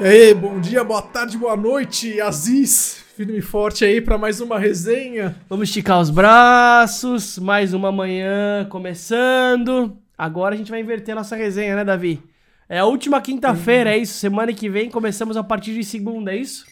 E 0.00 0.02
aí, 0.02 0.32
bom 0.32 0.58
dia, 0.58 0.82
boa 0.82 1.02
tarde, 1.02 1.36
boa 1.36 1.54
noite, 1.54 2.22
Aziz. 2.22 3.04
Firme 3.14 3.36
e 3.36 3.42
forte 3.42 3.84
aí 3.84 4.00
para 4.00 4.16
mais 4.16 4.40
uma 4.40 4.58
resenha. 4.58 5.36
Vamos 5.46 5.68
esticar 5.68 6.00
os 6.00 6.08
braços, 6.08 7.38
mais 7.38 7.74
uma 7.74 7.92
manhã 7.92 8.66
começando. 8.70 9.94
Agora 10.16 10.54
a 10.54 10.58
gente 10.58 10.70
vai 10.70 10.80
inverter 10.80 11.14
nossa 11.14 11.36
resenha, 11.36 11.76
né, 11.76 11.84
Davi? 11.84 12.22
É 12.66 12.78
a 12.78 12.86
última 12.86 13.20
quinta-feira, 13.20 13.90
é 13.94 13.98
isso? 13.98 14.14
Semana 14.14 14.54
que 14.54 14.70
vem 14.70 14.88
começamos 14.88 15.36
a 15.36 15.44
partir 15.44 15.74
de 15.74 15.84
segunda, 15.84 16.32
é 16.32 16.38
isso? 16.38 16.64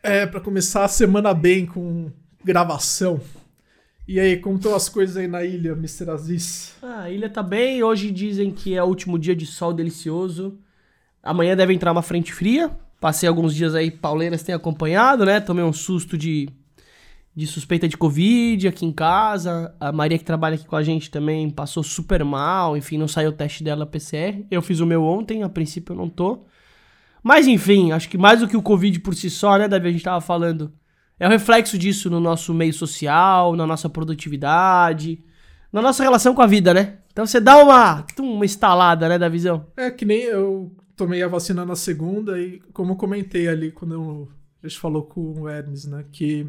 É, 0.00 0.24
para 0.24 0.40
começar 0.40 0.84
a 0.84 0.88
semana 0.88 1.34
bem 1.34 1.66
com 1.66 2.12
gravação. 2.44 3.20
E 4.06 4.20
aí, 4.20 4.36
como 4.36 4.54
estão 4.54 4.72
as 4.72 4.88
coisas 4.88 5.16
aí 5.16 5.26
na 5.26 5.44
ilha, 5.44 5.72
Mr. 5.72 6.10
Aziz? 6.10 6.76
Ah, 6.80 7.02
a 7.02 7.10
ilha 7.10 7.28
tá 7.28 7.42
bem. 7.42 7.82
Hoje 7.82 8.12
dizem 8.12 8.52
que 8.52 8.76
é 8.76 8.82
o 8.84 8.86
último 8.86 9.18
dia 9.18 9.34
de 9.34 9.46
sol 9.46 9.72
delicioso. 9.72 10.60
Amanhã 11.22 11.56
deve 11.56 11.72
entrar 11.72 11.92
uma 11.92 12.02
frente 12.02 12.32
fria. 12.32 12.70
Passei 13.00 13.28
alguns 13.28 13.54
dias 13.54 13.74
aí, 13.74 13.90
pauleiras 13.90 14.42
tem 14.42 14.54
acompanhado, 14.54 15.24
né? 15.24 15.40
Tomei 15.40 15.64
um 15.64 15.72
susto 15.72 16.16
de, 16.16 16.48
de 17.34 17.46
suspeita 17.46 17.88
de 17.88 17.96
Covid 17.96 18.68
aqui 18.68 18.86
em 18.86 18.92
casa. 18.92 19.74
A 19.80 19.92
Maria 19.92 20.18
que 20.18 20.24
trabalha 20.24 20.54
aqui 20.54 20.66
com 20.66 20.76
a 20.76 20.82
gente 20.82 21.10
também 21.10 21.50
passou 21.50 21.82
super 21.82 22.24
mal. 22.24 22.76
Enfim, 22.76 22.98
não 22.98 23.08
saiu 23.08 23.30
o 23.30 23.32
teste 23.32 23.62
dela 23.62 23.86
PCR. 23.86 24.44
Eu 24.50 24.62
fiz 24.62 24.80
o 24.80 24.86
meu 24.86 25.02
ontem, 25.04 25.42
a 25.42 25.48
princípio 25.48 25.92
eu 25.92 25.96
não 25.96 26.08
tô. 26.08 26.44
Mas 27.22 27.46
enfim, 27.46 27.92
acho 27.92 28.08
que 28.08 28.18
mais 28.18 28.40
do 28.40 28.48
que 28.48 28.56
o 28.56 28.62
Covid 28.62 28.98
por 29.00 29.14
si 29.14 29.30
só, 29.30 29.56
né, 29.56 29.68
Davi? 29.68 29.88
A 29.88 29.92
gente 29.92 30.04
tava 30.04 30.20
falando 30.20 30.72
é 31.22 31.26
o 31.26 31.30
reflexo 31.30 31.78
disso 31.78 32.10
no 32.10 32.18
nosso 32.18 32.52
meio 32.52 32.72
social, 32.72 33.54
na 33.54 33.64
nossa 33.64 33.88
produtividade, 33.88 35.22
na 35.72 35.80
nossa 35.80 36.02
relação 36.02 36.34
com 36.34 36.42
a 36.42 36.48
vida, 36.48 36.74
né? 36.74 36.98
Então 37.12 37.24
você 37.24 37.38
dá 37.38 37.58
uma, 37.58 38.04
uma 38.18 38.44
instalada, 38.44 39.08
né, 39.08 39.18
da 39.18 39.28
visão. 39.28 39.66
É 39.76 39.88
que 39.88 40.04
nem 40.04 40.22
eu 40.22 40.72
tomei 40.96 41.22
a 41.22 41.28
vacina 41.28 41.64
na 41.64 41.76
segunda 41.76 42.40
e 42.40 42.60
como 42.72 42.96
comentei 42.96 43.48
ali 43.48 43.70
quando 43.70 43.94
eu, 43.94 44.28
a 44.62 44.68
gente 44.68 44.78
falou 44.78 45.02
com 45.04 45.42
o 45.42 45.48
Hermes, 45.48 45.86
né, 45.86 46.04
que 46.12 46.46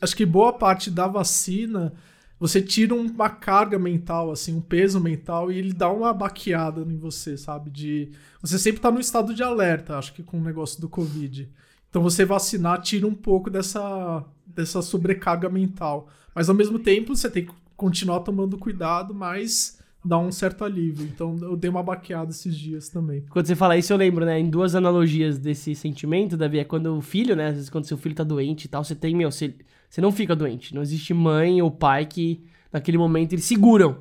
acho 0.00 0.16
que 0.16 0.26
boa 0.26 0.52
parte 0.52 0.90
da 0.90 1.06
vacina 1.06 1.92
você 2.38 2.62
tira 2.62 2.94
uma 2.94 3.28
carga 3.28 3.78
mental, 3.78 4.30
assim, 4.30 4.54
um 4.54 4.60
peso 4.60 5.00
mental 5.00 5.50
e 5.50 5.58
ele 5.58 5.72
dá 5.72 5.90
uma 5.90 6.14
baqueada 6.14 6.80
em 6.82 6.96
você, 6.96 7.36
sabe? 7.36 7.68
De 7.68 8.12
você 8.40 8.58
sempre 8.58 8.80
tá 8.80 8.92
no 8.92 9.00
estado 9.00 9.34
de 9.34 9.42
alerta, 9.42 9.98
acho 9.98 10.14
que 10.14 10.22
com 10.22 10.38
o 10.38 10.44
negócio 10.44 10.80
do 10.80 10.88
Covid. 10.88 11.50
Então 11.90 12.00
você 12.00 12.24
vacinar 12.24 12.80
tira 12.80 13.06
um 13.06 13.14
pouco 13.14 13.50
dessa, 13.50 14.24
dessa 14.46 14.80
sobrecarga 14.82 15.48
mental. 15.48 16.08
Mas 16.32 16.48
ao 16.48 16.54
mesmo 16.54 16.78
tempo 16.78 17.16
você 17.16 17.28
tem 17.28 17.46
que 17.46 17.52
continuar 17.76 18.20
tomando 18.20 18.56
cuidado, 18.56 19.12
mas 19.12 19.77
dá 20.08 20.18
um 20.18 20.32
certo 20.32 20.64
alívio. 20.64 21.04
Então 21.04 21.36
eu 21.42 21.54
dei 21.54 21.70
uma 21.70 21.82
baqueada 21.82 22.30
esses 22.30 22.56
dias 22.56 22.88
também. 22.88 23.22
Quando 23.28 23.46
você 23.46 23.54
fala 23.54 23.76
isso, 23.76 23.92
eu 23.92 23.96
lembro, 23.96 24.24
né? 24.24 24.40
Em 24.40 24.48
duas 24.48 24.74
analogias 24.74 25.38
desse 25.38 25.74
sentimento, 25.74 26.36
Davi, 26.36 26.58
é 26.58 26.64
quando 26.64 26.96
o 26.96 27.02
filho, 27.02 27.36
né? 27.36 27.48
Às 27.48 27.54
vezes 27.54 27.70
quando 27.70 27.84
seu 27.84 27.98
filho 27.98 28.14
tá 28.14 28.24
doente 28.24 28.64
e 28.64 28.68
tal, 28.68 28.82
você 28.82 28.94
tem, 28.94 29.14
meu, 29.14 29.30
você, 29.30 29.54
você 29.88 30.00
não 30.00 30.10
fica 30.10 30.34
doente. 30.34 30.74
Não 30.74 30.80
existe 30.80 31.12
mãe 31.12 31.60
ou 31.60 31.70
pai 31.70 32.06
que 32.06 32.42
naquele 32.72 32.96
momento 32.96 33.34
eles 33.34 33.44
seguram. 33.44 33.98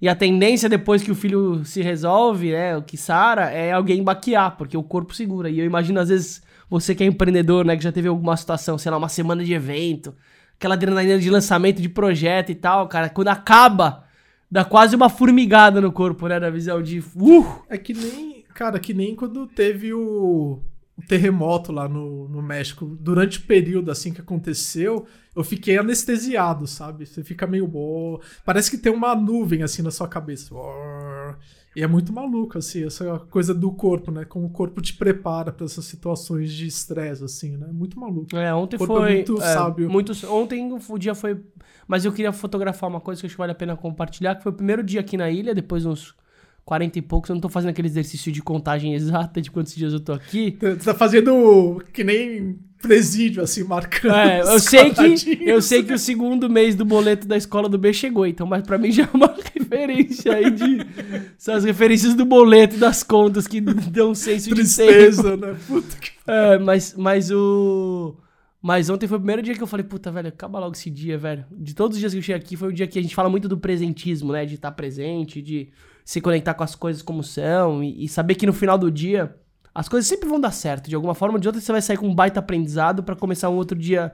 E 0.00 0.08
a 0.08 0.14
tendência 0.14 0.66
depois 0.66 1.02
que 1.02 1.10
o 1.10 1.14
filho 1.14 1.62
se 1.62 1.82
resolve, 1.82 2.52
né, 2.52 2.74
o 2.74 2.82
que 2.82 2.96
sara, 2.96 3.50
é 3.50 3.70
alguém 3.70 4.02
baquear, 4.02 4.56
porque 4.56 4.74
o 4.74 4.82
corpo 4.82 5.14
segura. 5.14 5.50
E 5.50 5.58
eu 5.58 5.66
imagino 5.66 6.00
às 6.00 6.08
vezes 6.08 6.42
você 6.70 6.94
que 6.94 7.04
é 7.04 7.06
empreendedor, 7.06 7.66
né, 7.66 7.76
que 7.76 7.84
já 7.84 7.92
teve 7.92 8.08
alguma 8.08 8.34
situação, 8.34 8.78
sei 8.78 8.90
lá, 8.90 8.96
uma 8.96 9.10
semana 9.10 9.44
de 9.44 9.52
evento, 9.52 10.14
aquela 10.56 10.74
adrenalina 10.74 11.18
de 11.18 11.28
lançamento 11.28 11.82
de 11.82 11.88
projeto 11.88 12.50
e 12.50 12.54
tal, 12.54 12.88
cara, 12.88 13.10
quando 13.10 13.28
acaba, 13.28 14.04
dá 14.50 14.64
quase 14.64 14.96
uma 14.96 15.08
formigada 15.08 15.80
no 15.80 15.92
corpo, 15.92 16.26
né, 16.26 16.40
da 16.40 16.50
visão 16.50 16.82
de, 16.82 16.98
uh! 16.98 17.62
É 17.68 17.78
que 17.78 17.94
nem, 17.94 18.44
cara, 18.54 18.80
que 18.80 18.92
nem 18.92 19.14
quando 19.14 19.46
teve 19.46 19.94
o, 19.94 20.60
o 20.96 21.02
terremoto 21.06 21.72
lá 21.72 21.88
no, 21.88 22.28
no 22.28 22.42
México. 22.42 22.84
Durante 23.00 23.38
o 23.38 23.42
período, 23.42 23.90
assim, 23.90 24.12
que 24.12 24.20
aconteceu, 24.20 25.06
eu 25.34 25.44
fiquei 25.44 25.78
anestesiado, 25.78 26.66
sabe? 26.66 27.06
Você 27.06 27.22
fica 27.22 27.46
meio, 27.46 27.70
parece 28.44 28.70
que 28.70 28.78
tem 28.78 28.92
uma 28.92 29.14
nuvem, 29.14 29.62
assim, 29.62 29.82
na 29.82 29.90
sua 29.90 30.08
cabeça. 30.08 30.54
E 31.74 31.82
é 31.82 31.86
muito 31.86 32.12
maluco, 32.12 32.58
assim, 32.58 32.84
essa 32.84 33.18
coisa 33.30 33.54
do 33.54 33.70
corpo, 33.70 34.10
né? 34.10 34.24
Como 34.24 34.46
o 34.46 34.50
corpo 34.50 34.80
te 34.80 34.94
prepara 34.94 35.52
para 35.52 35.64
essas 35.64 35.84
situações 35.84 36.52
de 36.52 36.66
estresse, 36.66 37.22
assim, 37.22 37.56
né? 37.56 37.68
Muito 37.72 37.98
maluco. 37.98 38.36
É, 38.36 38.52
ontem 38.52 38.76
foi. 38.76 39.12
É 39.12 39.14
muito 39.14 39.36
é, 39.40 39.54
sábio. 39.54 39.88
Muito, 39.88 40.12
ontem 40.28 40.72
o 40.72 40.98
dia 40.98 41.14
foi. 41.14 41.40
Mas 41.86 42.04
eu 42.04 42.12
queria 42.12 42.32
fotografar 42.32 42.90
uma 42.90 43.00
coisa 43.00 43.20
que 43.20 43.26
acho 43.26 43.34
que 43.34 43.38
vale 43.38 43.52
a 43.52 43.54
pena 43.54 43.76
compartilhar, 43.76 44.34
que 44.34 44.42
foi 44.42 44.50
o 44.50 44.54
primeiro 44.54 44.82
dia 44.82 45.00
aqui 45.00 45.16
na 45.16 45.30
ilha, 45.30 45.54
depois 45.54 45.86
uns 45.86 46.14
40 46.64 46.98
e 46.98 47.02
poucos. 47.02 47.30
Eu 47.30 47.34
não 47.34 47.40
tô 47.40 47.48
fazendo 47.48 47.70
aquele 47.70 47.88
exercício 47.88 48.30
de 48.30 48.42
contagem 48.42 48.94
exata 48.94 49.40
de 49.40 49.50
quantos 49.50 49.74
dias 49.74 49.92
eu 49.92 50.00
tô 50.00 50.12
aqui. 50.12 50.56
Você 50.60 50.76
tá 50.76 50.94
fazendo 50.94 51.82
que 51.92 52.04
nem 52.04 52.58
presídio, 52.80 53.42
assim, 53.42 53.62
marcando. 53.64 54.14
É, 54.14 54.40
eu 54.40 54.58
sei 54.58 54.90
que 54.90 55.38
eu 55.42 55.60
sei 55.62 55.82
que 55.82 55.92
o 55.92 55.98
segundo 55.98 56.48
mês 56.48 56.74
do 56.74 56.84
boleto 56.84 57.26
da 57.26 57.36
escola 57.36 57.68
do 57.68 57.78
B 57.78 57.92
chegou, 57.92 58.26
então, 58.26 58.46
mas 58.46 58.62
para 58.62 58.78
mim 58.78 58.90
já 58.90 59.04
é 59.04 59.08
uma 59.12 59.34
referência 59.54 60.34
aí 60.34 60.50
de. 60.50 60.86
São 61.36 61.54
as 61.54 61.64
referências 61.64 62.14
do 62.14 62.24
boleto 62.24 62.76
das 62.76 63.02
contas 63.02 63.46
que 63.46 63.60
dão 63.60 64.10
um 64.10 64.14
senso 64.14 64.50
Tristeza, 64.50 65.22
de 65.22 65.42
tempo. 65.42 65.46
né? 65.46 65.56
Puta 65.66 65.96
que. 65.96 66.10
É, 66.26 66.58
mas, 66.58 66.94
mas 66.96 67.30
o. 67.30 68.16
Mas 68.62 68.90
ontem 68.90 69.06
foi 69.06 69.16
o 69.16 69.20
primeiro 69.20 69.42
dia 69.42 69.54
que 69.54 69.62
eu 69.62 69.66
falei, 69.66 69.84
puta, 69.84 70.10
velho, 70.12 70.28
acaba 70.28 70.58
logo 70.58 70.74
esse 70.74 70.90
dia, 70.90 71.16
velho. 71.16 71.46
De 71.50 71.74
todos 71.74 71.96
os 71.96 72.00
dias 72.00 72.12
que 72.12 72.18
eu 72.18 72.22
cheguei 72.22 72.40
aqui, 72.40 72.56
foi 72.56 72.68
o 72.68 72.72
dia 72.72 72.86
que 72.86 72.98
a 72.98 73.02
gente 73.02 73.14
fala 73.14 73.30
muito 73.30 73.48
do 73.48 73.56
presentismo, 73.56 74.32
né? 74.32 74.44
De 74.44 74.56
estar 74.56 74.70
presente, 74.72 75.40
de 75.40 75.70
se 76.10 76.20
conectar 76.20 76.54
com 76.54 76.64
as 76.64 76.74
coisas 76.74 77.02
como 77.02 77.22
são 77.22 77.84
e, 77.84 78.04
e 78.04 78.08
saber 78.08 78.34
que 78.34 78.44
no 78.44 78.52
final 78.52 78.76
do 78.76 78.90
dia 78.90 79.32
as 79.72 79.88
coisas 79.88 80.08
sempre 80.08 80.28
vão 80.28 80.40
dar 80.40 80.50
certo. 80.50 80.88
De 80.88 80.96
alguma 80.96 81.14
forma 81.14 81.36
ou 81.36 81.40
de 81.40 81.46
outra, 81.46 81.60
você 81.60 81.70
vai 81.70 81.80
sair 81.80 81.98
com 81.98 82.08
um 82.08 82.14
baita 82.14 82.40
aprendizado 82.40 83.04
para 83.04 83.14
começar 83.14 83.48
um 83.48 83.54
outro 83.54 83.78
dia 83.78 84.10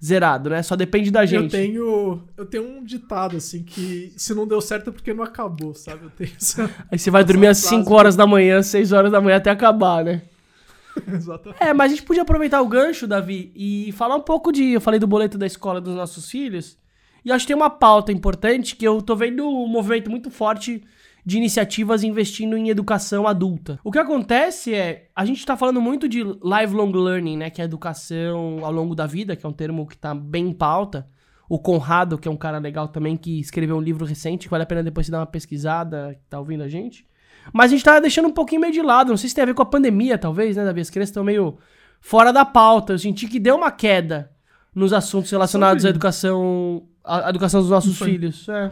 zerado, 0.00 0.48
né? 0.48 0.62
Só 0.62 0.76
depende 0.76 1.10
da 1.10 1.26
gente. 1.26 1.42
Eu 1.42 1.60
tenho, 1.60 2.22
eu 2.36 2.46
tenho 2.46 2.62
um 2.62 2.84
ditado, 2.84 3.36
assim, 3.36 3.64
que 3.64 4.12
se 4.16 4.32
não 4.32 4.46
deu 4.46 4.60
certo 4.60 4.90
é 4.90 4.92
porque 4.92 5.12
não 5.12 5.24
acabou, 5.24 5.74
sabe? 5.74 6.04
Eu 6.04 6.10
tenho 6.10 6.30
essa, 6.40 6.70
Aí 6.88 6.96
você 6.96 7.10
vai 7.10 7.24
dormir 7.24 7.48
às 7.48 7.58
5 7.58 7.92
horas 7.92 8.14
da 8.14 8.28
manhã, 8.28 8.62
6 8.62 8.92
horas 8.92 9.10
da 9.10 9.20
manhã 9.20 9.38
até 9.38 9.50
acabar, 9.50 10.04
né? 10.04 10.22
Exatamente. 11.04 11.60
É, 11.60 11.74
mas 11.74 11.90
a 11.90 11.96
gente 11.96 12.06
podia 12.06 12.22
aproveitar 12.22 12.62
o 12.62 12.68
gancho, 12.68 13.08
Davi, 13.08 13.50
e 13.56 13.90
falar 13.90 14.14
um 14.14 14.22
pouco 14.22 14.52
de. 14.52 14.74
Eu 14.74 14.80
falei 14.80 15.00
do 15.00 15.06
boleto 15.08 15.36
da 15.36 15.46
escola 15.48 15.80
dos 15.80 15.96
nossos 15.96 16.30
filhos. 16.30 16.78
E 17.24 17.32
acho 17.32 17.42
que 17.44 17.48
tem 17.48 17.56
uma 17.56 17.70
pauta 17.70 18.12
importante 18.12 18.76
que 18.76 18.86
eu 18.86 19.02
tô 19.02 19.16
vendo 19.16 19.44
um 19.44 19.66
movimento 19.66 20.08
muito 20.08 20.30
forte 20.30 20.84
de 21.24 21.36
iniciativas 21.36 22.02
investindo 22.02 22.56
em 22.56 22.68
educação 22.68 23.26
adulta. 23.26 23.78
O 23.84 23.90
que 23.90 23.98
acontece 23.98 24.74
é, 24.74 25.08
a 25.14 25.24
gente 25.24 25.38
está 25.38 25.56
falando 25.56 25.80
muito 25.80 26.08
de 26.08 26.22
lifelong 26.22 26.92
learning, 26.92 27.36
né, 27.36 27.50
que 27.50 27.60
é 27.60 27.64
educação 27.64 28.64
ao 28.64 28.72
longo 28.72 28.94
da 28.94 29.06
vida, 29.06 29.36
que 29.36 29.44
é 29.44 29.48
um 29.48 29.52
termo 29.52 29.86
que 29.86 29.94
está 29.94 30.14
bem 30.14 30.48
em 30.48 30.52
pauta. 30.52 31.06
O 31.48 31.58
Conrado, 31.58 32.16
que 32.16 32.28
é 32.28 32.30
um 32.30 32.36
cara 32.36 32.58
legal 32.58 32.88
também, 32.88 33.16
que 33.16 33.40
escreveu 33.40 33.76
um 33.76 33.80
livro 33.80 34.04
recente, 34.04 34.46
que 34.46 34.50
vale 34.50 34.62
a 34.62 34.66
pena 34.66 34.84
depois 34.84 35.06
você 35.06 35.12
dar 35.12 35.18
uma 35.18 35.26
pesquisada, 35.26 36.14
que 36.14 36.28
tá 36.28 36.38
ouvindo 36.38 36.62
a 36.62 36.68
gente. 36.68 37.04
Mas 37.52 37.70
a 37.70 37.74
gente 37.74 37.84
tá 37.84 37.98
deixando 37.98 38.28
um 38.28 38.32
pouquinho 38.32 38.60
meio 38.60 38.72
de 38.72 38.82
lado, 38.82 39.08
não 39.08 39.16
sei 39.16 39.28
se 39.28 39.34
tem 39.34 39.42
a 39.42 39.46
ver 39.46 39.54
com 39.54 39.62
a 39.62 39.66
pandemia, 39.66 40.16
talvez, 40.16 40.56
né, 40.56 40.64
Davi? 40.64 40.80
As 40.80 40.90
crianças 40.90 41.10
estão 41.10 41.24
meio 41.24 41.58
fora 42.00 42.32
da 42.32 42.44
pauta. 42.44 42.92
Eu 42.92 42.98
senti 42.98 43.26
que 43.26 43.40
deu 43.40 43.56
uma 43.56 43.70
queda 43.70 44.30
nos 44.74 44.92
assuntos 44.92 45.30
relacionados 45.30 45.84
à 45.84 45.88
educação, 45.88 46.84
à 47.04 47.28
educação 47.28 47.60
dos 47.60 47.70
nossos 47.70 47.98
filhos. 47.98 48.48
É. 48.48 48.70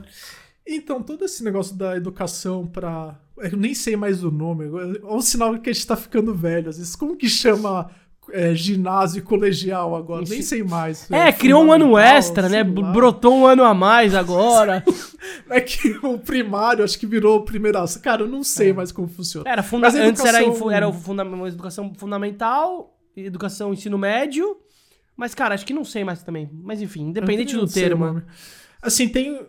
Então, 0.71 1.03
todo 1.03 1.25
esse 1.25 1.43
negócio 1.43 1.75
da 1.75 1.97
educação 1.97 2.67
para 2.67 3.19
Eu 3.39 3.57
nem 3.57 3.75
sei 3.75 3.97
mais 3.97 4.23
o 4.23 4.31
nome. 4.31 4.67
É 4.67 5.07
um 5.07 5.23
sinal 5.23 5.59
que 5.59 5.71
a 5.71 5.73
gente 5.73 5.87
tá 5.87 5.97
ficando 5.97 6.35
velho. 6.35 6.69
Às 6.69 6.77
vezes, 6.77 6.95
como 6.95 7.17
que 7.17 7.27
chama 7.27 7.91
é, 8.31 8.55
ginásio 8.55 9.23
colegial 9.23 9.97
agora? 9.97 10.27
Nem 10.29 10.43
sei 10.43 10.63
mais. 10.63 11.11
É, 11.11 11.29
é 11.29 11.33
criou 11.33 11.65
um 11.65 11.73
ano 11.73 11.97
extra, 11.97 12.51
né? 12.51 12.63
Lá. 12.63 12.93
Brotou 12.93 13.35
um 13.35 13.47
ano 13.47 13.65
a 13.65 13.73
mais 13.73 14.15
agora. 14.15 14.85
é 15.49 15.59
que 15.59 15.97
o 16.05 16.19
primário, 16.19 16.85
acho 16.85 16.99
que 16.99 17.07
virou 17.07 17.39
o 17.39 17.45
primeiro. 17.45 17.79
Cara, 18.03 18.23
eu 18.23 18.29
não 18.29 18.45
sei 18.45 18.69
é. 18.69 18.73
mais 18.75 18.93
como 18.93 19.09
funciona. 19.09 19.51
Era 19.51 19.63
funda 19.63 19.89
educação... 19.89 20.09
Antes 20.09 20.23
era, 20.23 20.77
era 20.77 20.93
funda... 20.93 21.25
educação 21.49 21.95
fundamental, 21.95 22.95
educação 23.17 23.73
ensino 23.73 23.97
médio. 23.97 24.59
Mas, 25.17 25.35
cara, 25.35 25.55
acho 25.55 25.65
que 25.67 25.73
não 25.73 25.85
sei 25.85 26.05
mais 26.05 26.23
também. 26.23 26.49
Mas 26.53 26.83
enfim, 26.83 27.09
independente 27.09 27.57
do 27.57 27.67
termo. 27.67 28.23
Assim, 28.81 29.09
tem 29.09 29.47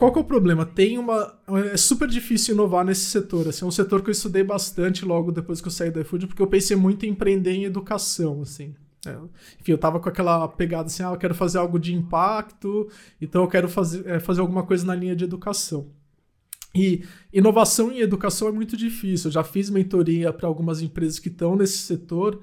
qual 0.00 0.10
que 0.10 0.18
é 0.18 0.22
o 0.22 0.24
problema? 0.24 0.64
Tem 0.64 0.96
uma. 0.96 1.38
É 1.72 1.76
super 1.76 2.08
difícil 2.08 2.54
inovar 2.54 2.84
nesse 2.84 3.04
setor. 3.04 3.48
Assim, 3.48 3.66
é 3.66 3.68
um 3.68 3.70
setor 3.70 4.02
que 4.02 4.08
eu 4.08 4.12
estudei 4.12 4.42
bastante 4.42 5.04
logo 5.04 5.30
depois 5.30 5.60
que 5.60 5.68
eu 5.68 5.72
saí 5.72 5.90
da 5.90 6.00
iFood, 6.00 6.26
porque 6.26 6.40
eu 6.40 6.46
pensei 6.46 6.74
muito 6.74 7.04
em 7.04 7.10
empreender 7.10 7.52
em 7.52 7.64
educação, 7.64 8.40
assim. 8.40 8.74
É, 9.06 9.14
enfim, 9.60 9.72
eu 9.72 9.78
tava 9.78 10.00
com 10.00 10.08
aquela 10.08 10.48
pegada 10.48 10.86
assim, 10.86 11.02
ah, 11.02 11.10
eu 11.10 11.18
quero 11.18 11.34
fazer 11.34 11.58
algo 11.58 11.78
de 11.78 11.94
impacto, 11.94 12.88
então 13.20 13.42
eu 13.42 13.48
quero 13.48 13.68
fazer, 13.68 14.06
é, 14.06 14.20
fazer 14.20 14.40
alguma 14.40 14.62
coisa 14.62 14.86
na 14.86 14.94
linha 14.94 15.14
de 15.14 15.24
educação. 15.24 15.88
E 16.74 17.04
inovação 17.32 17.92
em 17.92 18.00
educação 18.00 18.48
é 18.48 18.52
muito 18.52 18.78
difícil. 18.78 19.28
Eu 19.28 19.32
já 19.32 19.44
fiz 19.44 19.68
mentoria 19.68 20.32
para 20.32 20.46
algumas 20.46 20.80
empresas 20.80 21.18
que 21.18 21.28
estão 21.28 21.56
nesse 21.56 21.76
setor. 21.76 22.40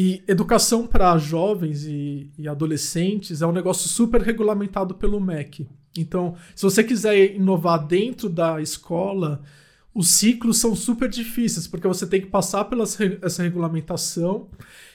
E 0.00 0.22
educação 0.28 0.86
para 0.86 1.18
jovens 1.18 1.84
e, 1.84 2.30
e, 2.38 2.46
adolescentes 2.46 3.42
é 3.42 3.46
um 3.48 3.50
negócio 3.50 3.88
super 3.88 4.20
regulamentado 4.20 4.94
pelo 4.94 5.20
MEC. 5.20 5.66
Então, 5.96 6.36
se 6.54 6.62
você 6.62 6.84
quiser 6.84 7.34
inovar 7.34 7.84
dentro 7.84 8.28
da 8.28 8.62
escola, 8.62 9.42
os 9.92 10.10
ciclos 10.10 10.58
são 10.58 10.76
super 10.76 11.08
difíceis, 11.08 11.66
porque 11.66 11.88
você 11.88 12.06
tem 12.06 12.20
que 12.20 12.28
passar 12.28 12.66
pela 12.66 12.84
essa 13.22 13.42
regulamentação 13.42 14.48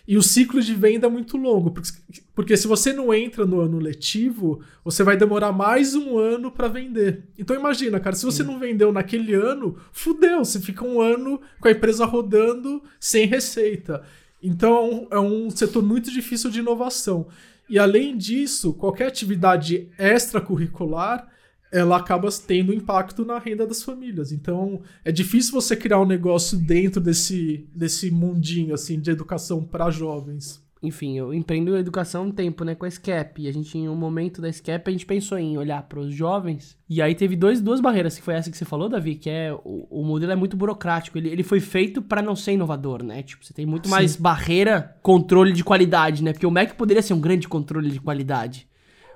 e 0.08 0.16
o 0.16 0.24
ciclo 0.24 0.62
de 0.62 0.74
venda 0.74 1.08
é 1.08 1.10
muito 1.10 1.36
longo, 1.36 1.72
porque, 1.72 1.92
porque 2.34 2.56
se 2.56 2.66
você 2.66 2.94
não 2.94 3.14
entra 3.14 3.46
no 3.46 3.60
ano 3.60 3.80
letivo, 3.80 4.62
você 4.86 5.04
vai 5.04 5.18
demorar 5.18 5.52
mais 5.52 5.96
um 5.96 6.18
ano 6.18 6.50
para 6.50 6.70
vender. 6.70 7.24
Então 7.38 7.54
imagina, 7.54 8.00
cara, 8.00 8.16
se 8.16 8.24
você 8.24 8.42
não 8.42 8.58
vendeu 8.58 8.94
naquele 8.94 9.34
ano, 9.34 9.76
fudeu, 9.92 10.46
você 10.46 10.62
fica 10.62 10.86
um 10.86 11.02
ano 11.02 11.42
com 11.60 11.68
a 11.68 11.72
empresa 11.72 12.06
rodando 12.06 12.82
sem 13.02 13.28
receita. 13.28 14.02
Então 14.44 15.08
é 15.10 15.20
um 15.20 15.50
setor 15.50 15.82
muito 15.82 16.12
difícil 16.12 16.52
de 16.52 16.60
inovação. 16.60 17.28
E 17.70 17.80
além 17.80 18.18
disso, 18.18 18.74
qualquer 18.74 19.08
atividade 19.08 19.90
extracurricular 19.98 21.28
ela 21.74 21.98
acaba 21.98 22.30
tendo 22.46 22.72
impacto 22.72 23.26
na 23.26 23.40
renda 23.40 23.66
das 23.66 23.82
famílias. 23.82 24.32
Então, 24.32 24.84
é 25.04 25.12
difícil 25.12 25.54
você 25.54 25.76
criar 25.76 26.00
um 26.00 26.06
negócio 26.06 26.56
dentro 26.56 27.02
desse, 27.02 27.68
desse 27.74 28.12
mundinho 28.12 28.76
assim 28.76 29.00
de 29.00 29.10
educação 29.10 29.64
para 29.64 29.90
jovens. 29.90 30.63
Enfim, 30.84 31.18
eu 31.18 31.34
empreendo 31.34 31.78
educação 31.78 32.26
um 32.26 32.32
tempo, 32.32 32.66
né, 32.66 32.76
com 32.76 32.86
a 32.86 32.92
SCAP. 32.92 33.44
E 33.44 33.48
a 33.48 33.54
gente, 33.54 33.78
em 33.78 33.88
um 33.88 33.96
momento 33.96 34.42
da 34.42 34.52
SCAP, 34.52 34.90
a 34.90 34.92
gente 34.92 35.06
pensou 35.06 35.38
em 35.38 35.58
olhar 35.58 35.82
para 35.84 35.98
os 35.98 36.14
jovens. 36.14 36.78
E 36.90 37.02
aí 37.02 37.16
teve 37.16 37.38
dois, 37.38 37.62
duas 37.62 37.80
barreiras, 37.80 38.18
que 38.18 38.22
foi 38.22 38.34
essa 38.34 38.52
que 38.52 38.58
você 38.58 38.66
falou, 38.66 38.90
Davi, 38.90 39.16
que 39.16 39.30
é 39.30 39.54
o, 39.64 39.88
o 39.90 40.04
modelo 40.04 40.34
é 40.34 40.36
muito 40.36 40.58
burocrático. 40.58 41.18
Ele, 41.18 41.30
ele 41.30 41.42
foi 41.42 41.62
feito 41.62 42.02
para 42.02 42.22
não 42.22 42.36
ser 42.36 42.52
inovador, 42.52 43.02
né? 43.02 43.24
Tipo, 43.24 43.46
você 43.46 43.54
tem 43.54 43.66
muito 43.66 43.88
Sim. 43.88 43.92
mais 43.92 44.18
barreira, 44.18 44.98
controle 45.02 45.54
de 45.54 45.64
qualidade, 45.64 46.22
né? 46.22 46.34
Porque 46.34 46.46
o 46.46 46.52
Mac 46.52 46.74
poderia 46.74 47.02
ser 47.02 47.14
um 47.14 47.22
grande 47.22 47.48
controle 47.48 47.90
de 47.90 48.02
qualidade. 48.02 48.68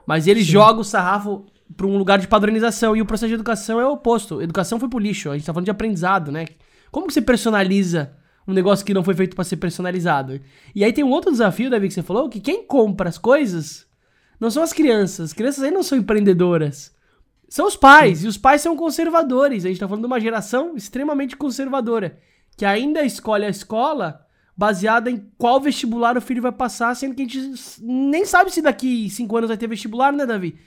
Mas 0.06 0.26
ele 0.26 0.40
Sim. 0.40 0.52
joga 0.52 0.80
o 0.80 0.86
sarrafo 0.86 1.46
para 1.76 1.86
um 1.86 1.98
lugar 1.98 2.18
de 2.18 2.30
padronização. 2.30 2.96
E 2.96 3.02
o 3.02 3.06
processo 3.06 3.28
de 3.28 3.36
educação 3.36 3.78
é 3.78 3.86
o 3.86 3.92
oposto. 3.92 4.42
Educação 4.42 4.80
foi 4.80 4.88
pro 4.88 5.00
lixo. 5.00 5.30
A 5.30 5.38
gente 5.38 5.46
tá 5.46 5.54
falando 5.54 5.66
de 5.66 5.72
aprendizado, 5.72 6.32
né? 6.32 6.46
Como 6.92 7.08
que 7.08 7.14
você 7.14 7.22
personaliza 7.22 8.14
um 8.48 8.54
negócio 8.54 8.86
que 8.86 8.94
não 8.94 9.04
foi 9.04 9.14
feito 9.14 9.36
para 9.36 9.44
ser 9.44 9.58
personalizado? 9.58 10.40
E 10.74 10.84
aí 10.84 10.94
tem 10.94 11.04
um 11.04 11.10
outro 11.10 11.32
desafio, 11.32 11.70
Davi, 11.70 11.88
que 11.88 11.94
você 11.94 12.04
falou, 12.04 12.30
que 12.30 12.40
quem 12.40 12.64
compra 12.64 13.10
as 13.10 13.18
coisas 13.18 13.86
não 14.40 14.50
são 14.50 14.64
as 14.64 14.74
crianças. 14.74 15.32
As 15.32 15.34
crianças 15.34 15.64
aí 15.64 15.72
não 15.72 15.84
são 15.84 15.98
empreendedoras. 15.98 16.96
São 17.50 17.68
os 17.68 17.76
pais. 17.76 18.20
Sim. 18.20 18.26
E 18.26 18.28
os 18.30 18.38
pais 18.38 18.62
são 18.62 18.76
conservadores. 18.76 19.66
A 19.66 19.68
gente 19.68 19.80
tá 19.80 19.88
falando 19.88 20.04
de 20.04 20.08
uma 20.08 20.20
geração 20.20 20.76
extremamente 20.76 21.36
conservadora. 21.36 22.20
Que 22.56 22.66
ainda 22.66 23.04
escolhe 23.04 23.46
a 23.46 23.50
escola 23.50 24.26
baseada 24.56 25.12
em 25.12 25.32
qual 25.38 25.62
vestibular 25.62 26.18
o 26.18 26.22
filho 26.22 26.42
vai 26.42 26.52
passar, 26.52 26.96
sendo 26.96 27.14
que 27.14 27.22
a 27.22 27.26
gente 27.26 27.80
nem 27.80 28.26
sabe 28.26 28.52
se 28.52 28.60
daqui 28.60 29.08
cinco 29.08 29.38
anos 29.38 29.50
vai 29.50 29.58
ter 29.58 29.68
vestibular, 29.68 30.12
né, 30.12 30.26
Davi? 30.26 30.58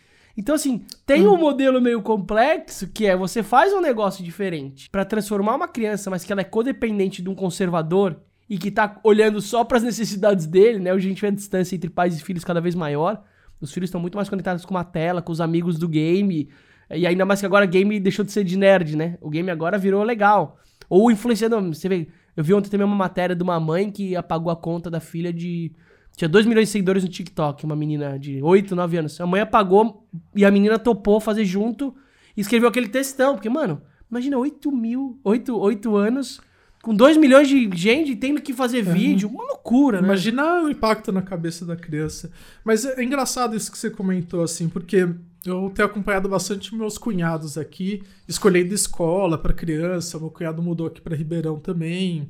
Então, 0.41 0.55
assim, 0.55 0.87
tem 1.05 1.29
um 1.29 1.37
modelo 1.37 1.83
meio 1.83 2.01
complexo 2.01 2.89
que 2.89 3.05
é 3.05 3.15
você 3.15 3.43
faz 3.43 3.75
um 3.75 3.81
negócio 3.83 4.25
diferente 4.25 4.89
para 4.89 5.05
transformar 5.05 5.55
uma 5.55 5.69
criança, 5.69 6.09
mas 6.09 6.25
que 6.25 6.33
ela 6.33 6.41
é 6.41 6.45
codependente 6.45 7.21
de 7.21 7.29
um 7.29 7.35
conservador 7.35 8.17
e 8.49 8.57
que 8.57 8.71
tá 8.71 8.99
olhando 9.05 9.43
só 9.43 9.65
para 9.65 9.77
as 9.77 9.83
necessidades 9.83 10.47
dele, 10.47 10.79
né? 10.79 10.95
Hoje 10.95 11.09
a 11.09 11.11
gente 11.11 11.21
vê 11.21 11.27
a 11.27 11.31
distância 11.31 11.77
entre 11.77 11.91
pais 11.91 12.17
e 12.19 12.25
filhos 12.25 12.43
cada 12.43 12.59
vez 12.59 12.75
maior. 12.75 13.23
Os 13.61 13.71
filhos 13.71 13.89
estão 13.89 14.01
muito 14.01 14.17
mais 14.17 14.31
conectados 14.31 14.65
com 14.65 14.79
a 14.79 14.83
tela, 14.83 15.21
com 15.21 15.31
os 15.31 15.43
amigos 15.43 15.79
do 15.79 15.87
game. 15.87 16.49
E 16.91 17.07
ainda 17.07 17.27
mais 17.27 17.41
que 17.41 17.45
agora 17.45 17.67
game 17.67 18.01
deixou 18.01 18.25
de 18.25 18.33
ser 18.33 18.43
de 18.43 18.57
nerd, 18.57 18.97
né? 18.97 19.19
O 19.21 19.29
game 19.29 19.51
agora 19.51 19.77
virou 19.77 20.03
legal. 20.03 20.59
Ou 20.89 21.11
influenciando. 21.11 21.75
Você 21.75 21.87
vê, 21.87 22.09
eu 22.35 22.43
vi 22.43 22.55
ontem 22.55 22.71
também 22.71 22.87
uma 22.87 22.97
matéria 22.97 23.37
de 23.37 23.43
uma 23.43 23.61
mãe 23.61 23.91
que 23.91 24.17
apagou 24.17 24.51
a 24.51 24.57
conta 24.57 24.91
da 24.91 25.01
filha 25.01 25.35
de 25.35 25.71
tinha 26.17 26.29
2 26.29 26.47
milhões 26.47 26.69
de 26.69 26.73
seguidores 26.73 27.03
no 27.03 27.09
TikTok, 27.09 27.65
uma 27.65 27.77
menina 27.77 28.19
de 28.19 28.43
8, 28.43 28.77
9 28.77 28.97
anos. 28.99 29.21
A 29.21 29.27
mãe 29.27 29.41
apagou 29.41 30.07
e 30.35 30.45
a 30.45 30.51
menina 30.51 30.79
topou 30.79 31.19
fazer 31.21 31.45
junto 31.45 31.95
e 32.37 32.41
escreveu 32.41 32.69
aquele 32.69 32.89
textão. 32.89 33.35
Porque, 33.35 33.49
mano, 33.49 33.81
imagina 34.11 34.37
8 34.37 34.71
mil, 34.71 35.19
8, 35.25 35.59
8 35.59 35.97
anos, 35.97 36.41
com 36.83 36.95
2 36.95 37.17
milhões 37.17 37.49
de 37.49 37.71
gente 37.75 38.17
tendo 38.17 38.41
que 38.41 38.53
fazer 38.53 38.81
é. 38.81 38.93
vídeo. 38.93 39.29
Uma 39.29 39.45
loucura, 39.45 40.01
né? 40.01 40.09
Imagina 40.09 40.63
o 40.63 40.71
impacto 40.71 41.11
na 41.11 41.23
cabeça 41.23 41.65
da 41.65 41.77
criança. 41.77 42.31
Mas 42.65 42.85
é 42.85 43.03
engraçado 43.03 43.57
isso 43.57 43.73
que 43.73 43.79
você 43.79 43.89
comentou, 43.89 44.43
assim, 44.43 44.69
porque 44.69 45.09
eu 45.47 45.71
tenho 45.75 45.89
acompanhado 45.89 46.29
bastante 46.29 46.75
meus 46.75 46.99
cunhados 46.99 47.57
aqui, 47.57 48.03
escolhendo 48.29 48.75
escola 48.75 49.39
para 49.39 49.55
criança. 49.55 50.19
Meu 50.19 50.31
cunhado 50.31 50.63
mudou 50.63 50.87
aqui 50.87 51.01
para 51.01 51.17
Ribeirão 51.17 51.59
também. 51.59 52.29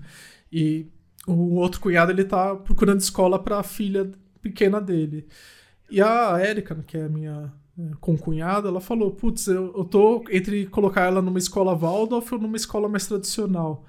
E 0.52 0.86
o 1.26 1.54
outro 1.54 1.80
cunhado 1.80 2.12
ele 2.12 2.24
tá 2.24 2.54
procurando 2.56 3.00
escola 3.00 3.38
para 3.38 3.58
a 3.58 3.62
filha 3.62 4.10
pequena 4.40 4.80
dele. 4.80 5.26
E 5.90 6.00
a 6.00 6.38
Érica, 6.38 6.74
que 6.86 6.96
é 6.96 7.04
a 7.04 7.08
minha 7.08 7.52
é, 7.78 7.82
concunhada, 8.00 8.68
ela 8.68 8.80
falou: 8.80 9.10
Putz, 9.10 9.46
eu, 9.48 9.74
eu 9.76 9.84
tô 9.84 10.24
entre 10.30 10.66
colocar 10.66 11.02
ela 11.02 11.20
numa 11.20 11.38
escola 11.38 11.74
Waldorf 11.74 12.32
ou 12.32 12.40
numa 12.40 12.56
escola 12.56 12.88
mais 12.88 13.06
tradicional. 13.06 13.84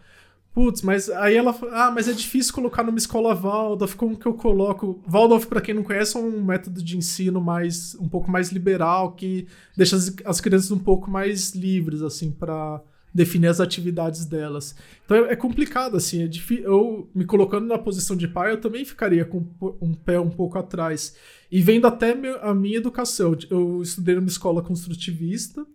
Putz, 0.54 0.81
mas 0.81 1.10
aí 1.10 1.38
ela 1.38 1.56
ah, 1.72 1.92
mas 1.92 2.10
é 2.10 2.13
difícil 2.13 2.54
colocar 2.54 2.83
numa 2.83 2.98
escola 2.98 3.34
Waldorf, 3.34 3.95
como 3.95 4.18
que 4.18 4.25
eu 4.25 4.34
coloco? 4.34 5.01
Waldorf, 5.07 5.48
para 5.48 5.62
quem 5.62 5.74
não 5.74 5.84
conhece, 5.84 6.18
é 6.18 6.19
um 6.19 6.44
método 6.44 6.84
de 6.84 6.98
ensino 6.98 7.39
mais 7.39 7.95
um 7.95 8.10
pouco 8.10 8.30
mais 8.30 8.51
liberal, 8.51 9.13
que 9.13 9.48
deixa 9.77 9.95
as, 9.95 10.13
as 10.25 10.42
crianças 10.42 10.69
um 10.72 10.80
pouco 10.80 11.10
mais 11.10 11.56
livres, 11.56 12.01
assim, 12.01 12.31
para 12.31 12.81
definir 13.13 13.48
as 13.48 13.60
atividades 13.60 14.25
delas. 14.25 14.75
Então 15.06 15.18
é, 15.25 15.34
é 15.34 15.36
complicado, 15.36 15.98
assim, 15.98 16.24
é. 16.24 16.30
Eu, 16.63 17.10
me 17.13 17.25
colocando 17.25 17.68
na 17.68 17.78
posição 17.78 18.16
de 18.16 18.28
pai, 18.28 18.52
eu 18.52 18.62
também 18.62 18.86
ficaria 18.86 19.25
com 19.25 19.46
um 19.81 19.94
pé 19.94 20.19
um 20.19 20.30
pouco 20.30 20.58
atrás. 20.58 21.16
E 21.52 21.62
vendo 21.62 21.86
até 21.88 22.16
a 22.42 22.54
minha 22.54 22.78
educação. 22.78 23.38
Eu 23.50 23.81
estudei 23.81 24.16
numa 24.16 24.28
escola 24.28 24.62
construtivista 24.62 25.66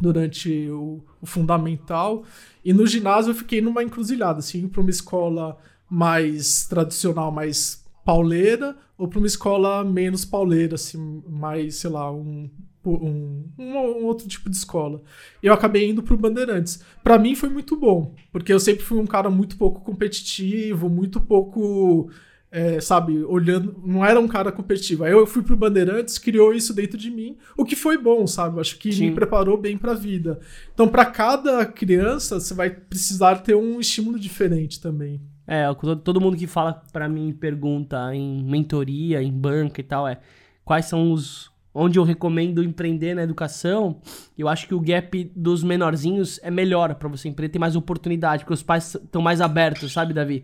durante 0.00 0.70
o, 0.70 1.04
o 1.20 1.26
fundamental, 1.26 2.24
e 2.64 2.72
no 2.72 2.86
ginásio 2.86 3.32
eu 3.32 3.34
fiquei 3.34 3.60
numa 3.60 3.82
encruzilhada, 3.82 4.38
assim, 4.38 4.68
para 4.68 4.80
uma 4.80 4.90
escola 4.90 5.58
mais 5.90 6.66
tradicional, 6.66 7.32
mais 7.32 7.84
pauleira, 8.08 8.74
ou 8.96 9.06
para 9.06 9.18
uma 9.18 9.26
escola 9.26 9.84
menos 9.84 10.24
pauleira, 10.24 10.76
assim, 10.76 11.22
mais, 11.28 11.74
sei 11.74 11.90
lá, 11.90 12.10
um 12.10 12.48
um, 12.86 13.44
um, 13.58 13.64
um, 13.64 14.06
outro 14.06 14.26
tipo 14.26 14.48
de 14.48 14.56
escola. 14.56 15.02
Eu 15.42 15.52
acabei 15.52 15.90
indo 15.90 16.02
pro 16.02 16.16
Bandeirantes. 16.16 16.82
Para 17.04 17.18
mim 17.18 17.34
foi 17.34 17.50
muito 17.50 17.76
bom, 17.76 18.14
porque 18.32 18.50
eu 18.50 18.58
sempre 18.58 18.82
fui 18.82 18.98
um 18.98 19.06
cara 19.06 19.28
muito 19.28 19.58
pouco 19.58 19.82
competitivo, 19.82 20.88
muito 20.88 21.20
pouco, 21.20 22.08
é, 22.50 22.80
sabe, 22.80 23.22
olhando, 23.24 23.76
não 23.84 24.02
era 24.02 24.18
um 24.18 24.26
cara 24.26 24.50
competitivo. 24.50 25.04
Aí 25.04 25.12
eu 25.12 25.26
fui 25.26 25.42
pro 25.42 25.54
Bandeirantes, 25.54 26.16
criou 26.16 26.54
isso 26.54 26.72
dentro 26.72 26.96
de 26.96 27.10
mim, 27.10 27.36
o 27.58 27.64
que 27.66 27.76
foi 27.76 27.98
bom, 27.98 28.26
sabe? 28.26 28.58
acho 28.58 28.78
que 28.78 28.90
Sim. 28.90 29.10
me 29.10 29.14
preparou 29.14 29.58
bem 29.58 29.76
para 29.76 29.92
a 29.92 29.96
vida. 29.96 30.40
Então, 30.72 30.88
para 30.88 31.04
cada 31.04 31.66
criança, 31.66 32.40
você 32.40 32.54
vai 32.54 32.70
precisar 32.70 33.42
ter 33.42 33.54
um 33.54 33.78
estímulo 33.78 34.18
diferente 34.18 34.80
também. 34.80 35.20
É, 35.50 35.64
todo 36.04 36.20
mundo 36.20 36.36
que 36.36 36.46
fala 36.46 36.82
para 36.92 37.08
mim 37.08 37.32
pergunta 37.32 38.14
em 38.14 38.44
mentoria, 38.44 39.22
em 39.22 39.32
banca 39.32 39.80
e 39.80 39.84
tal, 39.84 40.06
é 40.06 40.20
quais 40.62 40.84
são 40.84 41.10
os 41.10 41.50
onde 41.72 41.98
eu 41.98 42.02
recomendo 42.02 42.62
empreender 42.62 43.14
na 43.14 43.22
educação, 43.22 44.00
eu 44.36 44.48
acho 44.48 44.66
que 44.66 44.74
o 44.74 44.80
gap 44.80 45.32
dos 45.34 45.62
menorzinhos 45.62 46.40
é 46.42 46.50
melhor 46.50 46.94
para 46.96 47.08
você 47.08 47.28
empreender, 47.28 47.52
ter 47.52 47.58
mais 47.58 47.76
oportunidade, 47.76 48.42
porque 48.42 48.54
os 48.54 48.62
pais 48.62 48.94
estão 48.94 49.22
mais 49.22 49.40
abertos, 49.40 49.92
sabe, 49.92 50.12
Davi? 50.12 50.42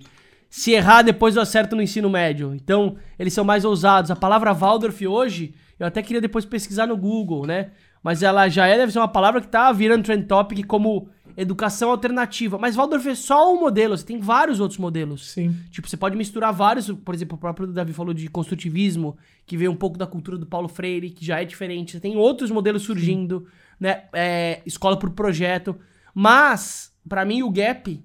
Se 0.49 0.71
errar, 0.71 1.03
depois 1.03 1.35
eu 1.35 1.43
acerto 1.43 1.75
no 1.75 1.83
ensino 1.83 2.09
médio. 2.09 2.55
Então, 2.55 2.95
eles 3.19 3.33
são 3.33 3.45
mais 3.45 3.65
ousados. 3.65 4.13
A 4.13 4.17
palavra 4.17 4.55
Waldorf 4.55 5.05
hoje, 5.05 5.53
eu 5.79 5.87
até 5.87 6.01
queria 6.01 6.21
depois 6.21 6.45
pesquisar 6.45 6.87
no 6.87 6.97
Google, 6.97 7.45
né? 7.45 7.73
Mas 8.01 8.23
ela 8.23 8.49
já 8.49 8.69
é, 8.69 8.77
deve 8.77 8.93
ser 8.93 9.01
uma 9.01 9.09
palavra 9.09 9.41
que 9.41 9.49
tá 9.49 9.73
virando 9.73 10.05
trend 10.05 10.27
topic 10.27 10.65
como 10.67 11.09
educação 11.37 11.91
alternativa. 11.91 12.59
Mas 12.59 12.77
Waldorf 12.77 13.07
é 13.09 13.15
só 13.15 13.53
um 13.55 13.61
modelo, 13.61 13.97
você 13.97 14.05
tem 14.05 14.19
vários 14.19 14.61
outros 14.61 14.79
modelos. 14.79 15.31
Sim. 15.31 15.57
Tipo, 15.71 15.89
você 15.89 15.97
pode 15.97 16.17
misturar 16.17 16.53
vários, 16.53 16.91
por 16.91 17.15
exemplo, 17.15 17.37
o 17.37 17.41
próprio 17.41 17.67
Davi 17.67 17.93
falou 17.93 18.15
de 18.15 18.29
construtivismo, 18.29 19.17
que 19.47 19.57
veio 19.57 19.71
um 19.71 19.77
pouco 19.77 19.99
da 19.99 20.07
cultura 20.07 20.39
do 20.39 20.47
Paulo 20.47 20.69
Freire, 20.69 21.11
que 21.11 21.25
já 21.25 21.41
é 21.41 21.45
diferente. 21.45 21.93
Você 21.93 22.01
tem 22.01 22.17
outros 22.17 22.51
modelos 22.51 22.83
surgindo, 22.83 23.41
Sim. 23.41 23.47
né? 23.81 24.05
É, 24.13 24.63
escola 24.65 24.99
por 24.99 25.11
projeto. 25.11 25.77
Mas, 26.15 26.93
para 27.09 27.25
mim, 27.25 27.43
o 27.43 27.51
gap, 27.51 28.03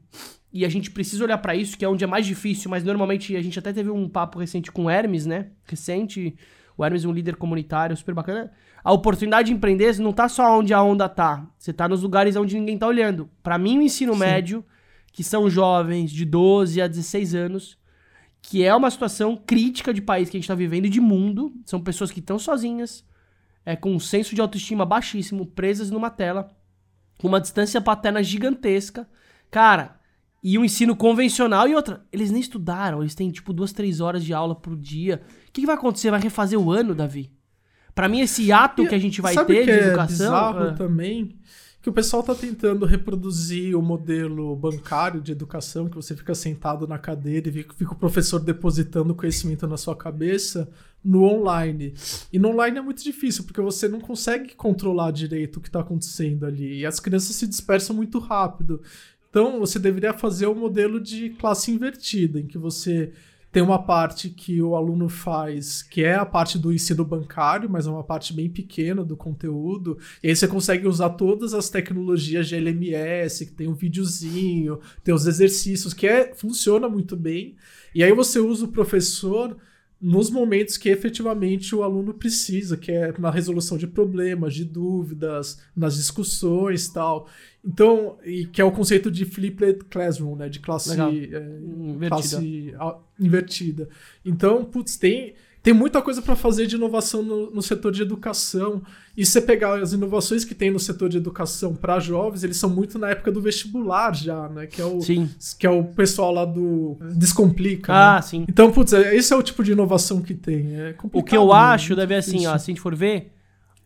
e 0.52 0.66
a 0.66 0.70
gente 0.70 0.90
precisa 0.90 1.24
olhar 1.24 1.38
para 1.38 1.56
isso, 1.56 1.78
que 1.78 1.86
é 1.86 1.90
onde 1.90 2.04
é 2.04 2.08
mais 2.08 2.26
difícil, 2.26 2.70
mas 2.72 2.84
normalmente 2.84 3.36
a 3.36 3.42
gente 3.42 3.60
até 3.60 3.72
teve 3.72 3.90
um 3.90 4.10
papo 4.10 4.40
recente 4.40 4.72
com 4.72 4.86
o 4.86 4.90
Hermes, 4.90 5.26
né? 5.26 5.48
Recente. 5.66 6.36
O 6.76 6.84
Hermes 6.84 7.04
é 7.04 7.08
um 7.08 7.12
líder 7.12 7.36
comunitário 7.36 7.96
super 7.96 8.16
bacana 8.16 8.52
a 8.84 8.94
oportunidade 8.94 9.48
de 9.48 9.54
empreender 9.54 9.98
não 10.00 10.14
tá 10.14 10.30
só 10.30 10.58
onde 10.58 10.74
a 10.74 10.82
onda 10.82 11.10
tá. 11.10 11.46
Você 11.58 11.74
tá 11.74 11.88
nos 11.88 12.02
lugares 12.02 12.36
onde 12.36 12.58
ninguém 12.58 12.78
tá 12.78 12.88
olhando. 12.88 13.30
Para 13.44 13.58
mim, 13.58 13.78
o 13.78 13.82
ensino 13.82 14.14
Sim. 14.14 14.20
médio, 14.20 14.66
que 15.12 15.24
são 15.24 15.50
jovens 15.50 16.12
de 16.12 16.26
12 16.26 16.82
a 16.82 16.88
16 16.88 17.36
anos, 17.36 17.78
que 18.42 18.64
é 18.64 18.74
uma 18.74 18.90
situação 18.90 19.36
crítica 19.36 19.94
de 19.94 20.02
país 20.02 20.30
que 20.30 20.38
a 20.38 20.40
gente 20.40 20.48
tá 20.48 20.56
vivendo 20.56 20.86
e 20.86 20.90
de 20.90 21.02
mundo. 21.02 21.54
São 21.66 21.82
pessoas 21.82 22.12
que 22.12 22.20
estão 22.20 22.40
sozinhas, 22.40 23.04
é, 23.66 23.76
com 23.76 23.94
um 23.94 24.00
senso 24.00 24.34
de 24.34 24.42
autoestima 24.42 24.86
baixíssimo, 24.86 25.46
presas 25.46 25.92
numa 25.92 26.10
tela, 26.10 26.50
com 27.18 27.28
uma 27.28 27.42
distância 27.42 27.82
paterna 27.82 28.24
gigantesca. 28.24 29.08
Cara, 29.52 30.00
e 30.42 30.58
o 30.58 30.62
um 30.62 30.66
ensino 30.66 30.96
convencional 30.96 31.68
e 31.68 31.76
outra, 31.76 32.06
eles 32.14 32.32
nem 32.32 32.40
estudaram, 32.40 33.02
eles 33.02 33.14
têm 33.14 33.30
tipo 33.30 33.52
duas, 33.52 33.74
três 33.74 34.00
horas 34.00 34.24
de 34.24 34.34
aula 34.34 34.56
por 34.56 34.78
dia. 34.78 35.22
O 35.48 35.52
que, 35.52 35.62
que 35.62 35.68
vai 35.68 35.76
acontecer? 35.76 36.12
Vai 36.12 36.22
refazer 36.22 36.58
o 36.58 36.72
ano, 36.72 36.96
Davi? 36.96 37.30
Pra 38.00 38.08
mim, 38.08 38.22
esse 38.22 38.50
ato 38.50 38.84
E 38.84 38.88
que 38.88 38.96
a 38.96 38.98
gente 38.98 39.20
vai 39.20 39.36
ter 39.46 39.66
de 39.66 39.72
é 39.72 39.88
educação. 39.88 40.16
bizarro 40.16 40.64
é. 40.68 40.74
também 40.74 41.36
que 41.82 41.90
o 41.90 41.92
pessoal 41.92 42.24
tá 42.24 42.34
tentando 42.34 42.86
reproduzir 42.86 43.76
o 43.76 43.82
modelo 43.82 44.56
bancário 44.56 45.20
de 45.20 45.34
educação, 45.34 45.90
que 45.90 45.98
você 45.98 46.16
fica 46.16 46.34
sentado 46.34 46.88
na 46.88 46.98
cadeira 46.98 47.50
e 47.50 47.52
fica, 47.52 47.92
o 47.92 47.96
professor 47.96 48.40
depositando 48.40 49.14
conhecimento 49.14 49.68
na 49.68 49.76
sua 49.76 49.98
cabeça, 49.98 50.70
no 51.04 51.24
online. 51.24 51.94
E 52.32 52.40
no 52.40 52.52
online 52.52 52.78
é 52.78 52.82
muito 52.82 53.04
difícil, 53.04 53.44
porque 53.44 53.60
você 53.60 53.90
não 53.90 54.00
consegue 54.00 54.56
controlar 54.56 55.12
direito 55.12 55.58
o 55.58 55.62
que 55.62 55.70
tá 55.70 55.82
acontecendo 55.82 56.46
ali. 56.46 56.80
E 56.80 56.86
as 56.86 57.02
crianças 57.02 57.36
se 57.36 57.46
dispersam 57.46 57.94
muito 57.94 58.18
rápido. 58.18 58.82
Então, 59.30 59.60
você 59.60 59.78
deveria 59.78 60.14
fazer 60.14 60.48
o 60.48 60.56
modelo 60.56 61.02
de 61.02 61.32
classe 61.32 61.70
invertida, 61.70 62.40
em 62.40 62.48
que 62.48 62.58
você 62.58 63.12
tem 63.52 63.64
uma 63.64 63.80
parte 63.82 64.30
que 64.30 64.62
o 64.62 64.76
aluno 64.76 65.10
faz, 65.10 65.82
que 65.82 66.04
é 66.04 66.16
a 66.16 66.26
parte 66.26 66.58
do 66.60 66.72
ensino 66.72 67.04
bancário, 67.04 67.70
mas 67.70 67.88
é 67.88 67.90
uma 67.90 68.04
parte 68.04 68.32
bem 68.34 68.50
pequena 68.50 69.04
do 69.04 69.18
conteúdo. 69.18 69.98
E 70.22 70.30
aí 70.30 70.36
você 70.36 70.48
consegue 70.48 70.88
usar 70.88 71.12
todas 71.12 71.54
as 71.54 71.70
tecnologias 71.70 72.48
de 72.48 72.56
LMS, 72.56 73.48
que 73.48 73.52
tem 73.52 73.68
um 73.68 73.74
videozinho, 73.74 74.80
tem 75.04 75.14
os 75.14 75.26
exercícios, 75.26 75.94
que 75.94 76.08
é, 76.08 76.34
funciona 76.36 76.88
muito 76.88 77.16
bem. 77.16 77.56
E 77.94 78.04
aí 78.04 78.12
você 78.14 78.40
usa 78.40 78.66
o 78.66 78.72
professor 78.72 79.58
nos 80.02 80.30
momentos 80.30 80.78
que 80.78 80.88
efetivamente 80.88 81.76
o 81.76 81.84
aluno 81.84 82.14
precisa, 82.14 82.78
que 82.78 82.92
é 82.92 83.14
na 83.18 83.30
resolução 83.30 83.78
de 83.78 83.86
problemas, 83.86 84.54
de 84.54 84.64
dúvidas, 84.64 85.60
nas 85.76 85.98
discussões 85.98 86.88
tal. 86.88 87.28
Então, 87.66 88.18
e 88.26 88.46
que 88.46 88.62
é 88.62 88.64
o 88.64 88.72
conceito 88.72 89.12
de 89.12 89.26
flipped 89.26 89.84
classroom, 89.90 90.36
né, 90.36 90.48
de 90.50 90.60
classe, 90.60 90.92
é, 90.92 91.10
Invertida. 91.10 92.08
classe 92.10 92.74
invertida. 93.20 93.90
Então, 94.26 94.64
putz, 94.64 94.96
tem, 94.96 95.34
tem 95.62 95.74
muita 95.74 96.02
coisa 96.02 96.22
para 96.22 96.38
fazer 96.38 96.68
de 96.68 96.78
inovação 96.78 97.22
no, 97.22 97.52
no 97.52 97.62
setor 97.62 97.92
de 97.92 98.02
educação. 98.02 98.82
E 99.18 99.26
se 99.26 99.34
você 99.34 99.42
pegar 99.42 99.78
as 99.82 99.92
inovações 99.92 100.46
que 100.46 100.56
tem 100.56 100.72
no 100.72 100.80
setor 100.80 101.10
de 101.10 101.18
educação 101.18 101.76
para 101.76 102.00
jovens, 102.00 102.46
eles 102.46 102.56
são 102.56 102.70
muito 102.70 102.98
na 102.98 103.10
época 103.10 103.30
do 103.30 103.42
vestibular 103.42 104.16
já, 104.16 104.48
né? 104.48 104.66
Que 104.66 104.82
é 104.82 104.86
o, 104.86 105.02
Sim. 105.02 105.30
que 105.60 105.68
é 105.68 105.70
o 105.70 105.84
pessoal 105.84 106.32
lá 106.32 106.46
do 106.46 106.96
Descomplica. 107.18 107.92
Ah, 107.94 108.16
né? 108.16 108.22
sim. 108.22 108.46
Então, 108.48 108.72
putz, 108.72 108.94
é- 108.94 109.14
esse 109.14 109.34
é 109.34 109.36
o 109.36 109.44
tipo 109.44 109.66
de 109.66 109.74
inovação 109.74 110.22
que 110.22 110.34
tem. 110.34 110.76
É 110.80 110.94
complicado, 110.94 111.22
O 111.22 111.24
que 111.26 111.36
eu 111.36 111.48
né? 111.48 111.54
acho, 111.56 111.94
deve 111.94 112.16
assim, 112.16 112.32
difícil. 112.32 112.52
ó, 112.52 112.58
se 112.58 112.64
a 112.64 112.68
gente 112.74 112.82
for 112.82 112.96
ver, 112.96 113.34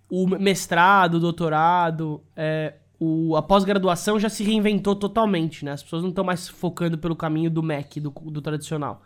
o 0.08 0.28
mestrado, 0.28 1.16
o 1.16 1.20
doutorado, 1.20 2.22
é, 2.38 2.76
o, 3.06 3.36
a 3.36 3.42
pós-graduação 3.42 4.18
já 4.18 4.30
se 4.30 4.44
reinventou 4.44 4.96
totalmente, 4.96 5.66
né? 5.66 5.74
As 5.74 5.84
pessoas 5.84 6.04
não 6.04 6.10
estão 6.10 6.24
mais 6.24 6.48
focando 6.48 6.98
pelo 6.98 7.16
caminho 7.16 7.50
do 7.50 7.62
MEC, 7.62 8.00
do, 8.00 8.10
do 8.10 8.42
tradicional. 8.42 9.04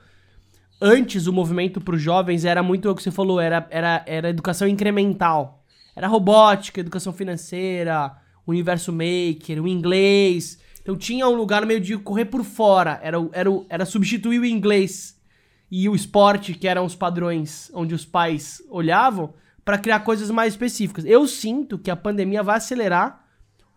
Antes, 0.79 1.25
o 1.25 1.33
movimento 1.33 1.81
para 1.81 1.95
os 1.95 2.01
jovens 2.01 2.45
era 2.45 2.61
muito 2.61 2.87
o 2.89 2.95
que 2.95 3.01
você 3.01 3.09
falou, 3.09 3.39
era, 3.39 3.67
era, 3.71 4.03
era 4.05 4.29
educação 4.29 4.67
incremental. 4.67 5.63
Era 5.95 6.07
robótica, 6.07 6.79
educação 6.79 7.11
financeira, 7.11 8.15
universo 8.45 8.93
maker, 8.93 9.63
o 9.63 9.67
inglês. 9.67 10.59
Então 10.79 10.95
tinha 10.95 11.27
um 11.27 11.35
lugar 11.35 11.65
meio 11.65 11.81
de 11.81 11.97
correr 11.97 12.25
por 12.25 12.43
fora. 12.43 12.99
Era, 13.01 13.17
era, 13.33 13.49
era 13.67 13.85
substituir 13.85 14.39
o 14.39 14.45
inglês 14.45 15.19
e 15.71 15.89
o 15.89 15.95
esporte, 15.95 16.53
que 16.53 16.67
eram 16.67 16.85
os 16.85 16.93
padrões 16.93 17.71
onde 17.73 17.95
os 17.95 18.05
pais 18.05 18.61
olhavam, 18.69 19.33
para 19.65 19.79
criar 19.79 20.01
coisas 20.01 20.29
mais 20.29 20.53
específicas. 20.53 21.03
Eu 21.03 21.27
sinto 21.27 21.79
que 21.79 21.89
a 21.89 21.95
pandemia 21.95 22.43
vai 22.43 22.57
acelerar 22.57 23.26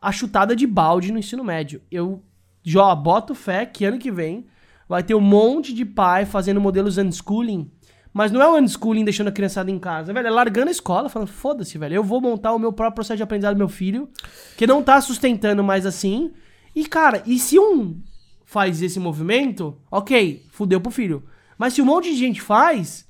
a 0.00 0.10
chutada 0.12 0.56
de 0.56 0.66
balde 0.66 1.12
no 1.12 1.18
ensino 1.18 1.44
médio. 1.44 1.82
Eu 1.90 2.22
já 2.62 2.94
boto 2.94 3.34
fé 3.34 3.66
que 3.66 3.84
ano 3.84 3.98
que 3.98 4.10
vem 4.10 4.46
vai 4.88 5.02
ter 5.02 5.14
um 5.14 5.20
monte 5.20 5.72
de 5.72 5.84
pai 5.84 6.24
fazendo 6.24 6.60
modelos 6.60 6.98
unschooling. 6.98 7.70
Mas 8.12 8.32
não 8.32 8.42
é 8.42 8.48
o 8.48 8.56
unschooling 8.56 9.04
deixando 9.04 9.28
a 9.28 9.32
criançada 9.32 9.70
em 9.70 9.78
casa, 9.78 10.12
velho. 10.12 10.26
É 10.26 10.30
largando 10.30 10.68
a 10.68 10.72
escola, 10.72 11.08
falando, 11.08 11.28
foda-se, 11.28 11.78
velho. 11.78 11.94
Eu 11.94 12.02
vou 12.02 12.20
montar 12.20 12.52
o 12.52 12.58
meu 12.58 12.72
próprio 12.72 12.96
processo 12.96 13.18
de 13.18 13.22
aprendizado 13.22 13.54
do 13.54 13.58
meu 13.58 13.68
filho, 13.68 14.08
que 14.56 14.66
não 14.66 14.82
tá 14.82 15.00
sustentando 15.00 15.62
mais 15.62 15.86
assim. 15.86 16.32
E, 16.74 16.86
cara, 16.86 17.22
e 17.24 17.38
se 17.38 17.58
um 17.58 18.00
faz 18.44 18.82
esse 18.82 18.98
movimento, 18.98 19.78
ok, 19.88 20.44
fudeu 20.50 20.80
pro 20.80 20.90
filho. 20.90 21.24
Mas 21.56 21.74
se 21.74 21.82
um 21.82 21.84
monte 21.84 22.10
de 22.10 22.16
gente 22.16 22.42
faz, 22.42 23.06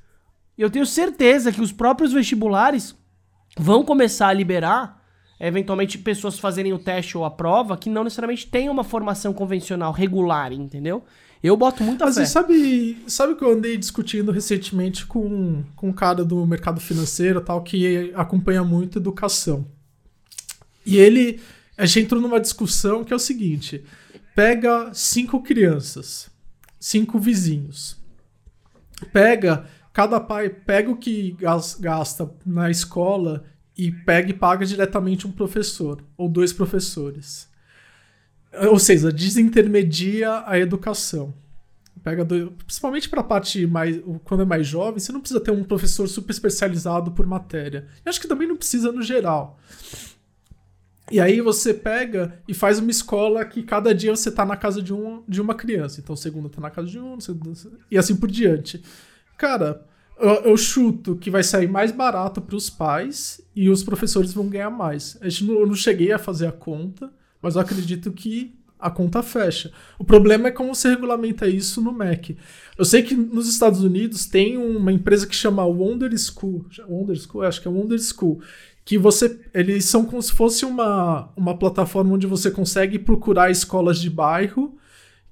eu 0.59 0.69
tenho 0.69 0.85
certeza 0.85 1.51
que 1.51 1.63
os 1.63 1.73
próprios 1.73 2.13
vestibulares 2.13 2.95
vão 3.59 3.83
começar 3.83 4.29
a 4.29 4.33
liberar, 4.35 5.00
eventualmente, 5.41 5.97
pessoas 5.99 6.39
fazerem 6.39 6.73
o 6.73 6.79
teste 6.79 7.17
ou 7.17 7.25
a 7.25 7.31
prova 7.31 7.77
que 7.77 7.89
não 7.89 8.05
necessariamente 8.05 8.47
tenham 8.47 8.73
uma 8.73 8.85
formação 8.85 9.33
convencional 9.33 9.91
regular, 9.93 10.53
entendeu? 10.53 11.03
Eu 11.43 11.57
boto 11.57 11.83
muita 11.83 12.05
Mas 12.05 12.17
fé. 12.17 12.27
você 12.27 12.31
sabe, 12.31 12.99
sabe 13.07 13.35
que 13.35 13.43
eu 13.43 13.51
andei 13.51 13.79
discutindo 13.79 14.31
recentemente 14.31 15.07
com, 15.07 15.65
com 15.75 15.89
um 15.89 15.93
cara 15.93 16.23
do 16.23 16.47
mercado 16.47 16.79
financeiro 16.81 17.41
tal, 17.41 17.63
que 17.63 18.13
acompanha 18.15 18.63
muito 18.63 18.99
educação. 18.99 19.67
E 20.85 20.97
ele. 20.99 21.41
A 21.79 21.87
gente 21.87 22.01
entrou 22.05 22.21
numa 22.21 22.39
discussão 22.39 23.03
que 23.05 23.13
é 23.13 23.17
o 23.17 23.19
seguinte: 23.19 23.83
pega 24.35 24.91
cinco 24.93 25.43
crianças, 25.43 26.29
cinco 26.79 27.19
vizinhos. 27.19 27.97
Pega, 29.13 29.65
cada 29.93 30.21
pai 30.21 30.51
pega 30.51 30.91
o 30.91 30.97
que 30.97 31.33
gas- 31.39 31.77
gasta 31.81 32.31
na 32.45 32.71
escola 32.71 33.45
e 33.77 33.91
pega 33.91 34.31
e 34.31 34.35
paga 34.35 34.67
diretamente 34.67 35.27
um 35.27 35.33
professor 35.33 36.05
ou 36.17 36.29
dois 36.29 36.53
professores. 36.53 37.49
Ou 38.69 38.79
seja, 38.79 39.13
desintermedia 39.13 40.43
a 40.47 40.59
educação. 40.59 41.35
Pega 42.03 42.25
principalmente 42.25 43.09
para 43.09 43.21
a 43.21 43.25
parte 43.25 43.67
mais 43.67 44.01
quando 44.25 44.43
é 44.43 44.47
mais 44.47 44.67
jovem, 44.67 44.99
você 44.99 45.13
não 45.13 45.21
precisa 45.21 45.41
ter 45.41 45.51
um 45.51 45.63
professor 45.63 46.09
super 46.09 46.33
especializado 46.33 47.13
por 47.13 47.27
matéria. 47.27 47.87
Eu 48.05 48.11
acho 48.11 48.21
que 48.21 48.29
também 48.29 48.49
não 48.49 48.57
precisa 48.57 48.91
no 48.91 49.03
geral. 49.03 49.59
E 51.11 51.19
aí 51.19 51.41
você 51.41 51.75
pega 51.75 52.41
e 52.47 52.55
faz 52.55 52.79
uma 52.79 52.91
escola 52.91 53.45
que 53.45 53.63
cada 53.65 53.93
dia 53.93 54.15
você 54.15 54.31
tá 54.31 54.47
na 54.47 54.57
casa 54.57 54.81
de, 54.81 54.95
um, 54.95 55.25
de 55.27 55.41
uma 55.41 55.55
criança. 55.55 56.01
Então, 56.01 56.15
segunda 56.15 56.49
tá 56.49 56.61
na 56.61 56.71
casa 56.71 56.87
de 56.87 57.01
um, 57.01 57.19
e 57.91 57.99
assim 57.99 58.15
por 58.17 58.31
diante. 58.31 58.83
Cara, 59.37 59.85
eu, 60.21 60.51
eu 60.51 60.57
chuto 60.57 61.17
que 61.17 61.31
vai 61.31 61.43
sair 61.43 61.69
mais 61.69 61.93
barato 61.93 62.41
para 62.41 62.57
os 62.57 62.69
pais 62.71 63.41
e 63.55 63.69
os 63.69 63.83
professores 63.83 64.33
vão 64.33 64.49
ganhar 64.49 64.71
mais. 64.71 65.19
A 65.21 65.29
gente 65.29 65.45
não, 65.45 65.61
eu 65.61 65.67
não 65.67 65.75
cheguei 65.75 66.13
a 66.13 66.19
fazer 66.19 66.47
a 66.47 66.53
conta, 66.53 67.13
mas 67.43 67.55
eu 67.55 67.61
acredito 67.61 68.13
que 68.13 68.55
a 68.79 68.91
conta 68.91 69.23
fecha. 69.23 69.71
O 69.99 70.05
problema 70.05 70.49
é 70.49 70.51
como 70.51 70.75
você 70.75 70.89
regulamenta 70.89 71.47
isso 71.47 71.83
no 71.83 71.93
MEC. 71.93 72.37
Eu 72.79 72.85
sei 72.85 73.03
que 73.03 73.15
nos 73.15 73.49
Estados 73.49 73.83
Unidos 73.83 74.25
tem 74.25 74.57
uma 74.57 74.93
empresa 74.93 75.27
que 75.27 75.35
chama 75.35 75.65
Wonder 75.65 76.11
School. 76.19 76.65
Wonder 76.89 77.17
School? 77.17 77.43
Acho 77.43 77.61
que 77.61 77.69
é 77.69 77.71
Wonder 77.71 77.99
School. 77.99 78.41
Que 78.85 78.97
você. 78.97 79.39
Eles 79.53 79.85
são 79.85 80.05
como 80.05 80.23
se 80.23 80.33
fosse 80.33 80.65
uma, 80.65 81.31
uma 81.37 81.59
plataforma 81.59 82.15
onde 82.15 82.27
você 82.27 82.51
consegue 82.51 82.99
procurar 82.99 83.51
escolas 83.51 84.01
de 84.01 84.09
bairro 84.09 84.79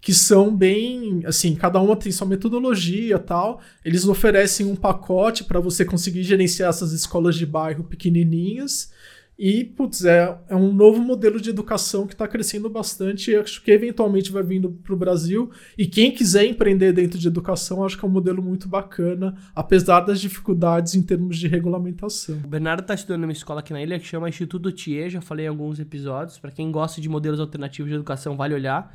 que 0.01 0.15
são 0.15 0.55
bem, 0.55 1.23
assim, 1.27 1.55
cada 1.55 1.81
uma 1.81 1.97
tem 1.97 2.13
sua 2.13 2.27
metodologia 2.27 3.19
tal. 3.19 3.61
Eles 3.85 4.07
oferecem 4.07 4.67
um 4.67 4.77
pacote 4.77 5.45
para 5.45 5.61
você 5.61 5.85
conseguir 5.85 6.23
gerenciar 6.23 6.71
essas 6.71 6.93
escolas 6.93 7.35
de 7.35 7.45
bairro 7.45 7.85
pequenininhas. 7.85 8.91
E, 9.39 9.63
putz, 9.65 10.05
é, 10.05 10.37
é 10.49 10.57
um 10.57 10.73
novo 10.73 11.01
modelo 11.01 11.41
de 11.41 11.49
educação 11.51 12.09
que 12.09 12.13
está 12.13 12.27
crescendo 12.27 12.69
bastante 12.69 13.31
e 13.31 13.37
acho 13.37 13.63
que 13.63 13.71
eventualmente 13.71 14.33
vai 14.33 14.43
vindo 14.43 14.69
para 14.69 14.93
o 14.93 14.97
Brasil. 14.97 15.49
E 15.77 15.87
quem 15.87 16.11
quiser 16.11 16.45
empreender 16.45 16.93
dentro 16.93 17.17
de 17.21 17.29
educação, 17.29 17.85
acho 17.85 17.97
que 17.97 18.05
é 18.05 18.09
um 18.09 18.11
modelo 18.11 18.43
muito 18.43 18.69
bacana, 18.69 19.37
apesar 19.55 20.01
das 20.01 20.21
dificuldades 20.21 20.97
em 20.97 21.03
termos 21.03 21.39
de 21.39 21.47
regulamentação. 21.47 22.37
O 22.45 22.49
Bernardo 22.49 22.83
tá 22.83 22.95
estudando 22.95 23.21
numa 23.21 23.33
escola 23.33 23.61
aqui 23.61 23.73
na 23.73 23.81
ilha 23.81 24.01
que 24.01 24.07
chama 24.07 24.29
Instituto 24.29 24.73
Thier, 24.73 25.09
já 25.09 25.21
falei 25.21 25.47
em 25.47 25.49
alguns 25.49 25.79
episódios. 25.79 26.37
Pra 26.37 26.51
quem 26.51 26.73
gosta 26.73 27.01
de 27.01 27.09
modelos 27.09 27.39
alternativos 27.39 27.91
de 27.91 27.95
educação, 27.95 28.37
vale 28.37 28.55
olhar. 28.55 28.93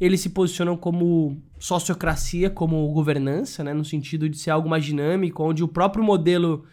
Eles 0.00 0.20
se 0.20 0.30
posicionam 0.30 0.76
como 0.76 1.42
sociocracia, 1.58 2.48
como 2.48 2.90
governança, 2.92 3.64
né, 3.64 3.74
no 3.74 3.84
sentido 3.84 4.28
de 4.28 4.38
ser 4.38 4.50
algo 4.50 4.68
mais 4.68 4.84
dinâmico, 4.84 5.42
onde 5.42 5.64
o 5.64 5.68
próprio 5.68 6.04
modelo 6.04 6.64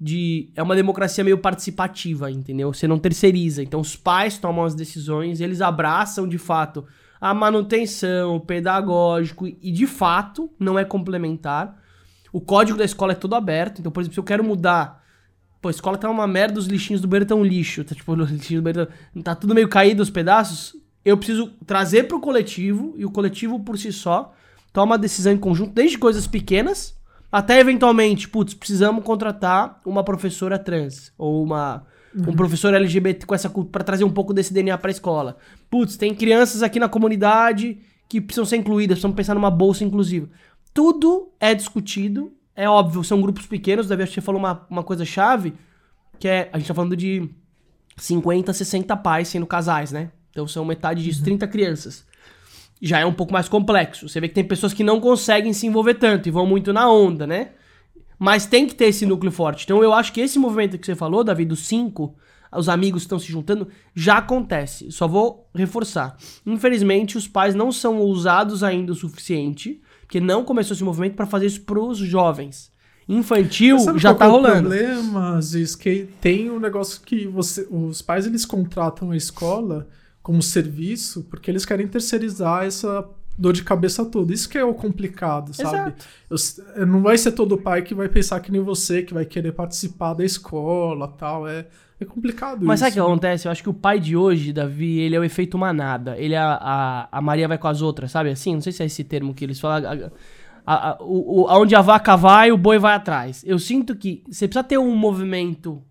de 0.00 0.50
é 0.56 0.62
uma 0.62 0.74
democracia 0.74 1.22
meio 1.22 1.38
participativa, 1.38 2.28
entendeu? 2.28 2.72
Você 2.72 2.88
não 2.88 2.98
terceiriza. 2.98 3.62
Então 3.62 3.80
os 3.80 3.94
pais 3.94 4.36
tomam 4.36 4.64
as 4.64 4.74
decisões, 4.74 5.40
eles 5.40 5.60
abraçam 5.60 6.26
de 6.26 6.38
fato 6.38 6.84
a 7.20 7.32
manutenção, 7.32 8.34
o 8.34 8.40
pedagógico 8.40 9.46
e 9.46 9.70
de 9.70 9.86
fato 9.86 10.50
não 10.58 10.76
é 10.76 10.84
complementar. 10.84 11.80
O 12.32 12.40
código 12.40 12.76
da 12.76 12.84
escola 12.84 13.12
é 13.12 13.14
todo 13.14 13.36
aberto. 13.36 13.78
Então, 13.78 13.92
por 13.92 14.00
exemplo, 14.00 14.14
se 14.14 14.20
eu 14.20 14.24
quero 14.24 14.42
mudar 14.42 15.02
Pô, 15.62 15.68
a 15.68 15.70
escola 15.70 15.96
tá 15.96 16.10
uma 16.10 16.26
merda, 16.26 16.58
os 16.58 16.66
lixinhos 16.66 17.00
do 17.00 17.06
banheiro 17.06 17.28
tão 17.28 17.44
lixo. 17.44 17.84
Tá, 17.84 17.94
tipo, 17.94 18.12
os 18.20 18.30
lixinhos 18.30 18.60
do 18.60 18.64
banheiro 18.64 18.92
tá 19.22 19.36
tudo 19.36 19.54
meio 19.54 19.68
caído 19.68 20.02
os 20.02 20.10
pedaços. 20.10 20.74
Eu 21.04 21.16
preciso 21.16 21.48
trazer 21.66 22.04
pro 22.04 22.20
coletivo, 22.20 22.94
e 22.96 23.04
o 23.04 23.10
coletivo 23.10 23.58
por 23.60 23.78
si 23.78 23.92
só 23.92 24.32
toma 24.72 24.94
a 24.94 24.98
decisão 24.98 25.32
em 25.32 25.38
conjunto, 25.38 25.72
desde 25.72 25.98
coisas 25.98 26.26
pequenas, 26.26 26.96
até 27.30 27.58
eventualmente, 27.58 28.28
putz, 28.28 28.54
precisamos 28.54 29.04
contratar 29.04 29.80
uma 29.84 30.04
professora 30.04 30.58
trans, 30.58 31.12
ou 31.16 31.42
uma, 31.42 31.84
um 32.14 32.34
professor 32.34 32.74
LGBT 32.74 33.26
com 33.26 33.34
essa 33.34 33.50
pra 33.50 33.82
trazer 33.82 34.04
um 34.04 34.10
pouco 34.10 34.34
desse 34.34 34.52
DNA 34.52 34.76
pra 34.78 34.90
escola. 34.90 35.36
Putz, 35.70 35.96
tem 35.96 36.14
crianças 36.14 36.62
aqui 36.62 36.78
na 36.78 36.88
comunidade 36.88 37.78
que 38.08 38.20
precisam 38.20 38.44
ser 38.44 38.56
incluídas, 38.56 38.96
precisamos 38.96 39.16
pensar 39.16 39.34
numa 39.34 39.50
bolsa 39.50 39.82
inclusiva. 39.82 40.28
Tudo 40.74 41.32
é 41.40 41.54
discutido, 41.54 42.32
é 42.54 42.68
óbvio, 42.68 43.02
são 43.02 43.20
grupos 43.20 43.46
pequenos, 43.46 43.88
Davi, 43.88 44.02
acho 44.02 44.12
que 44.12 44.20
você 44.20 44.24
falou 44.24 44.38
uma, 44.38 44.66
uma 44.68 44.82
coisa 44.82 45.04
chave, 45.04 45.54
que 46.18 46.28
é. 46.28 46.50
A 46.52 46.58
gente 46.58 46.68
tá 46.68 46.74
falando 46.74 46.96
de 46.96 47.28
50, 47.96 48.52
60 48.52 48.96
pais 48.98 49.28
sendo 49.28 49.46
casais, 49.46 49.90
né? 49.90 50.10
Então 50.32 50.48
são 50.48 50.64
metade 50.64 51.04
disso, 51.04 51.22
30 51.22 51.46
crianças. 51.46 52.04
Já 52.80 52.98
é 52.98 53.06
um 53.06 53.12
pouco 53.12 53.32
mais 53.32 53.48
complexo. 53.48 54.08
Você 54.08 54.18
vê 54.20 54.26
que 54.26 54.34
tem 54.34 54.42
pessoas 54.42 54.72
que 54.72 54.82
não 54.82 55.00
conseguem 55.00 55.52
se 55.52 55.66
envolver 55.66 55.94
tanto 55.94 56.28
e 56.28 56.32
vão 56.32 56.44
muito 56.44 56.72
na 56.72 56.90
onda, 56.90 57.26
né? 57.26 57.50
Mas 58.18 58.46
tem 58.46 58.66
que 58.66 58.74
ter 58.74 58.86
esse 58.86 59.06
núcleo 59.06 59.30
forte. 59.30 59.64
Então 59.64 59.82
eu 59.82 59.92
acho 59.92 60.12
que 60.12 60.20
esse 60.20 60.38
movimento 60.38 60.78
que 60.78 60.86
você 60.86 60.96
falou, 60.96 61.22
Davi, 61.22 61.44
dos 61.44 61.60
cinco, 61.66 62.16
os 62.50 62.68
amigos 62.68 63.02
estão 63.02 63.18
se 63.18 63.30
juntando, 63.30 63.68
já 63.94 64.18
acontece. 64.18 64.90
Só 64.90 65.06
vou 65.06 65.48
reforçar. 65.54 66.16
Infelizmente, 66.44 67.16
os 67.16 67.28
pais 67.28 67.54
não 67.54 67.70
são 67.70 67.98
ousados 67.98 68.64
ainda 68.64 68.92
o 68.92 68.96
suficiente, 68.96 69.80
que 70.08 70.20
não 70.20 70.44
começou 70.44 70.74
esse 70.74 70.84
movimento 70.84 71.14
para 71.14 71.26
fazer 71.26 71.46
isso 71.46 71.62
pros 71.62 71.98
jovens. 71.98 72.72
Infantil 73.08 73.78
já 73.98 74.14
tá 74.14 74.26
é 74.26 74.28
rolando. 74.28 74.68
O 74.68 74.70
problema, 74.70 75.40
Ziz, 75.40 75.74
que 75.74 76.08
tem 76.20 76.50
um 76.50 76.60
negócio 76.60 77.00
que 77.02 77.26
você, 77.26 77.66
os 77.70 78.00
pais 78.00 78.26
eles 78.26 78.44
contratam 78.44 79.10
a 79.10 79.16
escola 79.16 79.88
como 80.22 80.42
serviço 80.42 81.24
porque 81.30 81.50
eles 81.50 81.64
querem 81.64 81.86
terceirizar 81.88 82.64
essa 82.64 83.08
dor 83.36 83.52
de 83.54 83.62
cabeça 83.64 84.04
toda. 84.04 84.32
Isso 84.32 84.48
que 84.48 84.58
é 84.58 84.64
o 84.64 84.74
complicado, 84.74 85.54
sabe? 85.54 85.94
Eu- 86.76 86.86
não 86.86 87.00
vai 87.02 87.16
ser 87.18 87.32
todo 87.32 87.56
pai 87.58 87.82
que 87.82 87.94
vai 87.94 88.08
pensar 88.08 88.40
que 88.40 88.52
nem 88.52 88.60
você, 88.60 89.02
que 89.02 89.14
vai 89.14 89.24
querer 89.24 89.52
participar 89.52 90.14
da 90.14 90.24
escola 90.24 91.08
tal. 91.08 91.48
É, 91.48 91.66
é 91.98 92.04
complicado 92.04 92.64
Mas 92.64 92.80
isso. 92.80 92.88
sabe 92.90 93.00
o 93.00 93.04
que 93.04 93.10
acontece? 93.10 93.48
Eu 93.48 93.52
acho 93.52 93.62
que 93.62 93.70
o 93.70 93.74
pai 93.74 93.98
de 93.98 94.16
hoje, 94.16 94.52
Davi, 94.52 94.98
ele 95.00 95.16
é 95.16 95.18
o 95.20 95.24
efeito 95.24 95.56
manada. 95.58 96.16
Ele 96.18 96.34
é 96.34 96.38
a, 96.38 96.58
a, 96.60 97.08
a 97.18 97.20
Maria 97.22 97.48
vai 97.48 97.56
com 97.58 97.68
as 97.68 97.80
outras, 97.80 98.10
sabe 98.10 98.30
assim? 98.30 98.54
Não 98.54 98.60
sei 98.60 98.72
se 98.72 98.82
é 98.82 98.86
esse 98.86 99.02
termo 99.02 99.32
que 99.34 99.44
eles 99.44 99.58
falam. 99.58 99.90
A- 99.90 100.10
a- 100.64 100.90
a- 100.90 100.98
o, 101.02 101.42
o- 101.42 101.46
aonde 101.48 101.74
a 101.74 101.80
vaca 101.80 102.14
vai, 102.16 102.52
o 102.52 102.56
boi 102.58 102.78
vai 102.78 102.94
atrás. 102.94 103.42
Eu 103.46 103.58
sinto 103.58 103.96
que 103.96 104.22
você 104.30 104.46
precisa 104.46 104.62
ter 104.62 104.78
um 104.78 104.94
movimento 104.94 105.82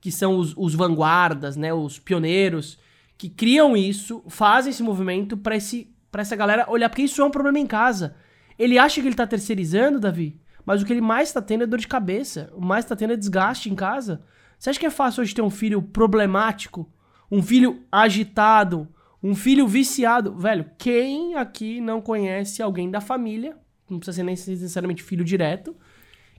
que 0.00 0.10
são 0.12 0.36
os, 0.36 0.52
os 0.56 0.74
vanguardas, 0.74 1.56
né? 1.56 1.72
Os 1.72 1.98
pioneiros, 1.98 2.76
que 3.18 3.28
criam 3.28 3.76
isso, 3.76 4.22
fazem 4.28 4.70
esse 4.70 4.82
movimento 4.82 5.36
pra, 5.36 5.56
esse, 5.56 5.92
pra 6.10 6.22
essa 6.22 6.36
galera 6.36 6.70
olhar, 6.70 6.88
porque 6.88 7.02
isso 7.02 7.20
é 7.20 7.24
um 7.24 7.30
problema 7.30 7.58
em 7.58 7.66
casa. 7.66 8.14
Ele 8.56 8.78
acha 8.78 9.00
que 9.00 9.08
ele 9.08 9.16
tá 9.16 9.26
terceirizando, 9.26 9.98
Davi, 9.98 10.40
mas 10.64 10.80
o 10.80 10.86
que 10.86 10.92
ele 10.92 11.00
mais 11.00 11.32
tá 11.32 11.42
tendo 11.42 11.64
é 11.64 11.66
dor 11.66 11.80
de 11.80 11.88
cabeça. 11.88 12.50
O 12.54 12.64
mais 12.64 12.84
tá 12.84 12.94
tendo 12.94 13.12
é 13.12 13.16
desgaste 13.16 13.68
em 13.68 13.74
casa. 13.74 14.22
Você 14.56 14.70
acha 14.70 14.78
que 14.78 14.86
é 14.86 14.90
fácil 14.90 15.22
hoje 15.22 15.34
ter 15.34 15.42
um 15.42 15.50
filho 15.50 15.82
problemático? 15.82 16.90
Um 17.30 17.42
filho 17.42 17.82
agitado? 17.90 18.88
Um 19.20 19.34
filho 19.34 19.66
viciado? 19.66 20.34
Velho, 20.36 20.70
quem 20.78 21.34
aqui 21.34 21.80
não 21.80 22.00
conhece 22.00 22.62
alguém 22.62 22.88
da 22.88 23.00
família, 23.00 23.56
não 23.90 23.98
precisa 23.98 24.16
ser 24.16 24.22
nem 24.22 24.34
necessariamente 24.34 25.02
filho 25.02 25.24
direto, 25.24 25.76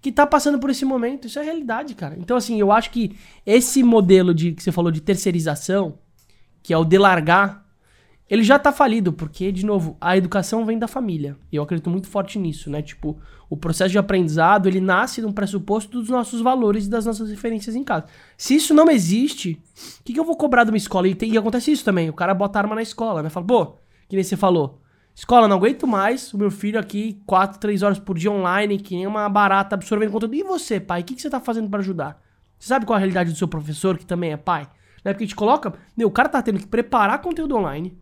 que 0.02 0.14
tá 0.14 0.26
passando 0.26 0.60
por 0.60 0.70
esse 0.70 0.86
momento? 0.86 1.28
Isso 1.28 1.40
é 1.40 1.44
realidade, 1.44 1.94
cara. 1.94 2.16
Então, 2.18 2.38
assim, 2.38 2.58
eu 2.58 2.72
acho 2.72 2.90
que 2.92 3.18
esse 3.46 3.84
modelo 3.84 4.34
de 4.34 4.54
que 4.54 4.64
você 4.64 4.72
falou 4.72 4.92
de 4.92 5.02
terceirização, 5.02 6.00
que 6.62 6.74
é 6.74 6.78
o 6.78 6.86
delargar, 6.86 7.66
ele 8.30 8.44
já 8.44 8.60
tá 8.60 8.72
falido, 8.72 9.12
porque, 9.12 9.52
de 9.52 9.66
novo, 9.66 9.98
a 10.00 10.16
educação 10.16 10.64
vem 10.64 10.78
da 10.78 10.88
família. 10.88 11.36
E 11.52 11.56
eu 11.56 11.64
acredito 11.64 11.90
muito 11.90 12.08
forte 12.08 12.38
nisso, 12.38 12.70
né? 12.70 12.80
Tipo, 12.80 13.18
o 13.50 13.58
processo 13.58 13.90
de 13.90 13.98
aprendizado, 13.98 14.68
ele 14.68 14.80
nasce 14.80 15.20
de 15.20 15.26
um 15.26 15.32
pressuposto 15.32 16.00
dos 16.00 16.10
nossos 16.10 16.40
valores 16.40 16.86
e 16.86 16.90
das 16.90 17.08
nossas 17.08 17.32
referências 17.32 17.76
em 17.76 17.84
casa. 17.84 18.06
Se 18.38 18.56
isso 18.56 18.72
não 18.72 18.88
existe, 18.88 19.60
o 20.00 20.04
que, 20.04 20.14
que 20.14 20.20
eu 20.20 20.24
vou 20.24 20.38
cobrar 20.38 20.64
de 20.64 20.70
uma 20.70 20.78
escola? 20.78 21.08
E, 21.08 21.16
tem, 21.16 21.32
e 21.32 21.38
acontece 21.38 21.72
isso 21.72 21.84
também, 21.84 22.08
o 22.08 22.14
cara 22.14 22.36
bota 22.36 22.60
arma 22.60 22.76
na 22.76 22.84
escola, 22.84 23.24
né? 23.24 23.30
Fala, 23.30 23.48
pô, 23.48 23.66
que 24.08 24.16
nem 24.16 24.24
você 24.24 24.38
falou, 24.38 24.80
escola, 25.16 25.48
não 25.48 25.58
aguento 25.58 25.88
mais 25.88 26.32
o 26.32 26.38
meu 26.38 26.52
filho 26.52 26.80
aqui 26.80 27.20
4, 27.26 27.60
3 27.60 27.82
horas 27.82 27.98
por 27.98 28.16
dia 28.16 28.32
online, 28.32 28.78
que 28.78 28.96
nem 28.96 29.08
uma 29.08 29.28
barata 29.28 29.74
absorvendo 29.74 30.12
conteúdo. 30.12 30.36
E 30.36 30.44
você, 30.44 30.80
pai, 30.80 31.02
o 31.02 31.04
que, 31.04 31.16
que 31.16 31.22
você 31.22 31.32
tá 31.32 31.40
fazendo 31.40 31.68
pra 31.68 31.80
ajudar? 31.80 32.22
Você 32.60 32.68
sabe 32.68 32.86
qual 32.86 32.96
é 32.96 32.98
a 32.98 33.00
realidade 33.00 33.32
do 33.32 33.38
seu 33.38 33.48
professor, 33.48 33.98
que 33.98 34.06
também 34.06 34.34
é 34.34 34.38
pai? 34.38 34.70
Né? 35.04 35.14
Porque 35.14 35.24
a 35.24 35.28
gente 35.28 35.36
coloca, 35.36 35.74
meu, 35.96 36.08
o 36.08 36.12
cara 36.12 36.30
tá 36.30 36.42
tendo 36.42 36.60
que 36.60 36.68
preparar 36.68 37.22
conteúdo 37.22 37.56
online, 37.56 37.98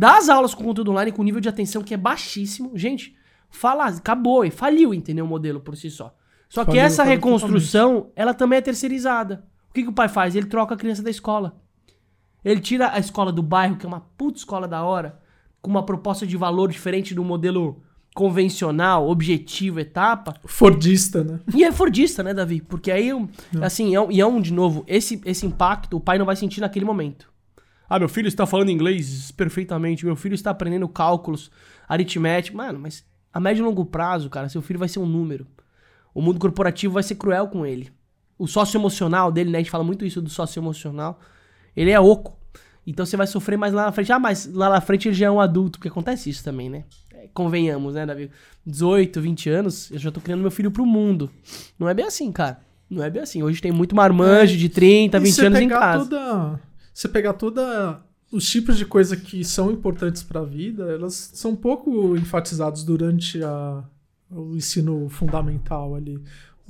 Dá 0.00 0.16
as 0.16 0.30
aulas 0.30 0.54
com 0.54 0.64
conteúdo 0.64 0.92
online 0.92 1.12
com 1.12 1.22
nível 1.22 1.42
de 1.42 1.48
atenção 1.50 1.82
que 1.82 1.92
é 1.92 1.96
baixíssimo. 1.98 2.72
Gente, 2.74 3.14
fala, 3.50 3.86
acabou 3.86 4.46
e 4.46 4.50
faliu, 4.50 4.94
entendeu? 4.94 5.26
O 5.26 5.28
modelo 5.28 5.60
por 5.60 5.76
si 5.76 5.90
só. 5.90 6.16
Só 6.48 6.64
que 6.64 6.70
Faliu, 6.70 6.82
essa 6.82 7.04
reconstrução, 7.04 8.10
ela 8.16 8.32
também 8.32 8.58
é 8.58 8.62
terceirizada. 8.62 9.44
O 9.68 9.74
que, 9.74 9.82
que 9.82 9.90
o 9.90 9.92
pai 9.92 10.08
faz? 10.08 10.34
Ele 10.34 10.46
troca 10.46 10.74
a 10.74 10.76
criança 10.76 11.02
da 11.02 11.10
escola. 11.10 11.60
Ele 12.42 12.60
tira 12.60 12.90
a 12.92 12.98
escola 12.98 13.30
do 13.30 13.42
bairro, 13.42 13.76
que 13.76 13.84
é 13.84 13.88
uma 13.88 14.00
puta 14.00 14.38
escola 14.38 14.66
da 14.66 14.82
hora, 14.82 15.20
com 15.60 15.70
uma 15.70 15.84
proposta 15.84 16.26
de 16.26 16.34
valor 16.34 16.70
diferente 16.70 17.14
do 17.14 17.22
modelo 17.22 17.82
convencional, 18.14 19.08
objetivo, 19.08 19.80
etapa. 19.80 20.34
Fordista, 20.44 21.22
né? 21.24 21.40
E 21.54 21.64
é 21.64 21.72
fordista, 21.72 22.22
né, 22.22 22.34
Davi? 22.34 22.60
Porque 22.60 22.90
aí, 22.90 23.12
um- 23.14 23.28
assim, 23.62 23.94
é 23.94 24.00
um, 24.00 24.10
e 24.10 24.20
é 24.20 24.26
um, 24.26 24.40
de 24.40 24.52
novo, 24.52 24.84
esse, 24.86 25.20
esse 25.24 25.46
impacto 25.46 25.96
o 25.96 26.00
pai 26.00 26.18
não 26.18 26.26
vai 26.26 26.36
sentir 26.36 26.60
naquele 26.60 26.84
momento. 26.84 27.30
Ah, 27.88 27.98
meu 27.98 28.08
filho 28.08 28.28
está 28.28 28.46
falando 28.46 28.70
inglês 28.70 29.30
perfeitamente, 29.32 30.04
meu 30.06 30.14
filho 30.16 30.34
está 30.34 30.50
aprendendo 30.50 30.88
cálculos, 30.88 31.50
aritmética. 31.88 32.56
Mano, 32.56 32.78
mas 32.78 33.04
a 33.32 33.40
médio 33.40 33.62
e 33.62 33.64
longo 33.64 33.84
prazo, 33.84 34.30
cara, 34.30 34.48
seu 34.48 34.62
filho 34.62 34.78
vai 34.78 34.88
ser 34.88 34.98
um 35.00 35.06
número. 35.06 35.46
O 36.14 36.20
mundo 36.22 36.38
corporativo 36.38 36.94
vai 36.94 37.02
ser 37.02 37.16
cruel 37.16 37.48
com 37.48 37.64
ele. 37.66 37.90
O 38.38 38.46
socioemocional 38.46 39.30
dele, 39.30 39.50
né? 39.50 39.58
A 39.58 39.60
gente 39.60 39.70
fala 39.70 39.84
muito 39.84 40.04
isso 40.04 40.20
do 40.22 40.30
socioemocional. 40.30 41.20
Ele 41.76 41.90
é 41.90 42.00
oco. 42.00 42.38
Então 42.86 43.04
você 43.04 43.16
vai 43.16 43.26
sofrer 43.26 43.56
mais 43.56 43.72
lá 43.72 43.86
na 43.86 43.92
frente. 43.92 44.12
Ah, 44.12 44.18
mas 44.18 44.50
lá 44.52 44.68
na 44.68 44.80
frente 44.80 45.08
ele 45.08 45.14
já 45.14 45.26
é 45.26 45.30
um 45.30 45.40
adulto, 45.40 45.78
porque 45.78 45.88
acontece 45.88 46.30
isso 46.30 46.42
também, 46.42 46.68
né? 46.68 46.84
É, 47.14 47.28
convenhamos, 47.32 47.94
né, 47.94 48.06
Davi? 48.06 48.30
18, 48.66 49.20
20 49.20 49.50
anos, 49.50 49.90
eu 49.90 49.98
já 49.98 50.10
tô 50.10 50.20
criando 50.20 50.40
meu 50.40 50.50
filho 50.50 50.70
pro 50.70 50.86
mundo. 50.86 51.30
Não 51.78 51.88
é 51.88 51.94
bem 51.94 52.06
assim, 52.06 52.30
cara. 52.32 52.60
Não 52.88 53.02
é 53.04 53.10
bem 53.10 53.22
assim. 53.22 53.42
Hoje 53.42 53.60
tem 53.60 53.70
muito 53.70 53.94
marmanjo 53.94 54.56
de 54.56 54.68
30, 54.68 55.16
E 55.16 55.20
20 55.20 55.32
você 55.32 55.46
anos 55.46 55.60
em 55.60 55.68
pegar 55.68 55.80
casa. 55.80 56.04
Toda, 56.04 56.60
você 56.92 57.08
pegar 57.08 57.32
toda 57.34 58.02
os 58.32 58.48
tipos 58.48 58.76
de 58.76 58.84
coisa 58.84 59.16
que 59.16 59.44
são 59.44 59.70
importantes 59.70 60.22
para 60.22 60.40
a 60.40 60.44
vida, 60.44 60.84
elas 60.90 61.30
são 61.34 61.54
pouco 61.56 62.16
enfatizados 62.16 62.84
durante 62.84 63.42
a, 63.42 63.84
o 64.30 64.54
ensino 64.56 65.08
fundamental 65.08 65.94
ali. 65.94 66.20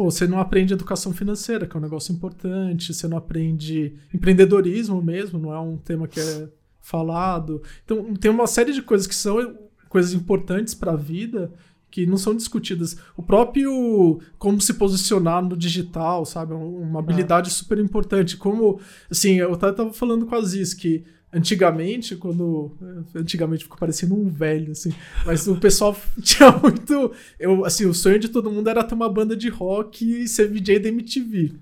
Pô, 0.00 0.10
você 0.10 0.26
não 0.26 0.40
aprende 0.40 0.72
educação 0.72 1.12
financeira, 1.12 1.66
que 1.66 1.76
é 1.76 1.78
um 1.78 1.82
negócio 1.82 2.10
importante, 2.10 2.94
você 2.94 3.06
não 3.06 3.18
aprende 3.18 3.96
empreendedorismo 4.14 5.02
mesmo, 5.02 5.38
não 5.38 5.52
é 5.52 5.60
um 5.60 5.76
tema 5.76 6.08
que 6.08 6.18
é 6.18 6.48
falado. 6.80 7.62
Então, 7.84 8.14
tem 8.14 8.30
uma 8.30 8.46
série 8.46 8.72
de 8.72 8.80
coisas 8.80 9.06
que 9.06 9.14
são 9.14 9.58
coisas 9.90 10.14
importantes 10.14 10.72
para 10.72 10.92
a 10.92 10.96
vida 10.96 11.52
que 11.90 12.06
não 12.06 12.16
são 12.16 12.34
discutidas. 12.34 12.96
O 13.14 13.22
próprio 13.22 14.22
como 14.38 14.58
se 14.58 14.72
posicionar 14.72 15.44
no 15.44 15.54
digital, 15.54 16.24
sabe? 16.24 16.54
Uma 16.54 17.00
habilidade 17.00 17.50
super 17.50 17.76
importante. 17.76 18.38
Como, 18.38 18.80
assim, 19.10 19.34
eu 19.34 19.52
até 19.52 19.70
tava 19.70 19.92
falando 19.92 20.24
com 20.24 20.34
a 20.34 20.40
Ziz 20.40 20.72
que 20.72 21.04
antigamente, 21.32 22.16
quando. 22.16 22.72
Antigamente 23.14 23.64
ficou 23.64 23.78
parecendo 23.78 24.14
um 24.14 24.28
velho, 24.28 24.72
assim. 24.72 24.92
Mas 25.24 25.46
o 25.46 25.56
pessoal 25.56 25.96
tinha 26.22 26.50
muito. 26.52 27.12
Eu, 27.38 27.64
assim, 27.64 27.86
o 27.86 27.94
sonho 27.94 28.18
de 28.18 28.28
todo 28.28 28.50
mundo 28.50 28.68
era 28.68 28.84
ter 28.84 28.94
uma 28.94 29.08
banda 29.08 29.36
de 29.36 29.48
rock 29.48 30.22
e 30.22 30.28
ser 30.28 30.48
VJ 30.48 30.78
da 30.80 30.88
MTV. 30.88 31.52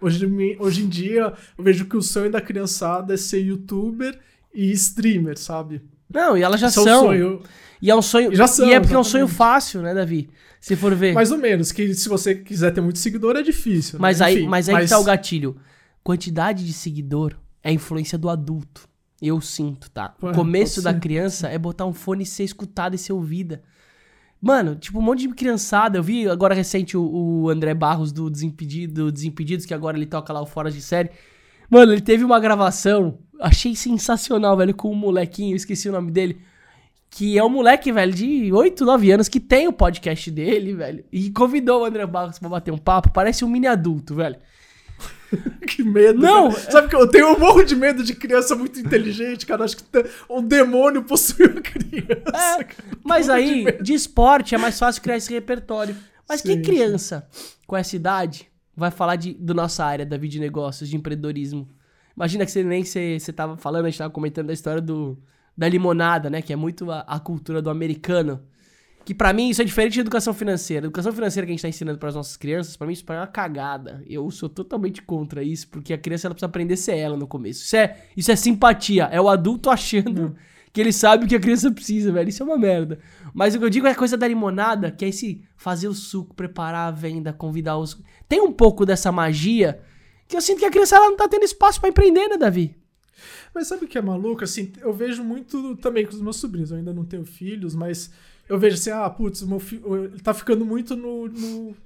Hoje, 0.00 0.26
hoje 0.58 0.82
em 0.82 0.88
dia, 0.88 1.34
eu 1.58 1.64
vejo 1.64 1.84
que 1.84 1.96
o 1.96 2.02
sonho 2.02 2.30
da 2.30 2.40
criançada 2.40 3.12
é 3.12 3.16
ser 3.16 3.40
youtuber 3.40 4.18
e 4.52 4.70
streamer, 4.72 5.38
sabe? 5.38 5.82
Não, 6.12 6.36
e 6.36 6.42
elas 6.42 6.60
já 6.60 6.68
Esse 6.68 6.80
é 6.80 6.82
são. 6.82 7.04
sonho. 7.04 7.42
E 7.82 7.90
é 7.90 7.94
um 7.94 8.02
sonho. 8.02 8.34
Já 8.34 8.46
são, 8.46 8.68
e 8.68 8.72
é 8.72 8.80
porque 8.80 8.94
é 8.94 8.98
um 8.98 9.04
sonho 9.04 9.24
exatamente. 9.24 9.36
fácil, 9.36 9.82
né, 9.82 9.94
Davi? 9.94 10.28
Se 10.60 10.76
for 10.76 10.94
ver. 10.94 11.14
Mais 11.14 11.30
ou 11.30 11.38
menos, 11.38 11.72
que 11.72 11.94
se 11.94 12.08
você 12.08 12.34
quiser 12.34 12.72
ter 12.72 12.80
muito 12.80 12.98
seguidor 12.98 13.36
é 13.36 13.42
difícil. 13.42 13.94
né? 13.94 14.02
Mas 14.02 14.20
aí, 14.20 14.40
Enfim, 14.40 14.48
mas 14.48 14.68
aí 14.68 14.84
que 14.84 14.90
tá 14.90 14.98
o 14.98 15.04
gatilho. 15.04 15.56
Quantidade 16.02 16.66
de 16.66 16.72
seguidor 16.72 17.34
é 17.62 17.72
influência 17.72 18.18
do 18.18 18.28
adulto. 18.28 18.88
Eu 19.20 19.40
sinto, 19.40 19.90
tá? 19.90 20.14
O 20.20 20.32
começo 20.32 20.82
pode 20.82 20.94
da 20.94 21.00
criança 21.00 21.48
é 21.48 21.58
botar 21.58 21.84
um 21.84 21.92
fone 21.92 22.22
e 22.22 22.26
ser 22.26 22.44
escutado 22.44 22.94
e 22.94 22.98
ser 22.98 23.12
ouvida. 23.12 23.62
Mano, 24.40 24.74
tipo, 24.74 24.98
um 24.98 25.02
monte 25.02 25.28
de 25.28 25.34
criançada. 25.34 25.98
Eu 25.98 26.02
vi 26.02 26.26
agora 26.26 26.54
recente 26.54 26.96
o, 26.96 27.02
o 27.02 27.48
André 27.50 27.74
Barros 27.74 28.10
do 28.10 28.30
Desimpedido, 28.30 29.12
Desimpedidos, 29.12 29.66
que 29.66 29.74
agora 29.74 29.96
ele 29.96 30.06
toca 30.06 30.32
lá 30.32 30.40
o 30.40 30.46
Fora 30.46 30.70
de 30.70 30.80
Série. 30.80 31.10
Mano, 31.68 31.92
ele 31.92 32.00
teve 32.00 32.24
uma 32.24 32.40
gravação, 32.40 33.18
achei 33.38 33.76
sensacional, 33.76 34.56
velho, 34.56 34.74
com 34.74 34.90
um 34.90 34.94
molequinho, 34.96 35.52
eu 35.52 35.56
esqueci 35.56 35.88
o 35.88 35.92
nome 35.92 36.10
dele. 36.10 36.40
Que 37.10 37.36
é 37.36 37.44
um 37.44 37.48
moleque, 37.48 37.92
velho, 37.92 38.12
de 38.12 38.52
8, 38.52 38.84
9 38.84 39.10
anos, 39.12 39.28
que 39.28 39.40
tem 39.40 39.68
o 39.68 39.72
podcast 39.72 40.30
dele, 40.30 40.74
velho. 40.74 41.04
E 41.12 41.30
convidou 41.30 41.82
o 41.82 41.84
André 41.84 42.06
Barros 42.06 42.38
pra 42.38 42.48
bater 42.48 42.72
um 42.72 42.78
papo. 42.78 43.12
Parece 43.12 43.44
um 43.44 43.48
mini 43.48 43.66
adulto, 43.66 44.14
velho. 44.14 44.36
Que 45.66 45.82
medo. 45.82 46.18
Não, 46.18 46.50
cara. 46.50 46.70
Sabe 46.70 46.88
que 46.88 46.96
eu 46.96 47.06
tenho 47.08 47.34
um 47.34 47.38
morro 47.38 47.62
de 47.62 47.76
medo 47.76 48.02
de 48.02 48.14
criança 48.14 48.56
muito 48.56 48.80
inteligente, 48.80 49.46
cara. 49.46 49.64
Acho 49.64 49.76
que 49.76 49.84
um 50.28 50.42
demônio 50.42 51.02
possuiu 51.04 51.54
a 51.56 51.60
criança. 51.60 52.60
É, 52.60 52.66
mas 53.04 53.26
de 53.26 53.32
aí, 53.32 53.64
medo. 53.64 53.82
de 53.82 53.94
esporte, 53.94 54.54
é 54.54 54.58
mais 54.58 54.78
fácil 54.78 55.02
criar 55.02 55.16
esse 55.16 55.32
repertório. 55.32 55.96
Mas 56.28 56.40
que 56.42 56.54
Sim, 56.54 56.62
criança 56.62 57.28
com 57.66 57.76
essa 57.76 57.96
idade 57.96 58.48
vai 58.76 58.90
falar 58.90 59.16
de, 59.16 59.34
do 59.34 59.54
nossa 59.54 59.84
área, 59.84 60.06
da 60.06 60.16
vida 60.16 60.32
de 60.32 60.40
negócios, 60.40 60.88
de 60.88 60.96
empreendedorismo? 60.96 61.68
Imagina 62.16 62.44
que 62.44 62.52
você 62.52 62.62
nem 62.62 62.84
você, 62.84 63.18
você 63.18 63.32
tava 63.32 63.56
falando, 63.56 63.86
a 63.86 63.90
gente 63.90 63.98
tava 63.98 64.10
comentando 64.10 64.48
da 64.48 64.52
história 64.52 64.80
do, 64.80 65.18
da 65.56 65.68
limonada, 65.68 66.28
né? 66.28 66.42
Que 66.42 66.52
é 66.52 66.56
muito 66.56 66.90
a, 66.90 67.00
a 67.00 67.18
cultura 67.18 67.62
do 67.62 67.70
americano. 67.70 68.42
Que 69.04 69.14
pra 69.14 69.32
mim 69.32 69.48
isso 69.48 69.62
é 69.62 69.64
diferente 69.64 69.94
de 69.94 70.00
educação 70.00 70.32
financeira. 70.34 70.86
Educação 70.86 71.12
financeira 71.12 71.46
que 71.46 71.52
a 71.52 71.54
gente 71.54 71.62
tá 71.62 71.68
ensinando 71.68 71.98
pras 71.98 72.14
nossas 72.14 72.36
crianças, 72.36 72.76
pra 72.76 72.86
mim 72.86 72.92
isso 72.92 73.04
é 73.08 73.12
uma 73.12 73.26
cagada. 73.26 74.02
Eu 74.06 74.30
sou 74.30 74.48
totalmente 74.48 75.02
contra 75.02 75.42
isso, 75.42 75.68
porque 75.68 75.92
a 75.92 75.98
criança 75.98 76.26
ela 76.26 76.34
precisa 76.34 76.46
aprender 76.46 76.74
a 76.74 76.76
ser 76.76 76.96
ela 76.96 77.16
no 77.16 77.26
começo. 77.26 77.64
Isso 77.64 77.76
é, 77.76 78.04
isso 78.16 78.30
é 78.30 78.36
simpatia. 78.36 79.04
É 79.04 79.20
o 79.20 79.28
adulto 79.28 79.70
achando 79.70 80.36
que 80.72 80.80
ele 80.80 80.92
sabe 80.92 81.24
o 81.24 81.28
que 81.28 81.34
a 81.34 81.40
criança 81.40 81.70
precisa, 81.70 82.12
velho. 82.12 82.28
Isso 82.28 82.42
é 82.42 82.46
uma 82.46 82.58
merda. 82.58 82.98
Mas 83.34 83.54
o 83.54 83.58
que 83.58 83.64
eu 83.64 83.70
digo 83.70 83.86
é 83.86 83.90
a 83.90 83.94
coisa 83.94 84.16
da 84.16 84.28
limonada, 84.28 84.90
que 84.90 85.04
é 85.04 85.08
esse 85.08 85.42
fazer 85.56 85.88
o 85.88 85.94
suco, 85.94 86.34
preparar 86.34 86.88
a 86.88 86.90
venda, 86.90 87.32
convidar 87.32 87.76
os. 87.78 88.00
Tem 88.28 88.40
um 88.40 88.52
pouco 88.52 88.86
dessa 88.86 89.10
magia 89.10 89.80
que 90.28 90.36
eu 90.36 90.40
sinto 90.40 90.60
que 90.60 90.64
a 90.64 90.70
criança 90.70 90.96
ela 90.96 91.10
não 91.10 91.16
tá 91.16 91.26
tendo 91.26 91.44
espaço 91.44 91.80
pra 91.80 91.88
empreender, 91.88 92.28
né, 92.28 92.36
Davi? 92.36 92.76
Mas 93.52 93.66
sabe 93.66 93.84
o 93.84 93.88
que 93.88 93.98
é 93.98 94.02
maluco? 94.02 94.44
Assim, 94.44 94.72
eu 94.80 94.92
vejo 94.92 95.24
muito 95.24 95.76
também 95.76 96.06
com 96.06 96.12
os 96.12 96.20
meus 96.20 96.36
sobrinhos. 96.36 96.70
Eu 96.70 96.78
ainda 96.78 96.92
não 96.92 97.04
tenho 97.04 97.24
filhos, 97.24 97.74
mas 97.74 98.10
eu 98.50 98.58
vejo 98.58 98.74
assim, 98.74 98.90
ah, 98.90 99.08
putz, 99.08 99.42
meu 99.42 99.60
ele 100.04 100.18
tá 100.20 100.34
ficando 100.34 100.66
muito 100.66 100.96
no, 100.96 101.28
no. 101.28 101.76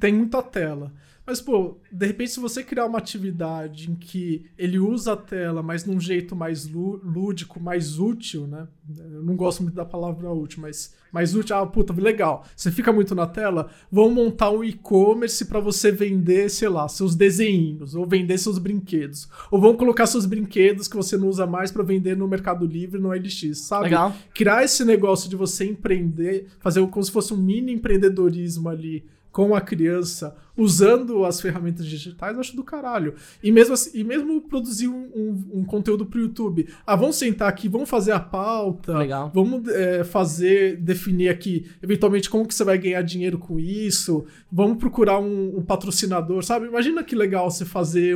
Tem 0.00 0.12
muita 0.12 0.42
tela. 0.42 0.90
Mas, 1.30 1.40
pô, 1.40 1.76
de 1.92 2.06
repente, 2.06 2.32
se 2.32 2.40
você 2.40 2.60
criar 2.64 2.86
uma 2.86 2.98
atividade 2.98 3.88
em 3.88 3.94
que 3.94 4.46
ele 4.58 4.80
usa 4.80 5.12
a 5.12 5.16
tela, 5.16 5.62
mas 5.62 5.84
num 5.84 6.00
jeito 6.00 6.34
mais 6.34 6.66
lúdico, 6.66 7.60
mais 7.60 8.00
útil, 8.00 8.48
né? 8.48 8.66
Eu 8.98 9.22
não 9.22 9.36
gosto 9.36 9.62
muito 9.62 9.76
da 9.76 9.84
palavra 9.84 10.28
útil, 10.32 10.60
mas 10.60 10.92
mais 11.12 11.32
útil, 11.32 11.54
ah, 11.54 11.64
puta, 11.64 11.92
legal. 11.92 12.44
Você 12.56 12.72
fica 12.72 12.92
muito 12.92 13.14
na 13.14 13.28
tela, 13.28 13.70
vão 13.92 14.10
montar 14.10 14.50
um 14.50 14.64
e-commerce 14.64 15.44
para 15.44 15.60
você 15.60 15.92
vender, 15.92 16.50
sei 16.50 16.68
lá, 16.68 16.88
seus 16.88 17.14
desenhinhos, 17.14 17.94
ou 17.94 18.04
vender 18.04 18.36
seus 18.36 18.58
brinquedos. 18.58 19.28
Ou 19.52 19.60
vão 19.60 19.76
colocar 19.76 20.06
seus 20.06 20.26
brinquedos 20.26 20.88
que 20.88 20.96
você 20.96 21.16
não 21.16 21.28
usa 21.28 21.46
mais 21.46 21.70
para 21.70 21.84
vender 21.84 22.16
no 22.16 22.26
Mercado 22.26 22.66
Livre, 22.66 23.00
no 23.00 23.12
LX, 23.12 23.56
sabe? 23.58 23.84
Legal. 23.84 24.12
Criar 24.34 24.64
esse 24.64 24.84
negócio 24.84 25.30
de 25.30 25.36
você 25.36 25.64
empreender, 25.64 26.48
fazer 26.58 26.84
como 26.88 27.04
se 27.04 27.12
fosse 27.12 27.32
um 27.32 27.36
mini 27.36 27.72
empreendedorismo 27.72 28.68
ali 28.68 29.04
com 29.32 29.54
a 29.54 29.60
criança 29.60 30.36
usando 30.60 31.24
as 31.24 31.40
ferramentas 31.40 31.86
digitais, 31.86 32.34
eu 32.34 32.40
acho 32.40 32.54
do 32.54 32.62
caralho. 32.62 33.14
E 33.42 33.50
mesmo, 33.50 33.74
assim, 33.74 33.98
e 33.98 34.04
mesmo 34.04 34.42
produzir 34.42 34.88
um, 34.88 35.08
um, 35.14 35.50
um, 35.54 35.64
conteúdo 35.64 36.04
pro 36.04 36.20
YouTube. 36.20 36.68
Ah, 36.86 36.94
vamos 36.94 37.16
sentar 37.16 37.48
aqui, 37.48 37.68
vamos 37.68 37.88
fazer 37.88 38.12
a 38.12 38.20
pauta. 38.20 38.98
Legal. 38.98 39.30
Vamos 39.34 39.66
é, 39.68 40.04
fazer, 40.04 40.76
definir 40.76 41.30
aqui, 41.30 41.66
eventualmente, 41.82 42.28
como 42.28 42.46
que 42.46 42.54
você 42.54 42.62
vai 42.62 42.76
ganhar 42.76 43.00
dinheiro 43.02 43.38
com 43.38 43.58
isso. 43.58 44.26
Vamos 44.52 44.76
procurar 44.78 45.18
um, 45.18 45.58
um 45.58 45.62
patrocinador, 45.62 46.42
sabe? 46.42 46.66
Imagina 46.66 47.02
que 47.02 47.14
legal 47.14 47.50
você 47.50 47.64
fazer 47.64 48.14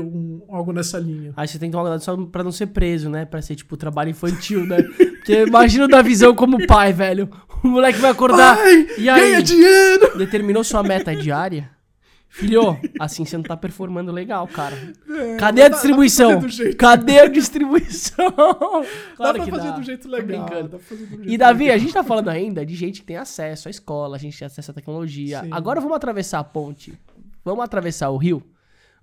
algo 0.48 0.72
nessa 0.72 0.98
linha. 0.98 1.32
Aí 1.36 1.48
você 1.48 1.58
tem 1.58 1.70
que 1.70 1.72
tomar 1.72 1.84
cuidado 1.84 2.02
só 2.02 2.16
pra 2.26 2.44
não 2.44 2.52
ser 2.52 2.66
preso, 2.66 3.08
né? 3.08 3.24
Pra 3.24 3.40
ser, 3.40 3.54
tipo, 3.54 3.76
trabalho 3.76 4.10
infantil, 4.10 4.66
né? 4.66 4.82
Porque 5.24 5.44
imagina 5.44 5.88
da 5.88 6.02
visão 6.02 6.34
como 6.34 6.66
pai, 6.66 6.92
velho. 6.92 7.30
O 7.64 7.68
moleque 7.68 7.98
vai 7.98 8.10
acordar. 8.10 8.58
Pai, 8.58 8.86
e 8.98 9.08
aí, 9.08 9.20
ganha 9.20 9.42
dinheiro! 9.42 10.18
Determinou 10.18 10.62
sua 10.62 10.82
meta 10.82 11.16
diária? 11.16 11.70
Filho, 12.28 12.76
assim 12.98 13.24
você 13.24 13.36
não 13.36 13.44
tá 13.44 13.56
performando 13.56 14.10
legal, 14.10 14.46
cara. 14.48 14.76
É, 15.08 15.36
Cadê 15.36 15.62
a 15.62 15.68
distribuição? 15.68 16.42
Cadê 16.76 17.20
a 17.20 17.26
distribuição? 17.26 18.32
Claro 19.16 19.38
dá 19.38 19.44
pra 19.44 19.46
fazer 19.46 19.70
dá. 19.70 19.76
do 19.76 19.82
jeito 19.82 20.08
legal. 20.08 20.44
Do 20.44 20.78
jeito 20.80 21.22
e 21.30 21.38
Davi, 21.38 21.64
legal. 21.64 21.76
a 21.76 21.78
gente 21.78 21.92
tá 21.94 22.02
falando 22.02 22.28
ainda 22.28 22.66
de 22.66 22.74
gente 22.74 23.00
que 23.00 23.06
tem 23.06 23.16
acesso 23.16 23.68
à 23.68 23.70
escola, 23.70 24.16
a 24.16 24.18
gente 24.18 24.36
tem 24.36 24.46
acesso 24.46 24.72
à 24.72 24.74
tecnologia. 24.74 25.42
Sim. 25.42 25.48
Agora 25.52 25.80
vamos 25.80 25.96
atravessar 25.96 26.40
a 26.40 26.44
ponte. 26.44 26.92
Vamos 27.44 27.64
atravessar 27.64 28.10
o 28.10 28.16
rio. 28.16 28.42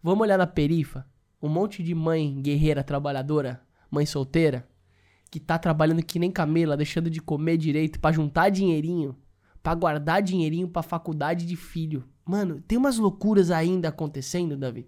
Vamos 0.04 0.22
olhar 0.22 0.38
na 0.38 0.46
perifa. 0.46 1.06
Um 1.42 1.48
monte 1.48 1.82
de 1.82 1.96
mãe 1.96 2.40
guerreira 2.42 2.84
trabalhadora, 2.84 3.62
mãe 3.90 4.06
solteira, 4.06 4.68
que 5.32 5.40
tá 5.40 5.58
trabalhando 5.58 6.04
que 6.04 6.20
nem 6.20 6.30
camela, 6.30 6.76
deixando 6.76 7.10
de 7.10 7.22
comer 7.22 7.56
direito 7.56 8.02
para 8.02 8.14
juntar 8.14 8.50
dinheirinho, 8.50 9.16
para 9.64 9.74
guardar 9.74 10.22
dinheirinho 10.22 10.68
pra 10.68 10.84
faculdade 10.84 11.46
de 11.46 11.56
filho. 11.56 12.04
Mano, 12.26 12.62
tem 12.68 12.78
umas 12.78 12.98
loucuras 12.98 13.50
ainda 13.50 13.88
acontecendo, 13.88 14.58
Davi. 14.58 14.86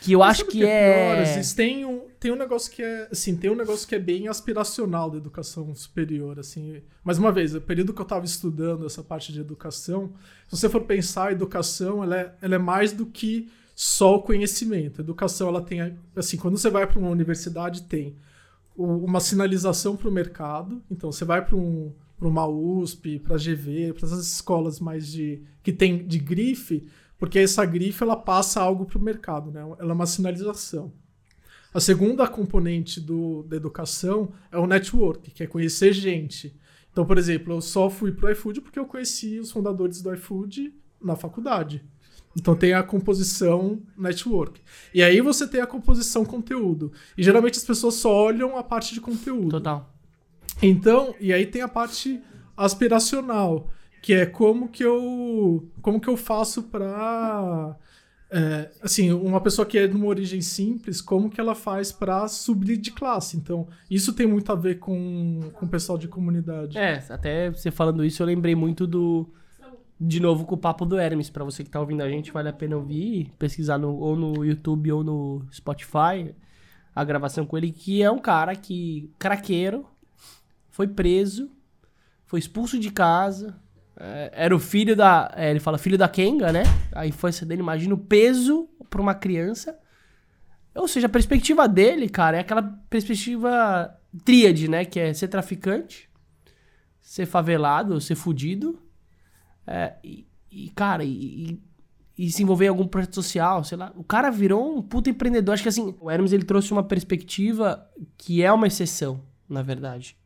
Que 0.00 0.12
eu 0.12 0.20
Mas 0.20 0.30
acho 0.30 0.44
que, 0.44 0.58
que 0.58 0.64
é. 0.64 1.24
Pior, 1.24 1.44
tem, 1.56 1.84
um, 1.84 2.02
tem 2.20 2.30
um 2.30 2.36
negócio 2.36 2.70
que 2.70 2.82
é. 2.82 3.08
Assim, 3.10 3.36
tem 3.36 3.50
um 3.50 3.56
negócio 3.56 3.88
que 3.88 3.94
é 3.94 3.98
bem 3.98 4.28
aspiracional 4.28 5.10
da 5.10 5.16
educação 5.16 5.74
superior. 5.74 6.38
assim. 6.38 6.80
Mais 7.02 7.18
uma 7.18 7.32
vez, 7.32 7.54
o 7.54 7.60
período 7.60 7.92
que 7.92 8.00
eu 8.00 8.04
estava 8.04 8.24
estudando 8.24 8.86
essa 8.86 9.02
parte 9.02 9.32
de 9.32 9.40
educação, 9.40 10.12
se 10.46 10.56
você 10.56 10.68
for 10.68 10.82
pensar, 10.82 11.28
a 11.28 11.32
educação 11.32 12.04
ela 12.04 12.20
é, 12.20 12.34
ela 12.40 12.54
é 12.54 12.58
mais 12.58 12.92
do 12.92 13.06
que 13.06 13.50
só 13.74 14.16
o 14.16 14.22
conhecimento. 14.22 15.00
A 15.00 15.04
educação, 15.04 15.48
ela 15.48 15.62
tem. 15.62 15.98
Assim, 16.14 16.36
quando 16.36 16.56
você 16.56 16.70
vai 16.70 16.86
para 16.86 17.00
uma 17.00 17.10
universidade, 17.10 17.82
tem 17.82 18.16
uma 18.76 19.20
sinalização 19.20 19.96
para 19.96 20.08
o 20.08 20.12
mercado. 20.12 20.82
Então, 20.90 21.10
você 21.10 21.24
vai 21.24 21.44
para 21.44 21.56
um, 21.56 21.92
uma 22.20 22.46
USP, 22.46 23.18
para 23.18 23.36
a 23.36 23.38
GV, 23.38 23.94
para 23.94 24.06
essas 24.06 24.26
escolas 24.26 24.80
mais 24.80 25.10
de 25.10 25.42
que 25.62 25.72
tem 25.72 26.06
de 26.06 26.18
grife, 26.18 26.86
porque 27.18 27.38
essa 27.38 27.64
grife 27.64 28.02
ela 28.02 28.16
passa 28.16 28.60
algo 28.60 28.84
para 28.84 28.98
o 28.98 29.02
mercado, 29.02 29.50
né? 29.50 29.60
Ela 29.60 29.90
é 29.90 29.94
uma 29.94 30.06
sinalização. 30.06 30.92
A 31.72 31.80
segunda 31.80 32.26
componente 32.26 33.00
do, 33.00 33.42
da 33.42 33.56
educação 33.56 34.32
é 34.50 34.58
o 34.58 34.66
network, 34.66 35.30
que 35.30 35.42
é 35.42 35.46
conhecer 35.46 35.92
gente. 35.92 36.56
Então, 36.90 37.04
por 37.04 37.18
exemplo, 37.18 37.52
eu 37.52 37.60
só 37.60 37.90
fui 37.90 38.12
para 38.12 38.28
o 38.28 38.30
iFood 38.30 38.62
porque 38.62 38.78
eu 38.78 38.86
conheci 38.86 39.38
os 39.38 39.50
fundadores 39.50 40.00
do 40.00 40.14
iFood 40.14 40.72
na 41.02 41.16
faculdade. 41.16 41.84
Então 42.36 42.54
tem 42.54 42.74
a 42.74 42.82
composição 42.82 43.80
network. 43.96 44.60
E 44.92 45.02
aí 45.02 45.20
você 45.20 45.48
tem 45.48 45.60
a 45.60 45.66
composição 45.66 46.24
conteúdo. 46.24 46.92
E 47.16 47.22
geralmente 47.22 47.56
as 47.56 47.64
pessoas 47.64 47.94
só 47.94 48.12
olham 48.14 48.56
a 48.58 48.62
parte 48.62 48.92
de 48.92 49.00
conteúdo. 49.00 49.50
Total. 49.50 49.92
Então, 50.62 51.14
e 51.18 51.32
aí 51.32 51.46
tem 51.46 51.62
a 51.62 51.68
parte 51.68 52.20
aspiracional, 52.56 53.68
que 54.02 54.14
é 54.14 54.26
como 54.26 54.68
que 54.68 54.84
eu 54.84 55.68
como 55.80 56.00
que 56.00 56.08
eu 56.08 56.16
faço 56.16 56.64
para 56.64 57.76
é, 58.30 58.70
assim, 58.82 59.12
uma 59.12 59.40
pessoa 59.40 59.64
que 59.64 59.78
é 59.78 59.86
de 59.86 59.94
uma 59.94 60.06
origem 60.06 60.40
simples, 60.40 61.00
como 61.00 61.30
que 61.30 61.40
ela 61.40 61.54
faz 61.54 61.92
para 61.92 62.26
subir 62.26 62.76
de 62.76 62.90
classe? 62.90 63.36
Então, 63.36 63.68
isso 63.90 64.12
tem 64.12 64.26
muito 64.26 64.50
a 64.50 64.54
ver 64.54 64.78
com, 64.78 65.40
com 65.54 65.66
o 65.66 65.68
pessoal 65.68 65.96
de 65.96 66.08
comunidade. 66.08 66.76
É, 66.76 67.04
até 67.08 67.50
você 67.50 67.70
falando 67.70 68.04
isso, 68.04 68.22
eu 68.22 68.26
lembrei 68.26 68.54
muito 68.54 68.86
do 68.86 69.32
de 69.98 70.20
novo 70.20 70.44
com 70.44 70.54
o 70.54 70.58
papo 70.58 70.84
do 70.84 70.98
Hermes. 70.98 71.30
Para 71.30 71.44
você 71.44 71.64
que 71.64 71.70
tá 71.70 71.80
ouvindo 71.80 72.02
a 72.02 72.08
gente, 72.08 72.32
vale 72.32 72.48
a 72.48 72.52
pena 72.52 72.76
ouvir, 72.76 73.32
pesquisar 73.38 73.78
no, 73.78 73.96
ou 73.96 74.16
no 74.16 74.44
YouTube 74.44 74.92
ou 74.92 75.02
no 75.02 75.46
Spotify 75.52 76.34
a 76.96 77.04
gravação 77.04 77.44
com 77.44 77.58
ele, 77.58 77.70
que 77.70 78.02
é 78.02 78.10
um 78.10 78.18
cara 78.18 78.56
que, 78.56 79.12
craqueiro, 79.18 79.86
foi 80.70 80.88
preso, 80.88 81.50
foi 82.24 82.38
expulso 82.38 82.78
de 82.78 82.90
casa, 82.90 83.54
é, 84.00 84.30
era 84.32 84.56
o 84.56 84.58
filho 84.58 84.96
da. 84.96 85.30
É, 85.36 85.50
ele 85.50 85.60
fala 85.60 85.76
filho 85.76 85.98
da 85.98 86.08
Kenga, 86.08 86.50
né? 86.50 86.62
A 86.92 87.06
infância 87.06 87.44
dele, 87.44 87.60
imagina 87.60 87.92
o 87.94 87.98
peso 87.98 88.66
pra 88.88 89.02
uma 89.02 89.14
criança. 89.14 89.78
Ou 90.74 90.88
seja, 90.88 91.06
a 91.06 91.10
perspectiva 91.10 91.68
dele, 91.68 92.08
cara, 92.08 92.38
é 92.38 92.40
aquela 92.40 92.62
perspectiva 92.62 93.94
tríade, 94.24 94.66
né? 94.66 94.86
Que 94.86 94.98
é 94.98 95.12
ser 95.12 95.28
traficante, 95.28 96.08
ser 97.02 97.26
favelado, 97.26 98.00
ser 98.00 98.14
fudido 98.14 98.85
é, 99.66 99.94
e, 100.04 100.26
e, 100.50 100.70
cara, 100.70 101.02
e, 101.04 101.60
e, 102.16 102.30
se 102.30 102.42
envolver 102.42 102.66
em 102.66 102.68
algum 102.68 102.86
projeto 102.86 103.14
social, 103.14 103.64
sei 103.64 103.76
lá. 103.76 103.92
O 103.96 104.04
cara 104.04 104.30
virou 104.30 104.78
um 104.78 104.82
puta 104.82 105.10
empreendedor. 105.10 105.54
Acho 105.54 105.62
que 105.62 105.68
assim, 105.68 105.94
o 106.00 106.10
Hermes 106.10 106.32
ele 106.32 106.44
trouxe 106.44 106.72
uma 106.72 106.82
perspectiva 106.82 107.86
que 108.16 108.42
é 108.42 108.52
uma 108.52 108.66
exceção, 108.66 109.20
na 109.48 109.62
verdade. 109.62 110.16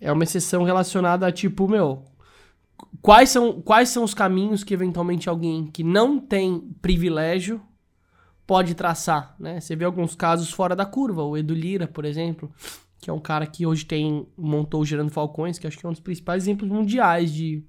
É 0.00 0.12
uma 0.12 0.24
exceção 0.24 0.64
relacionada 0.64 1.26
a 1.26 1.32
tipo, 1.32 1.68
meu, 1.68 2.04
quais 3.00 3.30
são, 3.30 3.60
quais 3.60 3.88
são 3.88 4.04
os 4.04 4.14
caminhos 4.14 4.62
que 4.64 4.74
eventualmente 4.74 5.28
alguém 5.28 5.66
que 5.66 5.82
não 5.82 6.18
tem 6.18 6.60
privilégio 6.80 7.60
pode 8.46 8.74
traçar, 8.74 9.36
né? 9.38 9.60
Você 9.60 9.76
vê 9.76 9.84
alguns 9.84 10.14
casos 10.14 10.50
fora 10.50 10.74
da 10.74 10.86
curva, 10.86 11.22
o 11.22 11.36
Edu 11.36 11.52
Lira, 11.52 11.86
por 11.86 12.04
exemplo, 12.06 12.50
que 12.98 13.10
é 13.10 13.12
um 13.12 13.20
cara 13.20 13.46
que 13.46 13.66
hoje 13.66 13.84
tem 13.84 14.26
montou 14.36 14.80
o 14.80 14.86
Gerando 14.86 15.10
Falcões, 15.10 15.58
que 15.58 15.66
acho 15.66 15.78
que 15.78 15.84
é 15.84 15.88
um 15.88 15.92
dos 15.92 16.00
principais 16.00 16.44
exemplos 16.44 16.70
mundiais 16.70 17.32
de 17.32 17.62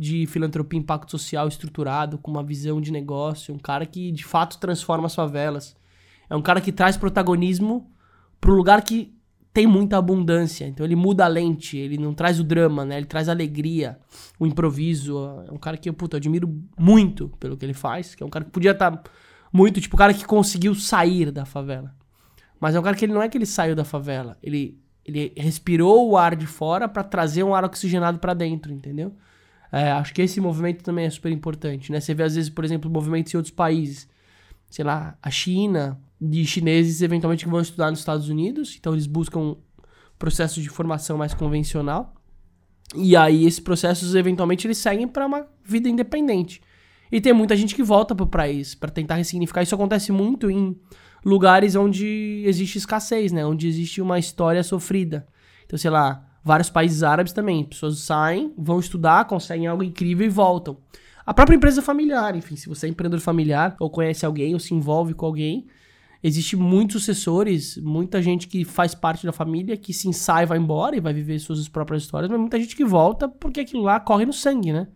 de 0.00 0.26
filantropia 0.26 0.78
impacto 0.78 1.10
social 1.10 1.46
estruturado, 1.46 2.16
com 2.16 2.30
uma 2.30 2.42
visão 2.42 2.80
de 2.80 2.90
negócio, 2.90 3.54
um 3.54 3.58
cara 3.58 3.84
que 3.84 4.10
de 4.10 4.24
fato 4.24 4.56
transforma 4.56 5.04
as 5.04 5.14
favelas. 5.14 5.76
É 6.30 6.34
um 6.34 6.40
cara 6.40 6.58
que 6.58 6.72
traz 6.72 6.96
protagonismo 6.96 7.86
para 8.40 8.50
um 8.50 8.54
lugar 8.54 8.80
que 8.80 9.14
tem 9.52 9.66
muita 9.66 9.98
abundância. 9.98 10.66
Então 10.66 10.86
ele 10.86 10.96
muda 10.96 11.26
a 11.26 11.28
lente, 11.28 11.76
ele 11.76 11.98
não 11.98 12.14
traz 12.14 12.40
o 12.40 12.44
drama, 12.44 12.82
né? 12.82 12.96
Ele 12.96 13.04
traz 13.04 13.28
a 13.28 13.32
alegria, 13.32 13.98
o 14.38 14.46
improviso. 14.46 15.18
É 15.46 15.52
um 15.52 15.58
cara 15.58 15.76
que 15.76 15.90
eu, 15.90 15.92
puta, 15.92 16.16
eu 16.16 16.18
admiro 16.18 16.48
muito 16.78 17.28
pelo 17.38 17.54
que 17.54 17.66
ele 17.66 17.74
faz, 17.74 18.14
que 18.14 18.22
é 18.22 18.26
um 18.26 18.30
cara 18.30 18.46
que 18.46 18.50
podia 18.50 18.70
estar 18.70 18.90
tá 18.90 19.10
muito, 19.52 19.82
tipo, 19.82 19.96
o 19.96 19.98
cara 19.98 20.14
que 20.14 20.24
conseguiu 20.24 20.74
sair 20.74 21.30
da 21.30 21.44
favela. 21.44 21.94
Mas 22.58 22.74
é 22.74 22.80
um 22.80 22.82
cara 22.82 22.96
que 22.96 23.04
ele 23.04 23.12
não 23.12 23.22
é 23.22 23.28
que 23.28 23.36
ele 23.36 23.44
saiu 23.44 23.76
da 23.76 23.84
favela, 23.84 24.38
ele 24.42 24.80
ele 25.04 25.32
respirou 25.36 26.08
o 26.08 26.16
ar 26.16 26.36
de 26.36 26.46
fora 26.46 26.88
para 26.88 27.02
trazer 27.02 27.42
um 27.42 27.54
ar 27.54 27.64
oxigenado 27.64 28.18
para 28.18 28.34
dentro, 28.34 28.72
entendeu? 28.72 29.14
É, 29.72 29.90
acho 29.92 30.12
que 30.12 30.22
esse 30.22 30.40
movimento 30.40 30.82
também 30.82 31.06
é 31.06 31.10
super 31.10 31.30
importante, 31.30 31.92
né? 31.92 32.00
Você 32.00 32.12
vê, 32.14 32.24
às 32.24 32.34
vezes, 32.34 32.50
por 32.50 32.64
exemplo, 32.64 32.90
movimentos 32.90 33.32
em 33.32 33.36
outros 33.36 33.54
países. 33.54 34.08
Sei 34.68 34.84
lá, 34.84 35.16
a 35.22 35.30
China, 35.30 36.00
de 36.20 36.44
chineses, 36.44 37.02
eventualmente, 37.02 37.44
que 37.44 37.50
vão 37.50 37.60
estudar 37.60 37.90
nos 37.90 38.00
Estados 38.00 38.28
Unidos. 38.28 38.76
Então, 38.78 38.92
eles 38.92 39.06
buscam 39.06 39.40
um 39.40 39.56
processo 40.18 40.60
de 40.60 40.68
formação 40.68 41.16
mais 41.16 41.34
convencional. 41.34 42.14
E 42.94 43.16
aí 43.16 43.46
esses 43.46 43.60
processos 43.60 44.14
eventualmente 44.14 44.66
eles 44.66 44.78
seguem 44.78 45.06
para 45.06 45.26
uma 45.26 45.46
vida 45.64 45.88
independente. 45.88 46.60
E 47.10 47.20
tem 47.20 47.32
muita 47.32 47.56
gente 47.56 47.74
que 47.74 47.82
volta 47.82 48.14
pro 48.14 48.26
país 48.26 48.74
para 48.74 48.90
tentar 48.90 49.16
ressignificar. 49.16 49.62
Isso 49.62 49.74
acontece 49.74 50.12
muito 50.12 50.50
em 50.50 50.76
lugares 51.24 51.74
onde 51.74 52.42
existe 52.46 52.78
escassez, 52.78 53.32
né? 53.32 53.44
Onde 53.44 53.66
existe 53.66 54.00
uma 54.00 54.18
história 54.18 54.62
sofrida. 54.62 55.26
Então, 55.64 55.78
sei 55.78 55.90
lá, 55.90 56.29
vários 56.42 56.70
países 56.70 57.02
árabes 57.02 57.32
também. 57.32 57.64
Pessoas 57.64 57.98
saem, 57.98 58.52
vão 58.56 58.80
estudar, 58.80 59.26
conseguem 59.26 59.66
algo 59.66 59.82
incrível 59.82 60.26
e 60.26 60.30
voltam. 60.30 60.78
A 61.24 61.34
própria 61.34 61.56
empresa 61.56 61.82
familiar, 61.82 62.34
enfim, 62.34 62.56
se 62.56 62.68
você 62.68 62.86
é 62.86 62.90
empreendedor 62.90 63.20
familiar 63.20 63.76
ou 63.78 63.90
conhece 63.90 64.26
alguém 64.26 64.54
ou 64.54 64.60
se 64.60 64.74
envolve 64.74 65.14
com 65.14 65.26
alguém, 65.26 65.66
existe 66.22 66.56
muitos 66.56 67.02
sucessores, 67.02 67.76
muita 67.76 68.20
gente 68.20 68.48
que 68.48 68.64
faz 68.64 68.94
parte 68.94 69.24
da 69.24 69.32
família 69.32 69.76
que 69.76 69.92
se 69.92 70.08
ensaia 70.08 70.44
e 70.44 70.46
vai 70.46 70.58
embora 70.58 70.96
e 70.96 71.00
vai 71.00 71.12
viver 71.12 71.38
suas 71.38 71.68
próprias 71.68 72.02
histórias, 72.02 72.30
mas 72.30 72.40
muita 72.40 72.58
gente 72.58 72.74
que 72.74 72.84
volta 72.84 73.28
porque 73.28 73.60
aquilo 73.60 73.82
lá 73.82 74.00
corre 74.00 74.26
no 74.26 74.32
sangue, 74.32 74.72
né? 74.72 74.88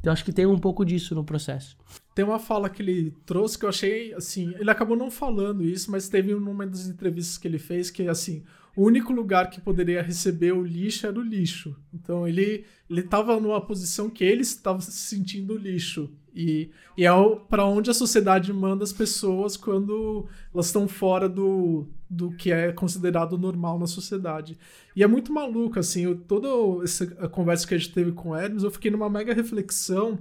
Então 0.00 0.12
acho 0.12 0.24
que 0.24 0.32
tem 0.32 0.44
um 0.44 0.58
pouco 0.58 0.84
disso 0.84 1.14
no 1.14 1.24
processo. 1.24 1.78
Tem 2.14 2.24
uma 2.24 2.38
fala 2.38 2.68
que 2.68 2.82
ele 2.82 3.14
trouxe 3.24 3.58
que 3.58 3.64
eu 3.64 3.70
achei, 3.70 4.12
assim, 4.12 4.54
ele 4.58 4.70
acabou 4.70 4.96
não 4.96 5.10
falando 5.10 5.64
isso, 5.64 5.90
mas 5.90 6.10
teve 6.10 6.34
uma 6.34 6.66
das 6.66 6.86
entrevistas 6.86 7.38
que 7.38 7.48
ele 7.48 7.58
fez 7.58 7.90
que, 7.90 8.06
assim, 8.06 8.44
o 8.76 8.84
único 8.84 9.12
lugar 9.12 9.50
que 9.50 9.60
poderia 9.60 10.02
receber 10.02 10.52
o 10.52 10.64
lixo 10.64 11.06
era 11.06 11.18
o 11.18 11.22
lixo. 11.22 11.76
Então 11.92 12.26
ele 12.26 12.64
ele 12.88 13.00
estava 13.00 13.40
numa 13.40 13.60
posição 13.60 14.10
que 14.10 14.22
ele 14.22 14.42
estava 14.42 14.80
se 14.80 14.92
sentindo 14.92 15.56
lixo. 15.56 16.10
E, 16.34 16.70
e 16.96 17.04
é 17.04 17.10
para 17.48 17.64
onde 17.64 17.90
a 17.90 17.94
sociedade 17.94 18.52
manda 18.52 18.82
as 18.82 18.92
pessoas 18.92 19.56
quando 19.56 20.28
elas 20.52 20.66
estão 20.66 20.88
fora 20.88 21.28
do, 21.28 21.86
do 22.10 22.32
que 22.32 22.50
é 22.50 22.72
considerado 22.72 23.38
normal 23.38 23.78
na 23.78 23.86
sociedade. 23.86 24.58
E 24.96 25.02
é 25.02 25.06
muito 25.06 25.32
maluco, 25.32 25.78
assim, 25.78 26.02
eu, 26.02 26.16
toda 26.16 26.48
essa 26.82 27.06
conversa 27.28 27.66
que 27.66 27.74
a 27.74 27.78
gente 27.78 27.92
teve 27.92 28.12
com 28.12 28.30
o 28.30 28.36
Hermes, 28.36 28.64
eu 28.64 28.70
fiquei 28.70 28.90
numa 28.90 29.08
mega 29.08 29.32
reflexão 29.32 30.18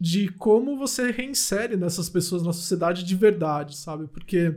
de 0.00 0.28
como 0.28 0.78
você 0.78 1.10
reinsere 1.10 1.76
nessas 1.76 2.08
pessoas 2.08 2.42
na 2.42 2.54
sociedade 2.54 3.04
de 3.04 3.14
verdade, 3.14 3.76
sabe? 3.76 4.06
Porque 4.08 4.54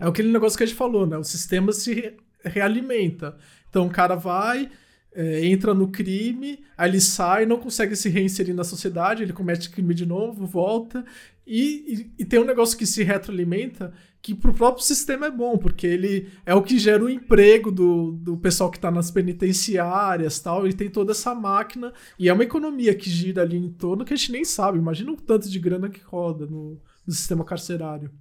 é 0.00 0.06
aquele 0.06 0.32
negócio 0.32 0.58
que 0.58 0.64
a 0.64 0.66
gente 0.66 0.76
falou, 0.76 1.06
né? 1.06 1.16
O 1.16 1.24
sistema 1.24 1.72
se 1.72 2.16
realimenta. 2.44 3.36
Então 3.68 3.86
o 3.86 3.90
cara 3.90 4.14
vai, 4.14 4.70
é, 5.14 5.44
entra 5.46 5.74
no 5.74 5.88
crime, 5.88 6.60
aí 6.76 6.90
ele 6.90 7.00
sai, 7.00 7.46
não 7.46 7.58
consegue 7.58 7.96
se 7.96 8.08
reinserir 8.08 8.54
na 8.54 8.64
sociedade, 8.64 9.22
ele 9.22 9.32
comete 9.32 9.70
crime 9.70 9.94
de 9.94 10.06
novo, 10.06 10.46
volta. 10.46 11.04
E, 11.46 12.10
e, 12.18 12.22
e 12.22 12.24
tem 12.24 12.38
um 12.38 12.44
negócio 12.44 12.78
que 12.78 12.86
se 12.86 13.02
retroalimenta 13.02 13.92
que 14.22 14.34
pro 14.34 14.54
próprio 14.54 14.84
sistema 14.84 15.26
é 15.26 15.30
bom, 15.30 15.58
porque 15.58 15.84
ele 15.84 16.28
é 16.46 16.54
o 16.54 16.62
que 16.62 16.78
gera 16.78 17.04
o 17.04 17.10
emprego 17.10 17.72
do, 17.72 18.12
do 18.12 18.36
pessoal 18.36 18.70
que 18.70 18.78
está 18.78 18.88
nas 18.88 19.10
penitenciárias 19.10 20.38
tal, 20.38 20.66
e 20.66 20.72
tem 20.72 20.88
toda 20.88 21.10
essa 21.10 21.34
máquina, 21.34 21.92
e 22.16 22.28
é 22.28 22.32
uma 22.32 22.44
economia 22.44 22.94
que 22.94 23.10
gira 23.10 23.42
ali 23.42 23.56
em 23.56 23.72
torno 23.72 24.04
que 24.04 24.14
a 24.14 24.16
gente 24.16 24.30
nem 24.30 24.44
sabe. 24.44 24.78
Imagina 24.78 25.10
o 25.10 25.16
tanto 25.16 25.50
de 25.50 25.58
grana 25.58 25.90
que 25.90 26.00
roda 26.00 26.46
no, 26.46 26.80
no 27.04 27.12
sistema 27.12 27.44
carcerário. 27.44 28.12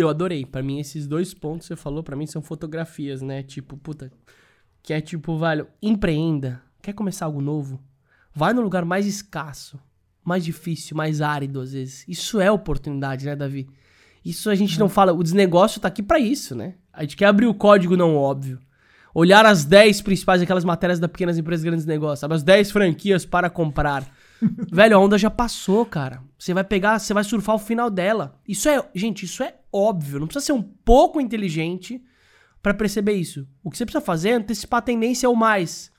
Eu 0.00 0.08
adorei. 0.08 0.46
Para 0.46 0.62
mim, 0.62 0.78
esses 0.78 1.08
dois 1.08 1.34
pontos 1.34 1.66
que 1.66 1.74
você 1.74 1.76
falou, 1.76 2.04
para 2.04 2.14
mim, 2.14 2.24
são 2.24 2.40
fotografias, 2.40 3.20
né? 3.20 3.42
Tipo, 3.42 3.76
puta. 3.76 4.12
Que 4.80 4.92
é 4.92 5.00
tipo, 5.00 5.36
velho, 5.36 5.66
empreenda. 5.82 6.62
Quer 6.80 6.92
começar 6.92 7.26
algo 7.26 7.40
novo? 7.40 7.82
Vai 8.32 8.52
no 8.52 8.62
lugar 8.62 8.84
mais 8.84 9.06
escasso, 9.06 9.76
mais 10.24 10.44
difícil, 10.44 10.96
mais 10.96 11.20
árido 11.20 11.60
às 11.60 11.72
vezes. 11.72 12.04
Isso 12.06 12.40
é 12.40 12.48
oportunidade, 12.48 13.26
né, 13.26 13.34
Davi? 13.34 13.68
Isso 14.24 14.48
a 14.48 14.54
gente 14.54 14.78
não 14.78 14.88
fala. 14.88 15.12
O 15.12 15.20
desnegócio 15.20 15.80
tá 15.80 15.88
aqui 15.88 16.02
para 16.02 16.20
isso, 16.20 16.54
né? 16.54 16.74
A 16.92 17.02
gente 17.02 17.16
quer 17.16 17.26
abrir 17.26 17.46
o 17.46 17.54
código 17.54 17.96
não 17.96 18.16
óbvio. 18.16 18.60
Olhar 19.12 19.44
as 19.44 19.64
10 19.64 20.02
principais, 20.02 20.40
aquelas 20.40 20.64
matérias 20.64 21.00
da 21.00 21.08
pequenas 21.08 21.38
empresas, 21.38 21.64
grandes 21.64 21.86
negócios, 21.86 22.20
sabe? 22.20 22.34
As 22.34 22.44
10 22.44 22.70
franquias 22.70 23.26
para 23.26 23.50
comprar. 23.50 24.06
Velho, 24.70 24.96
a 24.96 25.00
onda 25.00 25.18
já 25.18 25.30
passou, 25.30 25.84
cara. 25.84 26.22
Você 26.38 26.54
vai 26.54 26.64
pegar, 26.64 26.98
você 26.98 27.12
vai 27.12 27.24
surfar 27.24 27.56
o 27.56 27.58
final 27.58 27.90
dela. 27.90 28.38
Isso 28.46 28.68
é, 28.68 28.82
gente, 28.94 29.24
isso 29.24 29.42
é 29.42 29.54
óbvio. 29.72 30.20
Não 30.20 30.26
precisa 30.26 30.46
ser 30.46 30.52
um 30.52 30.62
pouco 30.62 31.20
inteligente 31.20 32.02
para 32.62 32.74
perceber 32.74 33.14
isso. 33.14 33.46
O 33.62 33.70
que 33.70 33.76
você 33.76 33.84
precisa 33.84 34.04
fazer 34.04 34.30
é 34.30 34.34
antecipar 34.34 34.78
a 34.78 34.82
tendência 34.82 35.28
ou 35.28 35.34
mais. 35.34 35.90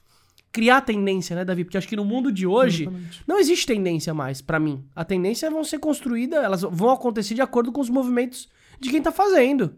Criar 0.52 0.82
tendência, 0.82 1.36
né, 1.36 1.46
Davi? 1.46 1.64
Porque 1.64 1.78
acho 1.78 1.88
que 1.88 1.96
no 1.96 2.06
mundo 2.06 2.32
de 2.32 2.48
hoje 2.48 2.84
Exatamente. 2.84 3.24
não 3.28 3.38
existe 3.38 3.68
tendência 3.68 4.14
mais, 4.14 4.42
para 4.42 4.60
mim. 4.60 4.84
A 4.96 5.06
tendência 5.06 5.50
vão 5.52 5.64
ser 5.64 5.78
construídas, 5.78 6.44
elas 6.44 6.62
vão 6.62 6.90
acontecer 6.90 7.36
de 7.36 7.42
acordo 7.42 7.72
com 7.72 7.82
os 7.82 7.90
movimentos 7.90 8.50
de 8.80 8.90
quem 8.90 9.02
tá 9.02 9.12
fazendo. 9.12 9.76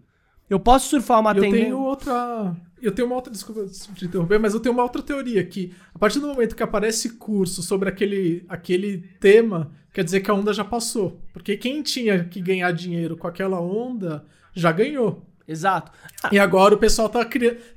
Eu 0.52 0.60
posso 0.60 0.90
surfar 0.90 1.22
uma 1.22 1.34
tendência. 1.34 1.58
Eu 1.58 1.64
tenho 1.64 1.80
outra 1.80 2.56
eu 2.82 2.92
tenho 2.92 3.08
uma 3.08 3.16
outra, 3.16 3.32
desculpa 3.32 3.66
te 3.96 4.06
interromper, 4.06 4.40
mas 4.40 4.54
eu 4.54 4.60
tenho 4.60 4.74
uma 4.74 4.84
outra 4.84 5.02
teoria 5.04 5.44
que 5.46 5.72
a 5.94 6.00
partir 6.00 6.20
do 6.20 6.28
momento 6.28 6.56
que 6.56 6.64
aparece 6.64 7.12
curso 7.12 7.62
sobre 7.62 7.88
aquele, 7.88 8.44
aquele 8.50 8.98
tema, 9.20 9.72
quer 9.94 10.04
dizer 10.04 10.22
que 10.22 10.32
a 10.32 10.34
onda 10.34 10.52
já 10.52 10.66
passou. 10.66 11.22
Porque 11.32 11.56
quem 11.56 11.84
tinha 11.84 12.24
que 12.26 12.42
ganhar 12.42 12.72
dinheiro 12.72 13.16
com 13.16 13.28
aquela 13.28 13.62
onda 13.62 14.26
já 14.54 14.72
ganhou. 14.72 15.26
Exato. 15.48 15.92
Ah. 16.24 16.30
E 16.32 16.40
agora 16.40 16.74
o 16.74 16.78
pessoal 16.78 17.08
tá, 17.08 17.28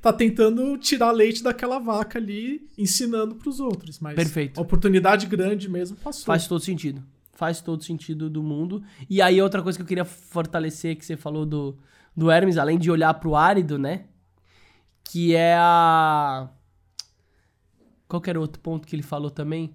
tá 0.01 0.11
tentando 0.11 0.77
tirar 0.77 1.11
leite 1.11 1.43
daquela 1.43 1.77
vaca 1.77 2.17
ali, 2.17 2.67
ensinando 2.77 3.35
para 3.35 3.49
os 3.49 3.59
outros. 3.59 3.99
Mas 3.99 4.15
Perfeito. 4.15 4.59
a 4.59 4.61
oportunidade 4.61 5.27
grande 5.27 5.69
mesmo 5.69 5.97
passou. 5.97 6.25
Faz 6.25 6.47
todo 6.47 6.61
sentido. 6.61 7.03
Faz 7.33 7.61
todo 7.61 7.83
sentido 7.83 8.29
do 8.29 8.41
mundo. 8.41 8.81
E 9.09 9.21
aí, 9.21 9.41
outra 9.41 9.61
coisa 9.61 9.77
que 9.77 9.83
eu 9.83 9.87
queria 9.87 10.05
fortalecer, 10.05 10.95
que 10.95 11.05
você 11.05 11.17
falou 11.17 11.45
do, 11.45 11.77
do 12.15 12.31
Hermes, 12.31 12.57
além 12.57 12.77
de 12.77 12.89
olhar 12.89 13.13
para 13.13 13.29
o 13.29 13.35
árido, 13.35 13.77
né? 13.77 14.05
que 15.05 15.35
é 15.35 15.55
a. 15.57 16.49
Qual 18.07 18.21
que 18.21 18.29
era 18.29 18.37
o 18.37 18.41
outro 18.41 18.59
ponto 18.61 18.87
que 18.87 18.95
ele 18.95 19.03
falou 19.03 19.29
também? 19.29 19.73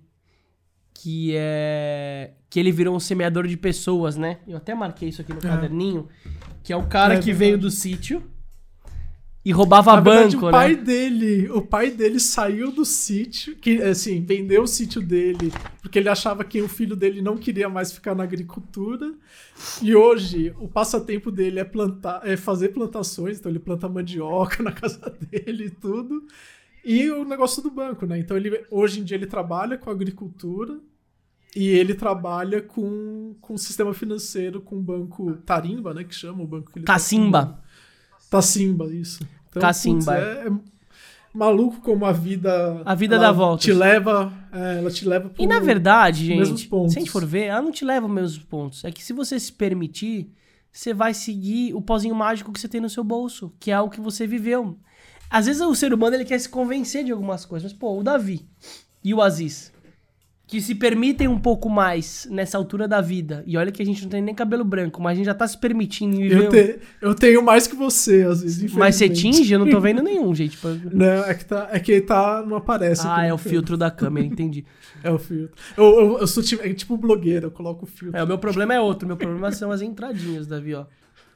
Que 0.93 1.33
é. 1.35 2.33
Que 2.51 2.61
ele 2.61 2.71
virou 2.71 2.95
um 2.95 3.01
semeador 3.01 3.47
de 3.47 3.57
pessoas, 3.57 4.17
né? 4.17 4.41
Eu 4.47 4.57
até 4.57 4.75
marquei 4.75 5.09
isso 5.09 5.23
aqui 5.23 5.33
no 5.33 5.39
é. 5.39 5.43
caderninho. 5.43 6.09
Que 6.63 6.73
é 6.73 6.77
o 6.77 6.87
cara 6.87 7.15
é, 7.15 7.21
que 7.21 7.33
veio 7.33 7.57
do 7.57 7.71
sítio 7.71 8.23
e 9.45 9.53
roubava 9.53 9.95
Na 9.95 10.01
banco, 10.01 10.17
verdade, 10.21 10.37
o 10.37 10.51
pai 10.51 10.75
né? 10.75 10.83
dele, 10.83 11.51
o 11.51 11.63
pai 11.63 11.91
dele 11.91 12.21
saiu 12.21 12.71
do 12.71 12.85
sítio, 12.85 13.57
que 13.57 13.81
assim, 13.83 14.23
vendeu 14.23 14.63
o 14.63 14.67
sítio 14.67 15.01
dele 15.01 15.51
porque 15.81 15.99
ele 15.99 16.09
achava 16.09 16.45
que 16.45 16.61
o 16.61 16.69
filho 16.69 16.95
dele 16.95 17.23
não 17.23 17.37
queria 17.37 17.69
mais 17.69 17.91
ficar 17.91 18.15
na 18.15 18.23
agricultura. 18.23 19.13
E 19.83 19.95
hoje 19.95 20.55
o 20.61 20.69
passatempo 20.69 21.31
dele 21.31 21.59
é 21.59 21.65
plantar, 21.65 22.21
é 22.25 22.37
fazer 22.37 22.69
plantações, 22.69 23.39
então 23.39 23.51
ele 23.51 23.59
planta 23.59 23.89
mandioca 23.89 24.63
na 24.63 24.73
casa 24.73 25.13
dele 25.31 25.67
e 25.67 25.71
tudo. 25.71 26.27
E 26.85 27.11
o 27.11 27.25
negócio 27.25 27.63
do 27.63 27.71
banco, 27.71 28.07
né? 28.07 28.19
Então 28.19 28.37
ele 28.37 28.65
hoje 28.71 29.01
em 29.01 29.05
dia 29.05 29.17
ele 29.17 29.27
trabalha 29.27 29.77
com 29.77 29.91
agricultura 29.91 30.79
e 31.57 31.67
ele 31.69 31.95
trabalha 31.95 32.61
com 32.61 33.35
com 33.41 33.55
o 33.55 33.59
sistema 33.59 33.93
financeiro, 33.93 34.61
com 34.61 34.77
o 34.77 34.83
banco 34.83 35.39
Tarimba, 35.45 35.93
né, 35.93 36.05
que 36.05 36.15
chama 36.15 36.43
o 36.43 36.47
banco 36.47 36.71
que 36.71 36.79
ele 36.79 36.87
Cacimba. 36.87 37.47
Tá 37.47 37.59
Tacimba, 38.31 38.87
isso. 38.87 39.27
Então, 39.49 39.61
Cacimba. 39.61 40.15
Putz, 40.15 40.25
é, 40.25 40.47
é, 40.47 40.53
maluco 41.35 41.81
como 41.81 42.07
a 42.07 42.13
vida. 42.13 42.81
A 42.85 42.95
vida 42.95 43.19
dá 43.19 43.33
volta. 43.33 43.63
Te 43.65 43.73
leva, 43.73 44.33
é, 44.53 44.79
ela 44.79 44.91
te 44.91 45.07
leva 45.07 45.29
pro, 45.29 45.43
E 45.43 45.47
na 45.47 45.59
verdade, 45.59 46.27
gente, 46.27 46.69
se 46.69 46.69
a 46.75 47.01
gente 47.01 47.11
for 47.11 47.27
ver, 47.27 47.47
ela 47.47 47.61
não 47.61 47.73
te 47.73 47.85
leva 47.85 48.07
aos 48.07 48.15
mesmos 48.15 48.45
pontos. 48.45 48.85
É 48.85 48.93
que 48.93 49.03
se 49.03 49.13
você 49.13 49.39
se 49.39 49.53
permitir, 49.53 50.33
você 50.73 50.95
vai 50.95 51.13
seguir 51.13 51.75
o 51.75 51.83
pozinho 51.83 52.15
mágico 52.15 52.53
que 52.53 52.61
você 52.61 52.69
tem 52.69 52.81
no 52.81 52.89
seu 52.89 53.03
bolso, 53.03 53.53
que 53.59 53.71
é 53.71 53.81
o 53.81 53.91
que 53.91 54.01
você 54.01 54.27
viveu. 54.27 54.79
Às 55.29 55.47
vezes 55.47 55.61
o 55.61 55.75
ser 55.75 55.93
humano 55.93 56.17
ele 56.17 56.25
quer 56.25 56.39
se 56.39 56.49
convencer 56.49 57.05
de 57.05 57.13
algumas 57.13 57.45
coisas, 57.45 57.73
mas 57.73 57.79
pô, 57.79 57.99
o 57.99 58.03
Davi 58.03 58.49
e 59.03 59.13
o 59.13 59.21
Aziz 59.21 59.73
que 60.51 60.61
se 60.61 60.75
permitem 60.75 61.29
um 61.29 61.39
pouco 61.39 61.71
mais 61.71 62.27
nessa 62.29 62.59
altura 62.59 62.89
da 62.89 63.01
vida. 63.01 63.45
E 63.47 63.57
olha 63.57 63.71
que 63.71 63.81
a 63.81 63.87
gente 63.87 64.03
não 64.03 64.11
tem 64.11 64.21
nem 64.21 64.35
cabelo 64.35 64.65
branco, 64.65 65.01
mas 65.01 65.13
a 65.13 65.15
gente 65.15 65.27
já 65.27 65.35
tá 65.35 65.47
se 65.47 65.57
permitindo 65.57 66.17
viver. 66.17 66.43
Eu, 66.43 66.51
te, 66.51 66.81
eu 67.01 67.15
tenho 67.15 67.41
mais 67.41 67.69
que 67.69 67.77
você, 67.77 68.25
às 68.25 68.43
vezes, 68.43 68.73
Mas 68.73 68.97
você 68.97 69.09
tinge? 69.09 69.53
Eu 69.53 69.61
não 69.61 69.71
tô 69.71 69.79
vendo 69.79 70.03
nenhum, 70.03 70.35
gente. 70.35 70.59
Não, 70.93 71.25
é 71.25 71.35
que, 71.35 71.45
tá, 71.45 71.69
é 71.71 71.79
que 71.79 72.01
tá, 72.01 72.45
não 72.45 72.57
aparece. 72.57 73.03
Ah, 73.07 73.25
é 73.25 73.33
o 73.33 73.39
filtro 73.39 73.77
da 73.77 73.93
câmera, 73.93 74.27
entendi. 74.27 74.65
é 75.05 75.11
o 75.13 75.19
filtro. 75.19 75.55
Eu, 75.77 75.85
eu, 75.85 76.19
eu 76.19 76.27
sou 76.27 76.43
tipo, 76.43 76.67
é 76.67 76.75
tipo 76.75 76.97
blogueiro, 76.97 77.47
eu 77.47 77.51
coloco 77.53 77.85
o 77.85 77.87
filtro. 77.87 78.19
É, 78.19 78.25
o 78.25 78.27
meu 78.27 78.39
problema 78.39 78.75
é 78.75 78.81
outro. 78.81 79.07
Meu 79.07 79.17
problema 79.17 79.53
são 79.53 79.71
as 79.71 79.83
entradinhas, 79.83 80.49
Davi, 80.49 80.75
ó. 80.75 80.85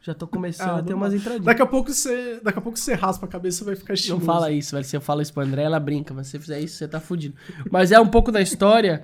Já 0.04 0.12
tô 0.12 0.26
começando 0.26 0.68
ah, 0.68 0.78
a 0.80 0.82
ter 0.82 0.92
umas 0.92 1.14
entradinhas. 1.14 1.46
Daqui 1.46 1.62
a 1.62 1.66
pouco 1.66 1.90
você, 1.90 2.38
daqui 2.42 2.58
a 2.58 2.60
pouco 2.60 2.78
você 2.78 2.92
raspa 2.92 3.24
a 3.24 3.28
cabeça 3.28 3.62
e 3.62 3.64
vai 3.64 3.74
ficar 3.74 3.94
estiloso. 3.94 4.20
Não 4.20 4.34
fala 4.34 4.52
isso, 4.52 4.72
velho. 4.72 4.84
Se 4.84 4.94
eu 4.94 5.00
falo 5.00 5.22
isso 5.22 5.32
pra 5.32 5.44
André, 5.44 5.62
ela 5.62 5.80
brinca. 5.80 6.12
Mas 6.12 6.26
se 6.26 6.32
você 6.32 6.40
fizer 6.40 6.60
isso, 6.60 6.76
você 6.76 6.86
tá 6.86 7.00
fudido. 7.00 7.34
Mas 7.70 7.90
é 7.90 7.98
um 7.98 8.06
pouco 8.06 8.30
da 8.30 8.42
história 8.42 9.02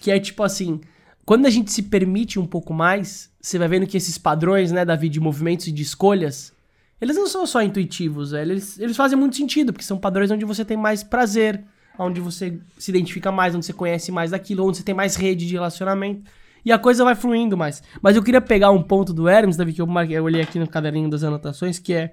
que 0.00 0.08
é 0.08 0.20
tipo 0.20 0.44
assim, 0.44 0.80
quando 1.24 1.46
a 1.46 1.50
gente 1.50 1.72
se 1.72 1.82
permite 1.82 2.38
um 2.38 2.46
pouco 2.46 2.72
mais, 2.72 3.28
você 3.40 3.58
vai 3.58 3.66
vendo 3.66 3.88
que 3.88 3.96
esses 3.96 4.16
padrões, 4.16 4.70
né, 4.70 4.84
Davi, 4.84 5.08
de 5.08 5.18
movimentos 5.18 5.66
e 5.66 5.72
de 5.72 5.82
escolhas, 5.82 6.52
eles 7.00 7.16
não 7.16 7.26
são 7.26 7.44
só 7.44 7.60
intuitivos, 7.60 8.32
eles, 8.32 8.78
eles 8.78 8.96
fazem 8.96 9.18
muito 9.18 9.34
sentido, 9.34 9.72
porque 9.72 9.84
são 9.84 9.98
padrões 9.98 10.30
onde 10.30 10.44
você 10.44 10.64
tem 10.64 10.76
mais 10.76 11.02
prazer, 11.02 11.64
onde 11.98 12.20
você 12.20 12.60
se 12.78 12.92
identifica 12.92 13.32
mais, 13.32 13.52
onde 13.52 13.66
você 13.66 13.72
conhece 13.72 14.12
mais 14.12 14.30
daquilo, 14.30 14.64
onde 14.64 14.76
você 14.76 14.84
tem 14.84 14.94
mais 14.94 15.16
rede 15.16 15.44
de 15.44 15.54
relacionamento. 15.54 16.30
E 16.66 16.72
a 16.72 16.78
coisa 16.80 17.04
vai 17.04 17.14
fluindo 17.14 17.56
mais. 17.56 17.80
Mas 18.02 18.16
eu 18.16 18.22
queria 18.24 18.40
pegar 18.40 18.72
um 18.72 18.82
ponto 18.82 19.14
do 19.14 19.28
Hermes, 19.28 19.56
Davi, 19.56 19.72
que 19.72 19.80
eu, 19.80 19.86
marquei, 19.86 20.18
eu 20.18 20.24
olhei 20.24 20.42
aqui 20.42 20.58
no 20.58 20.66
caderninho 20.66 21.08
das 21.08 21.22
anotações, 21.22 21.78
que 21.78 21.94
é 21.94 22.12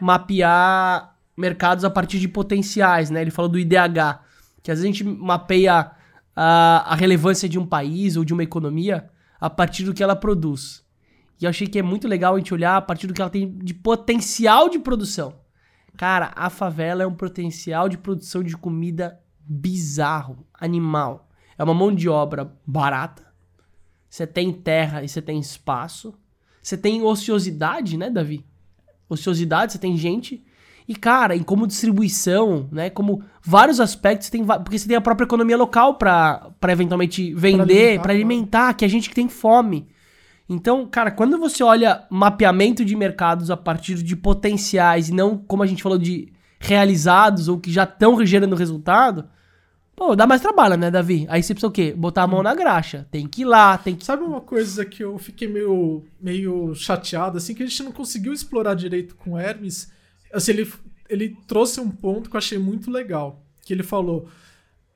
mapear 0.00 1.16
mercados 1.36 1.84
a 1.84 1.90
partir 1.90 2.20
de 2.20 2.28
potenciais, 2.28 3.10
né? 3.10 3.20
Ele 3.20 3.32
falou 3.32 3.50
do 3.50 3.58
IDH. 3.58 4.20
Que 4.62 4.70
às 4.70 4.78
vezes 4.78 4.84
a 4.84 4.86
gente 4.86 5.02
mapeia 5.02 5.90
a, 6.36 6.92
a 6.92 6.94
relevância 6.94 7.48
de 7.48 7.58
um 7.58 7.66
país 7.66 8.16
ou 8.16 8.24
de 8.24 8.32
uma 8.32 8.44
economia 8.44 9.10
a 9.40 9.50
partir 9.50 9.82
do 9.82 9.92
que 9.92 10.00
ela 10.00 10.14
produz. 10.14 10.84
E 11.40 11.44
eu 11.44 11.50
achei 11.50 11.66
que 11.66 11.80
é 11.80 11.82
muito 11.82 12.06
legal 12.06 12.36
a 12.36 12.38
gente 12.38 12.54
olhar 12.54 12.76
a 12.76 12.80
partir 12.80 13.08
do 13.08 13.12
que 13.12 13.20
ela 13.20 13.28
tem 13.28 13.58
de 13.58 13.74
potencial 13.74 14.68
de 14.68 14.78
produção. 14.78 15.34
Cara, 15.96 16.30
a 16.36 16.48
favela 16.48 17.02
é 17.02 17.06
um 17.06 17.14
potencial 17.14 17.88
de 17.88 17.98
produção 17.98 18.44
de 18.44 18.56
comida 18.56 19.18
bizarro, 19.40 20.46
animal. 20.54 21.28
É 21.58 21.64
uma 21.64 21.74
mão 21.74 21.92
de 21.92 22.08
obra 22.08 22.52
barata. 22.64 23.27
Você 24.08 24.26
tem 24.26 24.52
terra 24.52 25.02
e 25.02 25.08
você 25.08 25.20
tem 25.20 25.38
espaço. 25.38 26.14
Você 26.62 26.76
tem 26.76 27.02
ociosidade, 27.02 27.96
né, 27.96 28.10
Davi? 28.10 28.44
Ociosidade, 29.08 29.72
você 29.72 29.78
tem 29.78 29.96
gente. 29.96 30.42
E, 30.86 30.96
cara, 30.96 31.36
em 31.36 31.42
como 31.42 31.66
distribuição, 31.66 32.66
né? 32.72 32.88
Como 32.88 33.22
vários 33.42 33.78
aspectos, 33.78 34.30
tem, 34.30 34.44
porque 34.44 34.78
você 34.78 34.88
tem 34.88 34.96
a 34.96 35.00
própria 35.00 35.26
economia 35.26 35.56
local 35.56 35.94
para 35.96 36.50
eventualmente 36.68 37.34
vender, 37.34 38.00
para 38.00 38.12
alimentar, 38.12 38.12
alimentar, 38.12 38.74
que 38.74 38.84
é 38.84 38.88
gente 38.88 39.08
que 39.08 39.14
tem 39.14 39.28
fome. 39.28 39.86
Então, 40.48 40.86
cara, 40.86 41.10
quando 41.10 41.38
você 41.38 41.62
olha 41.62 42.06
mapeamento 42.08 42.82
de 42.82 42.96
mercados 42.96 43.50
a 43.50 43.56
partir 43.56 44.02
de 44.02 44.16
potenciais 44.16 45.10
e 45.10 45.12
não, 45.12 45.36
como 45.36 45.62
a 45.62 45.66
gente 45.66 45.82
falou, 45.82 45.98
de 45.98 46.32
realizados 46.58 47.48
ou 47.48 47.58
que 47.58 47.70
já 47.70 47.84
estão 47.84 48.24
gerando 48.24 48.56
resultado, 48.56 49.28
pô, 49.98 50.14
dá 50.14 50.26
mais 50.26 50.40
trabalho, 50.40 50.76
né, 50.76 50.90
Davi? 50.90 51.26
Aí 51.28 51.42
você 51.42 51.52
precisa 51.52 51.66
o 51.66 51.72
quê? 51.72 51.92
Botar 51.94 52.22
a 52.22 52.26
mão 52.26 52.42
na 52.42 52.54
graxa. 52.54 53.08
Tem 53.10 53.26
que 53.26 53.42
ir 53.42 53.44
lá, 53.44 53.76
tem 53.76 53.96
que. 53.96 54.04
Sabe 54.04 54.22
uma 54.22 54.40
coisa 54.40 54.84
que 54.84 55.02
eu 55.02 55.18
fiquei 55.18 55.48
meio, 55.48 56.04
meio 56.20 56.72
chateado, 56.74 57.36
assim, 57.36 57.52
que 57.52 57.64
a 57.64 57.66
gente 57.66 57.82
não 57.82 57.90
conseguiu 57.90 58.32
explorar 58.32 58.74
direito 58.74 59.16
com 59.16 59.32
o 59.32 59.38
Hermes? 59.38 59.90
Assim, 60.32 60.52
ele, 60.52 60.72
ele 61.08 61.36
trouxe 61.48 61.80
um 61.80 61.90
ponto 61.90 62.30
que 62.30 62.36
eu 62.36 62.38
achei 62.38 62.58
muito 62.58 62.90
legal. 62.90 63.42
Que 63.64 63.74
ele 63.74 63.82
falou 63.82 64.28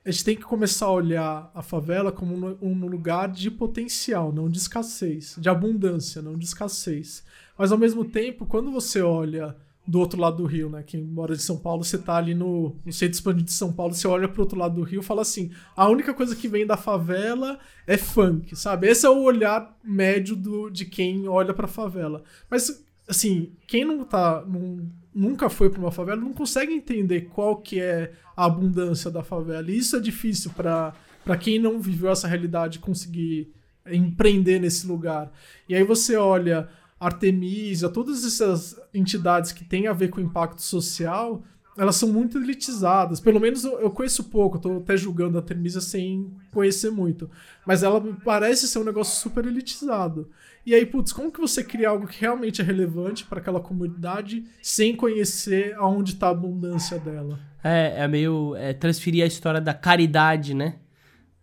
a 0.04 0.10
gente 0.10 0.24
tem 0.24 0.36
que 0.36 0.42
começar 0.42 0.86
a 0.86 0.92
olhar 0.92 1.50
a 1.54 1.62
favela 1.62 2.10
como 2.10 2.56
um 2.60 2.86
lugar 2.86 3.28
de 3.28 3.50
potencial, 3.50 4.32
não 4.32 4.50
de 4.50 4.58
escassez, 4.58 5.36
de 5.38 5.48
abundância, 5.48 6.20
não 6.20 6.36
de 6.36 6.44
escassez. 6.44 7.22
Mas 7.56 7.70
ao 7.70 7.78
mesmo 7.78 8.04
tempo, 8.04 8.44
quando 8.44 8.72
você 8.72 9.00
olha 9.00 9.54
do 9.86 9.98
outro 9.98 10.20
lado 10.20 10.36
do 10.36 10.46
rio, 10.46 10.68
né? 10.68 10.82
Quem 10.82 11.02
mora 11.02 11.34
de 11.34 11.42
São 11.42 11.58
Paulo, 11.58 11.82
você 11.82 11.98
tá 11.98 12.16
ali 12.16 12.34
no, 12.34 12.76
no 12.84 12.92
centro 12.92 13.14
expandido 13.14 13.46
de 13.46 13.52
São 13.52 13.72
Paulo, 13.72 13.92
você 13.92 14.06
olha 14.06 14.28
pro 14.28 14.42
outro 14.42 14.58
lado 14.58 14.76
do 14.76 14.82
rio 14.82 15.00
e 15.00 15.04
fala 15.04 15.22
assim: 15.22 15.50
a 15.76 15.88
única 15.88 16.14
coisa 16.14 16.36
que 16.36 16.48
vem 16.48 16.66
da 16.66 16.76
favela 16.76 17.58
é 17.86 17.96
funk, 17.96 18.54
sabe? 18.54 18.88
Esse 18.88 19.06
é 19.06 19.10
o 19.10 19.22
olhar 19.22 19.76
médio 19.82 20.36
do, 20.36 20.70
de 20.70 20.84
quem 20.84 21.26
olha 21.26 21.52
pra 21.52 21.66
favela. 21.66 22.22
Mas, 22.48 22.84
assim, 23.08 23.52
quem 23.66 23.84
não 23.84 24.04
tá. 24.04 24.44
Não, 24.46 24.88
nunca 25.14 25.50
foi 25.50 25.68
para 25.68 25.80
uma 25.80 25.92
favela 25.92 26.20
não 26.20 26.32
consegue 26.32 26.72
entender 26.72 27.22
qual 27.32 27.56
que 27.56 27.80
é 27.80 28.12
a 28.36 28.46
abundância 28.46 29.10
da 29.10 29.22
favela. 29.22 29.70
E 29.70 29.76
isso 29.76 29.96
é 29.96 30.00
difícil 30.00 30.50
para 30.52 30.94
quem 31.40 31.58
não 31.58 31.80
viveu 31.80 32.10
essa 32.10 32.28
realidade 32.28 32.78
conseguir 32.78 33.52
empreender 33.86 34.60
nesse 34.60 34.86
lugar. 34.86 35.30
E 35.68 35.74
aí 35.74 35.82
você 35.82 36.16
olha 36.16 36.68
Artemisia, 37.06 37.88
todas 37.88 38.24
essas 38.24 38.78
entidades 38.94 39.52
que 39.52 39.64
têm 39.64 39.86
a 39.86 39.92
ver 39.92 40.08
com 40.08 40.20
impacto 40.20 40.62
social, 40.62 41.42
elas 41.76 41.96
são 41.96 42.08
muito 42.08 42.38
elitizadas. 42.38 43.20
Pelo 43.20 43.40
menos 43.40 43.64
eu, 43.64 43.80
eu 43.80 43.90
conheço 43.90 44.24
pouco, 44.24 44.56
estou 44.56 44.78
até 44.78 44.96
julgando 44.96 45.36
a 45.36 45.40
Artemisia 45.40 45.80
sem 45.80 46.30
conhecer 46.52 46.90
muito. 46.90 47.30
Mas 47.66 47.82
ela 47.82 48.00
parece 48.24 48.68
ser 48.68 48.78
um 48.78 48.84
negócio 48.84 49.20
super 49.20 49.46
elitizado. 49.46 50.30
E 50.64 50.74
aí, 50.74 50.86
putz, 50.86 51.12
como 51.12 51.32
que 51.32 51.40
você 51.40 51.64
cria 51.64 51.88
algo 51.88 52.06
que 52.06 52.20
realmente 52.20 52.60
é 52.60 52.64
relevante 52.64 53.24
para 53.24 53.40
aquela 53.40 53.60
comunidade 53.60 54.44
sem 54.62 54.94
conhecer 54.94 55.74
aonde 55.74 56.12
está 56.12 56.28
a 56.28 56.30
abundância 56.30 56.98
dela? 56.98 57.38
É, 57.64 58.04
é 58.04 58.08
meio 58.08 58.54
é, 58.56 58.72
transferir 58.72 59.24
a 59.24 59.26
história 59.26 59.60
da 59.60 59.74
caridade, 59.74 60.54
né? 60.54 60.76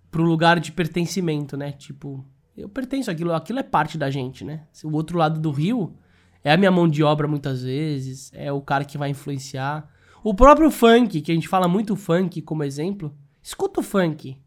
Pro 0.10 0.24
lugar 0.24 0.60
de 0.60 0.72
pertencimento, 0.72 1.58
né? 1.58 1.72
Tipo, 1.74 2.26
eu 2.60 2.70
pertenço 2.70 3.10
àquilo, 3.10 3.34
aquilo 3.34 3.60
é 3.60 3.64
parte 3.64 3.98
da 3.98 4.10
gente, 4.10 4.44
né? 4.44 4.64
O 4.84 4.92
outro 4.94 5.18
lado 5.18 5.40
do 5.40 5.52
rio 5.52 5.96
é 6.44 6.52
a 6.52 6.58
minha 6.58 6.72
mão 6.72 6.88
de 6.88 7.04
obra 7.04 7.28
muitas 7.28 7.64
vezes, 7.64 8.32
é 8.34 8.52
o 8.52 8.62
cara 8.62 8.86
que 8.86 8.98
vai 8.98 9.10
influenciar. 9.10 9.90
O 10.24 10.34
próprio 10.34 10.70
funk, 10.70 11.22
que 11.22 11.32
a 11.32 11.36
gente 11.36 11.48
fala 11.48 11.68
muito 11.68 11.96
funk 11.96 12.42
como 12.42 12.64
exemplo, 12.64 13.16
escuta 13.42 13.80
o 13.80 13.84
funk. 13.84 14.38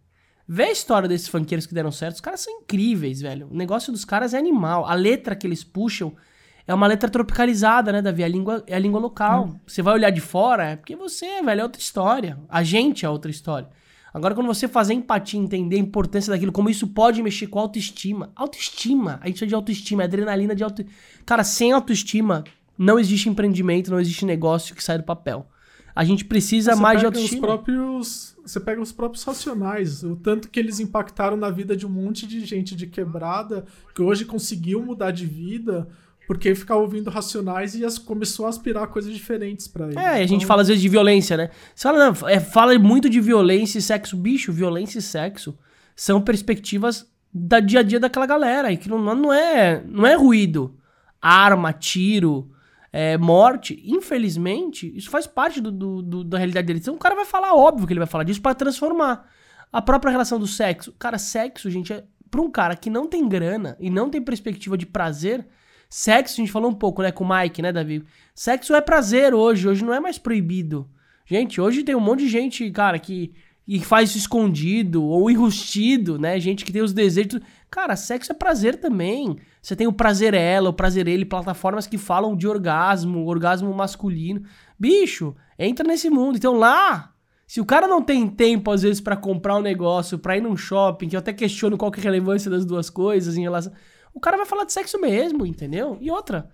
Vê 0.46 0.64
a 0.64 0.72
história 0.72 1.08
desses 1.08 1.28
funkeiros 1.28 1.66
que 1.66 1.74
deram 1.74 1.90
certo. 1.90 2.16
Os 2.16 2.20
caras 2.20 2.40
são 2.40 2.52
incríveis, 2.60 3.20
velho. 3.20 3.48
O 3.50 3.54
negócio 3.54 3.92
dos 3.92 4.04
caras 4.04 4.34
é 4.34 4.38
animal. 4.38 4.84
A 4.84 4.94
letra 4.94 5.34
que 5.34 5.46
eles 5.46 5.64
puxam 5.64 6.14
é 6.66 6.74
uma 6.74 6.86
letra 6.86 7.08
tropicalizada, 7.08 7.92
né, 7.92 8.02
Davi? 8.02 8.22
A 8.22 8.28
língua, 8.28 8.62
é 8.66 8.74
a 8.74 8.78
língua 8.78 9.00
local. 9.00 9.46
Hum. 9.46 9.60
Você 9.66 9.80
vai 9.80 9.94
olhar 9.94 10.10
de 10.10 10.20
fora, 10.20 10.70
é 10.70 10.76
porque 10.76 10.94
você, 10.94 11.42
velho, 11.42 11.60
é 11.60 11.64
outra 11.64 11.80
história. 11.80 12.38
A 12.48 12.62
gente 12.62 13.06
é 13.06 13.08
outra 13.08 13.30
história. 13.30 13.68
Agora, 14.12 14.34
quando 14.34 14.46
você 14.46 14.68
fazer 14.68 14.92
empatia, 14.92 15.40
entender 15.40 15.76
a 15.76 15.80
importância 15.80 16.30
daquilo, 16.30 16.52
como 16.52 16.68
isso 16.68 16.86
pode 16.88 17.22
mexer 17.22 17.46
com 17.46 17.58
autoestima. 17.58 18.30
Autoestima. 18.36 19.18
A 19.22 19.26
gente 19.26 19.38
chama 19.38 19.48
de 19.48 19.54
autoestima, 19.54 20.02
é 20.02 20.04
adrenalina 20.04 20.54
de 20.54 20.62
autoestima. 20.62 20.94
Cara, 21.24 21.42
sem 21.42 21.72
autoestima, 21.72 22.44
não 22.76 22.98
existe 22.98 23.28
empreendimento, 23.28 23.90
não 23.90 24.00
existe 24.00 24.26
negócio 24.26 24.74
que 24.74 24.84
sai 24.84 24.98
do 24.98 25.04
papel. 25.04 25.46
A 25.94 26.04
gente 26.04 26.24
precisa 26.24 26.74
você 26.74 26.80
mais 26.80 27.00
de 27.00 27.06
autoestima. 27.06 27.40
Os 27.40 27.46
próprios, 27.46 28.36
você 28.44 28.58
pega 28.58 28.80
os 28.80 28.92
próprios 28.92 29.22
racionais, 29.24 30.02
o 30.02 30.16
tanto 30.16 30.48
que 30.48 30.58
eles 30.58 30.80
impactaram 30.80 31.36
na 31.36 31.50
vida 31.50 31.76
de 31.76 31.86
um 31.86 31.90
monte 31.90 32.26
de 32.26 32.44
gente 32.44 32.74
de 32.74 32.86
quebrada, 32.86 33.66
que 33.94 34.00
hoje 34.00 34.24
conseguiu 34.24 34.82
mudar 34.82 35.10
de 35.10 35.26
vida, 35.26 35.88
porque 36.26 36.54
ficava 36.54 36.80
ouvindo 36.80 37.10
racionais 37.10 37.74
e 37.74 37.84
as, 37.84 37.98
começou 37.98 38.46
a 38.46 38.48
aspirar 38.48 38.86
coisas 38.86 39.12
diferentes 39.12 39.66
para 39.66 39.86
ele. 39.86 39.98
É, 39.98 40.00
então... 40.00 40.12
a 40.12 40.18
gente 40.18 40.34
então 40.36 40.48
fala 40.48 40.62
às 40.62 40.68
vezes 40.68 40.82
de 40.82 40.88
violência, 40.88 41.36
né? 41.36 41.50
Você 41.74 41.82
fala, 41.82 41.98
não, 41.98 42.28
é, 42.28 42.40
fala 42.40 42.78
muito 42.78 43.08
de 43.10 43.20
violência 43.20 43.78
e 43.78 43.82
sexo. 43.82 44.16
Bicho, 44.16 44.52
violência 44.52 44.98
e 44.98 45.02
sexo 45.02 45.58
são 45.94 46.20
perspectivas 46.20 47.10
da 47.32 47.60
dia 47.60 47.80
a 47.80 47.82
dia 47.82 47.98
daquela 47.98 48.26
galera, 48.26 48.70
e 48.70 48.76
que 48.76 48.88
não, 48.88 48.98
não, 48.98 49.32
é, 49.32 49.82
não 49.86 50.06
é 50.06 50.14
ruído. 50.14 50.76
Arma, 51.20 51.72
tiro, 51.72 52.50
é, 52.92 53.16
morte, 53.16 53.82
infelizmente, 53.86 54.92
isso 54.94 55.08
faz 55.08 55.26
parte 55.26 55.60
do, 55.60 55.72
do, 55.72 56.02
do, 56.02 56.24
da 56.24 56.36
realidade 56.36 56.66
dele. 56.66 56.78
Então 56.80 56.94
o 56.94 56.98
cara 56.98 57.14
vai 57.14 57.24
falar, 57.24 57.54
óbvio 57.54 57.86
que 57.86 57.92
ele 57.92 58.00
vai 58.00 58.06
falar 58.06 58.24
disso 58.24 58.42
para 58.42 58.54
transformar. 58.54 59.28
A 59.72 59.80
própria 59.80 60.10
relação 60.10 60.38
do 60.38 60.46
sexo. 60.46 60.92
Cara, 60.98 61.16
sexo, 61.18 61.70
gente, 61.70 61.92
é, 61.92 62.04
pra 62.30 62.42
um 62.42 62.50
cara 62.50 62.76
que 62.76 62.90
não 62.90 63.06
tem 63.06 63.26
grana 63.26 63.76
e 63.80 63.88
não 63.88 64.10
tem 64.10 64.20
perspectiva 64.20 64.76
de 64.76 64.84
prazer, 64.84 65.46
sexo, 65.92 66.40
a 66.40 66.42
gente 66.42 66.50
falou 66.50 66.70
um 66.70 66.74
pouco, 66.74 67.02
né, 67.02 67.12
com 67.12 67.22
o 67.22 67.28
Mike, 67.28 67.60
né, 67.60 67.70
Davi? 67.70 68.02
Sexo 68.34 68.74
é 68.74 68.80
prazer 68.80 69.34
hoje, 69.34 69.68
hoje 69.68 69.84
não 69.84 69.92
é 69.92 70.00
mais 70.00 70.16
proibido. 70.16 70.88
Gente, 71.26 71.60
hoje 71.60 71.84
tem 71.84 71.94
um 71.94 72.00
monte 72.00 72.20
de 72.20 72.28
gente, 72.28 72.70
cara, 72.70 72.98
que 72.98 73.34
e 73.68 73.78
faz 73.78 74.10
isso 74.10 74.18
escondido 74.18 75.04
ou 75.04 75.30
enrustido, 75.30 76.18
né? 76.18 76.40
Gente 76.40 76.64
que 76.64 76.72
tem 76.72 76.82
os 76.82 76.94
desejos. 76.94 77.40
Cara, 77.70 77.94
sexo 77.94 78.32
é 78.32 78.34
prazer 78.34 78.76
também. 78.76 79.36
Você 79.60 79.76
tem 79.76 79.86
o 79.86 79.92
prazer 79.92 80.34
ela, 80.34 80.70
o 80.70 80.72
prazer 80.72 81.06
ele, 81.06 81.24
plataformas 81.24 81.86
que 81.86 81.98
falam 81.98 82.34
de 82.34 82.48
orgasmo, 82.48 83.26
orgasmo 83.26 83.72
masculino. 83.72 84.42
Bicho, 84.78 85.36
entra 85.58 85.86
nesse 85.86 86.10
mundo. 86.10 86.36
Então 86.36 86.54
lá, 86.54 87.12
se 87.46 87.60
o 87.60 87.66
cara 87.66 87.86
não 87.86 88.02
tem 88.02 88.26
tempo 88.26 88.70
às 88.70 88.82
vezes 88.82 89.00
para 89.00 89.16
comprar 89.16 89.56
um 89.56 89.62
negócio, 89.62 90.18
para 90.18 90.36
ir 90.36 90.40
num 90.40 90.56
shopping, 90.56 91.08
que 91.08 91.16
eu 91.16 91.20
até 91.20 91.32
questiono 91.34 91.76
qual 91.76 91.92
que 91.92 92.00
é 92.00 92.02
a 92.02 92.04
relevância 92.04 92.50
das 92.50 92.64
duas 92.64 92.88
coisas 92.88 93.36
em 93.36 93.42
relação, 93.42 93.72
o 94.14 94.20
cara 94.20 94.36
vai 94.36 94.46
falar 94.46 94.64
de 94.64 94.72
sexo 94.72 95.00
mesmo, 95.00 95.46
entendeu? 95.46 95.96
E 96.00 96.10
outra, 96.10 96.50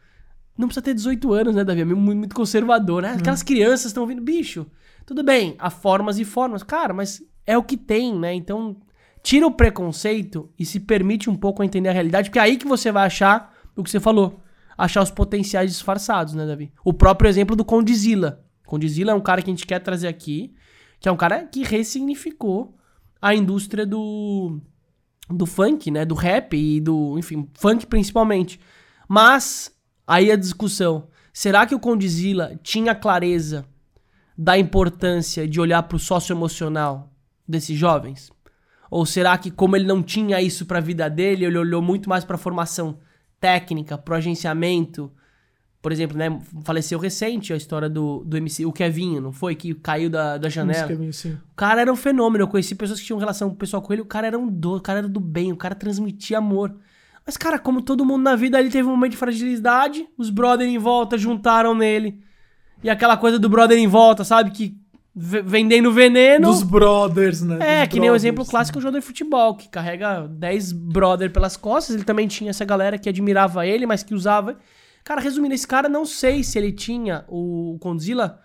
não 0.57 0.67
precisa 0.67 0.83
ter 0.83 0.95
18 0.95 1.33
anos, 1.33 1.55
né, 1.55 1.65
Davi? 1.65 1.83
É 1.83 1.85
muito, 1.85 2.19
muito 2.19 2.35
conservador, 2.35 3.03
né? 3.03 3.13
Aquelas 3.13 3.43
hum. 3.43 3.45
crianças 3.45 3.87
estão 3.87 4.03
ouvindo, 4.03 4.21
bicho. 4.23 4.67
Tudo 5.07 5.23
bem, 5.23 5.55
há 5.59 5.71
formas 5.71 6.19
e 6.19 6.25
formas. 6.25 6.63
Cara, 6.63 6.93
mas 6.93 7.23
é 7.47 7.57
o 7.57 7.63
que 7.63 7.77
tem, 7.77 8.15
né? 8.15 8.35
Então, 8.35 8.77
tira 9.23 9.47
o 9.47 9.53
preconceito 9.53 10.51
e 10.59 10.67
se 10.67 10.81
permite 10.81 11.31
um 11.31 11.37
pouco 11.37 11.63
a 11.63 11.65
entender 11.65 11.89
a 11.89 11.93
realidade, 11.93 12.29
porque 12.29 12.39
é 12.39 12.43
aí 12.43 12.57
que 12.57 12.67
você 12.67 12.93
vai 12.93 13.07
achar 13.07 13.55
o 13.77 13.83
que 13.83 13.91
você 13.91 14.01
falou. 14.01 14.41
Achar 14.77 15.03
os 15.03 15.11
potenciais 15.11 15.71
disfarçados, 15.73 16.35
né, 16.35 16.47
Davi? 16.47 16.73
O 16.85 16.93
próprio 16.93 17.29
exemplo 17.29 17.57
do 17.57 17.65
Condizila. 17.65 18.45
Condizila 18.67 19.13
é 19.13 19.15
um 19.15 19.21
cara 19.21 19.43
que 19.43 19.51
a 19.51 19.53
gente 19.53 19.67
quer 19.67 19.81
trazer 19.81 20.09
aqui, 20.09 20.55
que 21.01 21.09
é 21.09 21.13
um 21.13 21.17
cara 21.17 21.45
que 21.47 21.63
ressignificou 21.63 22.77
a 23.21 23.35
indústria 23.35 23.87
do 23.87 24.61
do 25.29 25.47
funk, 25.47 25.91
né, 25.91 26.05
do 26.05 26.15
rap 26.15 26.57
e 26.57 26.81
do, 26.81 27.19
enfim, 27.19 27.49
funk 27.55 27.87
principalmente. 27.87 28.59
Mas 29.09 29.75
aí 30.07 30.31
a 30.31 30.37
discussão, 30.37 31.09
será 31.33 31.67
que 31.67 31.75
o 31.75 31.81
Condizila 31.81 32.59
tinha 32.63 32.95
clareza 32.95 33.65
da 34.37 34.59
importância 34.59 35.47
de 35.47 35.61
olhar 35.61 35.83
para 35.83 35.97
o 35.97 36.01
socioemocional 36.01 37.13
desses 37.47 37.77
jovens? 37.77 38.31
Ou 38.91 39.05
será 39.05 39.37
que, 39.37 39.51
como 39.51 39.77
ele 39.77 39.87
não 39.87 40.03
tinha 40.03 40.41
isso 40.41 40.65
para 40.65 40.79
a 40.79 40.83
vida 40.83 41.11
dele, 41.11 41.45
ele 41.45 41.59
olhou 41.59 41.83
muito 41.83 42.09
mais 42.09 42.25
para 42.25 42.37
a 42.37 42.39
formação 42.39 42.99
técnica, 43.39 43.99
para 43.99 44.15
o 44.15 44.17
agenciamento? 44.17 45.13
Por 45.81 45.93
exemplo, 45.93 46.17
né, 46.17 46.41
faleceu 46.65 46.99
recente 46.99 47.53
a 47.53 47.57
história 47.57 47.89
do, 47.89 48.25
do 48.25 48.37
MC, 48.37 48.67
o 48.67 48.73
Kevinho, 48.73 49.21
não 49.21 49.33
foi? 49.33 49.55
Que 49.55 49.75
caiu 49.75 50.11
da, 50.11 50.37
da 50.37 50.49
janela. 50.49 50.89
Kevin, 50.89 51.13
sim. 51.13 51.39
O 51.53 51.55
cara 51.55 51.81
era 51.81 51.93
um 51.93 51.97
fenômeno. 51.97 52.43
Eu 52.43 52.49
conheci 52.49 52.75
pessoas 52.75 52.99
que 52.99 53.07
tinham 53.07 53.19
relação 53.19 53.55
pessoal 53.55 53.81
com 53.81 53.93
ele. 53.93 54.03
O 54.03 54.07
cara 54.07 54.27
era 54.27 54.39
um 54.39 54.49
do, 54.49 54.77
o 54.77 54.81
cara 54.81 54.99
era 55.01 55.09
do 55.09 55.21
bem, 55.21 55.53
o 55.53 55.57
cara 55.57 55.77
transmitia 55.77 56.39
amor. 56.39 56.75
Mas, 57.25 57.37
cara, 57.37 57.59
como 57.59 57.81
todo 57.81 58.05
mundo 58.05 58.23
na 58.23 58.35
vida, 58.35 58.59
ele 58.59 58.71
teve 58.71 58.89
um 58.89 58.93
momento 58.93 59.13
de 59.13 59.19
fragilidade. 59.19 60.07
Os 60.17 60.31
brothers 60.31 60.71
em 60.71 60.79
volta 60.79 61.17
juntaram 61.17 61.75
nele. 61.75 62.21
E 62.83 62.91
aquela 62.91 63.17
coisa 63.17 63.39
do 63.39 63.49
brother 63.49 63.79
em 63.79 63.87
volta, 63.87 64.25
sabe? 64.25 64.51
Que 64.51 64.77
vendendo 65.15 65.93
veneno. 65.93 66.47
Dos 66.47 66.63
brothers, 66.63 67.43
né? 67.43 67.59
É, 67.61 67.81
Dos 67.81 67.93
que 67.93 68.01
nem 68.01 68.09
o 68.09 68.13
brothers, 68.13 68.23
exemplo 68.25 68.47
clássico 68.47 68.79
é 68.79 68.81
o 68.81 68.83
jogador 68.83 69.01
de 69.01 69.07
futebol, 69.07 69.55
que 69.57 69.69
carrega 69.69 70.27
10 70.29 70.73
brother 70.73 71.31
pelas 71.31 71.57
costas. 71.57 71.97
Ele 71.97 72.05
também 72.05 72.27
tinha 72.27 72.51
essa 72.51 72.65
galera 72.65 72.99
que 72.99 73.09
admirava 73.09 73.67
ele, 73.67 73.85
mas 73.85 74.03
que 74.03 74.15
usava. 74.15 74.57
Cara, 75.09 75.23
resumindo, 75.23 75.55
esse 75.55 75.67
cara 75.67 75.89
não 75.89 76.05
sei 76.05 76.45
se 76.45 76.59
ele 76.59 76.71
tinha, 76.71 77.25
o 77.29 77.79
Condzilla, 77.81 78.43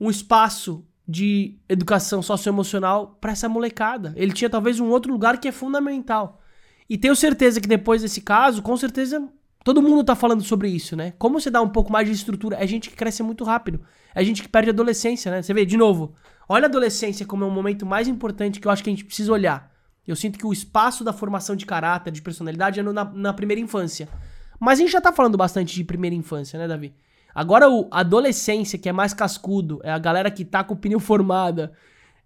um 0.00 0.08
espaço 0.08 0.82
de 1.06 1.58
educação 1.68 2.22
socioemocional 2.22 3.18
pra 3.20 3.32
essa 3.32 3.50
molecada. 3.50 4.14
Ele 4.16 4.32
tinha 4.32 4.48
talvez 4.48 4.80
um 4.80 4.88
outro 4.88 5.12
lugar 5.12 5.36
que 5.38 5.46
é 5.46 5.52
fundamental. 5.52 6.40
E 6.88 6.96
tenho 6.96 7.14
certeza 7.14 7.60
que 7.60 7.68
depois 7.68 8.00
desse 8.00 8.22
caso, 8.22 8.62
com 8.62 8.74
certeza 8.78 9.28
todo 9.62 9.82
mundo 9.82 10.02
tá 10.04 10.14
falando 10.16 10.42
sobre 10.42 10.70
isso, 10.70 10.96
né? 10.96 11.12
Como 11.18 11.38
você 11.38 11.50
dá 11.50 11.60
um 11.60 11.68
pouco 11.68 11.92
mais 11.92 12.08
de 12.08 12.14
estrutura? 12.14 12.56
É 12.58 12.66
gente 12.66 12.88
que 12.88 12.96
cresce 12.96 13.22
muito 13.22 13.44
rápido. 13.44 13.82
É 14.14 14.24
gente 14.24 14.40
que 14.42 14.48
perde 14.48 14.70
a 14.70 14.72
adolescência, 14.72 15.30
né? 15.30 15.42
Você 15.42 15.52
vê, 15.52 15.66
de 15.66 15.76
novo, 15.76 16.14
olha 16.48 16.64
a 16.64 16.68
adolescência 16.68 17.26
como 17.26 17.44
é 17.44 17.46
um 17.46 17.50
momento 17.50 17.84
mais 17.84 18.08
importante 18.08 18.58
que 18.58 18.66
eu 18.66 18.72
acho 18.72 18.82
que 18.82 18.88
a 18.88 18.92
gente 18.94 19.04
precisa 19.04 19.30
olhar. 19.30 19.70
Eu 20.08 20.16
sinto 20.16 20.38
que 20.38 20.46
o 20.46 20.52
espaço 20.54 21.04
da 21.04 21.12
formação 21.12 21.54
de 21.54 21.66
caráter, 21.66 22.10
de 22.10 22.22
personalidade, 22.22 22.80
é 22.80 22.82
no- 22.82 22.94
na, 22.94 23.04
na 23.04 23.34
primeira 23.34 23.60
infância. 23.60 24.08
Mas 24.58 24.78
a 24.78 24.82
gente 24.82 24.92
já 24.92 25.00
tá 25.00 25.12
falando 25.12 25.36
bastante 25.36 25.74
de 25.74 25.84
primeira 25.84 26.16
infância, 26.16 26.58
né, 26.58 26.66
Davi? 26.66 26.94
Agora, 27.34 27.68
o 27.68 27.86
adolescência, 27.90 28.78
que 28.78 28.88
é 28.88 28.92
mais 28.92 29.12
cascudo, 29.12 29.78
é 29.84 29.90
a 29.90 29.98
galera 29.98 30.30
que 30.30 30.44
tá 30.44 30.64
com 30.64 30.72
opinião 30.72 30.98
formada, 30.98 31.72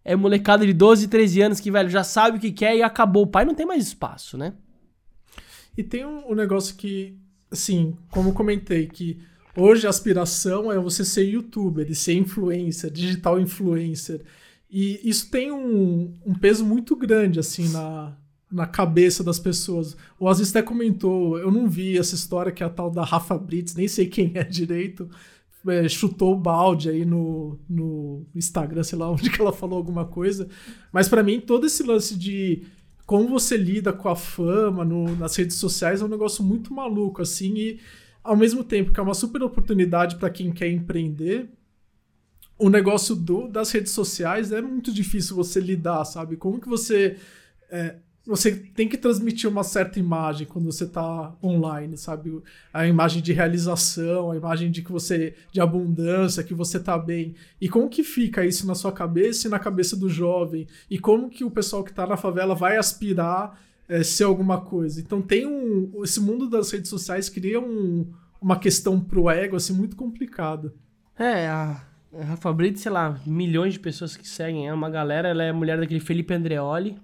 é 0.04 0.14
molecada 0.14 0.64
de 0.64 0.72
12, 0.72 1.08
13 1.08 1.42
anos 1.42 1.60
que, 1.60 1.70
velho, 1.70 1.90
já 1.90 2.04
sabe 2.04 2.38
o 2.38 2.40
que 2.40 2.52
quer 2.52 2.76
e 2.76 2.82
acabou. 2.82 3.24
O 3.24 3.26
pai 3.26 3.44
não 3.44 3.54
tem 3.54 3.66
mais 3.66 3.82
espaço, 3.84 4.38
né? 4.38 4.54
E 5.76 5.82
tem 5.82 6.06
um, 6.06 6.30
um 6.30 6.34
negócio 6.34 6.76
que, 6.76 7.18
assim, 7.50 7.96
como 8.10 8.32
comentei, 8.32 8.86
que 8.86 9.20
hoje 9.56 9.86
a 9.86 9.90
aspiração 9.90 10.70
é 10.70 10.78
você 10.78 11.04
ser 11.04 11.24
youtuber 11.24 11.90
e 11.90 11.94
ser 11.94 12.14
influencer, 12.14 12.90
digital 12.90 13.40
influencer. 13.40 14.22
E 14.70 15.00
isso 15.02 15.28
tem 15.30 15.50
um, 15.50 16.14
um 16.24 16.34
peso 16.34 16.64
muito 16.64 16.94
grande, 16.94 17.40
assim, 17.40 17.68
na, 17.70 18.16
na 18.50 18.66
cabeça 18.66 19.22
das 19.22 19.38
pessoas. 19.38 19.96
O 20.18 20.28
Aziz 20.28 20.50
até 20.50 20.62
comentou, 20.62 21.38
eu 21.38 21.50
não 21.50 21.68
vi 21.68 21.96
essa 21.98 22.14
história 22.14 22.50
que 22.52 22.62
é 22.62 22.66
a 22.66 22.70
tal 22.70 22.90
da 22.90 23.04
Rafa 23.04 23.38
Brits, 23.38 23.74
nem 23.74 23.86
sei 23.88 24.06
quem 24.06 24.32
é 24.34 24.42
direito, 24.44 25.08
é, 25.68 25.88
chutou 25.88 26.32
o 26.32 26.38
balde 26.40 26.88
aí 26.88 27.04
no, 27.04 27.58
no 27.68 28.26
Instagram, 28.34 28.82
sei 28.82 28.98
lá 28.98 29.10
onde 29.10 29.30
que 29.30 29.40
ela 29.40 29.52
falou 29.52 29.76
alguma 29.76 30.04
coisa. 30.04 30.48
Mas 30.92 31.08
pra 31.08 31.22
mim, 31.22 31.40
todo 31.40 31.66
esse 31.66 31.82
lance 31.82 32.16
de 32.18 32.62
como 33.06 33.28
você 33.28 33.56
lida 33.56 33.92
com 33.92 34.08
a 34.08 34.14
fama 34.16 34.84
no- 34.84 35.16
nas 35.16 35.34
redes 35.36 35.56
sociais 35.56 36.00
é 36.00 36.04
um 36.04 36.08
negócio 36.08 36.42
muito 36.44 36.72
maluco, 36.72 37.20
assim, 37.22 37.54
e 37.56 37.80
ao 38.22 38.36
mesmo 38.36 38.62
tempo 38.64 38.92
que 38.92 39.00
é 39.00 39.02
uma 39.02 39.14
super 39.14 39.42
oportunidade 39.42 40.16
para 40.16 40.30
quem 40.30 40.52
quer 40.52 40.70
empreender, 40.70 41.50
o 42.58 42.68
negócio 42.68 43.14
do- 43.16 43.48
das 43.48 43.70
redes 43.70 43.92
sociais 43.92 44.52
é 44.52 44.60
muito 44.60 44.92
difícil 44.92 45.34
você 45.36 45.58
lidar, 45.60 46.04
sabe? 46.04 46.36
Como 46.36 46.60
que 46.60 46.68
você. 46.68 47.16
é, 47.70 47.96
você 48.30 48.52
tem 48.52 48.88
que 48.88 48.96
transmitir 48.96 49.50
uma 49.50 49.64
certa 49.64 49.98
imagem 49.98 50.46
quando 50.46 50.66
você 50.66 50.86
tá 50.86 51.34
online, 51.42 51.96
sabe? 51.96 52.40
A 52.72 52.86
imagem 52.86 53.20
de 53.20 53.32
realização, 53.32 54.30
a 54.30 54.36
imagem 54.36 54.70
de 54.70 54.82
que 54.82 54.92
você. 54.92 55.34
de 55.50 55.60
abundância, 55.60 56.44
que 56.44 56.54
você 56.54 56.78
tá 56.78 56.96
bem. 56.96 57.34
E 57.60 57.68
como 57.68 57.88
que 57.88 58.04
fica 58.04 58.46
isso 58.46 58.68
na 58.68 58.76
sua 58.76 58.92
cabeça 58.92 59.48
e 59.48 59.50
na 59.50 59.58
cabeça 59.58 59.96
do 59.96 60.08
jovem? 60.08 60.68
E 60.88 60.96
como 60.96 61.28
que 61.28 61.42
o 61.42 61.50
pessoal 61.50 61.82
que 61.82 61.92
tá 61.92 62.06
na 62.06 62.16
favela 62.16 62.54
vai 62.54 62.76
aspirar 62.76 63.60
é, 63.88 64.04
ser 64.04 64.24
alguma 64.24 64.60
coisa? 64.60 65.00
Então 65.00 65.20
tem 65.20 65.44
um. 65.44 65.90
Esse 66.04 66.20
mundo 66.20 66.48
das 66.48 66.70
redes 66.70 66.88
sociais 66.88 67.28
cria 67.28 67.58
um, 67.58 68.12
uma 68.40 68.60
questão 68.60 69.00
pro 69.00 69.28
ego, 69.28 69.56
assim, 69.56 69.72
muito 69.72 69.96
complicada. 69.96 70.72
É, 71.18 71.48
a, 71.48 71.84
Rafa 72.16 72.52
Brito, 72.52 72.78
sei 72.78 72.92
lá, 72.92 73.20
milhões 73.26 73.72
de 73.72 73.80
pessoas 73.80 74.16
que 74.16 74.28
seguem. 74.28 74.68
É 74.68 74.72
uma 74.72 74.88
galera, 74.88 75.30
ela 75.30 75.42
é 75.42 75.50
mulher 75.52 75.80
daquele 75.80 75.98
Felipe 75.98 76.32
Andreoli, 76.32 76.96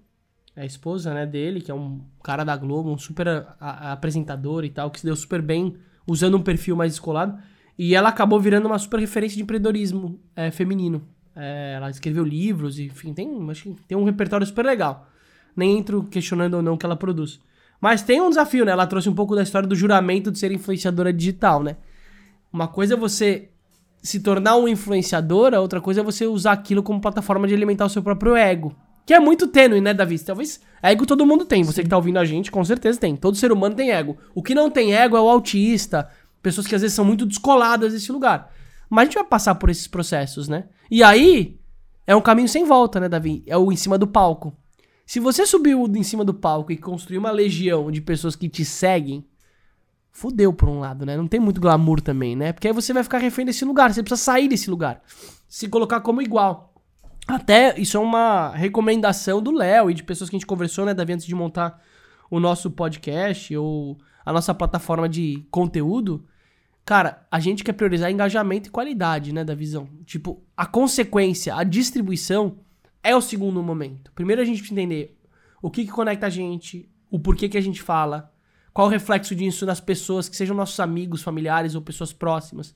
a 0.56 0.64
esposa, 0.64 1.12
né, 1.12 1.26
dele, 1.26 1.60
que 1.60 1.70
é 1.70 1.74
um 1.74 2.00
cara 2.24 2.42
da 2.42 2.56
Globo, 2.56 2.90
um 2.90 2.98
super 2.98 3.28
a- 3.28 3.56
a- 3.60 3.92
apresentador 3.92 4.64
e 4.64 4.70
tal, 4.70 4.90
que 4.90 5.00
se 5.00 5.06
deu 5.06 5.14
super 5.14 5.42
bem 5.42 5.76
usando 6.06 6.36
um 6.36 6.42
perfil 6.42 6.74
mais 6.74 6.92
descolado. 6.92 7.38
E 7.78 7.94
ela 7.94 8.08
acabou 8.08 8.40
virando 8.40 8.66
uma 8.66 8.78
super 8.78 8.98
referência 8.98 9.36
de 9.36 9.42
empreendedorismo 9.42 10.18
é, 10.34 10.50
feminino. 10.50 11.02
É, 11.34 11.74
ela 11.76 11.90
escreveu 11.90 12.24
livros, 12.24 12.78
enfim, 12.78 13.12
tem, 13.12 13.50
acho 13.50 13.64
que 13.64 13.76
tem 13.86 13.98
um 13.98 14.04
repertório 14.04 14.46
super 14.46 14.64
legal. 14.64 15.06
Nem 15.54 15.76
entro 15.78 16.02
questionando 16.04 16.54
ou 16.54 16.62
não 16.62 16.74
o 16.74 16.78
que 16.78 16.86
ela 16.86 16.96
produz. 16.96 17.38
Mas 17.78 18.00
tem 18.02 18.22
um 18.22 18.30
desafio, 18.30 18.64
né? 18.64 18.72
Ela 18.72 18.86
trouxe 18.86 19.08
um 19.10 19.14
pouco 19.14 19.36
da 19.36 19.42
história 19.42 19.68
do 19.68 19.74
juramento 19.74 20.30
de 20.32 20.38
ser 20.38 20.50
influenciadora 20.50 21.12
digital, 21.12 21.62
né? 21.62 21.76
Uma 22.50 22.66
coisa 22.66 22.94
é 22.94 22.96
você 22.96 23.50
se 24.02 24.20
tornar 24.20 24.56
um 24.56 24.66
influenciador, 24.66 25.52
a 25.52 25.60
outra 25.60 25.80
coisa 25.80 26.00
é 26.00 26.04
você 26.04 26.26
usar 26.26 26.52
aquilo 26.52 26.82
como 26.82 27.00
plataforma 27.00 27.46
de 27.46 27.52
alimentar 27.54 27.84
o 27.84 27.90
seu 27.90 28.02
próprio 28.02 28.34
ego. 28.34 28.74
Que 29.06 29.14
é 29.14 29.20
muito 29.20 29.46
tênue, 29.46 29.80
né, 29.80 29.94
Davi? 29.94 30.18
Talvez 30.18 30.60
ego 30.82 31.06
todo 31.06 31.24
mundo 31.24 31.44
tem. 31.44 31.62
Você 31.62 31.84
que 31.84 31.88
tá 31.88 31.96
ouvindo 31.96 32.18
a 32.18 32.24
gente, 32.24 32.50
com 32.50 32.64
certeza 32.64 32.98
tem. 32.98 33.14
Todo 33.14 33.36
ser 33.36 33.52
humano 33.52 33.76
tem 33.76 33.92
ego. 33.92 34.18
O 34.34 34.42
que 34.42 34.52
não 34.52 34.68
tem 34.68 34.94
ego 34.94 35.16
é 35.16 35.20
o 35.20 35.28
autista, 35.28 36.10
pessoas 36.42 36.66
que 36.66 36.74
às 36.74 36.82
vezes 36.82 36.96
são 36.96 37.04
muito 37.04 37.24
descoladas 37.24 37.92
desse 37.92 38.10
lugar. 38.10 38.52
Mas 38.90 39.02
a 39.02 39.04
gente 39.04 39.14
vai 39.14 39.24
passar 39.24 39.54
por 39.54 39.70
esses 39.70 39.86
processos, 39.86 40.48
né? 40.48 40.64
E 40.90 41.04
aí, 41.04 41.56
é 42.04 42.16
um 42.16 42.20
caminho 42.20 42.48
sem 42.48 42.64
volta, 42.64 42.98
né, 42.98 43.08
Davi? 43.08 43.44
É 43.46 43.56
o 43.56 43.70
em 43.70 43.76
cima 43.76 43.96
do 43.96 44.08
palco. 44.08 44.52
Se 45.06 45.20
você 45.20 45.46
subiu 45.46 45.86
em 45.86 46.02
cima 46.02 46.24
do 46.24 46.34
palco 46.34 46.72
e 46.72 46.76
construir 46.76 47.18
uma 47.18 47.30
legião 47.30 47.92
de 47.92 48.00
pessoas 48.00 48.34
que 48.34 48.48
te 48.48 48.64
seguem, 48.64 49.24
fudeu 50.10 50.52
por 50.52 50.68
um 50.68 50.80
lado, 50.80 51.06
né? 51.06 51.16
Não 51.16 51.28
tem 51.28 51.38
muito 51.38 51.60
glamour 51.60 52.00
também, 52.00 52.34
né? 52.34 52.52
Porque 52.52 52.66
aí 52.66 52.74
você 52.74 52.92
vai 52.92 53.04
ficar 53.04 53.18
refém 53.18 53.46
desse 53.46 53.64
lugar, 53.64 53.94
você 53.94 54.02
precisa 54.02 54.20
sair 54.20 54.48
desse 54.48 54.68
lugar. 54.68 55.00
Se 55.48 55.68
colocar 55.68 56.00
como 56.00 56.20
igual. 56.20 56.74
Até 57.26 57.78
isso 57.78 57.96
é 57.96 58.00
uma 58.00 58.50
recomendação 58.50 59.42
do 59.42 59.50
Léo 59.50 59.90
e 59.90 59.94
de 59.94 60.04
pessoas 60.04 60.30
que 60.30 60.36
a 60.36 60.38
gente 60.38 60.46
conversou, 60.46 60.84
né, 60.84 60.94
Davi, 60.94 61.12
antes 61.12 61.26
de 61.26 61.34
montar 61.34 61.82
o 62.30 62.38
nosso 62.38 62.70
podcast 62.70 63.56
ou 63.56 63.98
a 64.24 64.32
nossa 64.32 64.54
plataforma 64.54 65.08
de 65.08 65.44
conteúdo. 65.50 66.24
Cara, 66.84 67.26
a 67.30 67.40
gente 67.40 67.64
quer 67.64 67.72
priorizar 67.72 68.10
engajamento 68.10 68.68
e 68.68 68.72
qualidade, 68.72 69.32
né, 69.32 69.44
da 69.44 69.54
visão. 69.54 69.88
Tipo, 70.04 70.40
a 70.56 70.64
consequência, 70.64 71.54
a 71.54 71.64
distribuição 71.64 72.58
é 73.02 73.14
o 73.14 73.20
segundo 73.20 73.60
momento. 73.62 74.12
Primeiro 74.12 74.40
a 74.40 74.44
gente 74.44 74.72
entender 74.72 75.16
o 75.60 75.70
que, 75.70 75.84
que 75.84 75.90
conecta 75.90 76.26
a 76.26 76.30
gente, 76.30 76.88
o 77.10 77.18
porquê 77.18 77.48
que 77.48 77.58
a 77.58 77.60
gente 77.60 77.82
fala, 77.82 78.32
qual 78.72 78.86
o 78.86 78.90
reflexo 78.90 79.34
disso 79.34 79.66
nas 79.66 79.80
pessoas 79.80 80.28
que 80.28 80.36
sejam 80.36 80.54
nossos 80.54 80.78
amigos, 80.78 81.22
familiares 81.22 81.74
ou 81.74 81.82
pessoas 81.82 82.12
próximas. 82.12 82.74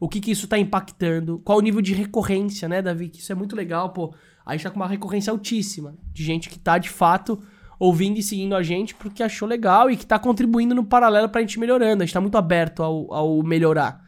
O 0.00 0.08
que 0.08 0.18
que 0.18 0.30
isso 0.30 0.48
tá 0.48 0.58
impactando, 0.58 1.38
qual 1.44 1.58
o 1.58 1.60
nível 1.60 1.82
de 1.82 1.92
recorrência, 1.92 2.66
né, 2.66 2.80
Davi? 2.80 3.10
Que 3.10 3.20
isso 3.20 3.30
é 3.30 3.34
muito 3.34 3.54
legal, 3.54 3.90
pô. 3.90 4.14
A 4.44 4.52
gente 4.52 4.64
tá 4.64 4.70
com 4.70 4.76
uma 4.76 4.88
recorrência 4.88 5.30
altíssima 5.30 5.94
de 6.12 6.24
gente 6.24 6.48
que 6.48 6.58
tá, 6.58 6.78
de 6.78 6.88
fato, 6.88 7.38
ouvindo 7.78 8.18
e 8.18 8.22
seguindo 8.22 8.56
a 8.56 8.62
gente 8.62 8.94
porque 8.94 9.22
achou 9.22 9.46
legal 9.46 9.90
e 9.90 9.96
que 9.96 10.06
tá 10.06 10.18
contribuindo 10.18 10.74
no 10.74 10.84
paralelo 10.84 11.28
pra 11.28 11.42
gente 11.42 11.60
melhorando. 11.60 12.02
A 12.02 12.06
gente 12.06 12.14
tá 12.14 12.20
muito 12.20 12.38
aberto 12.38 12.82
ao, 12.82 13.12
ao 13.12 13.42
melhorar. 13.42 14.02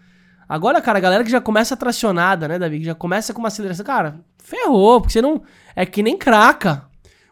Agora, 0.49 0.82
cara, 0.82 0.99
a 0.99 1.01
galera 1.01 1.24
que 1.24 1.30
já 1.30 1.40
começa 1.40 1.76
tracionada, 1.76 2.49
né, 2.49 2.59
Davi? 2.59 2.80
Que 2.80 2.84
já 2.84 2.95
começa 2.95 3.32
com 3.32 3.38
uma 3.38 3.49
aceleração, 3.49 3.86
cara, 3.86 4.20
ferrou, 4.38 5.01
porque 5.01 5.12
você 5.12 5.22
não. 5.22 5.43
É 5.74 5.86
que 5.86 6.03
nem 6.03 6.16
craca. 6.16 6.86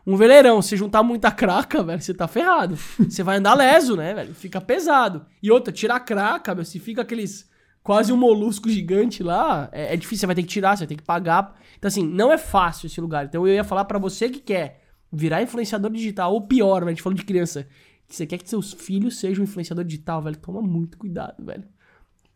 Um 0.07 0.17
veleirão, 0.17 0.63
se 0.63 0.77
juntar 0.77 1.03
muita 1.03 1.31
craca, 1.31 1.83
velho, 1.83 2.01
você 2.01 2.15
tá 2.15 2.27
ferrado. 2.27 2.77
Você 2.99 3.23
vai 3.23 3.37
andar 3.37 3.55
leso, 3.55 3.95
né, 3.97 4.15
velho? 4.15 4.35
Fica 4.35 4.61
pesado. 4.61 5.27
E 5.43 5.51
outra, 5.51 5.73
tirar 5.73 6.01
craca, 6.01 6.55
meu, 6.55 6.65
se 6.65 6.79
fica 6.79 7.03
aqueles. 7.03 7.50
Quase 7.83 8.13
um 8.13 8.17
molusco 8.17 8.69
gigante 8.69 9.23
lá, 9.23 9.69
é, 9.73 9.95
é 9.95 9.97
difícil, 9.97 10.21
você 10.21 10.27
vai 10.27 10.35
ter 10.35 10.43
que 10.43 10.49
tirar, 10.49 10.77
você 10.77 10.81
vai 10.83 10.89
ter 10.89 10.97
que 10.97 11.03
pagar. 11.03 11.59
Então, 11.79 11.89
assim, 11.89 12.07
não 12.07 12.31
é 12.31 12.37
fácil 12.37 12.87
esse 12.87 13.01
lugar. 13.01 13.25
Então, 13.25 13.47
eu 13.47 13.55
ia 13.55 13.65
falar 13.65 13.85
pra 13.87 13.99
você 13.99 14.29
que 14.29 14.39
quer 14.39 14.83
virar 15.13 15.43
influenciador 15.43 15.91
digital, 15.91 16.33
ou 16.33 16.43
pior, 16.43 16.83
né, 16.83 16.89
a 16.89 16.91
gente 16.91 17.03
falou 17.03 17.17
de 17.17 17.25
criança, 17.25 17.67
que 18.07 18.15
você 18.15 18.27
quer 18.27 18.39
que 18.39 18.49
seus 18.49 18.73
filhos 18.73 19.19
sejam 19.19 19.43
influenciador 19.45 19.85
digital, 19.85 20.21
velho, 20.21 20.37
toma 20.37 20.61
muito 20.61 20.99
cuidado, 20.99 21.43
velho. 21.45 21.65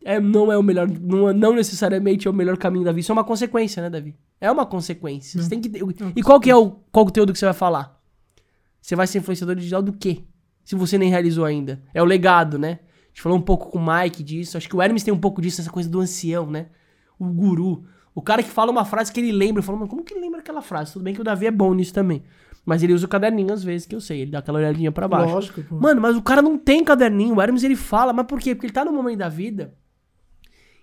É, 0.03 0.19
não 0.19 0.51
é 0.51 0.57
o 0.57 0.63
melhor, 0.63 0.87
não, 0.87 1.33
não 1.33 1.53
necessariamente 1.55 2.27
é 2.27 2.31
o 2.31 2.33
melhor 2.33 2.57
caminho 2.57 2.83
da 2.85 2.91
vida. 2.91 2.99
Isso 3.01 3.11
é 3.11 3.13
uma 3.13 3.23
consequência, 3.23 3.81
né, 3.81 3.89
Davi? 3.89 4.15
É 4.39 4.51
uma 4.51 4.65
consequência. 4.65 5.41
Você 5.41 5.49
tem 5.49 5.59
que 5.59 5.69
ter- 5.69 5.81
E 6.15 6.21
qual 6.21 6.39
que 6.39 6.49
é 6.49 6.55
o 6.55 6.71
qual 6.91 7.05
conteúdo 7.05 7.33
que 7.33 7.39
você 7.39 7.45
vai 7.45 7.53
falar? 7.55 7.99
Você 8.81 8.95
vai 8.95 9.07
ser 9.07 9.17
influenciador 9.19 9.55
digital 9.55 9.81
do 9.81 9.91
quê? 9.93 10.23
Se 10.63 10.75
você 10.75 10.97
nem 10.97 11.09
realizou 11.09 11.43
ainda. 11.43 11.81
É 11.93 12.01
o 12.03 12.05
legado, 12.05 12.59
né? 12.59 12.79
A 13.15 13.17
gente 13.17 13.21
falou 13.21 13.37
um 13.37 13.41
pouco 13.41 13.69
com 13.69 13.79
o 13.79 13.85
Mike 13.85 14.21
disso. 14.21 14.57
Acho 14.57 14.67
que 14.67 14.75
o 14.75 14.81
Hermes 14.81 15.01
tem 15.01 15.13
um 15.13 15.17
pouco 15.17 15.41
disso, 15.41 15.61
essa 15.61 15.71
coisa 15.71 15.87
do 15.89 16.01
ancião, 16.01 16.51
né? 16.51 16.65
O 17.17 17.25
guru. 17.27 17.85
O 18.13 18.21
cara 18.21 18.43
que 18.43 18.49
fala 18.49 18.69
uma 18.69 18.83
frase 18.83 19.09
que 19.09 19.21
ele 19.21 19.31
lembra. 19.31 19.63
Fala, 19.63 19.79
mas 19.79 19.89
como 19.89 20.03
que 20.03 20.13
ele 20.13 20.19
lembra 20.19 20.41
aquela 20.41 20.61
frase? 20.61 20.91
Tudo 20.91 21.03
bem 21.03 21.13
que 21.13 21.21
o 21.21 21.23
Davi 21.23 21.47
é 21.47 21.51
bom 21.51 21.73
nisso 21.73 21.93
também. 21.93 22.23
Mas 22.65 22.83
ele 22.83 22.91
usa 22.91 23.05
o 23.05 23.09
caderninho 23.09 23.53
às 23.53 23.63
vezes, 23.63 23.87
que 23.87 23.95
eu 23.95 24.01
sei. 24.01 24.21
Ele 24.21 24.31
dá 24.31 24.39
aquela 24.39 24.59
olhadinha 24.59 24.91
pra 24.91 25.07
baixo. 25.07 25.33
Lógico, 25.33 25.63
pô. 25.63 25.79
Mano, 25.79 26.01
mas 26.01 26.17
o 26.17 26.21
cara 26.21 26.41
não 26.41 26.57
tem 26.57 26.83
caderninho. 26.83 27.35
O 27.35 27.41
Hermes 27.41 27.63
ele 27.63 27.77
fala, 27.77 28.11
mas 28.11 28.25
por 28.25 28.37
quê? 28.37 28.53
Porque 28.53 28.65
ele 28.65 28.73
tá 28.73 28.83
num 28.83 28.91
momento 28.91 29.19
da 29.19 29.29
vida 29.29 29.73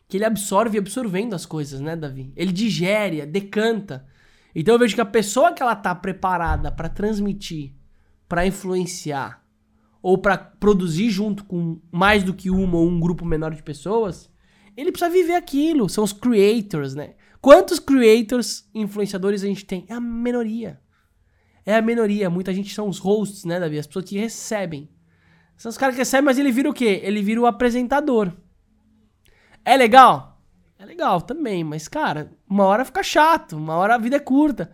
que 0.09 0.16
ele 0.16 0.24
absorve 0.24 0.78
absorvendo 0.78 1.35
as 1.35 1.45
coisas, 1.45 1.80
né, 1.80 1.97
Davi? 1.97 2.33
Ele 2.35 2.53
digere, 2.53 3.26
decanta. 3.26 4.07
Então 4.55 4.74
eu 4.74 4.78
vejo 4.78 4.95
que 4.95 5.01
a 5.01 5.07
pessoa 5.07 5.53
que 5.53 5.62
ela 5.62 5.76
tá 5.76 5.95
preparada 5.95 6.70
pra 6.70 6.89
transmitir, 6.89 7.74
pra 8.26 8.47
influenciar 8.47 9.41
ou 10.03 10.18
pra 10.18 10.36
produzir 10.36 11.09
junto 11.11 11.44
com 11.44 11.80
mais 11.90 12.24
do 12.24 12.34
que 12.34 12.50
uma 12.50 12.76
ou 12.76 12.88
um 12.88 12.98
grupo 12.98 13.24
menor 13.24 13.55
de 13.55 13.62
pessoas, 13.62 14.30
ele 14.76 14.90
precisa 14.90 15.11
viver 15.11 15.34
aquilo. 15.34 15.88
São 15.88 16.03
os 16.03 16.12
creators, 16.12 16.94
né? 16.94 17.14
Quantos 17.40 17.78
creators, 17.78 18.68
influenciadores 18.74 19.42
a 19.42 19.46
gente 19.46 19.64
tem? 19.64 19.86
É 19.88 19.94
a 19.94 20.00
minoria. 20.00 20.80
É 21.64 21.76
a 21.76 21.82
minoria. 21.82 22.28
Muita 22.28 22.53
gente 22.53 22.74
são 22.74 22.88
os 22.88 22.98
hosts, 22.98 23.44
né, 23.44 23.61
Davi? 23.61 23.78
As 23.78 23.86
pessoas 23.86 24.05
que 24.05 24.18
recebem. 24.18 24.90
São 25.57 25.70
os 25.70 25.78
caras 25.78 25.94
que 25.94 26.00
recebem, 26.00 26.24
mas 26.24 26.38
ele 26.38 26.50
vira 26.50 26.68
o 26.68 26.74
quê? 26.74 27.00
Ele 27.05 27.22
vira 27.22 27.40
o 27.40 27.46
apresentador. 27.46 28.32
É 29.64 29.76
legal? 29.76 30.42
É 30.78 30.84
legal 30.84 31.20
também, 31.20 31.62
mas, 31.62 31.86
cara, 31.86 32.32
uma 32.48 32.64
hora 32.64 32.84
fica 32.84 33.05
chato, 33.05 33.57
uma 33.57 33.76
hora 33.76 33.94
a 33.94 33.98
vida 33.98 34.16
é 34.16 34.20
curta. 34.20 34.72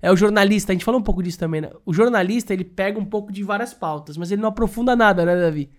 É 0.00 0.12
o 0.12 0.16
jornalista, 0.16 0.72
a 0.72 0.74
gente 0.74 0.84
falou 0.84 1.00
um 1.00 1.04
pouco 1.04 1.22
disso 1.22 1.38
também, 1.38 1.60
né? 1.60 1.70
O 1.84 1.92
jornalista, 1.92 2.52
ele 2.52 2.64
pega 2.64 2.98
um 2.98 3.04
pouco 3.04 3.32
de 3.32 3.42
várias 3.42 3.74
pautas, 3.74 4.16
mas 4.16 4.30
ele 4.30 4.40
não 4.40 4.48
aprofunda 4.48 4.94
nada, 4.94 5.24
né, 5.24 5.34
Davi? 5.34 5.70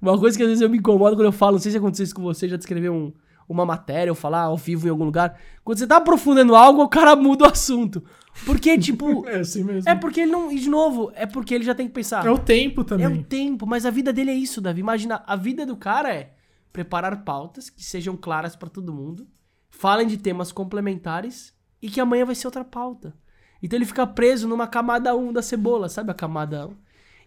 Uma 0.00 0.18
coisa 0.18 0.36
que 0.36 0.42
às 0.42 0.48
vezes 0.48 0.62
eu 0.62 0.70
me 0.70 0.78
incomodo 0.78 1.16
quando 1.16 1.26
eu 1.26 1.32
falo, 1.32 1.52
não 1.52 1.58
sei 1.58 1.72
se 1.72 1.78
aconteceu 1.78 2.04
isso 2.04 2.14
com 2.14 2.22
você, 2.22 2.48
já 2.48 2.56
descreveu 2.56 2.94
um, 2.94 3.12
uma 3.48 3.66
matéria 3.66 4.12
ou 4.12 4.14
falar 4.14 4.42
ao 4.42 4.56
vivo 4.56 4.86
em 4.86 4.90
algum 4.90 5.04
lugar. 5.04 5.38
Quando 5.64 5.78
você 5.78 5.86
tá 5.86 5.96
aprofundando 5.96 6.54
algo, 6.54 6.82
o 6.82 6.88
cara 6.88 7.16
muda 7.16 7.44
o 7.44 7.50
assunto. 7.50 8.04
Porque, 8.44 8.78
tipo. 8.78 9.26
é 9.28 9.40
assim 9.40 9.64
mesmo. 9.64 9.88
É 9.88 9.94
porque 9.94 10.20
ele 10.20 10.32
não. 10.32 10.52
E 10.52 10.58
de 10.58 10.68
novo, 10.68 11.10
é 11.14 11.26
porque 11.26 11.54
ele 11.54 11.64
já 11.64 11.74
tem 11.74 11.88
que 11.88 11.94
pensar. 11.94 12.24
É 12.24 12.30
o 12.30 12.38
tempo 12.38 12.84
também. 12.84 13.06
É 13.06 13.08
o 13.08 13.22
tempo, 13.22 13.66
mas 13.66 13.84
a 13.84 13.90
vida 13.90 14.12
dele 14.12 14.30
é 14.30 14.34
isso, 14.34 14.60
Davi. 14.60 14.80
Imagina, 14.80 15.22
a 15.26 15.34
vida 15.34 15.66
do 15.66 15.76
cara 15.76 16.14
é 16.14 16.34
preparar 16.72 17.24
pautas 17.24 17.68
que 17.70 17.84
sejam 17.84 18.16
claras 18.16 18.54
para 18.54 18.68
todo 18.68 18.92
mundo, 18.92 19.26
falem 19.70 20.06
de 20.06 20.16
temas 20.16 20.52
complementares 20.52 21.52
e 21.82 21.88
que 21.88 22.00
amanhã 22.00 22.24
vai 22.24 22.34
ser 22.34 22.46
outra 22.46 22.64
pauta. 22.64 23.14
Então 23.62 23.76
ele 23.76 23.86
fica 23.86 24.06
preso 24.06 24.46
numa 24.46 24.66
camada 24.66 25.14
1 25.16 25.32
da 25.32 25.42
cebola, 25.42 25.88
sabe 25.88 26.10
a 26.10 26.14
camada 26.14 26.68
1? 26.68 26.76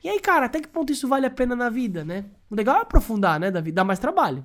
E 0.03 0.09
aí, 0.09 0.19
cara, 0.19 0.47
até 0.47 0.59
que 0.59 0.67
ponto 0.67 0.91
isso 0.91 1.07
vale 1.07 1.25
a 1.25 1.29
pena 1.29 1.55
na 1.55 1.69
vida, 1.69 2.03
né? 2.03 2.25
O 2.49 2.55
legal 2.55 2.77
é 2.77 2.81
aprofundar, 2.81 3.39
né, 3.39 3.51
Davi? 3.51 3.71
Dá 3.71 3.83
mais 3.83 3.99
trabalho. 3.99 4.43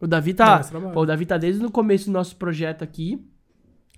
O 0.00 0.06
Davi 0.06 0.34
tá. 0.34 0.60
Pô, 0.92 1.00
o 1.02 1.06
Davi 1.06 1.24
tá 1.24 1.38
desde 1.38 1.64
o 1.64 1.70
começo 1.70 2.06
do 2.06 2.12
nosso 2.12 2.36
projeto 2.36 2.82
aqui, 2.82 3.24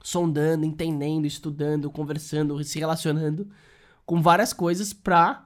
sondando, 0.03 0.64
entendendo, 0.64 1.26
estudando, 1.26 1.91
conversando, 1.91 2.62
se 2.62 2.78
relacionando 2.78 3.49
com 4.05 4.20
várias 4.20 4.53
coisas 4.53 4.93
pra 4.93 5.45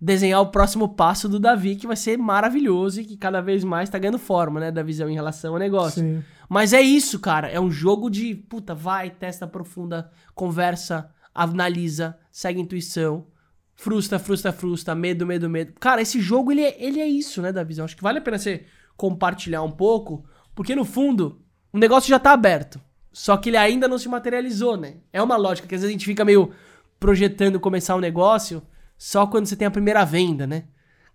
desenhar 0.00 0.40
o 0.42 0.48
próximo 0.48 0.88
passo 0.90 1.28
do 1.28 1.40
Davi, 1.40 1.76
que 1.76 1.86
vai 1.86 1.96
ser 1.96 2.18
maravilhoso 2.18 3.00
e 3.00 3.04
que 3.04 3.16
cada 3.16 3.40
vez 3.40 3.64
mais 3.64 3.88
tá 3.88 3.98
ganhando 3.98 4.18
forma, 4.18 4.60
né, 4.60 4.70
da 4.70 4.82
visão 4.82 5.08
em 5.08 5.14
relação 5.14 5.54
ao 5.54 5.58
negócio. 5.58 6.02
Sim. 6.02 6.22
Mas 6.48 6.72
é 6.72 6.80
isso, 6.80 7.18
cara. 7.18 7.48
É 7.48 7.58
um 7.58 7.70
jogo 7.70 8.10
de, 8.10 8.34
puta, 8.34 8.74
vai, 8.74 9.08
testa, 9.10 9.46
aprofunda, 9.46 10.10
conversa, 10.34 11.10
analisa, 11.34 12.18
segue 12.30 12.60
a 12.60 12.62
intuição, 12.62 13.26
frustra, 13.74 14.18
frustra, 14.18 14.52
frustra, 14.52 14.94
medo, 14.94 15.26
medo, 15.26 15.50
medo. 15.50 15.72
Cara, 15.80 16.00
esse 16.00 16.20
jogo, 16.20 16.52
ele 16.52 16.62
é, 16.62 16.76
ele 16.78 17.00
é 17.00 17.06
isso, 17.06 17.42
né, 17.42 17.52
da 17.52 17.64
visão. 17.64 17.84
Acho 17.84 17.96
que 17.96 18.02
vale 18.02 18.18
a 18.18 18.22
pena 18.22 18.38
você 18.38 18.64
compartilhar 18.96 19.62
um 19.62 19.70
pouco, 19.70 20.24
porque 20.54 20.76
no 20.76 20.84
fundo, 20.84 21.40
o 21.72 21.78
negócio 21.78 22.08
já 22.08 22.18
tá 22.18 22.32
aberto. 22.32 22.80
Só 23.12 23.36
que 23.36 23.50
ele 23.50 23.56
ainda 23.56 23.86
não 23.86 23.98
se 23.98 24.08
materializou, 24.08 24.76
né? 24.76 24.96
É 25.12 25.22
uma 25.22 25.36
lógica 25.36 25.68
que 25.68 25.74
às 25.74 25.82
vezes 25.82 25.90
a 25.90 25.96
gente 25.96 26.04
fica 26.04 26.24
meio 26.24 26.50
projetando 26.98 27.60
começar 27.60 27.94
um 27.94 28.00
negócio 28.00 28.62
só 28.98 29.26
quando 29.26 29.46
você 29.46 29.54
tem 29.54 29.66
a 29.66 29.70
primeira 29.70 30.04
venda, 30.04 30.46
né? 30.46 30.64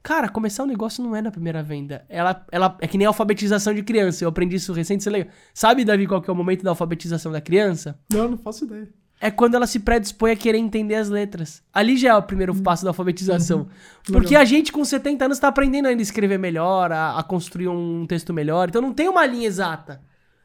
Cara, 0.01 0.29
começar 0.29 0.63
um 0.63 0.67
negócio 0.67 1.03
não 1.03 1.13
é 1.13 1.21
na 1.21 1.29
primeira 1.29 1.61
venda. 1.61 2.05
Ela, 2.07 2.45
ela 2.51 2.77
é 2.79 2.87
que 2.87 2.97
nem 2.97 3.05
a 3.05 3.09
alfabetização 3.09 3.73
de 3.73 3.83
criança. 3.83 4.23
Eu 4.23 4.29
aprendi 4.29 4.55
isso 4.55 4.71
recente, 4.71 5.03
você 5.03 5.09
lembra? 5.09 5.29
Sabe, 5.53 5.83
Davi, 5.83 6.07
qual 6.07 6.21
que 6.21 6.29
é 6.29 6.33
o 6.33 6.35
momento 6.35 6.63
da 6.63 6.69
alfabetização 6.69 7.33
da 7.33 7.41
criança? 7.41 7.99
Não, 8.09 8.29
não 8.29 8.37
faço 8.37 8.63
ideia. 8.63 8.87
É 9.21 9.29
quando 9.29 9.55
ela 9.55 9.67
se 9.67 9.79
predispõe 9.79 10.31
a 10.31 10.35
querer 10.35 10.57
entender 10.57 10.95
as 10.95 11.09
letras. 11.09 11.61
Ali 11.73 11.97
já 11.97 12.09
é 12.09 12.15
o 12.15 12.23
primeiro 12.23 12.53
uhum. 12.53 12.63
passo 12.63 12.83
da 12.85 12.91
alfabetização. 12.91 13.59
Uhum. 13.59 13.67
Porque 14.13 14.35
a 14.35 14.45
gente, 14.45 14.71
com 14.71 14.83
70 14.85 15.25
anos, 15.25 15.37
está 15.37 15.49
aprendendo 15.49 15.87
ainda 15.87 16.01
a 16.01 16.03
escrever 16.03 16.39
melhor, 16.39 16.91
a, 16.91 17.19
a 17.19 17.23
construir 17.23 17.67
um 17.67 18.05
texto 18.07 18.33
melhor. 18.33 18.69
Então 18.69 18.81
não 18.81 18.93
tem 18.93 19.09
uma 19.09 19.25
linha 19.25 19.47
exata. 19.47 20.01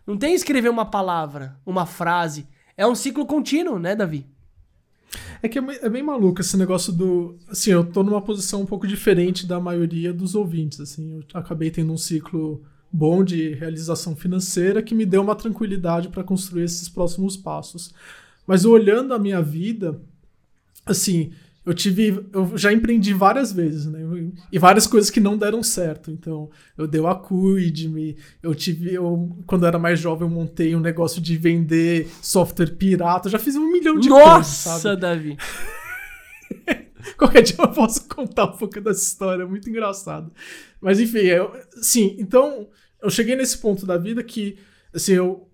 Não 0.07 0.17
tem 0.17 0.35
escrever 0.35 0.69
uma 0.69 0.85
palavra, 0.85 1.57
uma 1.65 1.87
frase. 1.87 2.47
É 2.77 2.87
um 2.87 2.95
ciclo 2.95 3.25
contínuo, 3.27 3.79
né, 3.79 3.95
Davi? 3.95 4.27
É 5.43 5.49
que 5.49 5.59
é, 5.59 5.63
é 5.83 5.89
bem 5.89 6.03
maluco 6.03 6.41
esse 6.41 6.57
negócio 6.57 6.93
do. 6.93 7.39
Assim, 7.49 7.71
eu 7.71 7.85
tô 7.85 8.03
numa 8.03 8.21
posição 8.21 8.63
um 8.63 8.67
pouco 8.67 8.87
diferente 8.87 9.47
da 9.47 9.61
maioria 9.61 10.13
dos 10.13 10.35
ouvintes. 10.35 10.81
Assim, 10.81 11.13
eu 11.13 11.23
acabei 11.33 11.71
tendo 11.71 11.93
um 11.93 11.97
ciclo 11.97 12.63
bom 12.93 13.25
de 13.25 13.55
realização 13.55 14.15
financeira 14.15 14.83
que 14.83 14.95
me 14.95 15.05
deu 15.05 15.23
uma 15.23 15.35
tranquilidade 15.35 16.09
para 16.09 16.25
construir 16.25 16.65
esses 16.65 16.89
próximos 16.89 17.37
passos. 17.37 17.95
Mas 18.47 18.65
olhando 18.65 19.15
a 19.15 19.19
minha 19.19 19.41
vida, 19.41 20.01
assim, 20.85 21.33
eu 21.65 21.73
tive. 21.73 22.27
Eu 22.33 22.57
já 22.57 22.73
empreendi 22.73 23.15
várias 23.15 23.51
vezes, 23.51 23.87
né? 23.87 24.01
E 24.53 24.59
várias 24.59 24.87
coisas 24.87 25.11
que 25.11 25.19
não 25.19 25.37
deram 25.37 25.63
certo. 25.63 26.11
Então, 26.11 26.51
eu 26.77 26.87
dei 26.87 27.05
a 27.05 27.15
Cuide-me, 27.15 28.17
eu 28.43 28.55
tive. 28.55 28.93
Eu, 28.93 29.37
quando 29.47 29.63
eu 29.63 29.69
era 29.69 29.79
mais 29.79 29.99
jovem, 29.99 30.29
eu 30.29 30.35
montei 30.35 30.77
um 30.77 30.81
negócio 30.81 31.23
de 31.23 31.39
vender 31.39 32.09
software 32.21 32.77
pirata. 32.77 33.29
Eu 33.29 33.33
já 33.33 33.39
fiz 33.39 33.57
um 33.57 33.73
milhão 33.73 33.99
de 33.99 34.11
Nossa, 34.11 34.33
coisas. 34.35 34.67
Nossa, 34.67 34.97
Davi! 34.97 35.37
Qualquer 37.17 37.43
dia 37.43 37.57
eu 37.59 37.69
posso 37.69 38.09
contar 38.09 38.45
um 38.45 38.57
pouco 38.57 38.81
dessa 38.81 39.03
história, 39.03 39.43
é 39.43 39.47
muito 39.47 39.69
engraçado. 39.69 40.33
Mas 40.81 41.01
enfim, 41.01 41.19
eu, 41.19 41.53
sim, 41.81 42.17
então 42.19 42.69
eu 43.03 43.11
cheguei 43.11 43.37
nesse 43.37 43.59
ponto 43.59 43.87
da 43.87 43.99
vida 43.99 44.23
que, 44.23 44.57
assim, 44.93 45.13
eu 45.13 45.49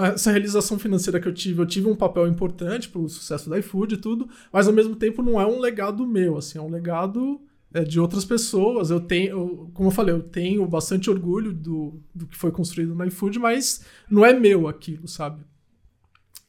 essa 0.00 0.30
realização 0.30 0.78
financeira 0.78 1.20
que 1.20 1.28
eu 1.28 1.34
tive, 1.34 1.60
eu 1.62 1.66
tive 1.66 1.88
um 1.88 1.94
papel 1.94 2.26
importante 2.26 2.88
pro 2.88 3.08
sucesso 3.08 3.48
da 3.48 3.58
iFood 3.58 3.94
e 3.94 3.98
tudo, 3.98 4.28
mas 4.52 4.66
ao 4.66 4.74
mesmo 4.74 4.96
tempo 4.96 5.22
não 5.22 5.40
é 5.40 5.46
um 5.46 5.60
legado 5.60 6.06
meu, 6.06 6.36
assim, 6.36 6.58
é 6.58 6.60
um 6.60 6.70
legado 6.70 7.40
é, 7.72 7.84
de 7.84 8.00
outras 8.00 8.24
pessoas. 8.24 8.90
Eu 8.90 9.00
tenho, 9.00 9.30
eu, 9.30 9.70
como 9.72 9.88
eu 9.88 9.92
falei, 9.92 10.14
eu 10.14 10.22
tenho 10.22 10.66
bastante 10.66 11.08
orgulho 11.08 11.52
do, 11.52 12.00
do 12.12 12.26
que 12.26 12.36
foi 12.36 12.50
construído 12.50 12.94
na 12.94 13.06
iFood, 13.06 13.38
mas 13.38 13.84
não 14.10 14.26
é 14.26 14.32
meu 14.32 14.66
aquilo, 14.66 15.06
sabe? 15.06 15.44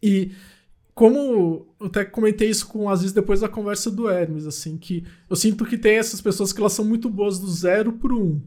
E 0.01 0.31
como 0.95 1.17
eu 1.79 1.87
até 1.87 2.03
comentei 2.03 2.49
isso 2.49 2.67
com 2.67 2.89
às 2.89 3.01
vezes 3.01 3.13
depois 3.13 3.39
da 3.41 3.47
conversa 3.47 3.91
do 3.91 4.09
Hermes, 4.09 4.47
assim, 4.47 4.77
que 4.77 5.05
eu 5.29 5.35
sinto 5.35 5.63
que 5.63 5.77
tem 5.77 5.97
essas 5.97 6.21
pessoas 6.21 6.51
que 6.51 6.59
elas 6.59 6.73
são 6.73 6.83
muito 6.83 7.09
boas 7.09 7.37
do 7.37 7.47
zero 7.49 7.93
pro 7.93 8.19
um. 8.19 8.41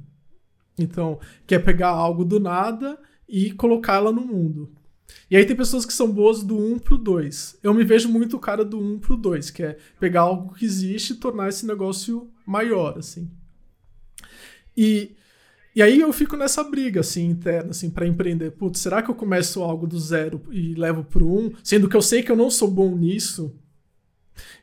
Então, 0.77 1.21
quer 1.47 1.61
pegar 1.61 1.91
algo 1.91 2.25
do 2.25 2.41
nada 2.41 2.99
e 3.29 3.53
colocá-la 3.53 4.13
no 4.13 4.21
mundo. 4.21 4.71
E 5.31 5.37
aí 5.37 5.45
tem 5.45 5.57
pessoas 5.57 5.85
que 5.85 5.93
são 5.93 6.11
boas 6.11 6.43
do 6.43 6.57
1 6.57 6.79
pro 6.79 6.99
2. 6.99 7.59
Eu 7.63 7.75
me 7.75 7.85
vejo 7.85 8.09
muito 8.09 8.37
o 8.37 8.41
cara 8.41 8.65
do 8.65 8.79
1 8.79 8.99
pro 8.99 9.17
2, 9.17 9.51
que 9.51 9.63
é 9.63 9.77
pegar 9.99 10.23
algo 10.23 10.55
que 10.55 10.65
existe 10.65 11.13
e 11.13 11.17
tornar 11.17 11.49
esse 11.49 11.67
negócio 11.67 12.31
maior, 12.47 12.99
assim. 12.99 13.31
E, 14.77 15.15
e 15.75 15.83
aí 15.83 16.01
eu 16.01 16.13
fico 16.13 16.37
nessa 16.37 16.63
briga, 16.63 17.01
assim, 17.01 17.27
interna, 17.27 17.71
assim, 17.71 17.91
para 17.91 18.07
empreender. 18.07 18.53
Putz, 18.53 18.81
será 18.81 19.03
que 19.03 19.11
eu 19.11 19.15
começo 19.15 19.63
algo 19.63 19.87
do 19.87 19.99
zero 19.99 20.43
e 20.51 20.75
levo 20.75 21.05
pro 21.05 21.27
1? 21.27 21.53
Sendo 21.63 21.89
que 21.89 21.97
eu 21.97 22.03
sei 22.03 22.23
que 22.23 22.31
eu 22.31 22.37
não 22.37 22.51
sou 22.51 22.71
bom 22.71 22.95
nisso. 22.97 23.55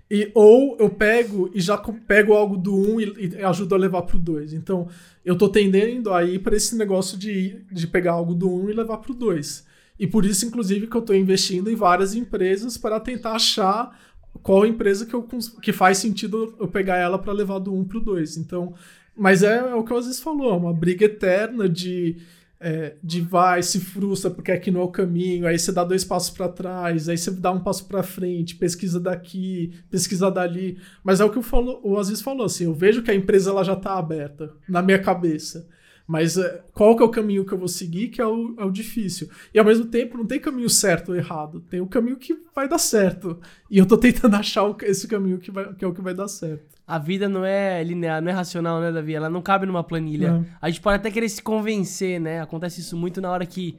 E, 0.09 0.29
ou 0.35 0.75
eu 0.79 0.89
pego 0.89 1.49
e 1.53 1.61
já 1.61 1.77
pego 1.77 2.33
algo 2.33 2.57
do 2.57 2.75
1 2.75 3.01
e, 3.01 3.27
e 3.37 3.43
ajudo 3.43 3.75
a 3.75 3.77
levar 3.77 4.01
pro 4.01 4.19
2. 4.19 4.53
Então, 4.53 4.87
eu 5.23 5.37
tô 5.37 5.47
tendendo 5.47 6.13
a 6.13 6.23
ir 6.23 6.39
para 6.39 6.55
esse 6.55 6.75
negócio 6.75 7.17
de, 7.17 7.61
de 7.71 7.87
pegar 7.87 8.13
algo 8.13 8.35
do 8.35 8.49
1 8.49 8.69
e 8.69 8.73
levar 8.73 8.97
pro 8.97 9.13
2. 9.13 9.65
E 9.99 10.07
por 10.07 10.25
isso, 10.25 10.45
inclusive, 10.45 10.87
que 10.87 10.97
eu 10.97 11.01
tô 11.01 11.13
investindo 11.13 11.69
em 11.69 11.75
várias 11.75 12.13
empresas 12.15 12.77
para 12.77 12.99
tentar 12.99 13.33
achar 13.33 13.97
qual 14.41 14.65
empresa 14.65 15.05
que, 15.05 15.13
eu, 15.13 15.27
que 15.61 15.71
faz 15.71 15.97
sentido 15.99 16.55
eu 16.59 16.67
pegar 16.67 16.97
ela 16.97 17.19
para 17.19 17.31
levar 17.31 17.59
do 17.59 17.73
1 17.73 17.85
pro 17.85 17.99
2. 17.99 18.37
Então, 18.37 18.73
mas 19.15 19.43
é, 19.43 19.57
é 19.57 19.75
o 19.75 19.83
que 19.83 19.93
o 19.93 19.97
Aziz 19.97 20.19
falou, 20.19 20.53
é 20.53 20.57
uma 20.57 20.73
briga 20.73 21.05
eterna 21.05 21.69
de 21.69 22.17
é, 22.61 22.95
de 23.03 23.19
vai, 23.19 23.63
se 23.63 23.79
frustra 23.79 24.29
porque 24.29 24.51
aqui 24.51 24.69
não 24.69 24.81
é 24.81 24.83
o 24.83 24.87
caminho, 24.87 25.47
aí 25.47 25.57
você 25.57 25.71
dá 25.71 25.83
dois 25.83 26.05
passos 26.05 26.29
para 26.29 26.47
trás, 26.47 27.09
aí 27.09 27.17
você 27.17 27.31
dá 27.31 27.51
um 27.51 27.59
passo 27.59 27.85
para 27.87 28.03
frente, 28.03 28.55
pesquisa 28.55 28.99
daqui, 28.99 29.73
pesquisa 29.89 30.29
dali. 30.29 30.77
Mas 31.03 31.19
é 31.19 31.25
o 31.25 31.29
que 31.29 31.37
eu 31.37 31.43
falo, 31.43 31.81
o 31.83 31.97
Aziz 31.97 32.21
falou 32.21 32.45
assim, 32.45 32.65
eu 32.65 32.73
vejo 32.73 33.01
que 33.01 33.09
a 33.09 33.15
empresa 33.15 33.49
ela 33.49 33.63
já 33.63 33.73
está 33.73 33.97
aberta 33.97 34.53
na 34.69 34.81
minha 34.81 34.99
cabeça. 34.99 35.67
Mas 36.07 36.37
é, 36.37 36.61
qual 36.73 36.95
que 36.95 37.01
é 37.01 37.05
o 37.05 37.09
caminho 37.09 37.45
que 37.45 37.53
eu 37.53 37.57
vou 37.57 37.67
seguir, 37.67 38.09
que 38.09 38.21
é 38.21 38.27
o, 38.27 38.55
é 38.59 38.65
o 38.65 38.71
difícil. 38.71 39.29
E 39.53 39.57
ao 39.57 39.65
mesmo 39.65 39.85
tempo, 39.85 40.17
não 40.17 40.25
tem 40.25 40.39
caminho 40.39 40.69
certo 40.69 41.09
ou 41.09 41.15
errado. 41.15 41.61
Tem 41.69 41.79
o 41.79 41.87
caminho 41.87 42.17
que 42.17 42.37
vai 42.53 42.67
dar 42.67 42.79
certo. 42.79 43.39
E 43.69 43.77
eu 43.77 43.85
tô 43.85 43.97
tentando 43.97 44.35
achar 44.37 44.63
o, 44.63 44.75
esse 44.81 45.07
caminho 45.07 45.37
que, 45.37 45.49
vai, 45.49 45.73
que 45.73 45.85
é 45.85 45.87
o 45.87 45.93
que 45.93 46.01
vai 46.01 46.13
dar 46.13 46.27
certo. 46.27 46.65
A 46.91 46.97
vida 46.97 47.29
não 47.29 47.45
é 47.45 47.81
linear, 47.81 48.21
não 48.21 48.29
é 48.29 48.33
racional, 48.33 48.81
né, 48.81 48.91
Davi? 48.91 49.15
Ela 49.15 49.29
não 49.29 49.41
cabe 49.41 49.65
numa 49.65 49.81
planilha. 49.81 50.45
A 50.61 50.69
gente 50.69 50.81
pode 50.81 50.97
até 50.97 51.09
querer 51.09 51.29
se 51.29 51.41
convencer, 51.41 52.19
né? 52.19 52.41
Acontece 52.41 52.81
isso 52.81 52.97
muito 52.97 53.21
na 53.21 53.31
hora 53.31 53.45
que 53.45 53.77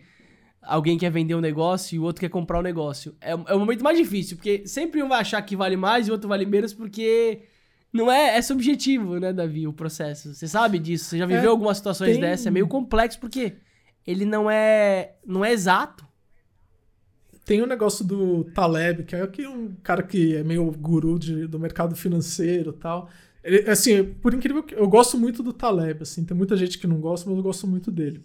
alguém 0.63 0.97
quer 0.97 1.11
vender 1.11 1.35
um 1.35 1.41
negócio 1.41 1.95
e 1.95 1.99
o 1.99 2.05
outro 2.05 2.21
quer 2.21 2.31
comprar 2.31 2.59
um 2.61 2.63
negócio. 2.63 3.15
É, 3.21 3.33
é 3.33 3.55
o 3.55 3.59
momento 3.59 3.85
mais 3.85 3.99
difícil, 3.99 4.39
porque 4.39 4.67
sempre 4.67 5.03
um 5.03 5.09
vai 5.11 5.21
achar 5.21 5.43
que 5.43 5.55
vale 5.55 5.77
mais 5.77 6.09
e 6.09 6.11
o 6.11 6.15
outro 6.15 6.27
vale 6.27 6.47
menos, 6.47 6.73
porque 6.73 7.43
não 7.93 8.11
é, 8.11 8.39
é 8.39 8.41
subjetivo, 8.41 9.21
né, 9.21 9.31
Davi, 9.31 9.67
o 9.67 9.75
processo. 9.75 10.33
Você 10.33 10.49
sabe 10.49 10.79
disso? 10.79 11.05
Você 11.05 11.19
já 11.19 11.27
viveu 11.27 11.51
é, 11.51 11.53
algumas 11.53 11.77
situações 11.77 12.13
tem... 12.13 12.21
dessas? 12.23 12.47
É 12.47 12.51
meio 12.51 12.67
complexo 12.67 13.21
porque 13.21 13.57
ele 14.07 14.25
não 14.25 14.51
é 14.51 15.17
não 15.27 15.45
é 15.45 15.53
exato. 15.53 16.03
Tem 17.45 17.61
o 17.61 17.67
negócio 17.67 18.05
do 18.05 18.45
Taleb, 18.45 19.05
que 19.05 19.17
é 19.17 19.49
um 19.49 19.75
cara 19.83 20.03
que 20.03 20.37
é 20.37 20.45
meio 20.45 20.71
guru 20.71 21.19
de, 21.19 21.47
do 21.47 21.59
mercado 21.59 21.97
financeiro 21.97 22.71
e 22.71 22.81
tal. 22.81 23.11
Ele, 23.43 23.69
assim, 23.69 24.05
por 24.05 24.33
incrível 24.33 24.63
que 24.63 24.75
eu 24.75 24.89
gosto 24.89 25.19
muito 25.19 25.43
do 25.43 25.53
Taleb, 25.53 26.03
assim, 26.03 26.25
tem 26.25 26.37
muita 26.37 26.57
gente 26.57 26.79
que 26.79 26.87
não 26.87 27.01
gosta, 27.01 27.29
mas 27.29 27.37
eu 27.37 27.43
gosto 27.43 27.67
muito 27.67 27.91
dele. 27.91 28.23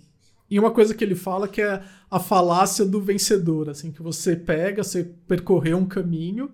E 0.49 0.59
uma 0.59 0.71
coisa 0.71 0.93
que 0.93 1.03
ele 1.03 1.15
fala 1.15 1.47
que 1.47 1.61
é 1.61 1.81
a 2.09 2.19
falácia 2.19 2.85
do 2.85 3.01
vencedor, 3.01 3.69
assim, 3.69 3.91
que 3.91 4.01
você 4.01 4.35
pega, 4.35 4.83
você 4.83 5.03
percorreu 5.27 5.77
um 5.77 5.85
caminho, 5.85 6.51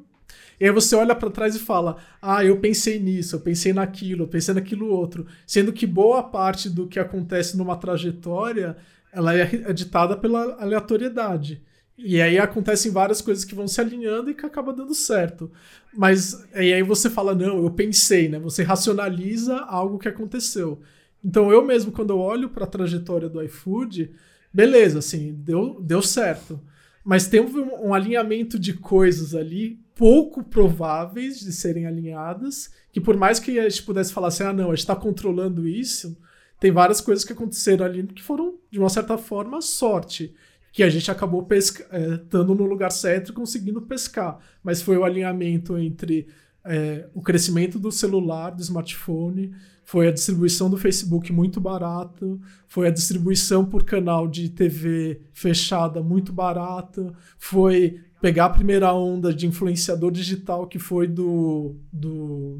e 0.59 0.65
aí 0.65 0.71
você 0.71 0.95
olha 0.95 1.13
para 1.13 1.29
trás 1.29 1.55
e 1.55 1.59
fala: 1.59 1.97
"Ah, 2.21 2.43
eu 2.43 2.59
pensei 2.59 2.99
nisso, 2.99 3.35
eu 3.35 3.41
pensei 3.41 3.73
naquilo, 3.73 4.23
eu 4.23 4.27
pensei 4.27 4.53
naquilo 4.53 4.87
outro", 4.87 5.27
sendo 5.45 5.73
que 5.73 5.85
boa 5.85 6.23
parte 6.23 6.69
do 6.69 6.87
que 6.87 6.99
acontece 6.99 7.57
numa 7.57 7.75
trajetória, 7.75 8.77
ela 9.11 9.35
é 9.35 9.45
ditada 9.73 10.15
pela 10.17 10.55
aleatoriedade. 10.61 11.61
E 11.97 12.19
aí 12.21 12.39
acontecem 12.39 12.91
várias 12.91 13.21
coisas 13.21 13.45
que 13.45 13.53
vão 13.53 13.67
se 13.67 13.79
alinhando 13.79 14.31
e 14.31 14.33
que 14.33 14.45
acaba 14.45 14.73
dando 14.73 14.95
certo. 14.95 15.51
Mas 15.95 16.33
e 16.55 16.73
aí 16.73 16.81
você 16.81 17.09
fala, 17.09 17.35
não, 17.35 17.63
eu 17.63 17.69
pensei, 17.69 18.27
né? 18.27 18.39
Você 18.39 18.63
racionaliza 18.63 19.57
algo 19.57 19.99
que 19.99 20.07
aconteceu. 20.07 20.81
Então 21.23 21.51
eu 21.51 21.63
mesmo, 21.63 21.91
quando 21.91 22.09
eu 22.09 22.19
olho 22.19 22.49
para 22.49 22.63
a 22.63 22.67
trajetória 22.67 23.29
do 23.29 23.41
iFood, 23.43 24.11
beleza, 24.51 24.99
assim, 24.99 25.33
deu, 25.33 25.79
deu 25.79 26.01
certo. 26.01 26.59
Mas 27.03 27.27
tem 27.27 27.39
um, 27.39 27.87
um 27.87 27.93
alinhamento 27.93 28.57
de 28.57 28.73
coisas 28.73 29.35
ali 29.35 29.79
pouco 29.95 30.43
prováveis 30.43 31.39
de 31.39 31.51
serem 31.51 31.85
alinhadas, 31.85 32.71
que 32.91 32.99
por 32.99 33.15
mais 33.15 33.39
que 33.39 33.59
a 33.59 33.69
gente 33.69 33.83
pudesse 33.83 34.11
falar 34.11 34.29
assim, 34.29 34.43
ah, 34.43 34.53
não, 34.53 34.65
a 34.65 34.75
gente 34.75 34.79
está 34.79 34.95
controlando 34.95 35.67
isso, 35.67 36.17
tem 36.59 36.71
várias 36.71 36.99
coisas 36.99 37.23
que 37.23 37.33
aconteceram 37.33 37.85
ali 37.85 38.03
que 38.07 38.23
foram, 38.23 38.55
de 38.71 38.79
uma 38.79 38.89
certa 38.89 39.17
forma, 39.17 39.61
sorte 39.61 40.33
que 40.73 40.81
a 40.81 40.89
gente 40.89 41.09
acabou 41.11 41.43
pesca, 41.43 41.85
é, 41.91 42.15
estando 42.15 42.55
no 42.55 42.65
lugar 42.65 42.91
certo 42.91 43.29
e 43.29 43.33
conseguindo 43.33 43.79
pescar. 43.83 44.39
Mas 44.63 44.81
foi 44.81 44.97
o 44.97 45.05
alinhamento 45.05 45.77
entre 45.77 46.27
é, 46.65 47.07
o 47.13 47.21
crescimento 47.21 47.77
do 47.77 47.91
celular, 47.91 48.49
do 48.49 48.61
smartphone, 48.61 49.53
foi 49.85 50.07
a 50.07 50.11
distribuição 50.11 50.71
do 50.71 50.77
Facebook 50.77 51.31
muito 51.31 51.61
barato, 51.61 52.41
foi 52.67 52.87
a 52.87 52.91
distribuição 52.91 53.63
por 53.63 53.83
canal 53.83 54.27
de 54.27 54.49
TV 54.49 55.21
fechada 55.31 56.01
muito 56.01 56.33
barata, 56.33 57.13
foi 57.37 58.01
pegar 58.19 58.45
a 58.45 58.49
primeira 58.49 58.91
onda 58.93 59.31
de 59.31 59.45
influenciador 59.45 60.11
digital 60.11 60.65
que 60.65 60.79
foi 60.79 61.07
do, 61.07 61.75
do 61.91 62.59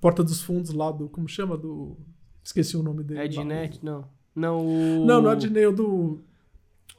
Porta 0.00 0.24
dos 0.24 0.40
Fundos 0.40 0.72
lá 0.72 0.90
do 0.90 1.10
como 1.10 1.28
chama 1.28 1.58
do 1.58 1.98
esqueci 2.42 2.74
o 2.74 2.82
nome 2.82 3.04
dele. 3.04 3.20
Ednet, 3.20 3.84
não. 3.84 4.08
Não, 4.34 4.66
o... 4.66 5.04
não, 5.04 5.20
não 5.20 5.30
é 5.30 5.34
Ednet, 5.34 5.66
o 5.66 5.72
do 5.72 6.29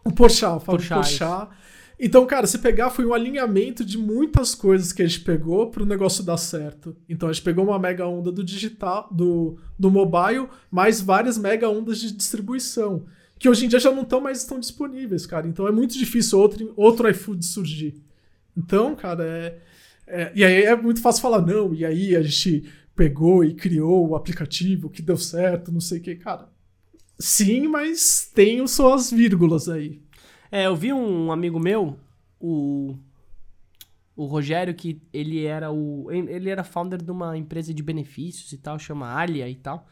o 0.04 0.12
Porchat, 0.12 0.58
o 0.58 0.60
Fábio 0.60 0.88
Porchat. 0.88 1.50
Então, 2.04 2.26
cara, 2.26 2.48
se 2.48 2.58
pegar 2.58 2.90
foi 2.90 3.06
um 3.06 3.14
alinhamento 3.14 3.86
de 3.86 3.96
muitas 3.96 4.56
coisas 4.56 4.92
que 4.92 5.04
a 5.04 5.08
gente 5.08 5.22
pegou 5.22 5.70
para 5.70 5.84
o 5.84 5.86
negócio 5.86 6.24
dar 6.24 6.38
certo. 6.38 6.96
Então 7.08 7.30
a 7.30 7.32
gente 7.32 7.44
pegou 7.44 7.64
uma 7.64 7.78
mega 7.78 8.08
onda 8.08 8.32
do 8.32 8.44
digital, 8.44 9.08
do, 9.12 9.60
do 9.78 9.92
mobile, 9.92 10.48
mais 10.72 11.00
várias 11.00 11.38
mega 11.38 11.70
ondas 11.70 12.00
de 12.00 12.12
distribuição, 12.12 13.06
que 13.38 13.48
hoje 13.48 13.66
em 13.66 13.70
dia 13.70 13.80
já 13.80 13.92
não 13.92 14.02
estão 14.02 14.20
mais 14.20 14.40
estão 14.40 14.60
disponíveis, 14.60 15.28
cara. 15.28 15.48
Então 15.48 15.68
é 15.68 15.72
muito 15.72 15.96
difícil 15.96 16.40
outro, 16.40 16.74
outro 16.76 17.08
iFood 17.08 17.46
surgir. 17.46 18.02
Então, 18.58 18.96
cara, 18.96 19.24
é, 19.24 19.60
é, 20.08 20.32
e 20.34 20.44
aí 20.44 20.64
é 20.64 20.76
muito 20.76 21.02
fácil 21.02 21.22
falar 21.22 21.46
não, 21.46 21.72
e 21.72 21.86
aí 21.86 22.16
a 22.16 22.24
gente 22.24 22.68
pegou 22.96 23.44
e 23.44 23.54
criou 23.54 24.10
o 24.10 24.16
aplicativo 24.16 24.90
que 24.90 25.04
deu 25.04 25.18
certo, 25.18 25.72
não 25.72 25.80
sei 25.80 26.00
o 26.00 26.02
que, 26.02 26.16
cara. 26.16 26.50
Sim, 27.22 27.68
mas 27.68 28.30
tem 28.34 28.66
suas 28.68 29.12
vírgulas 29.12 29.70
aí. 29.70 30.02
É, 30.52 30.66
eu 30.66 30.76
vi 30.76 30.92
um 30.92 31.32
amigo 31.32 31.60
meu, 31.60 31.98
o 32.40 32.96
o 34.14 34.26
Rogério, 34.26 34.74
que 34.74 35.02
ele 35.14 35.46
era 35.46 35.72
o 35.72 36.12
ele 36.12 36.50
era 36.50 36.64
founder 36.64 37.02
de 37.02 37.10
uma 37.10 37.38
empresa 37.38 37.74
de 37.74 37.82
benefícios 37.82 38.52
e 38.52 38.58
tal, 38.58 38.78
chama 38.78 39.14
Alia 39.14 39.48
e 39.48 39.56
tal. 39.56 39.88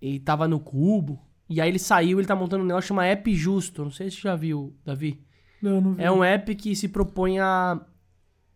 E 0.00 0.18
tava 0.20 0.46
no 0.46 0.60
Cubo. 0.60 1.20
E 1.48 1.60
aí 1.60 1.68
ele 1.68 1.78
saiu, 1.78 2.18
ele 2.18 2.26
tá 2.26 2.36
montando 2.36 2.62
um 2.64 2.66
negócio 2.66 2.88
chama 2.88 3.06
App 3.06 3.32
Justo. 3.34 3.82
Não 3.82 3.90
sei 3.90 4.10
se 4.10 4.16
você 4.16 4.22
já 4.22 4.36
viu, 4.36 4.76
Davi. 4.84 5.24
Não, 5.62 5.80
não 5.80 5.94
vi. 5.94 6.02
É 6.02 6.10
um 6.10 6.22
app 6.22 6.54
que 6.54 6.76
se 6.76 6.88
propõe 6.88 7.38
a 7.38 7.80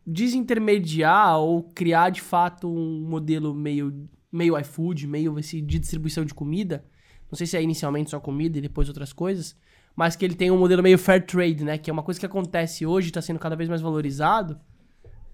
desintermediar 0.06 1.38
ou 1.38 1.62
criar 1.62 2.10
de 2.10 2.20
fato 2.20 2.68
um 2.68 3.06
modelo 3.08 3.54
meio 3.54 4.08
meio 4.30 4.58
iFood, 4.58 5.06
meio 5.06 5.38
esse 5.38 5.60
de 5.60 5.78
distribuição 5.78 6.24
de 6.24 6.34
comida 6.34 6.84
não 7.30 7.36
sei 7.36 7.46
se 7.46 7.56
é 7.56 7.62
inicialmente 7.62 8.10
só 8.10 8.18
comida 8.20 8.58
e 8.58 8.60
depois 8.60 8.88
outras 8.88 9.12
coisas. 9.12 9.56
Mas 9.94 10.16
que 10.16 10.24
ele 10.24 10.34
tem 10.34 10.50
um 10.50 10.58
modelo 10.58 10.82
meio 10.82 10.98
fair 10.98 11.24
trade, 11.26 11.64
né? 11.64 11.76
Que 11.76 11.90
é 11.90 11.92
uma 11.92 12.02
coisa 12.02 12.18
que 12.18 12.26
acontece 12.26 12.86
hoje, 12.86 13.08
está 13.08 13.20
sendo 13.20 13.38
cada 13.38 13.56
vez 13.56 13.68
mais 13.68 13.80
valorizado. 13.80 14.58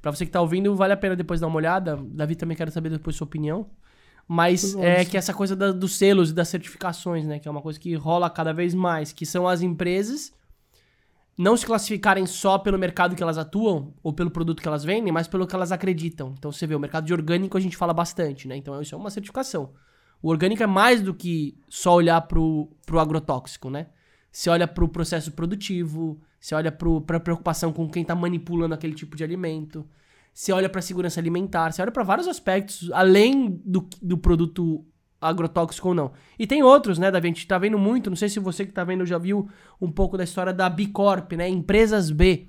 Para 0.01 0.11
você 0.11 0.25
que 0.25 0.33
tá 0.33 0.41
ouvindo, 0.41 0.75
vale 0.75 0.93
a 0.93 0.97
pena 0.97 1.15
depois 1.15 1.41
dar 1.41 1.47
uma 1.47 1.57
olhada. 1.57 1.97
Davi 1.97 2.35
também 2.35 2.57
quero 2.57 2.71
saber 2.71 2.91
depois 2.91 3.17
sua 3.17 3.27
opinião. 3.27 3.67
Mas 4.27 4.75
é 4.77 5.05
que 5.05 5.19
essa 5.19 5.35
coisa 5.35 5.55
da, 5.55 5.71
dos 5.71 5.97
selos 5.97 6.31
e 6.31 6.33
das 6.33 6.49
certificações, 6.49 7.27
né? 7.27 7.39
Que 7.39 7.47
é 7.47 7.51
uma 7.51 7.61
coisa 7.61 7.79
que 7.79 7.95
rola 7.95 8.31
cada 8.31 8.53
vez 8.53 8.75
mais. 8.75 9.13
Que 9.13 9.27
são 9.27 9.47
as 9.47 9.61
empresas 9.61 10.33
não 11.37 11.57
se 11.57 11.67
classificarem 11.67 12.27
só 12.27 12.59
pelo 12.59 12.79
mercado 12.79 13.17
que 13.17 13.23
elas 13.23 13.37
atuam 13.37 13.93
ou 14.03 14.13
pelo 14.13 14.31
produto 14.31 14.63
que 14.63 14.69
elas 14.69 14.85
vendem, 14.85 15.13
mas 15.13 15.27
pelo 15.27 15.47
que 15.47 15.55
elas 15.55 15.73
acreditam. 15.73 16.35
Então 16.39 16.51
você 16.51 16.67
vê, 16.67 16.75
o 16.75 16.81
mercado 16.81 17.05
de 17.05 17.13
orgânico 17.13 17.59
a 17.59 17.61
gente 17.61 17.77
fala 17.77 17.93
bastante, 17.93 18.47
né? 18.47 18.57
Então 18.57 18.81
isso 18.81 18.95
é 18.95 18.99
uma 18.99 19.11
certificação. 19.11 19.73
O 20.25 20.31
orgânico 20.31 20.63
é 20.63 20.67
mais 20.67 21.03
do 21.03 21.13
que 21.13 21.55
só 21.69 21.95
olhar 21.95 22.19
pro, 22.23 22.71
pro 22.87 22.99
agrotóxico, 22.99 23.69
né? 23.69 23.89
Você 24.33 24.49
olha 24.49 24.67
pro 24.67 24.89
processo 24.89 25.31
produtivo, 25.33 26.19
você 26.41 26.55
olha 26.55 26.73
pro, 26.73 27.03
pra 27.03 27.21
preocupação 27.21 27.75
com 27.75 27.87
quem 27.91 28.03
tá 28.03 28.15
manipulando 28.15 28.73
aquele 28.73 28.95
tipo 28.95 29.19
de 29.19 29.23
alimento, 29.23 29.87
você 30.33 30.51
olha 30.51 30.71
pra 30.71 30.81
segurança 30.81 31.21
alimentar, 31.21 31.71
você 31.71 31.83
olha 31.83 31.93
para 31.93 32.03
vários 32.03 32.27
aspectos, 32.27 32.91
além 32.93 33.61
do, 33.67 33.87
do 34.01 34.17
produto 34.17 34.83
agrotóxico 35.21 35.89
ou 35.89 35.95
não. 35.95 36.13
E 36.39 36.47
tem 36.47 36.63
outros, 36.63 36.99
né, 36.99 37.11
Davi? 37.11 37.27
A 37.27 37.31
gente 37.31 37.47
tá 37.47 37.59
vendo 37.59 37.79
muito, 37.79 38.09
não 38.09 38.17
sei 38.17 38.31
se 38.31 38.41
você 38.41 38.65
que 38.65 38.73
tá 38.73 38.83
vendo 38.83 39.05
já 39.05 39.19
viu 39.19 39.47
um 39.79 39.93
pouco 39.93 40.17
da 40.17 40.25
história 40.25 40.55
da 40.55 40.71
B 40.71 40.87
Corp, 40.87 41.33
né? 41.33 41.51
Empresas 41.51 42.11
B. 42.11 42.49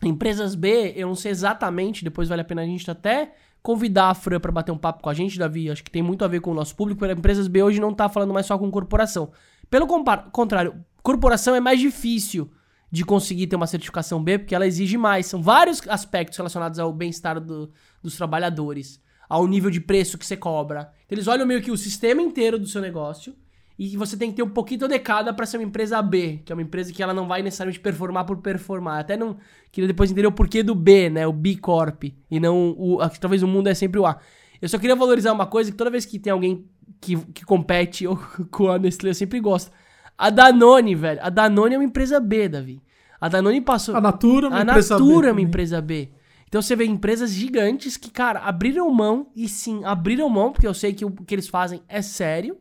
Empresas 0.00 0.54
B, 0.54 0.92
eu 0.94 1.08
não 1.08 1.16
sei 1.16 1.32
exatamente, 1.32 2.04
depois 2.04 2.28
vale 2.28 2.42
a 2.42 2.44
pena 2.44 2.62
a 2.62 2.66
gente 2.66 2.88
até 2.88 3.34
convidar 3.64 4.10
a 4.10 4.14
Fran 4.14 4.38
para 4.38 4.52
bater 4.52 4.70
um 4.70 4.76
papo 4.76 5.02
com 5.02 5.08
a 5.08 5.14
gente, 5.14 5.38
Davi. 5.38 5.70
Acho 5.70 5.82
que 5.82 5.90
tem 5.90 6.02
muito 6.02 6.22
a 6.22 6.28
ver 6.28 6.40
com 6.40 6.50
o 6.50 6.54
nosso 6.54 6.76
público. 6.76 6.98
Porque 6.98 7.14
empresas 7.14 7.48
B 7.48 7.62
hoje 7.62 7.80
não 7.80 7.92
está 7.92 8.10
falando 8.10 8.34
mais 8.34 8.44
só 8.44 8.58
com 8.58 8.70
corporação. 8.70 9.32
Pelo 9.70 9.88
contrário, 10.30 10.84
corporação 11.02 11.54
é 11.54 11.60
mais 11.60 11.80
difícil 11.80 12.52
de 12.92 13.04
conseguir 13.04 13.46
ter 13.46 13.56
uma 13.56 13.66
certificação 13.66 14.22
B, 14.22 14.38
porque 14.38 14.54
ela 14.54 14.66
exige 14.66 14.98
mais. 14.98 15.26
São 15.26 15.42
vários 15.42 15.80
aspectos 15.88 16.36
relacionados 16.36 16.78
ao 16.78 16.92
bem-estar 16.92 17.40
do, 17.40 17.72
dos 18.02 18.16
trabalhadores, 18.16 19.02
ao 19.26 19.46
nível 19.46 19.70
de 19.70 19.80
preço 19.80 20.18
que 20.18 20.26
você 20.26 20.36
cobra. 20.36 20.92
Então, 21.06 21.16
eles 21.16 21.26
olham 21.26 21.46
meio 21.46 21.62
que 21.62 21.70
o 21.70 21.76
sistema 21.76 22.20
inteiro 22.20 22.58
do 22.58 22.66
seu 22.66 22.82
negócio 22.82 23.34
e 23.76 23.96
você 23.96 24.16
tem 24.16 24.30
que 24.30 24.36
ter 24.36 24.42
um 24.42 24.48
pouquinho 24.48 24.86
de 24.86 24.98
cada 25.00 25.32
para 25.32 25.44
ser 25.46 25.56
uma 25.56 25.64
empresa 25.64 26.00
B, 26.00 26.40
que 26.44 26.52
é 26.52 26.54
uma 26.54 26.62
empresa 26.62 26.92
que 26.92 27.02
ela 27.02 27.12
não 27.12 27.26
vai 27.26 27.42
necessariamente 27.42 27.80
performar 27.80 28.24
por 28.24 28.36
performar. 28.36 29.00
Até 29.00 29.16
não 29.16 29.36
queria 29.72 29.88
depois 29.88 30.10
entender 30.10 30.28
o 30.28 30.32
porquê 30.32 30.62
do 30.62 30.76
B, 30.76 31.10
né? 31.10 31.26
O 31.26 31.32
B 31.32 31.56
Corp. 31.56 32.04
E 32.30 32.38
não 32.38 32.70
o. 32.78 32.98
Talvez 33.20 33.42
o 33.42 33.48
mundo 33.48 33.66
é 33.66 33.74
sempre 33.74 33.98
o 33.98 34.06
A. 34.06 34.18
Eu 34.62 34.68
só 34.68 34.78
queria 34.78 34.94
valorizar 34.94 35.32
uma 35.32 35.46
coisa 35.46 35.72
que 35.72 35.76
toda 35.76 35.90
vez 35.90 36.06
que 36.06 36.20
tem 36.20 36.32
alguém 36.32 36.64
que, 37.00 37.16
que 37.16 37.44
compete 37.44 38.06
ou, 38.08 38.16
com 38.50 38.70
a 38.70 38.78
Nestlé, 38.78 39.10
eu 39.10 39.14
sempre 39.14 39.40
gosto. 39.40 39.72
A 40.16 40.30
Danone, 40.30 40.94
velho. 40.94 41.18
A 41.20 41.28
Danone 41.28 41.74
é 41.74 41.78
uma 41.78 41.84
empresa 41.84 42.20
B, 42.20 42.48
Davi. 42.48 42.80
A 43.20 43.28
Danone 43.28 43.60
passou. 43.60 43.96
A 43.96 44.00
Natura 44.00 44.46
é 44.46 44.50
uma 44.50 44.58
a 44.58 44.62
empresa 44.62 44.94
Natura 44.94 45.22
B. 45.22 45.28
é 45.28 45.32
uma 45.32 45.40
empresa 45.40 45.80
B. 45.80 46.10
Então 46.46 46.62
você 46.62 46.76
vê 46.76 46.84
empresas 46.84 47.32
gigantes 47.32 47.96
que, 47.96 48.08
cara, 48.08 48.38
abriram 48.38 48.88
mão, 48.88 49.26
e 49.34 49.48
sim, 49.48 49.82
abriram 49.84 50.28
mão, 50.28 50.52
porque 50.52 50.68
eu 50.68 50.74
sei 50.74 50.92
que 50.92 51.04
o 51.04 51.10
que 51.10 51.34
eles 51.34 51.48
fazem 51.48 51.82
é 51.88 52.00
sério 52.00 52.56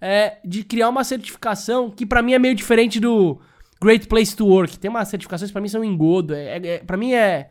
é, 0.00 0.38
de 0.44 0.62
criar 0.64 0.88
uma 0.88 1.04
certificação 1.04 1.90
que 1.90 2.06
para 2.06 2.22
mim 2.22 2.32
é 2.32 2.38
meio 2.38 2.54
diferente 2.54 3.00
do 3.00 3.38
Great 3.80 4.06
Place 4.06 4.36
to 4.36 4.46
Work. 4.46 4.78
Tem 4.78 4.90
umas 4.90 5.08
certificações 5.08 5.50
para 5.50 5.60
mim 5.60 5.68
são 5.68 5.84
engodo. 5.84 6.34
É, 6.34 6.56
é, 6.56 6.78
para 6.78 6.96
mim 6.96 7.12
é, 7.12 7.50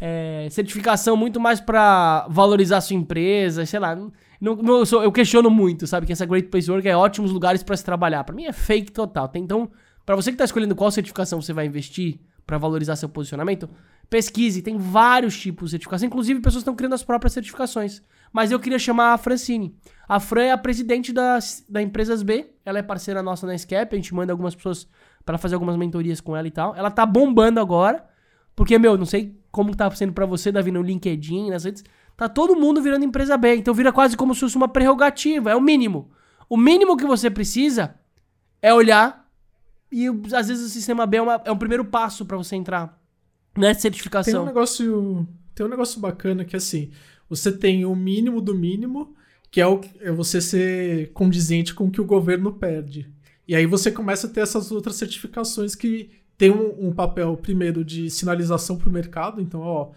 é, 0.00 0.48
certificação 0.50 1.16
muito 1.16 1.40
mais 1.40 1.60
para 1.60 2.26
valorizar 2.28 2.80
sua 2.80 2.96
empresa, 2.96 3.66
sei 3.66 3.80
lá. 3.80 3.94
Não, 3.94 4.12
não, 4.40 4.78
eu, 4.78 4.86
sou, 4.86 5.02
eu, 5.02 5.10
questiono 5.10 5.50
muito, 5.50 5.86
sabe? 5.86 6.06
Que 6.06 6.12
essa 6.12 6.24
Great 6.24 6.48
Place 6.48 6.66
to 6.66 6.72
Work 6.72 6.88
é 6.88 6.96
ótimos 6.96 7.32
lugares 7.32 7.62
para 7.62 7.76
se 7.76 7.84
trabalhar. 7.84 8.24
Para 8.24 8.34
mim 8.34 8.44
é 8.44 8.52
fake 8.52 8.92
total. 8.92 9.30
Então, 9.34 9.70
para 10.06 10.14
você 10.14 10.30
que 10.30 10.38
tá 10.38 10.44
escolhendo 10.44 10.74
qual 10.74 10.90
certificação 10.90 11.40
você 11.40 11.52
vai 11.52 11.66
investir 11.66 12.20
para 12.46 12.56
valorizar 12.56 12.96
seu 12.96 13.08
posicionamento, 13.08 13.68
pesquise. 14.08 14.62
Tem 14.62 14.78
vários 14.78 15.38
tipos 15.38 15.66
de 15.66 15.70
certificação. 15.72 16.06
Inclusive, 16.06 16.40
pessoas 16.40 16.62
estão 16.62 16.74
criando 16.74 16.94
as 16.94 17.02
próprias 17.02 17.32
certificações. 17.32 18.02
Mas 18.32 18.50
eu 18.50 18.60
queria 18.60 18.78
chamar 18.78 19.14
a 19.14 19.18
Francine. 19.18 19.74
A 20.08 20.18
Fran 20.18 20.42
é 20.42 20.52
a 20.52 20.58
presidente 20.58 21.12
da, 21.12 21.38
da 21.68 21.82
Empresas 21.82 22.22
B. 22.22 22.50
Ela 22.64 22.78
é 22.78 22.82
parceira 22.82 23.22
nossa 23.22 23.46
na 23.46 23.56
Scap. 23.56 23.94
A 23.94 23.96
gente 23.96 24.14
manda 24.14 24.32
algumas 24.32 24.54
pessoas 24.54 24.88
para 25.24 25.36
fazer 25.36 25.54
algumas 25.54 25.76
mentorias 25.76 26.20
com 26.20 26.36
ela 26.36 26.48
e 26.48 26.50
tal. 26.50 26.74
Ela 26.74 26.90
tá 26.90 27.04
bombando 27.04 27.60
agora. 27.60 28.04
Porque, 28.56 28.78
meu, 28.78 28.96
não 28.96 29.06
sei 29.06 29.38
como 29.50 29.74
tá 29.74 29.90
sendo 29.90 30.12
para 30.12 30.26
você, 30.26 30.50
Davi, 30.50 30.70
no 30.70 30.82
LinkedIn, 30.82 31.50
nas 31.50 31.64
redes. 31.64 31.84
Tá 32.16 32.28
todo 32.28 32.56
mundo 32.56 32.82
virando 32.82 33.04
empresa 33.04 33.36
B. 33.36 33.56
Então 33.56 33.72
vira 33.74 33.92
quase 33.92 34.16
como 34.16 34.34
se 34.34 34.40
fosse 34.40 34.56
uma 34.56 34.68
prerrogativa. 34.68 35.50
É 35.50 35.54
o 35.54 35.60
mínimo. 35.60 36.10
O 36.48 36.56
mínimo 36.56 36.96
que 36.96 37.04
você 37.04 37.30
precisa 37.30 37.94
é 38.62 38.72
olhar. 38.72 39.28
E 39.92 40.06
às 40.34 40.48
vezes 40.48 40.66
o 40.66 40.68
sistema 40.68 41.06
B 41.06 41.18
é, 41.18 41.22
uma, 41.22 41.42
é 41.44 41.52
um 41.52 41.56
primeiro 41.56 41.84
passo 41.84 42.24
para 42.24 42.36
você 42.36 42.56
entrar 42.56 42.98
nessa 43.56 43.80
certificação. 43.80 44.32
Tem 44.32 44.42
um 44.42 44.46
negócio. 44.46 45.28
Tem 45.54 45.66
um 45.66 45.68
negócio 45.68 46.00
bacana 46.00 46.44
que 46.44 46.56
assim 46.56 46.90
você 47.28 47.52
tem 47.52 47.84
o 47.84 47.94
mínimo 47.94 48.40
do 48.40 48.54
mínimo, 48.54 49.14
que 49.50 49.60
é, 49.60 49.66
o, 49.66 49.80
é 50.00 50.10
você 50.10 50.40
ser 50.40 51.12
condizente 51.12 51.74
com 51.74 51.84
o 51.84 51.90
que 51.90 52.00
o 52.00 52.06
governo 52.06 52.52
perde. 52.52 53.10
E 53.46 53.54
aí 53.54 53.66
você 53.66 53.90
começa 53.90 54.26
a 54.26 54.30
ter 54.30 54.40
essas 54.40 54.70
outras 54.70 54.96
certificações 54.96 55.74
que 55.74 56.10
tem 56.36 56.50
um, 56.50 56.88
um 56.88 56.92
papel, 56.92 57.36
primeiro, 57.36 57.84
de 57.84 58.10
sinalização 58.10 58.76
para 58.76 58.88
o 58.88 58.92
mercado. 58.92 59.40
Então, 59.40 59.60
ó, 59.60 59.90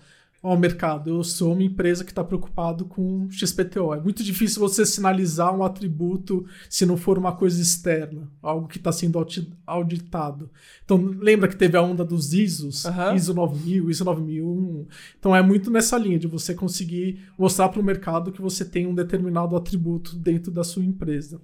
ó, 0.43 0.57
mercado, 0.57 1.09
eu 1.09 1.23
sou 1.23 1.53
uma 1.53 1.63
empresa 1.63 2.03
que 2.03 2.11
está 2.11 2.23
preocupado 2.23 2.85
com 2.85 3.29
XPTO. 3.29 3.93
É 3.93 3.99
muito 3.99 4.23
difícil 4.23 4.59
você 4.59 4.85
sinalizar 4.85 5.55
um 5.55 5.63
atributo 5.63 6.45
se 6.69 6.85
não 6.85 6.97
for 6.97 7.17
uma 7.17 7.31
coisa 7.31 7.61
externa, 7.61 8.27
algo 8.41 8.67
que 8.67 8.77
está 8.77 8.91
sendo 8.91 9.23
auditado. 9.67 10.49
Então, 10.83 10.97
lembra 10.97 11.47
que 11.47 11.55
teve 11.55 11.77
a 11.77 11.81
onda 11.81 12.03
dos 12.03 12.33
ISOs, 12.33 12.85
uhum. 12.85 13.15
ISO 13.15 13.33
9000, 13.33 13.91
ISO 13.91 14.05
9001. 14.05 14.87
Então, 15.19 15.35
é 15.35 15.41
muito 15.43 15.69
nessa 15.69 15.97
linha 15.97 16.17
de 16.17 16.27
você 16.27 16.55
conseguir 16.55 17.21
mostrar 17.37 17.69
para 17.69 17.79
o 17.79 17.83
mercado 17.83 18.31
que 18.31 18.41
você 18.41 18.65
tem 18.65 18.87
um 18.87 18.95
determinado 18.95 19.55
atributo 19.55 20.15
dentro 20.15 20.51
da 20.51 20.63
sua 20.63 20.83
empresa. 20.83 21.39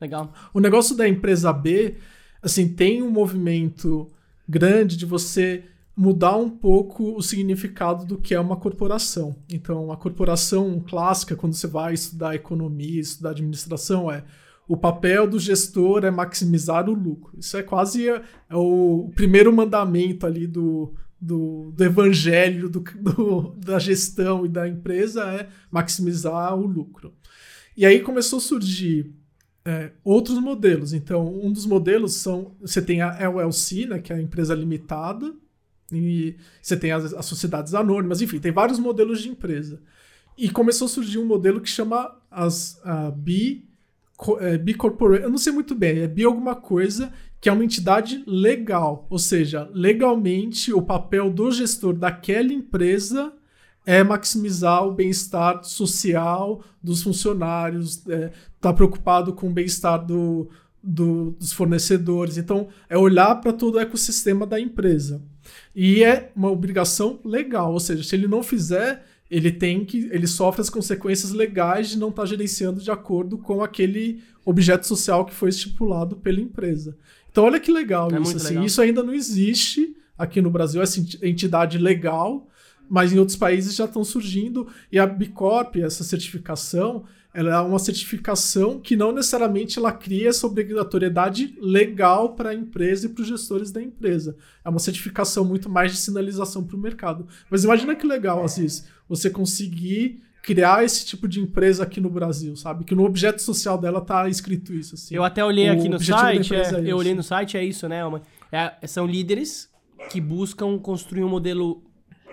Legal. 0.00 0.32
O 0.52 0.60
negócio 0.60 0.94
da 0.94 1.08
empresa 1.08 1.50
B, 1.50 1.94
assim, 2.42 2.68
tem 2.68 3.02
um 3.02 3.10
movimento 3.10 4.10
grande 4.46 4.98
de 4.98 5.06
você 5.06 5.64
mudar 5.96 6.36
um 6.36 6.50
pouco 6.50 7.16
o 7.16 7.22
significado 7.22 8.04
do 8.04 8.18
que 8.18 8.34
é 8.34 8.40
uma 8.40 8.56
corporação. 8.56 9.36
Então, 9.48 9.92
a 9.92 9.96
corporação 9.96 10.80
clássica, 10.80 11.36
quando 11.36 11.54
você 11.54 11.66
vai 11.66 11.94
estudar 11.94 12.34
economia, 12.34 13.00
estudar 13.00 13.30
administração, 13.30 14.10
é 14.10 14.24
o 14.66 14.76
papel 14.76 15.28
do 15.28 15.38
gestor 15.38 16.04
é 16.04 16.10
maximizar 16.10 16.88
o 16.88 16.94
lucro. 16.94 17.38
Isso 17.38 17.56
é 17.56 17.62
quase 17.62 18.08
é, 18.08 18.22
é 18.48 18.56
o 18.56 19.10
primeiro 19.14 19.52
mandamento 19.52 20.26
ali 20.26 20.46
do, 20.46 20.94
do, 21.20 21.70
do 21.72 21.84
evangelho 21.84 22.68
do, 22.68 22.80
do, 23.00 23.54
da 23.58 23.78
gestão 23.78 24.44
e 24.44 24.48
da 24.48 24.66
empresa 24.66 25.24
é 25.24 25.48
maximizar 25.70 26.54
o 26.56 26.66
lucro. 26.66 27.12
E 27.76 27.84
aí 27.84 28.00
começou 28.00 28.38
a 28.38 28.42
surgir 28.42 29.12
é, 29.64 29.90
outros 30.02 30.38
modelos. 30.38 30.92
Então, 30.92 31.26
um 31.26 31.52
dos 31.52 31.66
modelos 31.66 32.14
são. 32.14 32.54
Você 32.60 32.80
tem 32.80 33.00
a 33.00 33.16
LLC, 33.18 33.86
né, 33.86 33.98
que 33.98 34.12
é 34.12 34.16
a 34.16 34.20
empresa 34.20 34.54
limitada, 34.54 35.34
e 35.92 36.36
você 36.60 36.76
tem 36.76 36.92
as, 36.92 37.12
as 37.12 37.26
sociedades 37.26 37.74
anônimas, 37.74 38.22
enfim, 38.22 38.38
tem 38.38 38.52
vários 38.52 38.78
modelos 38.78 39.20
de 39.22 39.28
empresa. 39.28 39.80
E 40.36 40.50
começou 40.50 40.86
a 40.86 40.88
surgir 40.88 41.18
um 41.18 41.26
modelo 41.26 41.60
que 41.60 41.68
chama 41.68 42.16
as 42.30 42.80
a 42.84 43.10
B, 43.10 43.62
é, 44.40 44.58
B 44.58 44.74
Corporation. 44.74 45.24
Eu 45.24 45.30
não 45.30 45.38
sei 45.38 45.52
muito 45.52 45.74
bem, 45.74 46.00
é 46.00 46.08
B 46.08 46.24
alguma 46.24 46.56
coisa, 46.56 47.12
que 47.40 47.48
é 47.48 47.52
uma 47.52 47.64
entidade 47.64 48.24
legal. 48.26 49.06
Ou 49.08 49.18
seja, 49.18 49.70
legalmente 49.72 50.72
o 50.72 50.82
papel 50.82 51.30
do 51.30 51.50
gestor 51.52 51.94
daquela 51.94 52.52
empresa 52.52 53.32
é 53.86 54.02
maximizar 54.02 54.86
o 54.86 54.92
bem-estar 54.92 55.62
social 55.62 56.64
dos 56.82 57.02
funcionários, 57.02 58.06
é, 58.08 58.32
tá 58.60 58.72
preocupado 58.72 59.34
com 59.34 59.48
o 59.48 59.52
bem-estar 59.52 60.04
do, 60.04 60.48
do, 60.82 61.32
dos 61.32 61.52
fornecedores. 61.52 62.38
Então, 62.38 62.68
é 62.88 62.96
olhar 62.96 63.36
para 63.36 63.52
todo 63.52 63.74
o 63.74 63.80
ecossistema 63.80 64.46
da 64.46 64.58
empresa. 64.58 65.22
E 65.74 66.02
é 66.02 66.30
uma 66.34 66.50
obrigação 66.50 67.18
legal, 67.24 67.72
ou 67.72 67.80
seja, 67.80 68.02
se 68.02 68.14
ele 68.14 68.28
não 68.28 68.42
fizer, 68.42 69.04
ele 69.30 69.50
tem 69.50 69.84
que. 69.84 70.08
ele 70.10 70.26
sofre 70.26 70.60
as 70.60 70.70
consequências 70.70 71.32
legais 71.32 71.90
de 71.90 71.98
não 71.98 72.08
estar 72.08 72.22
tá 72.22 72.26
gerenciando 72.26 72.80
de 72.80 72.90
acordo 72.90 73.38
com 73.38 73.62
aquele 73.62 74.22
objeto 74.44 74.86
social 74.86 75.24
que 75.24 75.34
foi 75.34 75.48
estipulado 75.48 76.16
pela 76.16 76.40
empresa. 76.40 76.96
Então, 77.30 77.44
olha 77.44 77.58
que 77.58 77.72
legal 77.72 78.08
é 78.12 78.20
isso. 78.20 78.36
Assim, 78.36 78.48
legal. 78.48 78.64
Isso 78.64 78.82
ainda 78.82 79.02
não 79.02 79.14
existe 79.14 79.96
aqui 80.16 80.40
no 80.40 80.50
Brasil, 80.50 80.80
essa 80.80 81.00
entidade 81.22 81.78
legal 81.78 82.48
mas 82.88 83.12
em 83.12 83.18
outros 83.18 83.36
países 83.36 83.74
já 83.74 83.84
estão 83.84 84.04
surgindo 84.04 84.68
e 84.90 84.98
a 84.98 85.06
Bicorp, 85.06 85.76
essa 85.76 86.04
certificação, 86.04 87.04
ela 87.34 87.56
é 87.56 87.60
uma 87.60 87.80
certificação 87.80 88.78
que 88.78 88.94
não 88.94 89.10
necessariamente 89.10 89.76
ela 89.76 89.90
cria 89.90 90.28
essa 90.28 90.46
obrigatoriedade 90.46 91.58
legal 91.60 92.34
para 92.34 92.50
a 92.50 92.54
empresa 92.54 93.06
e 93.06 93.08
para 93.08 93.22
os 93.22 93.28
gestores 93.28 93.72
da 93.72 93.82
empresa. 93.82 94.36
É 94.64 94.68
uma 94.68 94.78
certificação 94.78 95.44
muito 95.44 95.68
mais 95.68 95.90
de 95.90 95.98
sinalização 95.98 96.62
para 96.62 96.76
o 96.76 96.78
mercado. 96.78 97.26
Mas 97.50 97.64
imagina 97.64 97.96
que 97.96 98.06
legal, 98.06 98.44
Aziz, 98.44 98.86
você 99.08 99.28
conseguir 99.28 100.22
criar 100.42 100.84
esse 100.84 101.04
tipo 101.04 101.26
de 101.26 101.40
empresa 101.40 101.82
aqui 101.82 102.00
no 102.00 102.08
Brasil, 102.08 102.54
sabe? 102.54 102.84
Que 102.84 102.94
no 102.94 103.04
objeto 103.04 103.42
social 103.42 103.78
dela 103.78 104.00
tá 104.00 104.28
escrito 104.28 104.72
isso. 104.72 104.94
Assim. 104.94 105.16
Eu 105.16 105.24
até 105.24 105.44
olhei 105.44 105.68
o 105.68 105.72
aqui 105.72 105.88
no 105.88 105.98
site, 105.98 106.54
é, 106.54 106.60
é 106.60 106.82
eu 106.84 106.96
olhei 106.96 107.14
no 107.14 107.22
site, 107.22 107.56
é 107.56 107.64
isso, 107.64 107.88
né? 107.88 108.04
Uma, 108.04 108.22
é, 108.52 108.86
são 108.86 109.06
líderes 109.06 109.68
que 110.10 110.20
buscam 110.20 110.78
construir 110.78 111.24
um 111.24 111.28
modelo 111.28 111.82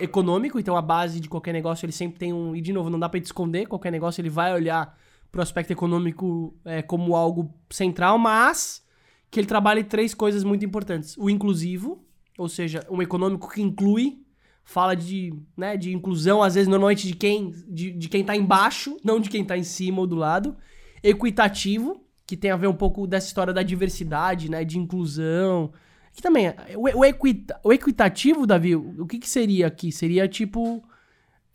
econômico, 0.03 0.59
então 0.59 0.75
a 0.75 0.81
base 0.81 1.19
de 1.19 1.29
qualquer 1.29 1.53
negócio 1.53 1.85
ele 1.85 1.91
sempre 1.91 2.19
tem 2.19 2.33
um. 2.33 2.55
E 2.55 2.61
de 2.61 2.73
novo, 2.73 2.89
não 2.89 2.99
dá 2.99 3.07
para 3.07 3.19
esconder, 3.19 3.67
qualquer 3.67 3.91
negócio 3.91 4.21
ele 4.21 4.29
vai 4.29 4.53
olhar 4.53 4.97
pro 5.31 5.41
aspecto 5.41 5.71
econômico 5.71 6.53
é, 6.65 6.81
como 6.81 7.15
algo 7.15 7.53
central, 7.69 8.17
mas 8.17 8.85
que 9.29 9.39
ele 9.39 9.47
trabalha 9.47 9.83
três 9.83 10.13
coisas 10.13 10.43
muito 10.43 10.65
importantes. 10.65 11.15
O 11.17 11.29
inclusivo, 11.29 12.03
ou 12.37 12.49
seja, 12.49 12.85
um 12.89 13.01
econômico 13.01 13.49
que 13.49 13.61
inclui, 13.61 14.21
fala 14.63 14.93
de, 14.93 15.33
né, 15.55 15.77
de 15.77 15.93
inclusão, 15.93 16.43
às 16.43 16.55
vezes, 16.55 16.67
normalmente 16.67 17.07
de 17.07 17.15
quem, 17.15 17.51
de, 17.67 17.91
de 17.91 18.09
quem 18.09 18.23
tá 18.23 18.35
embaixo, 18.35 18.97
não 19.03 19.19
de 19.19 19.29
quem 19.29 19.43
tá 19.43 19.57
em 19.57 19.63
cima 19.63 20.01
ou 20.01 20.07
do 20.07 20.15
lado. 20.15 20.57
Equitativo, 21.01 22.05
que 22.27 22.35
tem 22.35 22.51
a 22.51 22.57
ver 22.57 22.67
um 22.67 22.73
pouco 22.73 23.07
dessa 23.07 23.27
história 23.27 23.53
da 23.53 23.63
diversidade, 23.63 24.51
né, 24.51 24.65
de 24.65 24.77
inclusão, 24.77 25.71
que 26.13 26.21
também, 26.21 26.53
o, 26.75 26.99
o, 26.99 27.05
equita, 27.05 27.59
o 27.63 27.71
equitativo, 27.71 28.45
Davi, 28.45 28.75
o 28.75 29.05
que, 29.05 29.17
que 29.19 29.29
seria 29.29 29.67
aqui? 29.67 29.91
Seria 29.91 30.27
tipo. 30.27 30.83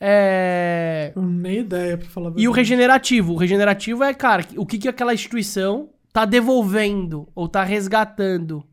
É... 0.01 1.13
Nem 1.17 1.61
ideia, 1.61 1.97
pra 1.97 2.09
falar 2.09 2.33
E 2.37 2.47
o 2.49 2.53
regenerativo? 2.53 3.33
O 3.33 3.37
regenerativo 3.37 4.05
é, 4.05 4.13
cara, 4.13 4.47
o 4.57 4.67
que, 4.67 4.79
que 4.79 4.89
aquela 4.89 5.15
instituição 5.15 5.91
tá 6.13 6.25
devolvendo, 6.25 7.29
ou 7.35 7.49
tá 7.49 7.63
resgatando, 7.63 8.65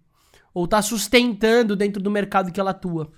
ou 0.54 0.68
tá 0.68 0.82
sustentando 0.82 1.76
dentro 1.76 2.02
do 2.02 2.12
mercado 2.12 2.52
que 2.52 2.60
ela 2.60 2.72
atua. 2.72 3.12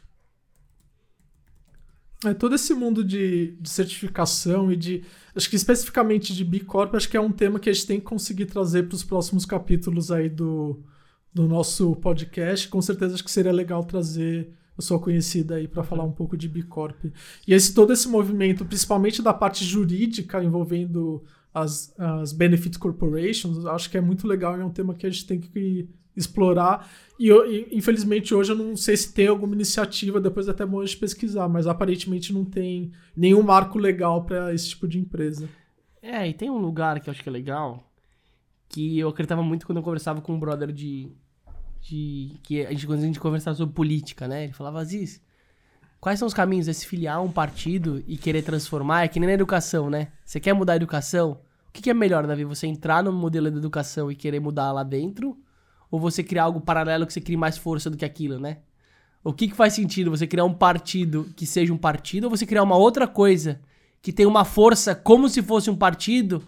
É, 2.25 2.33
todo 2.33 2.55
esse 2.55 2.73
mundo 2.73 3.03
de, 3.03 3.55
de 3.59 3.69
certificação 3.69 4.71
e 4.71 4.75
de. 4.75 5.03
Acho 5.35 5.49
que 5.49 5.55
especificamente 5.55 6.33
de 6.33 6.43
B 6.43 6.61
Corp, 6.61 6.95
acho 6.95 7.09
que 7.09 7.17
é 7.17 7.21
um 7.21 7.31
tema 7.31 7.59
que 7.59 7.69
a 7.69 7.73
gente 7.73 7.85
tem 7.85 7.99
que 7.99 8.05
conseguir 8.05 8.45
trazer 8.45 8.87
para 8.87 8.95
os 8.95 9.03
próximos 9.03 9.45
capítulos 9.45 10.11
aí 10.11 10.29
do, 10.29 10.83
do 11.35 11.45
nosso 11.49 11.97
podcast, 11.97 12.69
com 12.69 12.81
certeza 12.81 13.13
acho 13.13 13.23
que 13.23 13.29
seria 13.29 13.51
legal 13.51 13.83
trazer 13.83 14.53
a 14.77 14.81
sua 14.81 14.97
conhecida 14.97 15.55
aí 15.55 15.67
para 15.67 15.83
falar 15.83 16.05
um 16.05 16.11
pouco 16.11 16.37
de 16.37 16.47
Bicorp. 16.47 17.03
E 17.45 17.53
esse 17.53 17.73
todo 17.73 17.91
esse 17.91 18.07
movimento, 18.07 18.63
principalmente 18.63 19.21
da 19.21 19.33
parte 19.33 19.65
jurídica 19.65 20.41
envolvendo 20.41 21.25
as, 21.53 21.93
as 21.99 22.31
Benefit 22.31 22.79
Corporations, 22.79 23.65
acho 23.65 23.89
que 23.89 23.97
é 23.97 24.01
muito 24.01 24.25
legal 24.25 24.57
e 24.57 24.61
é 24.61 24.65
um 24.65 24.69
tema 24.69 24.95
que 24.95 25.05
a 25.05 25.09
gente 25.09 25.27
tem 25.27 25.41
que 25.41 25.89
explorar. 26.15 26.89
E, 27.19 27.29
e 27.29 27.77
infelizmente 27.77 28.33
hoje 28.33 28.53
eu 28.53 28.55
não 28.55 28.77
sei 28.77 28.95
se 28.95 29.13
tem 29.13 29.27
alguma 29.27 29.55
iniciativa, 29.55 30.21
depois 30.21 30.47
até 30.47 30.65
bom 30.65 30.81
de 30.81 30.95
pesquisar, 30.95 31.49
mas 31.49 31.67
aparentemente 31.67 32.31
não 32.31 32.45
tem 32.45 32.93
nenhum 33.15 33.43
marco 33.43 33.77
legal 33.77 34.23
para 34.23 34.53
esse 34.53 34.69
tipo 34.69 34.87
de 34.87 34.99
empresa. 34.99 35.49
É, 36.01 36.25
e 36.29 36.33
tem 36.33 36.49
um 36.49 36.59
lugar 36.59 37.01
que 37.01 37.09
eu 37.09 37.11
acho 37.11 37.21
que 37.21 37.27
é 37.27 37.31
legal, 37.31 37.91
que 38.69 38.97
eu 38.97 39.09
acreditava 39.09 39.43
muito 39.43 39.65
quando 39.65 39.79
eu 39.79 39.83
conversava 39.83 40.21
com 40.21 40.33
um 40.33 40.39
brother 40.39 40.71
de 40.71 41.11
de 41.87 42.39
que 42.41 42.65
a 42.65 42.71
gente, 42.71 42.87
quando 42.87 42.99
a 42.99 43.05
gente 43.05 43.19
conversava 43.19 43.55
sobre 43.55 43.75
política, 43.75 44.27
né? 44.27 44.45
Ele 44.45 44.53
falava, 44.53 44.79
Aziz, 44.79 45.21
quais 45.99 46.17
são 46.17 46.27
os 46.27 46.33
caminhos 46.33 46.65
de 46.65 46.73
se 46.73 46.87
filiar 46.87 47.17
a 47.17 47.21
um 47.21 47.31
partido 47.31 48.03
e 48.07 48.17
querer 48.17 48.41
transformar? 48.41 49.03
É 49.03 49.07
que 49.07 49.19
nem 49.19 49.27
na 49.27 49.33
educação, 49.33 49.89
né? 49.89 50.09
Você 50.25 50.39
quer 50.39 50.53
mudar 50.53 50.73
a 50.73 50.77
educação? 50.77 51.39
O 51.69 51.71
que, 51.71 51.83
que 51.83 51.89
é 51.89 51.93
melhor, 51.93 52.25
Davi? 52.25 52.43
Você 52.43 52.65
entrar 52.65 53.03
no 53.03 53.11
modelo 53.11 53.51
de 53.51 53.57
educação 53.57 54.11
e 54.11 54.15
querer 54.15 54.39
mudar 54.39 54.71
lá 54.71 54.81
dentro? 54.81 55.37
Ou 55.91 55.99
você 55.99 56.23
criar 56.23 56.45
algo 56.45 56.59
paralelo 56.59 57.05
que 57.05 57.13
você 57.13 57.21
crie 57.21 57.37
mais 57.37 57.57
força 57.57 57.89
do 57.89 57.97
que 57.97 58.05
aquilo, 58.05 58.39
né? 58.39 58.59
O 59.23 59.31
que, 59.31 59.47
que 59.47 59.55
faz 59.55 59.73
sentido? 59.73 60.09
Você 60.09 60.25
criar 60.25 60.45
um 60.45 60.53
partido 60.53 61.29
que 61.35 61.45
seja 61.45 61.73
um 61.73 61.77
partido 61.77 62.25
ou 62.25 62.29
você 62.29 62.45
criar 62.45 62.63
uma 62.63 62.77
outra 62.77 63.07
coisa 63.07 63.61
que 64.01 64.11
tem 64.13 64.25
uma 64.25 64.45
força 64.45 64.95
como 64.95 65.27
se 65.29 65.41
fosse 65.41 65.69
um 65.69 65.75
partido 65.75 66.43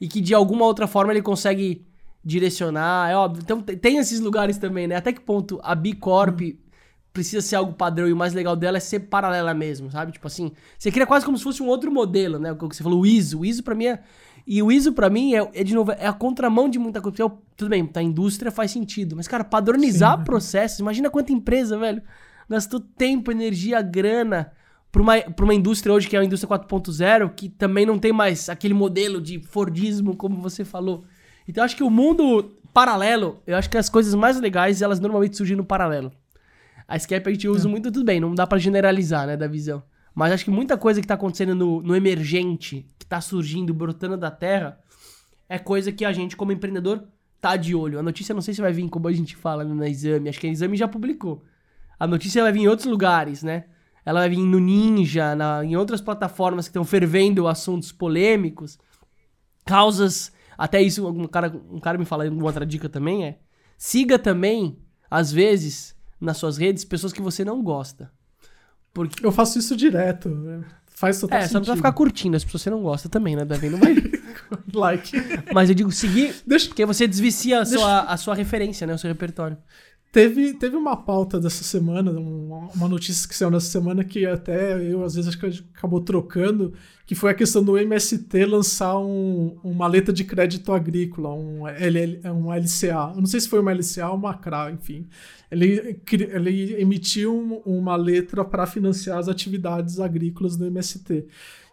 e 0.00 0.08
que 0.08 0.20
de 0.20 0.34
alguma 0.34 0.64
outra 0.64 0.86
forma 0.86 1.12
ele 1.12 1.22
consegue 1.22 1.84
direcionar, 2.24 3.10
é 3.10 3.16
óbvio. 3.16 3.42
Então 3.42 3.60
tem 3.62 3.98
esses 3.98 4.20
lugares 4.20 4.58
também, 4.58 4.86
né? 4.86 4.96
Até 4.96 5.12
que 5.12 5.20
ponto 5.20 5.60
a 5.62 5.74
B 5.74 5.94
Corp 5.94 6.40
uhum. 6.40 6.52
precisa 7.12 7.40
ser 7.40 7.56
algo 7.56 7.72
padrão 7.72 8.08
e 8.08 8.12
o 8.12 8.16
mais 8.16 8.34
legal 8.34 8.54
dela 8.54 8.76
é 8.76 8.80
ser 8.80 9.00
paralela 9.00 9.54
mesmo, 9.54 9.90
sabe? 9.90 10.12
Tipo 10.12 10.26
assim, 10.26 10.52
você 10.78 10.90
cria 10.90 11.06
quase 11.06 11.24
como 11.24 11.36
se 11.38 11.44
fosse 11.44 11.62
um 11.62 11.66
outro 11.66 11.90
modelo, 11.90 12.38
né? 12.38 12.52
O 12.52 12.56
que 12.56 12.76
você 12.76 12.82
falou, 12.82 13.00
o 13.00 13.06
ISO. 13.06 13.40
O 13.40 13.44
ISO 13.44 13.62
pra 13.62 13.74
mim 13.74 13.86
é. 13.86 14.00
E 14.46 14.62
o 14.62 14.72
ISO 14.72 14.92
pra 14.92 15.08
mim 15.08 15.34
é, 15.34 15.50
é 15.54 15.64
de 15.64 15.74
novo, 15.74 15.92
é 15.92 16.06
a 16.06 16.12
contramão 16.12 16.68
de 16.68 16.78
muita 16.78 17.00
coisa. 17.00 17.16
Porque, 17.16 17.42
tudo 17.56 17.68
bem, 17.68 17.86
tá, 17.86 18.00
a 18.00 18.02
indústria 18.02 18.50
faz 18.50 18.70
sentido. 18.70 19.16
Mas, 19.16 19.28
cara, 19.28 19.44
padronizar 19.44 20.18
Sim. 20.18 20.24
processos, 20.24 20.78
imagina 20.80 21.10
quanta 21.10 21.32
empresa, 21.32 21.78
velho, 21.78 22.02
gastou 22.48 22.80
tempo, 22.80 23.30
energia, 23.30 23.80
grana 23.80 24.52
para 24.90 25.02
uma, 25.02 25.20
pra 25.20 25.44
uma 25.44 25.54
indústria 25.54 25.92
hoje 25.92 26.08
que 26.08 26.16
é 26.16 26.18
a 26.18 26.24
indústria 26.24 26.58
4.0, 26.58 27.32
que 27.34 27.48
também 27.48 27.86
não 27.86 27.98
tem 27.98 28.12
mais 28.12 28.48
aquele 28.48 28.74
modelo 28.74 29.20
de 29.20 29.40
Fordismo, 29.40 30.16
como 30.16 30.40
você 30.40 30.64
falou. 30.64 31.04
Então 31.48 31.62
eu 31.62 31.64
acho 31.64 31.76
que 31.76 31.82
o 31.82 31.90
mundo 31.90 32.56
paralelo, 32.72 33.40
eu 33.46 33.56
acho 33.56 33.68
que 33.68 33.76
as 33.76 33.88
coisas 33.88 34.14
mais 34.14 34.40
legais, 34.40 34.82
elas 34.82 35.00
normalmente 35.00 35.36
surgem 35.36 35.56
no 35.56 35.64
paralelo. 35.64 36.12
A 36.86 36.96
Skype 36.96 37.28
a 37.28 37.32
gente 37.32 37.48
usa 37.48 37.68
é. 37.68 37.70
muito, 37.70 37.90
tudo 37.90 38.04
bem, 38.04 38.20
não 38.20 38.34
dá 38.34 38.46
para 38.46 38.58
generalizar, 38.58 39.26
né, 39.26 39.36
da 39.36 39.46
visão. 39.46 39.82
Mas 40.14 40.32
acho 40.32 40.44
que 40.44 40.50
muita 40.50 40.76
coisa 40.76 41.00
que 41.00 41.06
tá 41.06 41.14
acontecendo 41.14 41.54
no, 41.54 41.80
no 41.82 41.94
emergente, 41.94 42.86
que 42.98 43.06
tá 43.06 43.20
surgindo, 43.20 43.72
brotando 43.72 44.16
da 44.16 44.30
terra, 44.30 44.78
é 45.48 45.58
coisa 45.58 45.92
que 45.92 46.04
a 46.04 46.12
gente, 46.12 46.36
como 46.36 46.52
empreendedor, 46.52 47.04
tá 47.40 47.56
de 47.56 47.74
olho. 47.74 47.98
A 47.98 48.02
notícia 48.02 48.34
não 48.34 48.42
sei 48.42 48.54
se 48.54 48.60
vai 48.60 48.72
vir 48.72 48.88
como 48.88 49.08
a 49.08 49.12
gente 49.12 49.36
fala 49.36 49.64
no 49.64 49.84
exame, 49.84 50.28
acho 50.28 50.40
que 50.40 50.46
a 50.46 50.50
exame 50.50 50.76
já 50.76 50.88
publicou. 50.88 51.42
A 51.98 52.06
notícia 52.06 52.42
vai 52.42 52.52
vir 52.52 52.62
em 52.62 52.68
outros 52.68 52.88
lugares, 52.88 53.42
né? 53.42 53.64
Ela 54.04 54.20
vai 54.20 54.30
vir 54.30 54.38
no 54.38 54.58
Ninja, 54.58 55.34
na, 55.34 55.64
em 55.64 55.76
outras 55.76 56.00
plataformas 56.00 56.66
que 56.66 56.70
estão 56.70 56.84
fervendo 56.84 57.46
assuntos 57.46 57.92
polêmicos. 57.92 58.78
Causas. 59.64 60.32
Até 60.62 60.82
isso, 60.82 61.08
um 61.08 61.26
cara, 61.26 61.50
um 61.70 61.80
cara 61.80 61.96
me 61.96 62.04
fala, 62.04 62.28
uma 62.28 62.44
outra 62.44 62.66
dica 62.66 62.86
também 62.88 63.24
é. 63.24 63.38
Siga 63.78 64.18
também, 64.18 64.78
às 65.10 65.32
vezes, 65.32 65.96
nas 66.20 66.36
suas 66.36 66.58
redes, 66.58 66.84
pessoas 66.84 67.14
que 67.14 67.22
você 67.22 67.42
não 67.44 67.62
gosta. 67.62 68.12
Porque... 68.92 69.24
Eu 69.24 69.32
faço 69.32 69.58
isso 69.58 69.74
direto. 69.74 70.28
Né? 70.28 70.62
Faz 70.86 71.18
total 71.18 71.38
É, 71.38 71.40
sentido. 71.42 71.52
só 71.52 71.58
não 71.58 71.60
precisa 71.62 71.76
ficar 71.76 71.92
curtindo 71.92 72.36
as 72.36 72.44
pessoas 72.44 72.62
que 72.62 72.64
você 72.64 72.70
não 72.70 72.82
gosta 72.82 73.08
também, 73.08 73.34
né, 73.36 73.44
Davi? 73.46 73.70
Não 73.70 73.78
vai. 73.78 73.94
like. 74.74 75.12
Mas 75.54 75.70
eu 75.70 75.74
digo 75.74 75.90
seguir, 75.90 76.34
Deixa- 76.46 76.68
porque 76.68 76.84
você 76.84 77.08
desvicia 77.08 77.60
a 77.60 77.62
Deixa- 77.62 77.78
sua, 77.78 78.00
a 78.02 78.16
sua 78.18 78.34
referência, 78.34 78.86
né? 78.86 78.92
O 78.94 78.98
seu 78.98 79.08
repertório. 79.08 79.56
Teve, 80.12 80.54
teve 80.54 80.74
uma 80.76 80.96
pauta 80.96 81.38
dessa 81.38 81.62
semana, 81.62 82.10
um- 82.10 82.68
uma 82.74 82.88
notícia 82.88 83.28
que 83.28 83.36
saiu 83.36 83.48
nessa 83.48 83.66
semana 83.70 84.02
que 84.02 84.26
até 84.26 84.74
eu, 84.92 85.04
às 85.04 85.14
vezes, 85.14 85.28
acho 85.28 85.38
que 85.38 85.64
acabou 85.72 86.00
trocando, 86.00 86.72
que 87.06 87.14
foi 87.14 87.30
a 87.30 87.34
questão 87.34 87.62
do 87.62 87.78
MST 87.78 88.44
lançar 88.44 88.98
um, 88.98 89.56
uma 89.62 89.86
letra 89.86 90.12
de 90.12 90.24
crédito 90.24 90.72
agrícola, 90.72 91.32
um, 91.32 91.64
LL, 91.68 92.20
um 92.28 92.52
LCA. 92.52 93.12
Eu 93.14 93.20
não 93.20 93.26
sei 93.26 93.38
se 93.40 93.48
foi 93.48 93.60
uma 93.60 93.70
LCA 93.70 94.08
ou 94.10 94.16
uma 94.16 94.34
CRA, 94.34 94.72
enfim. 94.72 95.06
Ele, 95.48 96.00
ele 96.10 96.74
emitiu 96.80 97.32
um- 97.32 97.62
uma 97.78 97.94
letra 97.94 98.44
para 98.44 98.66
financiar 98.66 99.16
as 99.18 99.28
atividades 99.28 100.00
agrícolas 100.00 100.56
do 100.56 100.66
MST. 100.66 101.24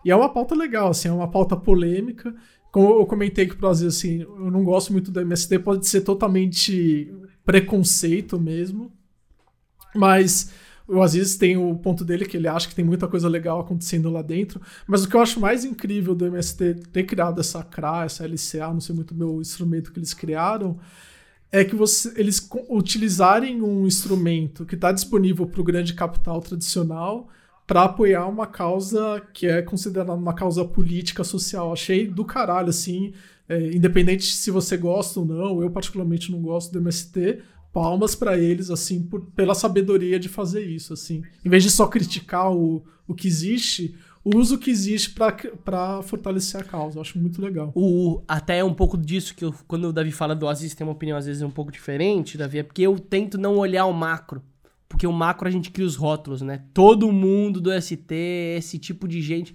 E 0.06 0.12
é 0.12 0.16
uma 0.16 0.30
pauta 0.32 0.54
legal, 0.54 0.90
assim, 0.92 1.08
é 1.08 1.12
uma 1.12 1.30
pauta 1.30 1.58
polêmica. 1.58 2.36
Como 2.72 3.00
eu 3.00 3.06
comentei 3.08 3.48
que 3.48 3.56
Brasil, 3.56 3.88
assim, 3.88 4.20
eu 4.22 4.52
não 4.52 4.64
gosto 4.64 4.92
muito 4.94 5.10
do 5.12 5.20
MST, 5.20 5.58
pode 5.60 5.88
ser 5.88 6.02
totalmente 6.02 7.12
preconceito 7.48 8.38
mesmo. 8.38 8.92
Mas 9.96 10.52
o 10.86 11.02
Aziz 11.02 11.38
tem 11.38 11.56
o 11.56 11.74
ponto 11.76 12.04
dele 12.04 12.26
que 12.26 12.36
ele 12.36 12.48
acha 12.48 12.68
que 12.68 12.76
tem 12.76 12.84
muita 12.84 13.08
coisa 13.08 13.30
legal 13.30 13.62
acontecendo 13.62 14.10
lá 14.10 14.22
dentro. 14.22 14.62
Mas 14.86 15.06
o 15.06 15.10
que 15.10 15.16
eu 15.16 15.22
acho 15.22 15.40
mais 15.40 15.64
incrível 15.64 16.14
do 16.14 16.26
MST 16.26 16.76
ter 16.92 17.04
criado 17.04 17.40
essa 17.40 17.64
CRA, 17.64 18.04
essa 18.04 18.26
LCA, 18.28 18.74
não 18.74 18.82
sei 18.82 18.94
muito 18.94 19.12
o 19.12 19.18
meu 19.18 19.42
instrumento 19.42 19.94
que 19.94 19.98
eles 19.98 20.14
criaram, 20.14 20.78
é 21.50 21.64
que 21.64 21.74
você, 21.74 22.14
eles 22.18 22.46
utilizarem 22.70 23.62
um 23.62 23.88
instrumento 23.88 24.66
que 24.66 24.76
está 24.76 24.92
disponível 24.92 25.48
para 25.48 25.62
o 25.62 25.64
grande 25.64 25.94
capital 25.94 26.42
tradicional 26.42 27.30
para 27.66 27.84
apoiar 27.84 28.28
uma 28.28 28.46
causa 28.46 29.22
que 29.34 29.48
é 29.48 29.62
considerada 29.62 30.14
uma 30.14 30.34
causa 30.34 30.66
política 30.66 31.24
social. 31.24 31.72
Achei 31.72 32.08
do 32.08 32.26
caralho, 32.26 32.70
assim, 32.70 33.14
é, 33.50 33.76
independente 33.76 34.26
se 34.26 34.52
você 34.52 34.76
gosta 34.78 35.20
ou 35.20 35.26
não, 35.26 35.62
eu 35.62 35.70
particularmente 35.70 36.32
não 36.32 36.42
gosto 36.42 36.72
do 36.72 36.80
MST, 36.80 37.40
palmas 37.74 38.16
para 38.16 38.38
eles, 38.38 38.70
assim, 38.70 39.04
por- 39.04 39.22
pela 39.36 39.54
sabedoria 39.54 40.20
de 40.20 40.28
fazer 40.30 40.66
isso, 40.66 40.94
assim. 40.94 41.22
Em 41.46 41.50
vez 41.50 41.64
de 41.64 41.70
só 41.70 41.88
criticar 41.88 42.52
o, 42.52 42.84
o 43.08 43.14
que 43.14 43.28
existe, 43.28 43.96
usa 44.26 44.56
o 44.56 44.58
que 44.58 44.70
existe 44.72 45.12
para 45.12 46.02
fortalecer 46.04 46.60
a 46.60 46.64
causa. 46.64 46.98
Eu 46.98 47.02
acho 47.02 47.18
muito 47.20 47.42
legal. 47.42 47.72
O, 47.76 48.22
até 48.28 48.58
é 48.60 48.64
um 48.64 48.74
pouco 48.74 48.98
disso 48.98 49.36
que 49.36 49.46
eu, 49.46 49.54
quando 49.68 49.86
o 49.90 49.94
Davi 49.94 50.12
fala 50.12 50.36
do 50.36 50.48
Aziz 50.48 50.74
tem 50.74 50.86
uma 50.86 50.94
opinião 50.94 51.18
às 51.18 51.26
vezes 51.26 51.42
um 51.42 51.50
pouco 51.52 51.72
diferente, 51.72 52.38
Davi, 52.38 52.60
é 52.60 52.64
porque 52.64 52.82
eu 52.82 52.98
tento 53.00 53.38
não 53.38 53.58
olhar 53.58 53.86
o 53.86 53.94
macro. 53.94 54.42
Porque 54.90 55.06
o 55.06 55.12
macro 55.12 55.48
a 55.48 55.52
gente 55.52 55.70
cria 55.70 55.86
os 55.86 55.96
rótulos, 55.98 56.42
né? 56.42 56.64
Todo 56.74 57.12
mundo 57.12 57.60
do 57.60 57.72
ST, 57.82 58.14
esse 58.58 58.80
tipo 58.80 59.08
de 59.08 59.22
gente. 59.22 59.54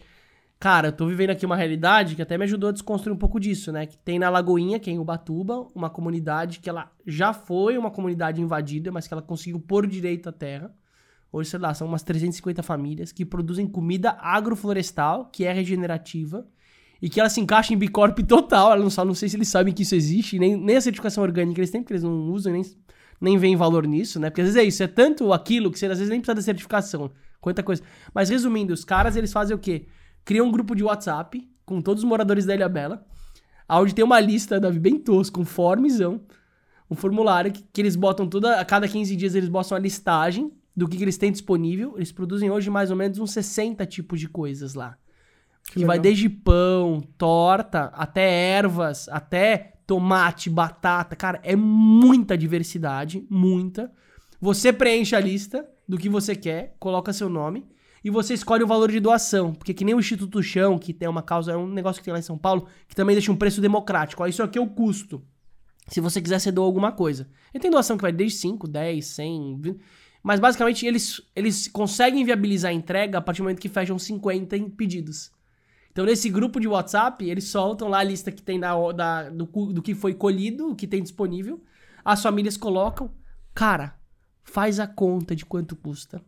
Cara, 0.63 0.87
eu 0.87 0.93
tô 0.93 1.09
vivendo 1.09 1.31
aqui 1.31 1.45
uma 1.45 1.57
realidade 1.57 2.15
que 2.15 2.23
até 2.23 2.39
me 2.39 2.45
ajudou 2.45 2.69
a 2.69 2.73
desconstruir 2.73 3.13
um 3.13 3.19
pouco 3.19 3.41
disso, 3.41 3.73
né? 3.73 3.85
Que 3.85 3.99
tem 3.99 4.17
na 4.17 4.31
Lagoinha, 4.31 4.79
que 4.79 4.89
é 4.89 4.93
em 4.93 4.99
Ubatuba, 5.01 5.67
uma 5.75 5.91
comunidade 5.91 6.61
que 6.61 6.71
ela 6.71 6.89
já 7.05 7.33
foi 7.33 7.77
uma 7.77 7.91
comunidade 7.91 8.41
invadida, 8.41 8.93
mas 8.93 9.09
que 9.09 9.13
ela 9.13 9.21
conseguiu 9.21 9.59
pôr 9.59 9.89
direito 9.89 10.29
à 10.29 10.33
terra. 10.33 10.73
Hoje, 11.33 11.51
sei 11.51 11.59
lá, 11.59 11.75
são 11.75 11.89
umas 11.89 12.05
350 12.05 12.63
famílias 12.63 13.11
que 13.11 13.25
produzem 13.25 13.67
comida 13.67 14.17
agroflorestal, 14.21 15.29
que 15.33 15.45
é 15.45 15.53
regenerativa, 15.53 16.47
e 17.03 17.11
que 17.11 17.19
ela 17.19 17.29
se 17.29 17.41
encaixa 17.41 17.75
em 17.75 17.77
Bicorp 17.77 18.21
total. 18.21 18.71
Ela 18.71 18.83
não, 18.85 18.91
só, 18.91 19.05
não 19.05 19.17
sei 19.17 19.29
se 19.29 19.37
eles 19.37 19.49
sabem 19.49 19.75
que 19.75 19.83
isso 19.83 19.97
existe, 19.97 20.39
nem, 20.39 20.57
nem 20.57 20.77
a 20.77 20.81
certificação 20.81 21.25
orgânica 21.25 21.59
eles 21.59 21.73
têm, 21.73 21.83
porque 21.83 21.95
eles 21.95 22.05
não 22.05 22.31
usam, 22.31 22.53
nem, 22.53 22.63
nem 23.21 23.37
veem 23.37 23.57
valor 23.57 23.85
nisso, 23.85 24.21
né? 24.21 24.31
Porque 24.31 24.43
às 24.43 24.47
vezes 24.47 24.63
é 24.63 24.65
isso, 24.65 24.81
é 24.81 24.87
tanto 24.87 25.33
aquilo 25.33 25.73
que 25.73 25.79
você 25.81 25.87
às 25.87 25.99
vezes 25.99 26.09
nem 26.09 26.21
precisa 26.21 26.37
da 26.37 26.43
certificação. 26.43 27.11
Quanta 27.41 27.65
coisa. 27.65 27.83
Mas 28.15 28.29
resumindo, 28.29 28.73
os 28.73 28.85
caras 28.85 29.17
eles 29.17 29.33
fazem 29.33 29.57
o 29.57 29.59
quê? 29.59 29.89
Criam 30.25 30.47
um 30.47 30.53
grupo 30.53 30.75
de 30.75 30.85
WhatsApp 30.85 31.49
com 31.65 31.81
todos 31.81 32.03
os 32.03 32.09
moradores 32.09 32.45
da 32.45 32.55
Ilha 32.55 32.69
Bela, 32.69 33.05
onde 33.69 33.95
tem 33.95 34.05
uma 34.05 34.21
lista, 34.21 34.61
Davi, 34.61 34.79
bem 34.79 34.99
tosco, 34.99 35.41
um 35.41 35.45
formezão, 35.45 36.21
um 36.91 36.95
formulário 36.95 37.53
que, 37.53 37.65
que 37.73 37.81
eles 37.81 37.97
botam 37.97 38.27
toda. 38.29 38.61
A 38.61 38.65
cada 38.65 38.87
15 38.87 39.17
dias 39.17 39.35
eles 39.35 39.49
botam 39.49 39.77
a 39.77 39.81
listagem 39.81 40.53
do 40.77 40.87
que, 40.87 40.97
que 40.97 41.05
eles 41.05 41.17
têm 41.17 41.33
disponível. 41.33 41.95
Eles 41.97 42.13
produzem 42.13 42.51
hoje 42.51 42.71
mais 42.71 42.91
ou 42.91 42.97
menos 42.97 43.19
uns 43.19 43.33
60 43.33 43.85
tipos 43.87 44.21
de 44.21 44.29
coisas 44.29 44.75
lá. 44.75 44.97
Que, 45.65 45.81
legal. 45.81 45.89
vai 45.89 45.99
desde 45.99 46.29
pão, 46.29 47.01
torta, 47.17 47.85
até 47.95 48.29
ervas, 48.57 49.09
até 49.09 49.75
tomate, 49.87 50.51
batata. 50.51 51.17
Cara, 51.17 51.41
é 51.43 51.57
muita 51.57 52.37
diversidade, 52.37 53.25
muita. 53.31 53.91
Você 54.41 54.73
preenche 54.73 55.15
a 55.15 55.21
lista 55.21 55.67
do 55.89 55.97
que 55.97 56.09
você 56.09 56.35
quer, 56.35 56.77
coloca 56.79 57.13
seu 57.13 57.29
nome 57.29 57.67
e 58.05 58.11
você 58.11 58.35
escolhe 58.35 58.65
o 58.65 58.67
valor 58.67 58.91
de 58.91 59.01
doação. 59.01 59.53
Porque 59.55 59.73
que 59.75 59.85
nem 59.85 59.95
o 59.95 60.01
Instituto 60.01 60.43
Chão, 60.43 60.79
que 60.79 60.93
tem 60.93 61.09
uma 61.09 61.23
causa, 61.23 61.53
é 61.53 61.57
um 61.57 61.69
negócio 61.69 62.01
que 62.01 62.05
tem 62.05 62.13
lá 62.13 62.19
em 62.19 62.23
São 62.23 62.37
Paulo, 62.39 62.67
que 62.89 62.95
também 62.95 63.15
deixa 63.15 63.31
um 63.33 63.37
preço 63.37 63.61
democrático. 63.61 64.23
Ó, 64.23 64.27
isso 64.27 64.43
aqui 64.43 64.59
é 64.59 64.61
o 64.61 64.67
custo. 64.69 65.23
Se 65.89 66.01
você 66.01 66.21
quiser, 66.23 66.39
você 66.39 66.53
doa 66.53 66.65
alguma 66.65 66.93
coisa. 66.93 67.29
E 67.53 67.59
tem 67.59 67.71
doação 67.71 67.97
que 67.97 68.03
vai 68.03 68.13
desde 68.13 68.39
5, 68.39 68.69
10, 68.69 69.05
100, 69.07 69.61
20. 69.61 69.81
Mas 70.23 70.39
basicamente 70.39 70.87
eles, 70.87 71.21
eles 71.35 71.67
conseguem 71.69 72.25
viabilizar 72.25 72.71
a 72.71 72.75
entrega 72.75 73.19
a 73.19 73.21
partir 73.21 73.41
do 73.41 73.45
momento 73.45 73.61
que 73.61 73.69
fecham 73.69 73.99
50 73.99 74.57
em 74.57 74.71
pedidos. 74.71 75.33
Então, 75.91 76.07
nesse 76.07 76.31
grupo 76.31 76.59
de 76.61 76.69
WhatsApp, 76.69 77.29
eles 77.29 77.45
soltam 77.49 77.89
lá 77.89 77.99
a 77.99 78.03
lista 78.05 78.31
que 78.33 78.41
tem 78.43 78.59
da, 78.59 78.75
da- 78.93 79.29
do, 79.29 79.45
do 79.47 79.83
que 79.83 79.95
foi 79.95 80.15
colhido, 80.15 80.71
o 80.71 80.75
que 80.77 80.87
tem 80.87 81.03
disponível. 81.03 81.63
As 82.05 82.23
famílias 82.23 82.57
colocam. 82.57 83.11
Cara, 83.53 83.95
faz 84.43 84.81
a 84.81 84.87
conta 84.87 85.37
de 85.37 85.45
quanto 85.45 85.77
custa. 85.77 86.23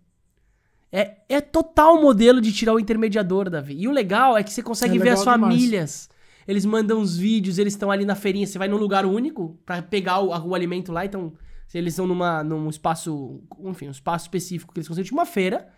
É, 0.96 1.16
é 1.28 1.40
total 1.40 2.00
modelo 2.00 2.40
de 2.40 2.52
tirar 2.52 2.72
o 2.72 2.78
intermediador, 2.78 3.50
Davi. 3.50 3.74
E 3.76 3.88
o 3.88 3.90
legal 3.90 4.38
é 4.38 4.44
que 4.44 4.52
você 4.52 4.62
consegue 4.62 4.96
É 4.96 5.00
ver 5.00 5.08
as 5.08 5.20
demais. 5.20 5.40
famílias. 5.40 6.08
Eles 6.46 6.64
mandam 6.64 7.00
os 7.00 7.16
vídeos, 7.16 7.58
eles 7.58 7.72
estão 7.72 7.90
ali 7.90 8.04
na 8.04 8.14
feirinha. 8.14 8.46
Você 8.46 8.58
vai 8.58 8.68
num 8.68 8.76
lugar 8.76 9.04
único 9.04 9.58
pra 9.66 9.82
pegar 9.82 10.20
o, 10.20 10.28
o 10.28 10.54
alimento 10.54 10.92
lá. 10.92 11.04
Então, 11.04 11.32
eles 11.74 11.94
estão 11.94 12.06
numa, 12.06 12.44
num 12.44 12.68
espaço, 12.68 13.42
enfim, 13.64 13.88
um 13.88 13.90
espaço 13.90 14.26
específico 14.26 14.72
que 14.72 14.78
eles 14.78 14.86
conseguem, 14.86 15.06
tipo 15.06 15.18
uma 15.18 15.26
feira. 15.26 15.68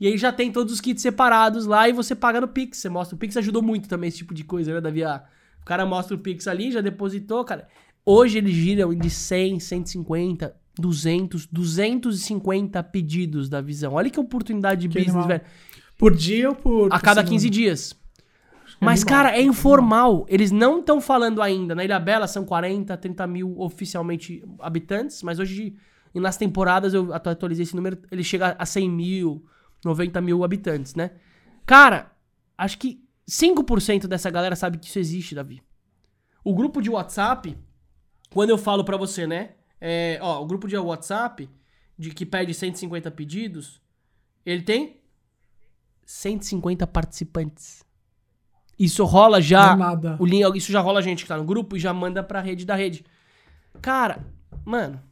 E 0.00 0.08
aí 0.08 0.18
já 0.18 0.32
tem 0.32 0.50
todos 0.50 0.72
os 0.72 0.80
kits 0.80 1.00
separados 1.00 1.64
lá 1.64 1.88
e 1.88 1.92
você 1.92 2.16
paga 2.16 2.40
no 2.40 2.48
Pix. 2.48 2.78
Você 2.78 2.88
mostra. 2.88 3.14
O 3.14 3.18
Pix 3.18 3.36
ajudou 3.36 3.62
muito 3.62 3.88
também 3.88 4.08
esse 4.08 4.18
tipo 4.18 4.34
de 4.34 4.42
coisa, 4.42 4.74
né, 4.74 4.80
Davi? 4.80 5.04
Ah, 5.04 5.24
o 5.62 5.64
cara 5.64 5.86
mostra 5.86 6.16
o 6.16 6.18
Pix 6.18 6.48
ali, 6.48 6.72
já 6.72 6.80
depositou, 6.80 7.44
cara. 7.44 7.68
Hoje 8.04 8.38
eles 8.38 8.52
giram 8.52 8.92
de 8.92 9.10
100, 9.10 9.60
150, 9.60 10.56
200, 10.78 11.46
250 11.46 12.82
pedidos 12.84 13.48
da 13.48 13.60
visão. 13.60 13.94
Olha 13.94 14.10
que 14.10 14.20
oportunidade 14.20 14.82
de 14.82 14.88
Que 14.88 14.98
business, 14.98 15.14
animal. 15.16 15.28
velho. 15.28 15.42
Por 15.98 16.14
dia 16.14 16.50
ou 16.50 16.54
por. 16.54 16.92
A 16.92 17.00
cada 17.00 17.20
semana? 17.22 17.28
15 17.30 17.50
dias. 17.50 17.94
Mas, 18.80 19.00
animal, 19.02 19.16
cara, 19.24 19.36
é 19.36 19.40
informal. 19.42 20.26
Eles 20.28 20.50
não 20.50 20.80
estão 20.80 21.00
falando 21.00 21.40
ainda. 21.40 21.74
Na 21.74 21.82
Ilha 21.84 21.98
Bela 21.98 22.26
são 22.26 22.44
40, 22.44 22.94
30 22.96 23.26
mil 23.26 23.58
oficialmente 23.58 24.44
habitantes, 24.60 25.22
mas 25.22 25.38
hoje, 25.38 25.74
e 26.14 26.20
nas 26.20 26.36
temporadas, 26.36 26.92
eu 26.92 27.12
atu- 27.14 27.30
atualizei 27.30 27.62
esse 27.62 27.74
número, 27.74 27.98
ele 28.10 28.22
chega 28.22 28.54
a 28.58 28.66
100 28.66 28.90
mil, 28.90 29.44
90 29.84 30.20
mil 30.20 30.44
habitantes, 30.44 30.94
né? 30.94 31.12
Cara, 31.64 32.12
acho 32.58 32.76
que 32.78 33.02
5% 33.26 34.06
dessa 34.06 34.28
galera 34.30 34.54
sabe 34.54 34.76
que 34.76 34.86
isso 34.86 34.98
existe, 34.98 35.34
Davi. 35.34 35.62
O 36.44 36.54
grupo 36.54 36.82
de 36.82 36.90
WhatsApp, 36.90 37.56
quando 38.32 38.50
eu 38.50 38.58
falo 38.58 38.84
pra 38.84 38.96
você, 38.98 39.26
né? 39.26 39.50
É, 39.80 40.18
ó, 40.22 40.42
o 40.42 40.46
grupo 40.46 40.66
de 40.68 40.76
WhatsApp, 40.76 41.48
de 41.98 42.10
que 42.10 42.24
pede 42.26 42.54
150 42.54 43.10
pedidos, 43.10 43.80
ele 44.44 44.62
tem 44.62 45.00
150 46.04 46.86
participantes. 46.86 47.84
Isso 48.78 49.04
rola 49.04 49.40
já. 49.40 49.74
Nada. 49.74 50.16
O 50.18 50.26
link, 50.26 50.56
isso 50.56 50.70
já 50.70 50.80
rola 50.80 51.00
a 51.00 51.02
gente 51.02 51.22
que 51.22 51.28
tá 51.28 51.36
no 51.36 51.44
grupo 51.44 51.76
e 51.76 51.80
já 51.80 51.92
manda 51.92 52.22
pra 52.22 52.40
rede 52.40 52.64
da 52.64 52.74
rede. 52.74 53.04
Cara, 53.80 54.24
mano, 54.64 55.02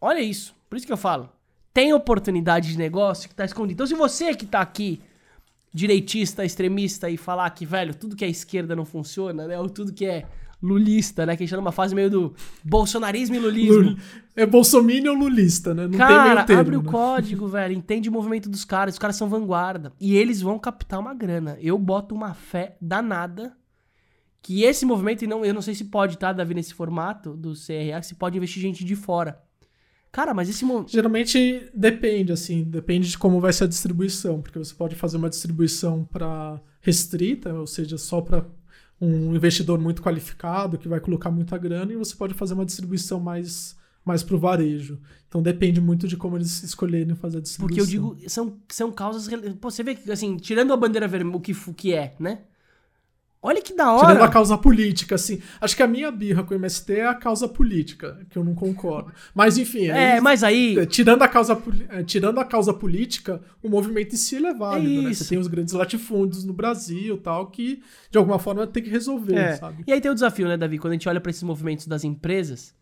olha 0.00 0.20
isso. 0.20 0.54
Por 0.68 0.76
isso 0.76 0.86
que 0.86 0.92
eu 0.92 0.98
falo. 0.98 1.30
Tem 1.72 1.92
oportunidade 1.92 2.72
de 2.72 2.78
negócio 2.78 3.28
que 3.28 3.34
tá 3.34 3.44
escondido. 3.44 3.74
Então, 3.74 3.86
se 3.86 3.94
você 3.94 4.34
que 4.34 4.44
tá 4.44 4.60
aqui, 4.60 5.00
direitista, 5.72 6.44
extremista, 6.44 7.08
e 7.08 7.16
falar 7.16 7.48
que, 7.50 7.64
velho, 7.64 7.94
tudo 7.94 8.16
que 8.16 8.24
é 8.24 8.28
esquerda 8.28 8.76
não 8.76 8.84
funciona, 8.84 9.46
né? 9.46 9.58
Ou 9.58 9.70
tudo 9.70 9.92
que 9.92 10.04
é 10.04 10.26
lulista, 10.62 11.24
né? 11.24 11.36
Que 11.36 11.42
a 11.42 11.46
gente 11.46 11.50
tá 11.50 11.56
numa 11.56 11.72
fase 11.72 11.94
meio 11.94 12.10
do 12.10 12.34
bolsonarismo 12.64 13.36
e 13.36 13.38
lulismo. 13.38 13.82
Lul- 13.82 13.96
É 14.34 14.44
bolsominion 14.46 15.12
ou 15.12 15.18
lulista, 15.18 15.72
né? 15.74 15.82
Não 15.84 15.90
tem 15.90 15.98
Cara, 15.98 16.34
meio 16.34 16.46
termo, 16.46 16.60
abre 16.60 16.76
o 16.76 16.82
né? 16.82 16.90
código, 16.90 17.46
velho. 17.48 17.74
Entende 17.74 18.08
o 18.08 18.12
movimento 18.12 18.48
dos 18.48 18.64
caras. 18.64 18.94
Os 18.94 18.98
caras 18.98 19.16
são 19.16 19.28
vanguarda. 19.28 19.92
E 20.00 20.16
eles 20.16 20.40
vão 20.40 20.58
captar 20.58 20.98
uma 21.00 21.14
grana. 21.14 21.56
Eu 21.60 21.78
boto 21.78 22.14
uma 22.14 22.34
fé 22.34 22.76
danada 22.80 23.56
que 24.42 24.62
esse 24.62 24.86
movimento, 24.86 25.22
e 25.24 25.26
não, 25.26 25.44
eu 25.44 25.52
não 25.52 25.60
sei 25.62 25.74
se 25.74 25.84
pode, 25.84 26.16
tá, 26.16 26.32
Davi, 26.32 26.54
nesse 26.54 26.72
formato 26.72 27.36
do 27.36 27.52
CRA, 27.54 28.02
se 28.02 28.14
pode 28.14 28.36
investir 28.36 28.62
gente 28.62 28.84
de 28.84 28.94
fora. 28.96 29.40
Cara, 30.10 30.32
mas 30.32 30.48
esse 30.48 30.64
movimento. 30.64 30.90
Geralmente 30.92 31.68
depende, 31.74 32.32
assim, 32.32 32.64
depende 32.64 33.10
de 33.10 33.18
como 33.18 33.40
vai 33.40 33.52
ser 33.52 33.64
a 33.64 33.66
distribuição, 33.66 34.40
porque 34.40 34.58
você 34.58 34.74
pode 34.74 34.94
fazer 34.94 35.18
uma 35.18 35.28
distribuição 35.28 36.04
para 36.04 36.58
restrita, 36.80 37.52
ou 37.52 37.66
seja, 37.66 37.98
só 37.98 38.20
para 38.22 38.46
um 39.00 39.34
investidor 39.34 39.78
muito 39.78 40.02
qualificado 40.02 40.78
que 40.78 40.88
vai 40.88 41.00
colocar 41.00 41.30
muita 41.30 41.56
grana, 41.56 41.92
e 41.92 41.96
você 41.96 42.14
pode 42.14 42.34
fazer 42.34 42.54
uma 42.54 42.66
distribuição 42.66 43.20
mais 43.20 43.76
mais 44.04 44.22
pro 44.22 44.38
varejo. 44.38 44.98
Então 45.28 45.42
depende 45.42 45.80
muito 45.82 46.08
de 46.08 46.16
como 46.16 46.36
eles 46.36 46.62
escolherem 46.62 47.14
fazer 47.14 47.38
a 47.38 47.40
distribuição. 47.42 47.68
Porque 47.68 47.80
eu 47.80 47.86
digo, 47.86 48.16
são, 48.28 48.56
são 48.66 48.90
causas. 48.90 49.28
Pô, 49.60 49.70
você 49.70 49.82
vê 49.82 49.94
que, 49.94 50.10
assim, 50.10 50.38
tirando 50.38 50.72
a 50.72 50.76
bandeira 50.76 51.06
vermelha, 51.06 51.36
o 51.36 51.40
que, 51.40 51.52
o 51.52 51.74
que 51.74 51.92
é, 51.92 52.14
né? 52.18 52.40
Olha 53.40 53.62
que 53.62 53.72
da 53.72 53.92
hora. 53.92 54.08
Tirando 54.08 54.24
a 54.24 54.28
causa 54.28 54.58
política, 54.58 55.14
assim. 55.14 55.40
Acho 55.60 55.76
que 55.76 55.82
a 55.82 55.86
minha 55.86 56.10
birra 56.10 56.42
com 56.42 56.54
o 56.54 56.56
MST 56.56 56.92
é 56.92 57.06
a 57.06 57.14
causa 57.14 57.46
política, 57.46 58.18
que 58.28 58.36
eu 58.36 58.42
não 58.42 58.54
concordo. 58.54 59.12
Mas, 59.32 59.56
enfim. 59.56 59.88
É, 59.88 60.12
eles, 60.12 60.22
mas 60.22 60.42
aí. 60.42 60.76
É, 60.76 60.84
tirando 60.84 61.22
a, 61.22 61.28
causa, 61.28 61.60
é, 61.88 62.02
tirando 62.02 62.40
a 62.40 62.44
causa 62.44 62.74
política, 62.74 63.40
o 63.62 63.68
movimento 63.68 64.14
em 64.14 64.18
si 64.18 64.44
é 64.44 64.52
válido, 64.52 65.00
é 65.00 65.02
né? 65.04 65.14
Você 65.14 65.24
tem 65.24 65.38
os 65.38 65.46
grandes 65.46 65.72
latifúndios 65.72 66.44
no 66.44 66.52
Brasil 66.52 67.16
tal, 67.18 67.46
que 67.46 67.80
de 68.10 68.18
alguma 68.18 68.40
forma 68.40 68.66
tem 68.66 68.82
que 68.82 68.90
resolver, 68.90 69.36
é. 69.36 69.56
sabe? 69.56 69.84
E 69.86 69.92
aí 69.92 70.00
tem 70.00 70.10
o 70.10 70.14
desafio, 70.14 70.48
né, 70.48 70.56
Davi? 70.56 70.78
Quando 70.78 70.92
a 70.92 70.94
gente 70.94 71.08
olha 71.08 71.20
para 71.20 71.30
esses 71.30 71.42
movimentos 71.44 71.86
das 71.86 72.02
empresas, 72.02 72.74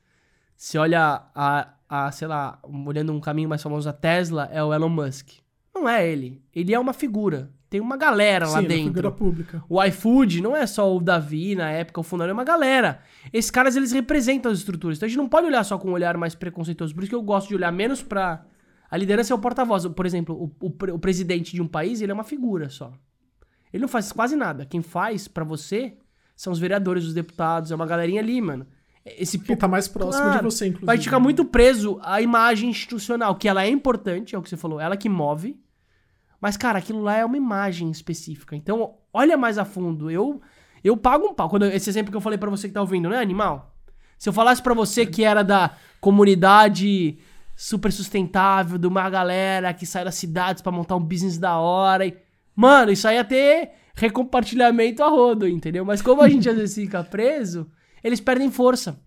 se 0.56 0.78
olha 0.78 1.22
a, 1.34 1.68
a, 1.86 2.10
sei 2.12 2.26
lá, 2.26 2.58
olhando 2.62 3.12
um 3.12 3.20
caminho 3.20 3.48
mais 3.48 3.62
famoso, 3.62 3.88
a 3.88 3.92
Tesla 3.92 4.48
é 4.50 4.64
o 4.64 4.72
Elon 4.72 4.88
Musk. 4.88 5.45
Não 5.76 5.88
é 5.88 6.08
ele. 6.08 6.42
Ele 6.54 6.72
é 6.72 6.78
uma 6.78 6.94
figura. 6.94 7.50
Tem 7.68 7.80
uma 7.80 7.96
galera 7.96 8.48
lá 8.48 8.60
Sim, 8.62 8.66
dentro. 8.66 8.84
Figura 8.84 9.10
pública. 9.10 9.64
O 9.68 9.82
iFood 9.84 10.40
não 10.40 10.56
é 10.56 10.66
só 10.66 10.96
o 10.96 11.00
Davi 11.00 11.54
na 11.54 11.70
época, 11.70 12.00
o 12.00 12.02
fundador, 12.02 12.30
é 12.30 12.32
uma 12.32 12.44
galera. 12.44 13.00
Esses 13.30 13.50
caras, 13.50 13.76
eles 13.76 13.92
representam 13.92 14.50
as 14.50 14.58
estruturas. 14.58 14.96
Então 14.96 15.06
a 15.06 15.10
gente 15.10 15.18
não 15.18 15.28
pode 15.28 15.46
olhar 15.46 15.62
só 15.64 15.76
com 15.76 15.90
um 15.90 15.92
olhar 15.92 16.16
mais 16.16 16.34
preconceituoso. 16.34 16.94
Por 16.94 17.02
isso 17.02 17.10
que 17.10 17.14
eu 17.14 17.22
gosto 17.22 17.48
de 17.48 17.54
olhar 17.54 17.70
menos 17.70 18.02
pra. 18.02 18.44
A 18.90 18.96
liderança 18.96 19.34
é 19.34 19.36
o 19.36 19.38
porta-voz. 19.38 19.84
Por 19.88 20.06
exemplo, 20.06 20.50
o, 20.60 20.66
o, 20.66 20.72
o, 20.94 20.98
presidente 20.98 21.52
de 21.52 21.60
um 21.60 21.66
país, 21.66 22.00
ele 22.00 22.12
é 22.12 22.14
uma 22.14 22.24
figura 22.24 22.70
só. 22.70 22.92
Ele 23.72 23.82
não 23.82 23.88
faz 23.88 24.12
quase 24.12 24.36
nada. 24.36 24.64
Quem 24.64 24.80
faz 24.80 25.28
para 25.28 25.44
você 25.44 25.98
são 26.36 26.52
os 26.52 26.58
vereadores, 26.58 27.04
os 27.04 27.12
deputados, 27.12 27.72
é 27.72 27.74
uma 27.74 27.86
galerinha 27.86 28.20
ali, 28.20 28.40
mano. 28.40 28.66
Esse 29.04 29.38
que 29.38 29.54
tá 29.54 29.68
mais 29.68 29.86
próximo 29.86 30.24
claro, 30.24 30.38
de 30.38 30.44
você, 30.44 30.66
inclusive. 30.66 30.86
Vai 30.86 30.98
ficar 30.98 31.20
muito 31.20 31.44
preso 31.44 31.98
à 32.02 32.20
imagem 32.20 32.70
institucional, 32.70 33.36
que 33.36 33.48
ela 33.48 33.64
é 33.64 33.68
importante, 33.68 34.34
é 34.34 34.38
o 34.38 34.42
que 34.42 34.48
você 34.48 34.56
falou, 34.56 34.80
ela 34.80 34.96
que 34.96 35.08
move. 35.08 35.56
Mas, 36.40 36.56
cara, 36.56 36.78
aquilo 36.78 37.02
lá 37.02 37.16
é 37.16 37.24
uma 37.24 37.36
imagem 37.36 37.90
específica. 37.90 38.54
Então, 38.54 38.94
olha 39.12 39.36
mais 39.36 39.58
a 39.58 39.64
fundo. 39.64 40.10
Eu 40.10 40.40
eu 40.84 40.96
pago 40.96 41.26
um 41.26 41.34
pau. 41.34 41.48
Quando, 41.48 41.64
esse 41.66 41.90
exemplo 41.90 42.10
que 42.10 42.16
eu 42.16 42.20
falei 42.20 42.38
para 42.38 42.50
você 42.50 42.68
que 42.68 42.74
tá 42.74 42.80
ouvindo, 42.80 43.08
né, 43.08 43.18
animal? 43.18 43.74
Se 44.18 44.28
eu 44.28 44.32
falasse 44.32 44.62
para 44.62 44.74
você 44.74 45.04
que 45.04 45.24
era 45.24 45.42
da 45.42 45.72
comunidade 46.00 47.18
super 47.56 47.90
sustentável, 47.90 48.78
de 48.78 48.86
uma 48.86 49.08
galera 49.08 49.72
que 49.74 49.86
sai 49.86 50.04
das 50.04 50.14
cidades 50.14 50.62
para 50.62 50.70
montar 50.70 50.96
um 50.96 51.02
business 51.02 51.38
da 51.38 51.58
hora. 51.58 52.06
E... 52.06 52.16
Mano, 52.54 52.92
isso 52.92 53.08
aí 53.08 53.16
ia 53.16 53.24
ter 53.24 53.70
recompartilhamento 53.94 55.02
a 55.02 55.08
rodo, 55.08 55.48
entendeu? 55.48 55.84
Mas 55.84 56.02
como 56.02 56.22
a 56.22 56.28
gente 56.28 56.48
às 56.48 56.56
vezes 56.56 56.74
fica 56.74 57.02
preso, 57.02 57.66
eles 58.04 58.20
perdem 58.20 58.50
força. 58.50 59.00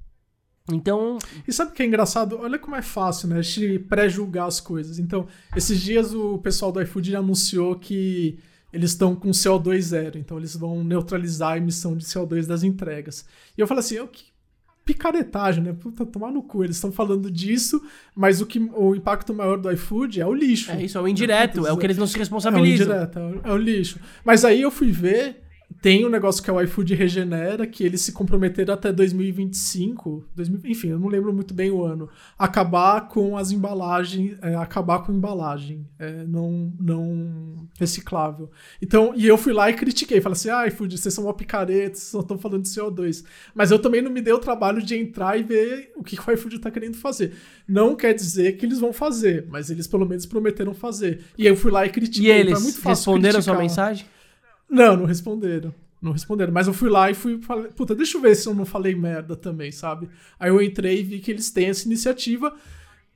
Então. 0.73 1.17
E 1.47 1.53
sabe 1.53 1.71
o 1.71 1.73
que 1.73 1.83
é 1.83 1.85
engraçado? 1.85 2.37
Olha 2.39 2.59
como 2.59 2.75
é 2.75 2.81
fácil, 2.81 3.27
né? 3.27 3.37
A 3.37 3.41
gente 3.41 3.79
pré-julgar 3.79 4.47
as 4.47 4.59
coisas. 4.59 4.99
Então, 4.99 5.27
esses 5.55 5.79
dias 5.79 6.13
o 6.13 6.37
pessoal 6.37 6.71
do 6.71 6.81
iFood 6.81 7.15
anunciou 7.15 7.75
que 7.75 8.37
eles 8.71 8.91
estão 8.91 9.15
com 9.15 9.29
CO2 9.31 9.79
zero. 9.81 10.17
Então, 10.17 10.37
eles 10.37 10.55
vão 10.55 10.83
neutralizar 10.83 11.53
a 11.53 11.57
emissão 11.57 11.95
de 11.97 12.05
CO2 12.05 12.45
das 12.45 12.63
entregas. 12.63 13.25
E 13.57 13.61
eu 13.61 13.67
falei 13.67 13.79
assim, 13.79 14.05
que 14.07 14.29
picaretagem, 14.85 15.63
né? 15.63 15.73
Puta, 15.73 16.03
tomar 16.05 16.31
no 16.31 16.41
cu. 16.41 16.63
Eles 16.63 16.75
estão 16.75 16.91
falando 16.91 17.29
disso, 17.29 17.81
mas 18.15 18.41
o, 18.41 18.45
que, 18.45 18.59
o 18.59 18.95
impacto 18.95 19.33
maior 19.33 19.57
do 19.57 19.71
iFood 19.71 20.19
é 20.19 20.25
o 20.25 20.33
lixo. 20.33 20.71
É 20.71 20.83
isso, 20.83 20.97
é 20.97 21.01
o 21.01 21.07
indireto. 21.07 21.65
É, 21.67 21.69
é 21.69 21.73
o 21.73 21.77
que 21.77 21.85
eles 21.85 21.97
não 21.97 22.07
se 22.07 22.17
responsabilizam. 22.17 22.87
É 22.87 22.89
o 22.89 23.03
indireto, 23.03 23.19
é 23.19 23.21
o, 23.21 23.51
é 23.51 23.53
o 23.53 23.57
lixo. 23.57 23.99
Mas 24.25 24.43
aí 24.43 24.61
eu 24.61 24.71
fui 24.71 24.91
ver 24.91 25.43
tem 25.81 26.05
um 26.05 26.09
negócio 26.09 26.43
que 26.43 26.49
é 26.49 26.53
o 26.53 26.61
iFood 26.61 26.93
Regenera, 26.93 27.65
que 27.65 27.83
eles 27.83 28.01
se 28.01 28.11
comprometeram 28.11 28.73
até 28.73 28.91
2025, 28.91 30.25
2000, 30.35 30.61
enfim, 30.65 30.89
eu 30.89 30.99
não 30.99 31.07
lembro 31.07 31.33
muito 31.33 31.53
bem 31.53 31.71
o 31.71 31.83
ano, 31.83 32.09
acabar 32.37 33.07
com 33.07 33.37
as 33.37 33.51
embalagens, 33.51 34.37
é, 34.41 34.55
acabar 34.55 34.99
com 34.99 35.13
embalagem 35.13 35.87
é, 35.97 36.25
não, 36.25 36.73
não 36.79 37.67
reciclável. 37.79 38.51
Então, 38.81 39.13
e 39.15 39.25
eu 39.25 39.37
fui 39.37 39.53
lá 39.53 39.69
e 39.69 39.73
critiquei, 39.73 40.19
falei 40.19 40.33
assim, 40.33 40.49
ah, 40.49 40.67
iFood, 40.67 40.97
vocês 40.97 41.13
são 41.13 41.23
uma 41.25 41.33
picareta, 41.33 41.95
vocês 41.95 42.09
só 42.09 42.19
estão 42.19 42.37
falando 42.37 42.63
de 42.63 42.69
CO2. 42.69 43.23
Mas 43.55 43.71
eu 43.71 43.79
também 43.79 44.01
não 44.01 44.11
me 44.11 44.21
dei 44.21 44.33
o 44.33 44.39
trabalho 44.39 44.81
de 44.81 44.95
entrar 44.97 45.39
e 45.39 45.43
ver 45.43 45.93
o 45.95 46.03
que, 46.03 46.17
que 46.17 46.29
o 46.29 46.33
iFood 46.33 46.57
está 46.57 46.69
querendo 46.69 46.97
fazer. 46.97 47.33
Não 47.67 47.95
quer 47.95 48.13
dizer 48.13 48.57
que 48.57 48.65
eles 48.65 48.79
vão 48.79 48.91
fazer, 48.91 49.45
mas 49.49 49.69
eles 49.69 49.87
pelo 49.87 50.05
menos 50.05 50.25
prometeram 50.25 50.73
fazer. 50.73 51.21
E 51.37 51.45
eu 51.45 51.55
fui 51.55 51.71
lá 51.71 51.85
e 51.85 51.89
critiquei. 51.89 52.29
E 52.29 52.31
eles 52.31 52.83
responderam 52.83 53.39
a 53.39 53.41
sua 53.41 53.57
mensagem? 53.57 54.05
Não, 54.69 54.95
não 54.95 55.05
responderam. 55.05 55.73
Não 56.01 56.11
responderam. 56.11 56.53
Mas 56.53 56.67
eu 56.67 56.73
fui 56.73 56.89
lá 56.89 57.09
e 57.11 57.13
fui. 57.13 57.41
Falei, 57.41 57.71
Puta, 57.71 57.93
deixa 57.95 58.17
eu 58.17 58.21
ver 58.21 58.35
se 58.35 58.47
eu 58.47 58.53
não 58.53 58.65
falei 58.65 58.95
merda 58.95 59.35
também, 59.35 59.71
sabe? 59.71 60.09
Aí 60.39 60.49
eu 60.49 60.61
entrei 60.61 60.99
e 60.99 61.03
vi 61.03 61.19
que 61.19 61.31
eles 61.31 61.51
têm 61.51 61.67
essa 61.69 61.85
iniciativa. 61.85 62.55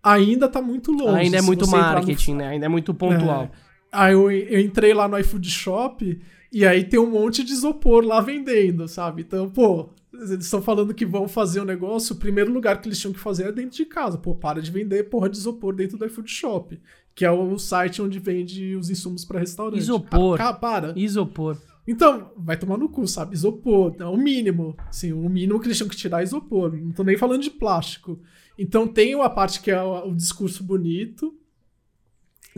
Ainda 0.02 0.50
tá 0.50 0.62
muito 0.62 0.92
longe. 0.92 1.22
Ainda 1.22 1.38
é 1.38 1.42
muito 1.42 1.68
marketing, 1.68 2.32
no... 2.32 2.38
né? 2.40 2.48
Ainda 2.50 2.66
é 2.66 2.70
muito 2.70 2.94
pontual. 2.94 3.44
É. 3.44 3.52
Aí 3.92 4.14
eu, 4.14 4.30
eu 4.30 4.60
entrei 4.60 4.94
lá 4.94 5.08
no 5.08 5.18
iFood 5.20 5.50
Shop 5.50 6.22
e 6.52 6.66
aí 6.66 6.84
tem 6.84 7.00
um 7.00 7.10
monte 7.10 7.44
de 7.44 7.54
isopor 7.54 8.04
lá 8.04 8.20
vendendo, 8.20 8.88
sabe? 8.88 9.22
Então, 9.22 9.50
pô, 9.50 9.90
eles 10.12 10.46
estão 10.46 10.62
falando 10.62 10.94
que 10.94 11.06
vão 11.06 11.28
fazer 11.28 11.60
o 11.60 11.64
um 11.64 11.66
negócio, 11.66 12.16
o 12.16 12.20
primeiro 12.20 12.52
lugar 12.52 12.82
que 12.82 12.88
eles 12.88 13.00
tinham 13.00 13.14
que 13.14 13.20
fazer 13.20 13.48
é 13.48 13.52
dentro 13.52 13.78
de 13.78 13.86
casa. 13.86 14.18
Pô, 14.18 14.36
para 14.36 14.62
de 14.62 14.72
vender 14.72 15.10
porra 15.10 15.30
de 15.30 15.38
isopor 15.38 15.74
dentro 15.74 15.98
do 15.98 16.06
iFood 16.06 16.30
Shop 16.30 16.78
que 17.16 17.26
é 17.26 17.32
o 17.32 17.58
site 17.58 18.02
onde 18.02 18.20
vende 18.20 18.76
os 18.76 18.90
insumos 18.90 19.24
para 19.26 19.40
restaurante. 19.40 19.80
Isopor. 19.80 20.42
Ah, 20.42 20.54
para. 20.54 20.94
Isopor. 20.96 21.58
Então, 21.88 22.32
vai 22.38 22.56
tomar 22.58 22.78
no 22.78 22.88
cu, 22.88 23.06
sabe? 23.08 23.36
Isopor, 23.36 23.96
é 24.00 24.06
o 24.06 24.16
mínimo. 24.16 24.76
Sim, 24.90 25.14
o 25.14 25.30
mínimo 25.30 25.60
que 25.60 25.68
eles 25.68 25.78
tinham 25.78 25.90
que 25.90 25.96
tirar 25.96 26.22
é 26.22 26.24
isopor. 26.24 26.72
Não 26.76 26.92
tô 26.92 27.04
nem 27.04 27.18
falando 27.18 27.42
de 27.42 27.52
plástico. 27.52 28.20
Então 28.58 28.88
tem 28.88 29.16
uma 29.16 29.30
parte 29.30 29.62
que 29.62 29.70
é 29.70 29.82
o, 29.82 30.10
o 30.10 30.16
discurso 30.16 30.64
bonito. 30.64 31.34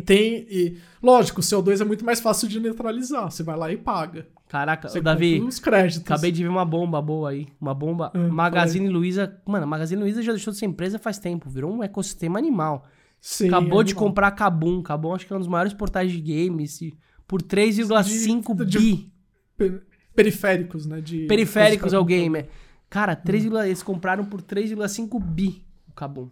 Tem. 0.05 0.45
E, 0.49 0.77
lógico, 1.01 1.39
o 1.39 1.43
CO2 1.43 1.81
é 1.81 1.85
muito 1.85 2.05
mais 2.05 2.19
fácil 2.19 2.47
de 2.47 2.59
neutralizar. 2.59 3.31
Você 3.31 3.43
vai 3.43 3.57
lá 3.57 3.71
e 3.71 3.77
paga. 3.77 4.27
Caraca, 4.47 4.87
Você 4.87 5.01
Davi, 5.01 5.41
os 5.41 5.57
créditos. 5.57 6.05
acabei 6.05 6.31
de 6.31 6.43
ver 6.43 6.49
uma 6.49 6.65
bomba 6.65 7.01
boa 7.01 7.31
aí. 7.31 7.47
Uma 7.59 7.73
bomba. 7.73 8.11
É, 8.13 8.17
Magazine 8.17 8.87
Luiza. 8.89 9.41
Mano, 9.45 9.63
a 9.63 9.67
Magazine 9.67 10.01
Luiza 10.01 10.21
já 10.21 10.33
deixou 10.33 10.53
de 10.53 10.59
ser 10.59 10.65
empresa 10.65 10.99
faz 10.99 11.17
tempo. 11.17 11.49
Virou 11.49 11.73
um 11.73 11.81
ecossistema 11.81 12.37
animal. 12.37 12.85
Sim, 13.19 13.47
Acabou 13.47 13.83
de 13.83 13.95
comprar 13.95 14.31
Kabum. 14.31 14.81
Kabum 14.81 15.13
acho 15.13 15.25
que 15.25 15.33
é 15.33 15.35
um 15.35 15.39
dos 15.39 15.47
maiores 15.47 15.73
portais 15.73 16.11
de 16.11 16.19
games. 16.21 16.79
Por 17.27 17.41
3,5 17.41 18.65
bi. 18.65 19.11
periféricos, 20.15 20.85
né? 20.85 21.01
De 21.01 21.25
periféricos 21.25 21.93
ao 21.93 22.05
gamer. 22.05 22.47
Cara, 22.89 23.15
3, 23.15 23.45
hum. 23.47 23.61
eles 23.63 23.83
compraram 23.83 24.25
por 24.25 24.41
3,5 24.41 25.19
bi 25.19 25.65
o 25.87 25.93
Kabum. 25.93 26.29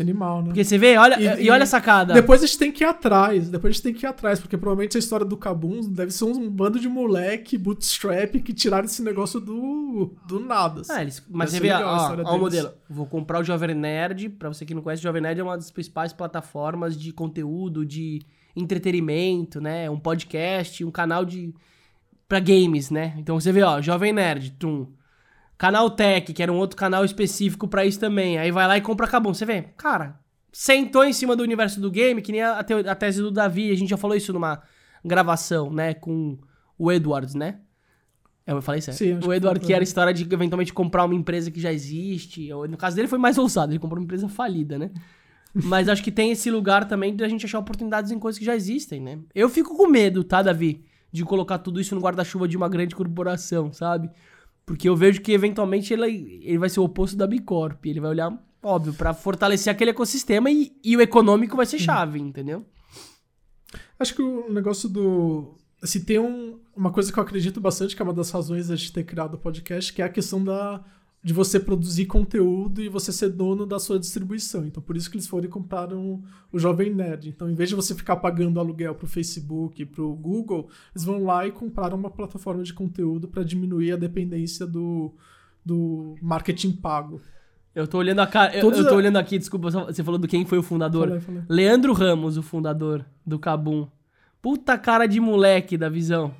Animal, 0.00 0.40
né? 0.40 0.46
Porque 0.46 0.64
você 0.64 0.76
vê, 0.76 0.96
olha, 0.96 1.20
e, 1.20 1.44
e, 1.44 1.50
olha 1.50 1.62
a 1.62 1.66
sacada. 1.66 2.14
Depois 2.14 2.42
a 2.42 2.46
gente 2.46 2.58
tem 2.58 2.72
que 2.72 2.82
ir 2.82 2.86
atrás. 2.86 3.48
Depois 3.48 3.70
a 3.70 3.74
gente 3.74 3.82
tem 3.82 3.94
que 3.94 4.04
ir 4.04 4.08
atrás, 4.08 4.40
porque 4.40 4.56
provavelmente 4.56 4.96
a 4.96 4.98
história 4.98 5.24
do 5.24 5.36
Kabum 5.36 5.80
deve 5.82 6.10
ser 6.10 6.24
um 6.24 6.50
bando 6.50 6.80
de 6.80 6.88
moleque 6.88 7.56
bootstrap 7.56 8.34
que 8.42 8.52
tiraram 8.52 8.86
esse 8.86 9.02
negócio 9.02 9.38
do, 9.38 10.12
do 10.26 10.40
nada. 10.40 10.80
Assim. 10.80 10.92
Ah, 10.92 11.02
eles, 11.02 11.24
mas 11.30 11.52
deve 11.52 11.68
você 11.68 11.76
vê, 11.76 11.84
ó, 11.84 12.16
ó 12.24 12.36
o 12.36 12.40
modelo. 12.40 12.72
Vou 12.90 13.06
comprar 13.06 13.40
o 13.40 13.44
Jovem 13.44 13.72
Nerd. 13.72 14.30
Pra 14.30 14.48
você 14.48 14.66
que 14.66 14.74
não 14.74 14.82
conhece, 14.82 15.00
o 15.00 15.04
Jovem 15.04 15.22
Nerd 15.22 15.38
é 15.38 15.44
uma 15.44 15.56
das 15.56 15.70
principais 15.70 16.12
plataformas 16.12 16.98
de 16.98 17.12
conteúdo, 17.12 17.86
de 17.86 18.20
entretenimento, 18.56 19.60
né? 19.60 19.88
Um 19.88 19.98
podcast, 19.98 20.84
um 20.84 20.90
canal 20.90 21.24
de 21.24 21.54
para 22.28 22.40
games, 22.40 22.90
né? 22.90 23.14
Então 23.16 23.38
você 23.38 23.52
vê, 23.52 23.62
ó, 23.62 23.80
Jovem 23.80 24.12
Nerd, 24.12 24.50
tum. 24.58 24.88
Canal 25.56 25.90
Tech, 25.90 26.32
que 26.32 26.42
era 26.42 26.52
um 26.52 26.56
outro 26.56 26.76
canal 26.76 27.04
específico 27.04 27.68
para 27.68 27.84
isso 27.84 28.00
também. 28.00 28.38
Aí 28.38 28.50
vai 28.50 28.66
lá 28.66 28.76
e 28.76 28.80
compra 28.80 29.06
Kabum. 29.06 29.32
Você 29.32 29.44
vê, 29.44 29.62
cara, 29.76 30.18
sentou 30.52 31.04
em 31.04 31.12
cima 31.12 31.36
do 31.36 31.42
universo 31.42 31.80
do 31.80 31.90
game, 31.90 32.20
que 32.20 32.32
nem 32.32 32.42
a, 32.42 32.58
a 32.58 32.94
tese 32.94 33.22
do 33.22 33.30
Davi. 33.30 33.70
A 33.70 33.76
gente 33.76 33.90
já 33.90 33.96
falou 33.96 34.16
isso 34.16 34.32
numa 34.32 34.62
gravação, 35.04 35.72
né? 35.72 35.94
Com 35.94 36.38
o 36.78 36.90
Edwards, 36.90 37.34
né? 37.34 37.60
Eu 38.46 38.60
falei 38.60 38.80
certo. 38.80 38.98
Sim, 38.98 39.18
o 39.24 39.32
Edward, 39.32 39.58
que, 39.58 39.66
que 39.66 39.72
era 39.72 39.82
a 39.82 39.84
história 39.84 40.12
de 40.12 40.22
eventualmente 40.22 40.72
comprar 40.72 41.04
uma 41.04 41.14
empresa 41.14 41.50
que 41.50 41.60
já 41.60 41.72
existe. 41.72 42.50
No 42.68 42.76
caso 42.76 42.94
dele 42.94 43.08
foi 43.08 43.18
mais 43.18 43.38
ousado, 43.38 43.72
ele 43.72 43.78
comprou 43.78 43.98
uma 43.98 44.04
empresa 44.04 44.28
falida, 44.28 44.78
né? 44.78 44.90
Mas 45.54 45.88
acho 45.88 46.02
que 46.02 46.10
tem 46.10 46.32
esse 46.32 46.50
lugar 46.50 46.86
também 46.86 47.14
de 47.14 47.24
a 47.24 47.28
gente 47.28 47.46
achar 47.46 47.58
oportunidades 47.58 48.10
em 48.10 48.18
coisas 48.18 48.38
que 48.38 48.44
já 48.44 48.54
existem, 48.54 49.00
né? 49.00 49.18
Eu 49.34 49.48
fico 49.48 49.76
com 49.76 49.86
medo, 49.86 50.22
tá, 50.24 50.42
Davi? 50.42 50.84
De 51.10 51.24
colocar 51.24 51.58
tudo 51.58 51.80
isso 51.80 51.94
no 51.94 52.00
guarda-chuva 52.00 52.46
de 52.46 52.56
uma 52.56 52.68
grande 52.68 52.94
corporação, 52.94 53.72
sabe? 53.72 54.10
Porque 54.66 54.88
eu 54.88 54.96
vejo 54.96 55.20
que 55.20 55.32
eventualmente 55.32 55.92
ele, 55.92 56.40
ele 56.42 56.58
vai 56.58 56.68
ser 56.68 56.80
o 56.80 56.84
oposto 56.84 57.16
da 57.16 57.26
Bicorp. 57.26 57.84
Ele 57.84 58.00
vai 58.00 58.10
olhar, 58.10 58.32
óbvio, 58.62 58.94
para 58.94 59.12
fortalecer 59.12 59.70
aquele 59.70 59.90
ecossistema 59.90 60.50
e, 60.50 60.72
e 60.82 60.96
o 60.96 61.00
econômico 61.00 61.56
vai 61.56 61.66
ser 61.66 61.78
chave, 61.78 62.18
entendeu? 62.18 62.64
Acho 63.98 64.14
que 64.14 64.22
o 64.22 64.52
negócio 64.52 64.88
do. 64.88 65.58
assim, 65.82 66.00
tem 66.00 66.18
um, 66.18 66.58
uma 66.74 66.90
coisa 66.90 67.12
que 67.12 67.18
eu 67.18 67.22
acredito 67.22 67.60
bastante, 67.60 67.94
que 67.94 68.02
é 68.02 68.04
uma 68.04 68.14
das 68.14 68.30
razões 68.30 68.66
de 68.68 68.92
ter 68.92 69.04
criado 69.04 69.34
o 69.34 69.38
podcast, 69.38 69.92
que 69.92 70.00
é 70.00 70.04
a 70.04 70.08
questão 70.08 70.42
da, 70.42 70.82
de 71.24 71.32
você 71.32 71.58
produzir 71.58 72.04
conteúdo 72.04 72.82
e 72.82 72.88
você 72.90 73.10
ser 73.10 73.30
dono 73.30 73.64
da 73.64 73.78
sua 73.78 73.98
distribuição. 73.98 74.66
Então, 74.66 74.82
por 74.82 74.94
isso 74.94 75.10
que 75.10 75.16
eles 75.16 75.26
foram 75.26 75.46
e 75.46 75.48
compraram 75.48 76.22
o 76.52 76.58
Jovem 76.58 76.94
Nerd. 76.94 77.30
Então, 77.30 77.50
em 77.50 77.54
vez 77.54 77.70
de 77.70 77.74
você 77.74 77.94
ficar 77.94 78.16
pagando 78.16 78.60
aluguel 78.60 78.94
para 78.94 79.06
o 79.06 79.08
Facebook, 79.08 79.86
para 79.86 80.02
o 80.02 80.14
Google, 80.14 80.68
eles 80.94 81.02
vão 81.02 81.24
lá 81.24 81.46
e 81.46 81.50
compraram 81.50 81.96
uma 81.96 82.10
plataforma 82.10 82.62
de 82.62 82.74
conteúdo 82.74 83.26
para 83.26 83.42
diminuir 83.42 83.92
a 83.92 83.96
dependência 83.96 84.66
do, 84.66 85.14
do 85.64 86.14
marketing 86.20 86.72
pago. 86.72 87.22
Eu 87.74 87.88
tô 87.88 87.96
olhando 87.96 88.18
a 88.18 88.26
cara. 88.26 88.54
Eu, 88.54 88.70
eu 88.70 88.86
tô 88.86 88.94
olhando 88.94 89.16
aqui, 89.16 89.38
desculpa, 89.38 89.70
você 89.70 90.04
falou 90.04 90.20
do 90.20 90.28
quem 90.28 90.44
foi 90.44 90.58
o 90.58 90.62
fundador. 90.62 91.08
Falei, 91.08 91.20
falei. 91.20 91.42
Leandro 91.48 91.94
Ramos, 91.94 92.36
o 92.36 92.42
fundador 92.42 93.02
do 93.26 93.38
Cabum. 93.38 93.88
Puta 94.42 94.76
cara 94.76 95.06
de 95.06 95.18
moleque 95.20 95.78
da 95.78 95.88
visão. 95.88 96.34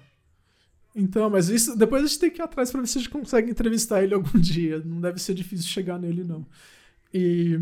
Então, 0.95 1.29
mas 1.29 1.49
isso 1.49 1.77
depois 1.77 2.05
a 2.05 2.07
gente 2.07 2.21
tem 2.21 2.31
que 2.31 2.41
ir 2.41 2.45
atrás 2.45 2.71
pra 2.71 2.81
ver 2.81 2.87
se 2.87 2.99
a 2.99 3.01
gente 3.01 3.11
consegue 3.11 3.51
entrevistar 3.51 4.03
ele 4.03 4.15
algum 4.15 4.39
dia. 4.39 4.81
Não 4.85 5.01
deve 5.01 5.19
ser 5.21 5.35
difícil 5.35 5.67
chegar 5.67 5.99
nele, 5.99 6.23
não. 6.23 6.47
E. 7.13 7.61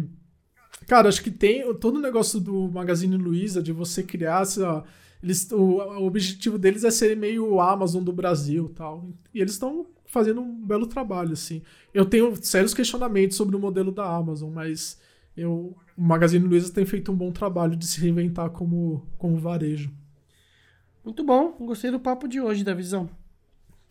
Cara, 0.87 1.09
acho 1.09 1.22
que 1.22 1.30
tem 1.30 1.72
todo 1.74 1.97
o 1.97 2.03
negócio 2.03 2.41
do 2.41 2.68
Magazine 2.70 3.16
Luiza, 3.16 3.62
de 3.62 3.72
você 3.72 4.03
criar. 4.03 4.43
Eles, 5.22 5.51
o, 5.53 5.57
o 5.57 6.07
objetivo 6.07 6.59
deles 6.59 6.83
é 6.83 6.91
ser 6.91 7.16
meio 7.16 7.61
Amazon 7.61 8.03
do 8.03 8.12
Brasil 8.12 8.68
tal. 8.74 9.09
E 9.33 9.41
eles 9.41 9.53
estão 9.53 9.87
fazendo 10.07 10.41
um 10.41 10.66
belo 10.66 10.87
trabalho, 10.87 11.33
assim. 11.33 11.62
Eu 11.95 12.05
tenho 12.05 12.35
sérios 12.45 12.74
questionamentos 12.74 13.37
sobre 13.37 13.55
o 13.57 13.61
modelo 13.61 13.93
da 13.93 14.05
Amazon, 14.05 14.53
mas 14.53 15.01
eu, 15.37 15.76
o 15.97 16.03
Magazine 16.03 16.45
Luiza 16.45 16.72
tem 16.72 16.85
feito 16.85 17.12
um 17.12 17.16
bom 17.16 17.30
trabalho 17.33 17.76
de 17.76 17.87
se 17.87 18.01
reinventar 18.01 18.51
como, 18.51 19.07
como 19.16 19.39
varejo. 19.39 19.91
Muito 21.05 21.24
bom, 21.24 21.57
gostei 21.61 21.91
do 21.91 22.01
papo 22.01 22.28
de 22.28 22.41
hoje, 22.41 22.62
da 22.64 22.74
visão. 22.74 23.09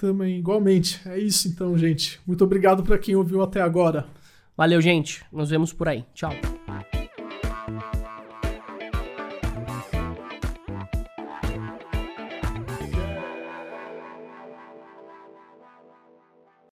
Também, 0.02 0.40
igualmente. 0.40 1.00
É 1.06 1.20
isso 1.20 1.48
então, 1.48 1.78
gente. 1.78 2.20
Muito 2.26 2.44
obrigado 2.44 2.82
para 2.82 2.98
quem 2.98 3.16
ouviu 3.16 3.44
até 3.44 3.62
agora. 3.62 4.08
Valeu, 4.58 4.82
gente. 4.82 5.24
Nos 5.32 5.52
vemos 5.52 5.72
por 5.72 5.88
aí. 5.88 6.04
Tchau. 6.16 6.32